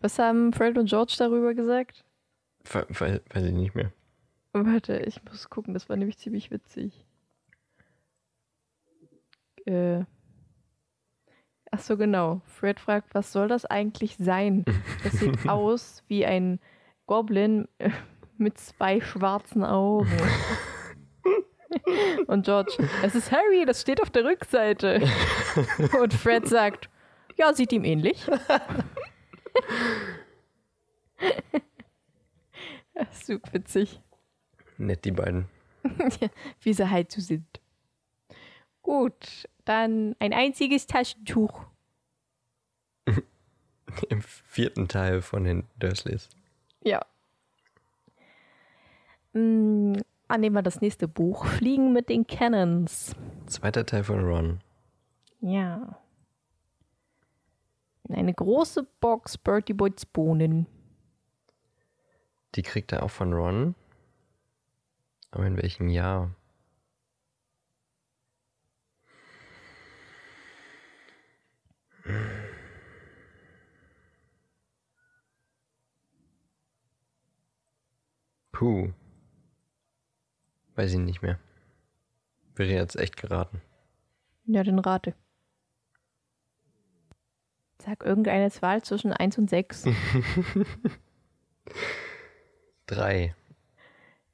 Was 0.00 0.18
haben 0.18 0.52
Fred 0.52 0.78
und 0.78 0.88
George 0.88 1.14
darüber 1.18 1.54
gesagt? 1.54 2.04
Ver- 2.64 2.86
Weiß, 2.88 3.20
weiß 3.32 3.44
ich 3.44 3.52
nicht 3.52 3.74
mehr. 3.74 3.92
Warte, 4.52 4.98
ich 4.98 5.22
muss 5.24 5.48
gucken, 5.50 5.74
das 5.74 5.88
war 5.88 5.96
nämlich 5.96 6.18
ziemlich 6.18 6.50
witzig. 6.50 7.04
Äh. 9.66 10.04
Ach 11.70 11.78
so, 11.80 11.96
genau. 11.98 12.40
Fred 12.46 12.80
fragt, 12.80 13.14
was 13.14 13.30
soll 13.32 13.48
das 13.48 13.64
eigentlich 13.66 14.16
sein? 14.16 14.64
Das 15.04 15.12
sieht 15.14 15.48
aus 15.48 16.02
wie 16.08 16.24
ein 16.26 16.58
Goblin 17.06 17.68
äh, 17.78 17.90
mit 18.36 18.58
zwei 18.58 19.00
schwarzen 19.00 19.64
Augen. 19.64 20.10
Und 22.26 22.44
George, 22.46 22.72
es 23.02 23.14
ist 23.14 23.30
Harry, 23.30 23.64
das 23.66 23.82
steht 23.82 24.00
auf 24.02 24.08
der 24.10 24.24
Rückseite. 24.24 25.02
Und 26.00 26.14
Fred 26.14 26.48
sagt, 26.48 26.88
ja, 27.36 27.52
sieht 27.52 27.72
ihm 27.72 27.84
ähnlich. 27.84 28.26
Das 32.94 33.12
ist 33.12 33.26
super 33.26 33.52
witzig. 33.52 34.00
Nett, 34.76 35.04
die 35.04 35.12
beiden. 35.12 35.46
wie 36.60 36.72
sie 36.72 36.90
halt 36.90 37.12
so 37.12 37.20
sind. 37.20 37.46
Gut, 38.82 39.48
dann 39.64 40.16
ein 40.18 40.32
einziges 40.32 40.86
Taschentuch. 40.86 41.64
Im 44.08 44.22
vierten 44.22 44.88
Teil 44.88 45.22
von 45.22 45.44
den 45.44 45.64
Dursleys. 45.78 46.28
Ja. 46.82 47.04
Mm, 49.32 49.94
annehmen 50.26 50.56
wir 50.56 50.62
das 50.62 50.80
nächste 50.80 51.06
Buch. 51.06 51.46
Fliegen 51.46 51.92
mit 51.92 52.08
den 52.08 52.26
Cannons. 52.26 53.14
Zweiter 53.46 53.86
Teil 53.86 54.04
von 54.04 54.24
Ron. 54.24 54.60
Ja. 55.40 56.00
Eine 58.08 58.32
große 58.32 58.86
Box 59.00 59.36
Bertie 59.36 59.74
Boys 59.74 60.06
Bohnen. 60.06 60.66
Die 62.54 62.62
kriegt 62.62 62.92
er 62.92 63.02
auch 63.02 63.10
von 63.10 63.32
Ron. 63.32 63.74
Aber 65.30 65.46
in 65.46 65.56
welchem 65.56 65.88
Jahr? 65.88 66.34
Puh. 78.52 78.92
Weiß 80.74 80.92
ich 80.92 80.98
nicht 80.98 81.22
mehr. 81.22 81.38
Wäre 82.54 82.70
jetzt 82.72 82.96
echt 82.96 83.16
geraten. 83.16 83.60
Ja, 84.46 84.64
dann 84.64 84.78
rate. 84.78 85.14
Sag 87.80 88.04
irgendeine 88.04 88.50
Zahl 88.50 88.82
zwischen 88.82 89.12
1 89.12 89.38
und 89.38 89.48
6. 89.50 89.84
Drei. 92.86 93.34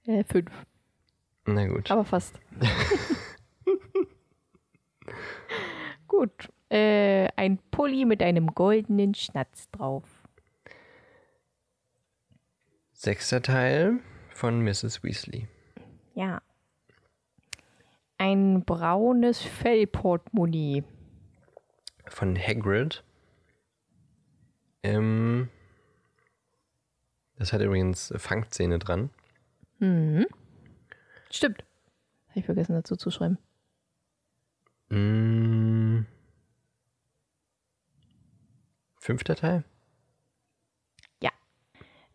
äh, 0.07 0.25
5. 0.25 0.51
Na 1.47 1.67
gut. 1.67 1.91
Aber 1.91 2.05
fast. 2.05 2.41
Gut. 6.09 6.49
Äh, 6.71 7.29
ein 7.37 7.59
Pulli 7.71 8.05
mit 8.05 8.23
einem 8.23 8.47
goldenen 8.55 9.15
Schnatz 9.15 9.69
drauf. 9.71 10.05
Sechster 12.93 13.43
Teil 13.43 13.99
von 14.31 14.63
Mrs. 14.63 15.03
Weasley. 15.03 15.49
Ja. 16.15 16.41
Ein 18.17 18.65
braunes 18.65 19.43
Fellportemonnaie. 19.43 20.85
Von 22.07 22.39
Hagrid. 22.39 23.03
Ähm, 24.85 25.49
das 27.37 27.53
hat 27.53 27.61
übrigens 27.61 28.15
Fangzähne 28.17 28.79
dran. 28.79 29.11
Mhm. 29.81 30.27
Stimmt. 31.31 31.65
Habe 32.29 32.39
ich 32.39 32.45
vergessen 32.45 32.75
dazu 32.75 32.95
zu 32.95 33.11
schreiben. 33.11 33.39
Mm. 34.91 36.07
Fünfter 39.01 39.35
Teil? 39.35 39.65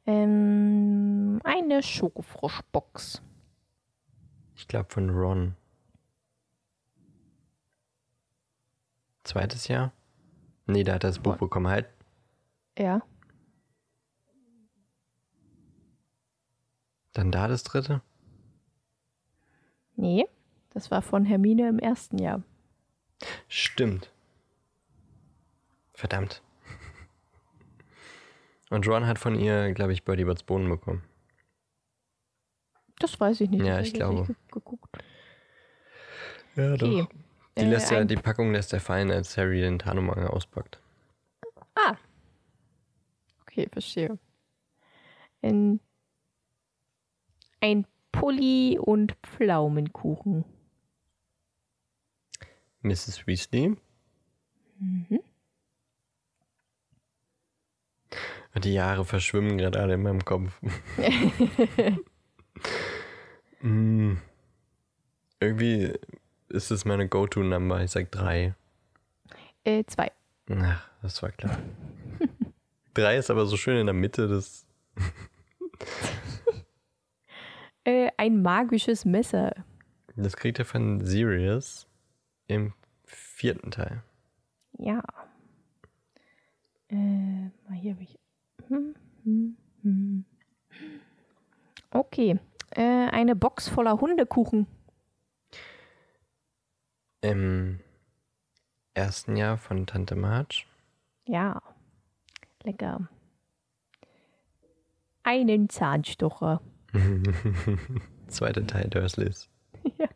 Ähm, 0.09 1.39
eine 1.43 1.83
Schokofroschbox. 1.83 3.21
Ich 4.55 4.67
glaube 4.67 4.89
von 4.89 5.11
Ron. 5.11 5.55
Zweites 9.23 9.67
Jahr? 9.67 9.91
Nee, 10.65 10.83
da 10.83 10.95
hat 10.95 11.03
er 11.03 11.11
das 11.11 11.19
Buch 11.19 11.37
bekommen. 11.37 11.67
Halt. 11.67 11.87
Ja. 12.79 13.01
Dann 17.13 17.31
da 17.31 17.47
das 17.47 17.63
dritte? 17.63 18.01
Nee, 19.95 20.25
das 20.69 20.89
war 20.91 21.01
von 21.01 21.25
Hermine 21.25 21.67
im 21.67 21.79
ersten 21.79 22.17
Jahr. 22.19 22.41
Stimmt. 23.49 24.11
Verdammt. 25.93 26.41
Und 28.69 28.87
Ron 28.87 29.05
hat 29.07 29.19
von 29.19 29.35
ihr, 29.35 29.73
glaube 29.73 29.91
ich, 29.91 30.05
Birdie 30.05 30.23
Birds 30.23 30.43
Bohnen 30.43 30.69
bekommen. 30.69 31.03
Das 32.99 33.19
weiß 33.19 33.41
ich 33.41 33.49
nicht. 33.49 33.65
Ja, 33.65 33.79
ich 33.79 33.87
jetzt 33.87 33.95
glaube. 33.95 34.33
geguckt. 34.51 34.97
Ja, 36.55 36.73
Okay. 36.73 37.07
Die, 37.57 37.61
Äh, 37.61 37.69
lässt 37.69 37.91
er, 37.91 37.99
ein- 37.99 38.07
die 38.07 38.15
Packung 38.15 38.53
lässt 38.53 38.71
er 38.71 38.79
fallen, 38.79 39.11
als 39.11 39.35
Harry 39.37 39.59
den 39.59 39.79
Tarnumhang 39.79 40.27
auspackt. 40.27 40.79
Ah. 41.75 41.97
Okay, 43.59 43.67
verstehe. 43.73 44.17
Ein, 45.41 45.81
ein 47.59 47.85
Pulli 48.13 48.79
und 48.79 49.17
Pflaumenkuchen. 49.21 50.45
Mrs. 52.83 53.27
Weasley. 53.27 53.75
Mhm. 54.79 55.19
Die 58.55 58.73
Jahre 58.73 59.03
verschwimmen 59.03 59.57
gerade 59.57 59.79
alle 59.79 59.95
in 59.95 60.03
meinem 60.03 60.23
Kopf. 60.23 60.57
mm. 63.61 64.13
Irgendwie 65.41 65.93
ist 66.47 66.71
es 66.71 66.85
meine 66.85 67.09
Go-To-Number. 67.09 67.83
Ich 67.83 67.91
sag 67.91 68.09
drei. 68.11 68.55
Äh, 69.65 69.83
zwei. 69.85 70.11
Ach, 70.49 70.89
das 71.01 71.21
war 71.21 71.31
klar. 71.31 71.57
drei 72.99 73.17
ist 73.17 73.29
aber 73.29 73.45
so 73.45 73.57
schön 73.57 73.77
in 73.77 73.87
der 73.87 73.95
Mitte 73.95 74.27
des. 74.27 74.65
Äh, 77.85 78.11
ein 78.17 78.41
magisches 78.41 79.05
Messer. 79.05 79.51
Das 80.15 80.35
kriegt 80.35 80.59
er 80.59 80.65
von 80.65 81.03
Sirius 81.05 81.87
im 82.45 82.73
vierten 83.05 83.71
Teil. 83.71 84.03
Ja. 84.77 85.01
Äh, 86.89 86.95
mal 86.95 87.73
hier 87.75 87.93
habe 87.93 88.03
ich. 88.03 88.19
Hm, 88.67 88.95
hm, 89.23 89.57
hm. 89.81 90.25
Okay. 91.91 92.39
Äh, 92.71 92.81
eine 92.81 93.35
Box 93.35 93.67
voller 93.69 93.99
Hundekuchen. 93.99 94.67
Im 97.21 97.79
ersten 98.93 99.35
Jahr 99.35 99.57
von 99.57 99.87
Tante 99.87 100.15
Marge. 100.15 100.65
Ja. 101.25 101.61
Lecker. 102.69 103.09
Einen 105.23 105.69
Zahnstocher. 105.69 106.61
Zweiter 108.27 108.65
Teil 108.67 108.89
Dursleys. 108.89 109.49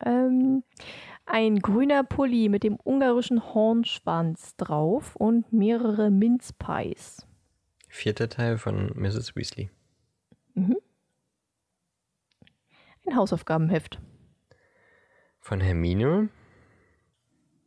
Ähm, 0.00 0.62
ein 1.26 1.58
grüner 1.58 2.04
Pulli 2.04 2.48
mit 2.48 2.62
dem 2.62 2.78
ungarischen 2.84 3.52
Hornschwanz 3.52 4.54
drauf 4.54 5.16
und 5.16 5.52
mehrere 5.52 6.08
Minzpies. 6.12 7.26
Vierter 7.88 8.28
Teil 8.28 8.58
von 8.58 8.92
Mrs. 8.94 9.34
Weasley. 9.34 9.70
Ein 10.54 10.76
Hausaufgabenheft. 13.16 13.98
Von 15.40 15.60
Hermine. 15.60 16.28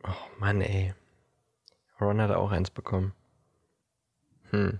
Oh 0.06 0.40
Mann, 0.40 0.61
ey. 0.61 0.94
Ron 2.02 2.19
hat 2.19 2.32
auch 2.32 2.52
eins 2.52 2.72
bekommen. 2.72 3.14
Hm. 4.49 4.80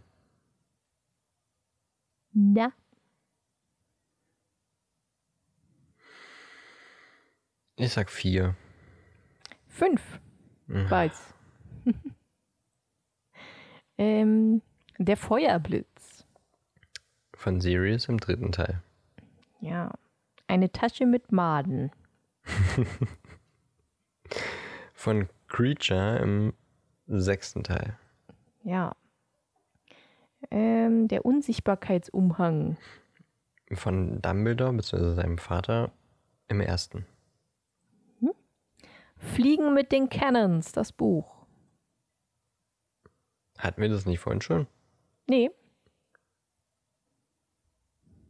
Na, 2.34 2.72
Ich 7.82 7.94
sag 7.94 8.12
vier. 8.12 8.56
fünf. 9.68 10.20
Hm. 10.68 10.88
Weiß. 10.92 11.34
ähm, 13.98 14.62
der 15.00 15.18
Feuerblitz. 15.18 16.28
Von 17.34 17.60
Sirius 17.60 18.08
im 18.08 18.20
dritten 18.20 18.52
Teil. 18.52 18.84
Ja. 19.62 19.92
Eine 20.46 20.72
Tasche 20.72 21.08
mit 21.08 21.32
Maden. 21.32 21.92
Von 24.94 25.28
Creature 25.48 26.20
im 26.20 26.54
sechsten 27.20 27.64
Teil. 27.64 27.98
Ja. 28.64 28.96
Ähm, 30.50 31.08
der 31.08 31.26
Unsichtbarkeitsumhang. 31.26 32.78
Von 33.74 34.22
Dumbledore 34.22 34.74
bzw. 34.74 35.14
seinem 35.16 35.38
Vater 35.38 35.92
im 36.48 36.62
ersten. 36.62 37.06
Fliegen 39.18 39.76
mit 39.76 39.92
den 39.92 40.10
Cannons, 40.10 40.72
das 40.72 40.92
Buch. 40.92 41.46
Hatten 43.60 43.80
wir 43.82 43.90
das 43.90 44.08
nicht 44.08 44.20
vorhin 44.20 44.42
schon? 44.42 44.66
Nee, 45.30 45.52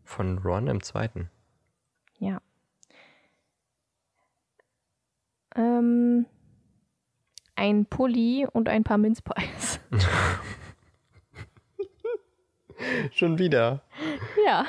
Von 0.03 0.37
Ron 0.39 0.67
im 0.67 0.83
zweiten. 0.83 1.29
ja. 2.19 2.41
Ähm, 5.55 6.25
ein 7.61 7.85
Pulli 7.85 8.47
und 8.51 8.67
ein 8.67 8.83
paar 8.83 8.97
Minzpies. 8.97 9.79
Schon 13.13 13.37
wieder. 13.37 13.83
ja, 14.47 14.65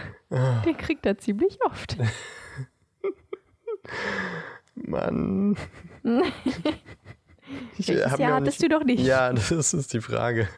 den 0.66 0.76
kriegt 0.76 1.06
er 1.06 1.16
ziemlich 1.16 1.58
oft. 1.64 1.96
Mann. 4.74 5.56
Ich 7.76 7.88
Welches 7.88 8.18
Jahr 8.18 8.36
hattest 8.36 8.62
du 8.62 8.68
doch 8.68 8.82
nicht? 8.82 9.00
Ja, 9.00 9.30
das 9.34 9.50
ist, 9.52 9.74
ist 9.74 9.92
die 9.92 10.00
Frage. 10.00 10.48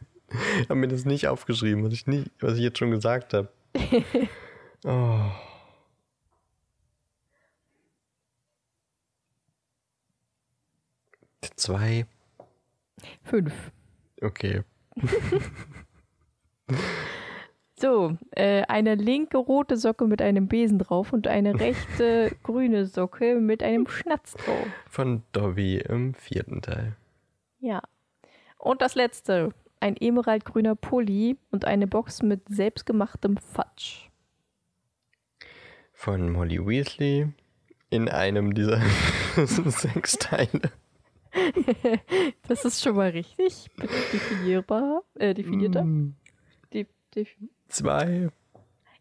Ich 0.61 0.69
habe 0.69 0.75
mir 0.75 0.87
das 0.87 1.03
nicht 1.03 1.27
aufgeschrieben, 1.27 1.83
was 1.83 1.91
ich, 1.91 2.07
nie, 2.07 2.23
was 2.39 2.53
ich 2.53 2.61
jetzt 2.61 2.77
schon 2.77 2.91
gesagt 2.91 3.33
habe. 3.33 3.49
oh. 4.85 5.19
Zwei. 11.57 12.05
Fünf. 13.23 13.71
Okay. 14.21 14.63
So, 17.77 18.17
äh, 18.31 18.63
eine 18.63 18.95
linke 18.95 19.37
rote 19.37 19.75
Socke 19.75 20.07
mit 20.07 20.21
einem 20.21 20.47
Besen 20.47 20.79
drauf 20.79 21.11
und 21.11 21.27
eine 21.27 21.59
rechte 21.59 22.33
grüne 22.43 22.85
Socke 22.85 23.35
mit 23.35 23.61
einem 23.61 23.87
Schnatz 23.87 24.33
drauf. 24.33 24.65
Von 24.89 25.23
Dobby 25.33 25.79
im 25.79 26.13
vierten 26.13 26.61
Teil. 26.61 26.95
Ja. 27.59 27.81
Und 28.57 28.81
das 28.81 28.95
letzte, 28.95 29.53
ein 29.81 29.97
emeraldgrüner 29.97 30.75
Pulli 30.75 31.37
und 31.51 31.65
eine 31.65 31.85
Box 31.85 32.23
mit 32.23 32.47
selbstgemachtem 32.47 33.37
Fatsch. 33.37 34.09
Von 35.91 36.31
Molly 36.31 36.65
Weasley 36.65 37.27
in 37.89 38.07
einem 38.07 38.53
dieser 38.53 38.81
sechs 39.45 40.17
Teile. 40.17 40.71
das 42.47 42.65
ist 42.65 42.81
schon 42.81 42.95
mal 42.95 43.09
richtig 43.09 43.67
definierbar, 44.13 45.03
äh, 45.15 45.33
definierter. 45.33 45.83
Mm, 45.83 46.15
Die, 46.73 46.87
die, 47.13 47.27
Zwei. 47.67 48.29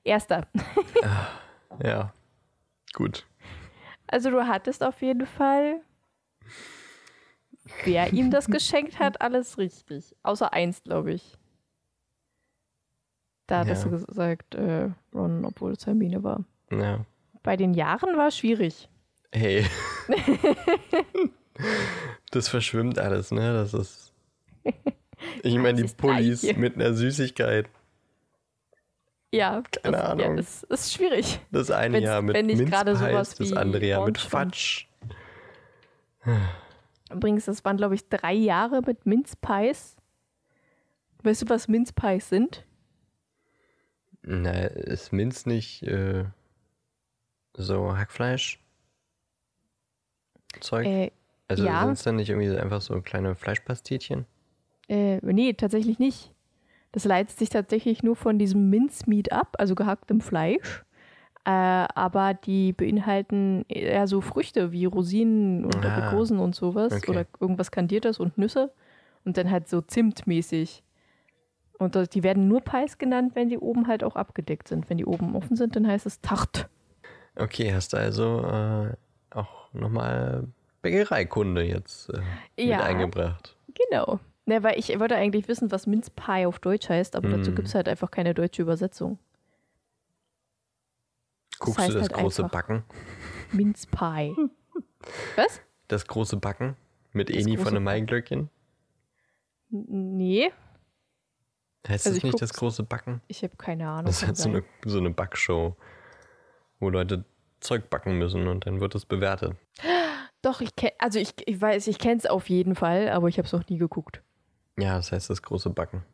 erster. 0.03 0.47
Ja. 1.83 2.13
Gut. 2.93 3.27
Also 4.07 4.31
du 4.31 4.47
hattest 4.47 4.85
auf 4.85 5.03
jeden 5.03 5.27
Fall, 5.27 5.81
wer 7.85 8.13
ihm 8.13 8.31
das 8.31 8.47
geschenkt 8.51 9.01
hat, 9.01 9.21
alles 9.21 9.59
richtig. 9.59 10.15
Außer 10.23 10.53
eins, 10.53 10.85
glaube 10.85 11.13
ich. 11.15 11.37
Da 13.49 13.59
hattest 13.61 13.85
Ja. 13.85 13.91
du 13.91 13.97
gesagt, 14.07 14.55
äh, 14.55 14.91
Ron, 15.13 15.45
obwohl 15.45 15.73
es 15.73 15.85
Hermine 15.85 16.23
war. 16.23 16.45
Ja. 16.71 17.05
Bei 17.43 17.57
den 17.57 17.75
Jahren 17.75 18.17
war 18.17 18.29
es 18.29 18.39
schwierig. 18.39 18.89
Hey. 19.33 19.67
Das 22.31 22.49
verschwimmt 22.49 22.99
alles, 22.99 23.31
ne? 23.31 23.53
Das 23.53 23.75
ist. 23.75 24.13
Ich 25.43 25.55
meine, 25.57 25.75
die 25.75 25.83
Das 25.85 25.95
Pullis 25.95 26.43
mit 26.57 26.75
einer 26.75 26.93
Süßigkeit. 26.93 27.67
Ja, 29.33 29.63
Keine 29.83 29.97
das, 29.97 30.05
Ahnung. 30.07 30.35
Ja, 30.35 30.41
es 30.41 30.63
ist 30.65 30.93
schwierig. 30.93 31.41
Das 31.51 31.71
eine 31.71 31.95
Wenn's- 31.97 32.05
Jahr 32.05 32.21
mit 32.21 32.35
wenn 32.37 32.47
nicht 32.47 32.67
gerade 32.67 32.91
Minzpies, 32.93 33.11
sowas 33.11 33.35
das 33.35 33.51
wie 33.51 33.57
andere 33.57 33.87
Jahr 33.87 34.05
mit. 34.05 34.19
Fatsch. 34.19 34.87
Übrigens, 37.11 37.47
das 37.47 37.65
waren, 37.65 37.77
glaube 37.79 37.95
ich, 37.95 38.09
drei 38.09 38.33
Jahre 38.35 38.83
mit 38.83 39.07
Mince 39.07 39.35
Pies. 39.41 39.97
Weißt 41.23 41.43
du, 41.43 41.49
was 41.49 41.69
Mince 41.69 41.93
Pies 41.95 42.29
sind? 42.29 42.65
Na, 44.23 44.53
ist 44.53 45.13
Minz 45.13 45.47
nicht 45.47 45.83
äh, 45.85 46.25
so 47.55 47.97
Hackfleisch? 47.97 48.61
Zeug? 50.61 50.87
Äh, 50.87 51.11
also 51.49 51.65
ja. 51.65 51.83
sind 51.85 51.93
es 51.93 52.03
dann 52.03 52.17
nicht 52.17 52.31
irgendwie 52.31 52.57
einfach 52.57 52.81
so 52.81 53.01
kleine 53.01 53.35
Fleischpastetchen? 53.35 54.27
Äh, 54.89 55.19
nee, 55.23 55.53
tatsächlich 55.55 55.99
nicht. 55.99 56.33
Das 56.93 57.05
leitet 57.05 57.39
sich 57.39 57.49
tatsächlich 57.49 58.03
nur 58.03 58.17
von 58.17 58.39
diesem 58.39 58.71
Mincemeat 58.71 59.33
ab, 59.33 59.57
also 59.59 59.75
gehacktem 59.75 60.21
Fleisch. 60.21 60.85
Äh, 61.45 61.51
aber 61.51 62.35
die 62.35 62.73
beinhalten 62.73 63.67
eher 63.69 64.07
so 64.07 64.21
Früchte 64.21 64.73
wie 64.73 64.87
Rosinen 64.87 65.65
und 65.65 65.85
Ah, 65.85 65.97
Aprikosen 65.97 66.39
und 66.39 66.55
sowas. 66.55 66.93
okay. 66.93 67.11
Oder 67.11 67.27
irgendwas 67.41 67.71
Kandiertes 67.71 68.19
und 68.19 68.39
Nüsse. 68.39 68.73
Und 69.25 69.37
dann 69.37 69.51
halt 69.51 69.69
so 69.69 69.81
Zimtmäßig. 69.81 70.83
Und 71.79 72.15
die 72.15 72.23
werden 72.23 72.49
nur 72.49 72.61
Pies 72.61 72.99
genannt, 72.99 73.33
wenn 73.35 73.49
die 73.49 73.59
oben 73.59 73.89
halt 73.89 74.05
auch 74.05 74.17
abgedeckt 74.17 74.69
sind. 74.69 74.89
Wenn 74.89 74.97
die 74.97 75.05
oben 75.05 75.35
offen 75.35 75.57
sind, 75.57 75.77
dann 75.77 75.87
heißt 75.87 76.07
es 76.07 76.21
Tarte. 76.21 76.67
Okay, 77.37 77.75
hast 77.75 77.93
du 77.93 77.97
also 77.97 78.41
äh, 78.47 78.95
auch 79.31 79.73
nochmal 79.73 80.47
Bäckereikunde 80.85 81.63
jetzt 81.65 82.11
äh, 82.11 82.21
Ja. 82.65 82.77
mit 82.77 82.87
eingebracht. 82.87 83.57
Genau. 83.91 84.21
Ne, 84.47 84.63
weil 84.63 84.79
ich 84.79 84.89
wollte 85.01 85.17
eigentlich 85.17 85.49
wissen, 85.49 85.71
was 85.73 85.87
Mince 85.87 86.11
Pie 86.15 86.45
auf 86.47 86.59
Deutsch 86.59 86.89
heißt, 86.91 87.17
aber 87.17 87.29
dazu 87.31 87.51
Mm. 87.51 87.55
gibt 87.55 87.69
es 87.69 87.75
halt 87.75 87.89
einfach 87.89 88.11
keine 88.11 88.35
deutsche 88.35 88.61
Übersetzung. 88.63 89.19
Guckst 91.59 91.79
heißt 91.79 91.91
du 91.91 91.95
das 91.95 92.03
halt 92.09 92.13
große 92.13 92.45
Backen? 92.45 92.85
Mince 93.53 93.87
Pie. 93.87 94.37
Was? 95.37 95.61
Das 95.89 96.07
große 96.07 96.37
Backen 96.37 96.77
mit 97.13 97.31
Das 97.31 97.37
Eni 97.37 97.57
von 97.57 97.73
dem 97.75 97.85
Maiglöckchen? 97.85 98.51
Nee, 99.71 100.53
Heißt 101.87 102.07
Also 102.07 102.11
das 102.11 102.19
ich 102.19 102.25
nicht 102.25 102.41
das 102.43 102.53
große 102.55 102.83
Backen? 102.83 103.21
ich 103.29 103.43
habe 103.43 103.57
keine 103.57 103.89
Ahnung. 103.89 104.07
Das 104.07 104.17
ist 104.23 104.27
halt 104.27 104.37
so 104.37 104.49
eine, 104.49 104.63
so 104.87 104.99
eine 104.99 105.11
Backshow, 105.11 105.77
wo 106.81 106.89
Leute 106.91 107.25
Zeug 107.61 107.89
backen 107.91 108.19
müssen 108.19 108.47
und 108.47 108.67
dann 108.67 108.81
wird 108.81 108.95
es 108.95 109.05
bewertet. 109.07 109.55
Doch, 110.45 110.61
ich 110.61 110.77
kenn, 110.77 110.91
also 110.99 111.19
ich, 111.19 111.33
ich 111.47 111.61
weiß, 111.61 111.87
ich 111.87 111.99
kenne 111.99 112.17
es 112.17 112.27
auf 112.27 112.49
jeden 112.51 112.75
Fall, 112.75 113.09
aber 113.09 113.29
ich 113.29 113.39
habe 113.39 113.47
es 113.47 113.53
noch 113.53 113.67
nie 113.69 113.79
geguckt. 113.79 114.23
Ja, 114.79 114.97
das 114.97 115.11
heißt 115.13 115.31
das 115.31 115.43
große 115.43 115.71
Backen. 115.71 116.05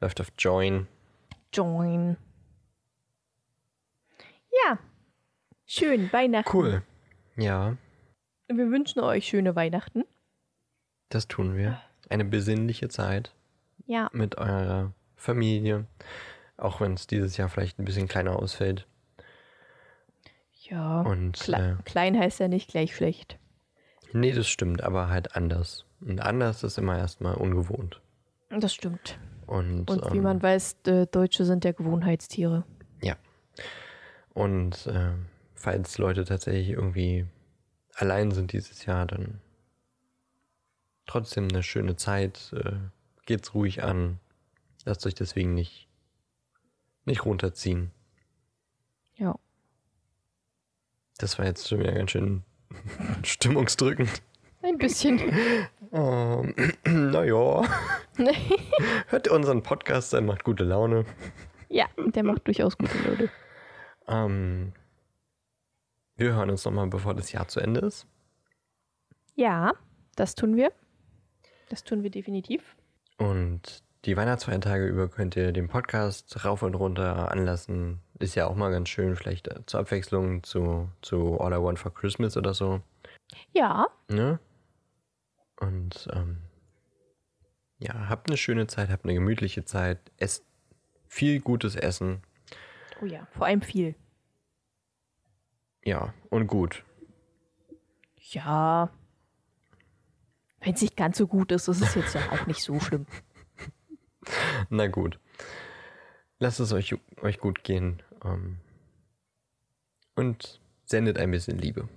Läuft 0.00 0.20
auf 0.20 0.28
Join. 0.38 0.86
Join. 1.52 2.16
Ja. 4.66 4.78
Schön, 5.66 6.12
Weihnachten. 6.12 6.56
Cool. 6.56 6.82
Ja, 7.36 7.76
Wir 8.48 8.70
wünschen 8.70 9.00
euch 9.00 9.26
schöne 9.26 9.54
Weihnachten. 9.56 10.04
das 11.08 11.26
tun 11.28 11.56
wir. 11.56 11.80
Eine 12.08 12.24
besinnliche 12.24 12.88
Zeit 12.88 13.34
Ja. 13.86 14.10
mit 14.12 14.38
eurer 14.38 14.92
Familie. 15.16 15.86
Auch 16.56 16.80
wenn 16.80 16.94
es 16.94 17.06
dieses 17.06 17.36
Jahr 17.36 17.48
vielleicht 17.48 17.78
ein 17.78 17.84
bisschen 17.84 18.08
kleiner 18.08 18.36
ausfällt. 18.36 18.86
Ja. 20.70 21.02
Und 21.02 21.38
Kle 21.38 21.76
äh, 21.78 21.82
klein 21.82 22.18
heißt 22.18 22.40
ja 22.40 22.48
nicht 22.48 22.70
gleich 22.70 22.94
schlecht. 22.94 23.38
nee, 24.12 24.32
das 24.32 24.48
stimmt, 24.48 24.82
aber 24.82 25.08
halt 25.08 25.36
anders. 25.36 25.84
Und 26.00 26.20
anders 26.20 26.62
ist 26.62 26.78
immer 26.78 26.96
erstmal 26.96 27.34
ungewohnt. 27.34 28.00
Das 28.48 28.72
stimmt. 28.72 29.18
Und, 29.46 29.90
Und 29.90 30.12
wie 30.12 30.18
ähm, 30.18 30.22
man 30.22 30.42
weiß, 30.42 30.76
äh, 30.86 31.06
Deutsche 31.06 31.44
sind 31.44 31.64
ja 31.64 31.72
Gewohnheitstiere. 31.72 32.64
Ja. 33.02 33.16
Und 34.32 34.86
äh, 34.86 35.12
falls 35.54 35.98
Leute 35.98 36.24
tatsächlich 36.24 36.70
irgendwie 36.70 37.26
allein 37.94 38.30
sind 38.30 38.52
dieses 38.52 38.86
Jahr, 38.86 39.06
dann 39.06 39.40
trotzdem 41.06 41.48
eine 41.48 41.62
schöne 41.62 41.96
Zeit. 41.96 42.52
Äh, 42.52 42.76
geht's 43.26 43.54
ruhig 43.54 43.82
an. 43.82 44.18
Lasst 44.84 45.04
euch 45.06 45.14
deswegen 45.14 45.54
nicht, 45.54 45.88
nicht 47.04 47.24
runterziehen. 47.24 47.90
Ja. 49.16 49.38
Das 51.20 51.38
war 51.38 51.44
jetzt 51.44 51.68
schon 51.68 51.80
wieder 51.80 51.92
ganz 51.92 52.12
schön 52.12 52.42
stimmungsdrückend. 53.22 54.22
Ein 54.62 54.78
bisschen. 54.78 55.20
Ähm, 55.92 56.54
naja, 56.86 57.62
hört 59.08 59.28
unseren 59.28 59.62
Podcast, 59.62 60.14
der 60.14 60.22
macht 60.22 60.44
gute 60.44 60.64
Laune. 60.64 61.04
ja, 61.68 61.86
der 61.96 62.24
macht 62.24 62.46
durchaus 62.46 62.76
gute 62.78 62.96
Leute. 63.06 63.30
Ähm, 64.08 64.72
wir 66.16 66.34
hören 66.34 66.50
uns 66.50 66.64
nochmal, 66.64 66.86
bevor 66.86 67.14
das 67.14 67.32
Jahr 67.32 67.48
zu 67.48 67.60
Ende 67.60 67.80
ist. 67.80 68.06
Ja, 69.34 69.72
das 70.16 70.34
tun 70.34 70.56
wir. 70.56 70.72
Das 71.68 71.84
tun 71.84 72.02
wir 72.02 72.10
definitiv. 72.10 72.76
Und 73.18 73.82
die 74.04 74.16
Weihnachtsfeiertage 74.16 74.86
über 74.86 75.08
könnt 75.08 75.36
ihr 75.36 75.52
den 75.52 75.68
Podcast 75.68 76.44
rauf 76.44 76.62
und 76.62 76.74
runter 76.74 77.30
anlassen. 77.30 78.00
Ist 78.18 78.34
ja 78.34 78.46
auch 78.46 78.54
mal 78.54 78.70
ganz 78.70 78.88
schön, 78.88 79.16
vielleicht 79.16 79.48
äh, 79.48 79.64
zur 79.66 79.80
Abwechslung 79.80 80.42
zu, 80.42 80.88
zu 81.02 81.40
All 81.40 81.52
I 81.52 81.62
Want 81.62 81.78
for 81.78 81.92
Christmas 81.92 82.36
oder 82.36 82.54
so. 82.54 82.80
Ja, 83.52 83.86
Ne? 84.10 84.40
Und 85.60 86.08
ähm, 86.12 86.38
ja, 87.78 88.08
habt 88.08 88.28
eine 88.28 88.36
schöne 88.36 88.66
Zeit, 88.66 88.90
habt 88.90 89.04
eine 89.04 89.14
gemütliche 89.14 89.64
Zeit, 89.64 89.98
esst 90.18 90.44
viel 91.06 91.40
gutes 91.40 91.76
Essen. 91.76 92.22
oh 93.00 93.06
ja, 93.06 93.26
vor 93.30 93.46
allem 93.46 93.62
viel. 93.62 93.94
Ja, 95.84 96.12
und 96.28 96.46
gut. 96.46 96.84
Ja. 98.16 98.90
Wenn 100.60 100.74
es 100.74 100.82
nicht 100.82 100.96
ganz 100.96 101.16
so 101.16 101.26
gut 101.26 101.52
ist, 101.52 101.68
ist 101.68 101.80
es 101.80 101.94
jetzt 101.94 102.14
ja 102.14 102.20
auch 102.32 102.46
nicht 102.46 102.62
so 102.62 102.78
schlimm. 102.80 103.06
Na 104.70 104.86
gut. 104.86 105.18
Lasst 106.38 106.60
es 106.60 106.72
euch, 106.72 106.94
euch 107.22 107.38
gut 107.38 107.64
gehen. 107.64 108.02
Ähm, 108.24 108.58
und 110.16 110.60
sendet 110.84 111.18
ein 111.18 111.30
bisschen 111.30 111.58
Liebe 111.58 111.88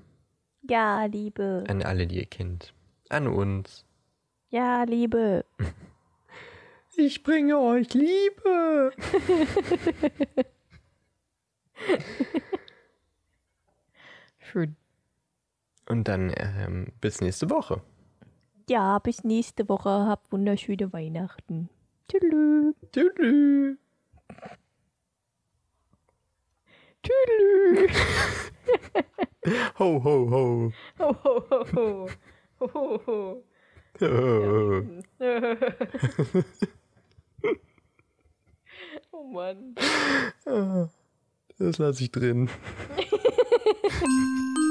Ja, 0.62 1.06
Liebe. 1.06 1.64
an 1.68 1.82
alle, 1.84 2.08
die 2.08 2.18
ihr 2.18 2.26
kennt. 2.26 2.74
An 3.10 3.28
uns. 3.28 3.86
Ja, 4.50 4.84
Liebe. 4.84 5.46
Ich 6.96 7.24
bringe 7.24 7.58
euch 7.58 7.92
Liebe. 7.96 8.92
Schön. 14.38 14.76
Und 15.90 16.08
dann 16.08 16.32
ähm, 16.36 16.94
bis 17.02 17.20
nächste 17.22 17.50
Woche. 17.50 17.82
Ja, 18.70 19.00
bis 19.00 19.24
nächste 19.24 19.68
Woche. 19.70 19.90
Habt 19.90 20.32
wunderschöne 20.32 20.94
Weihnachten. 20.94 21.70
Tschüss. 22.10 22.76
Tschüss. 22.92 23.78
Tschüss. 27.04 27.98
Ho, 29.80 29.90
ho, 30.04 30.16
ho. 30.32 30.72
Ho, 31.00 31.10
ho, 31.24 31.34
ho, 31.50 31.60
ho. 31.74 32.10
Ho, 32.60 32.68
ho, 32.74 32.86
ho. 33.06 33.44
ho. 34.00 34.84
Oh 39.16 39.24
Mann. 39.24 39.76
Das 41.60 41.78
lasse 41.78 42.04
ich 42.04 42.12
drin. 42.12 42.50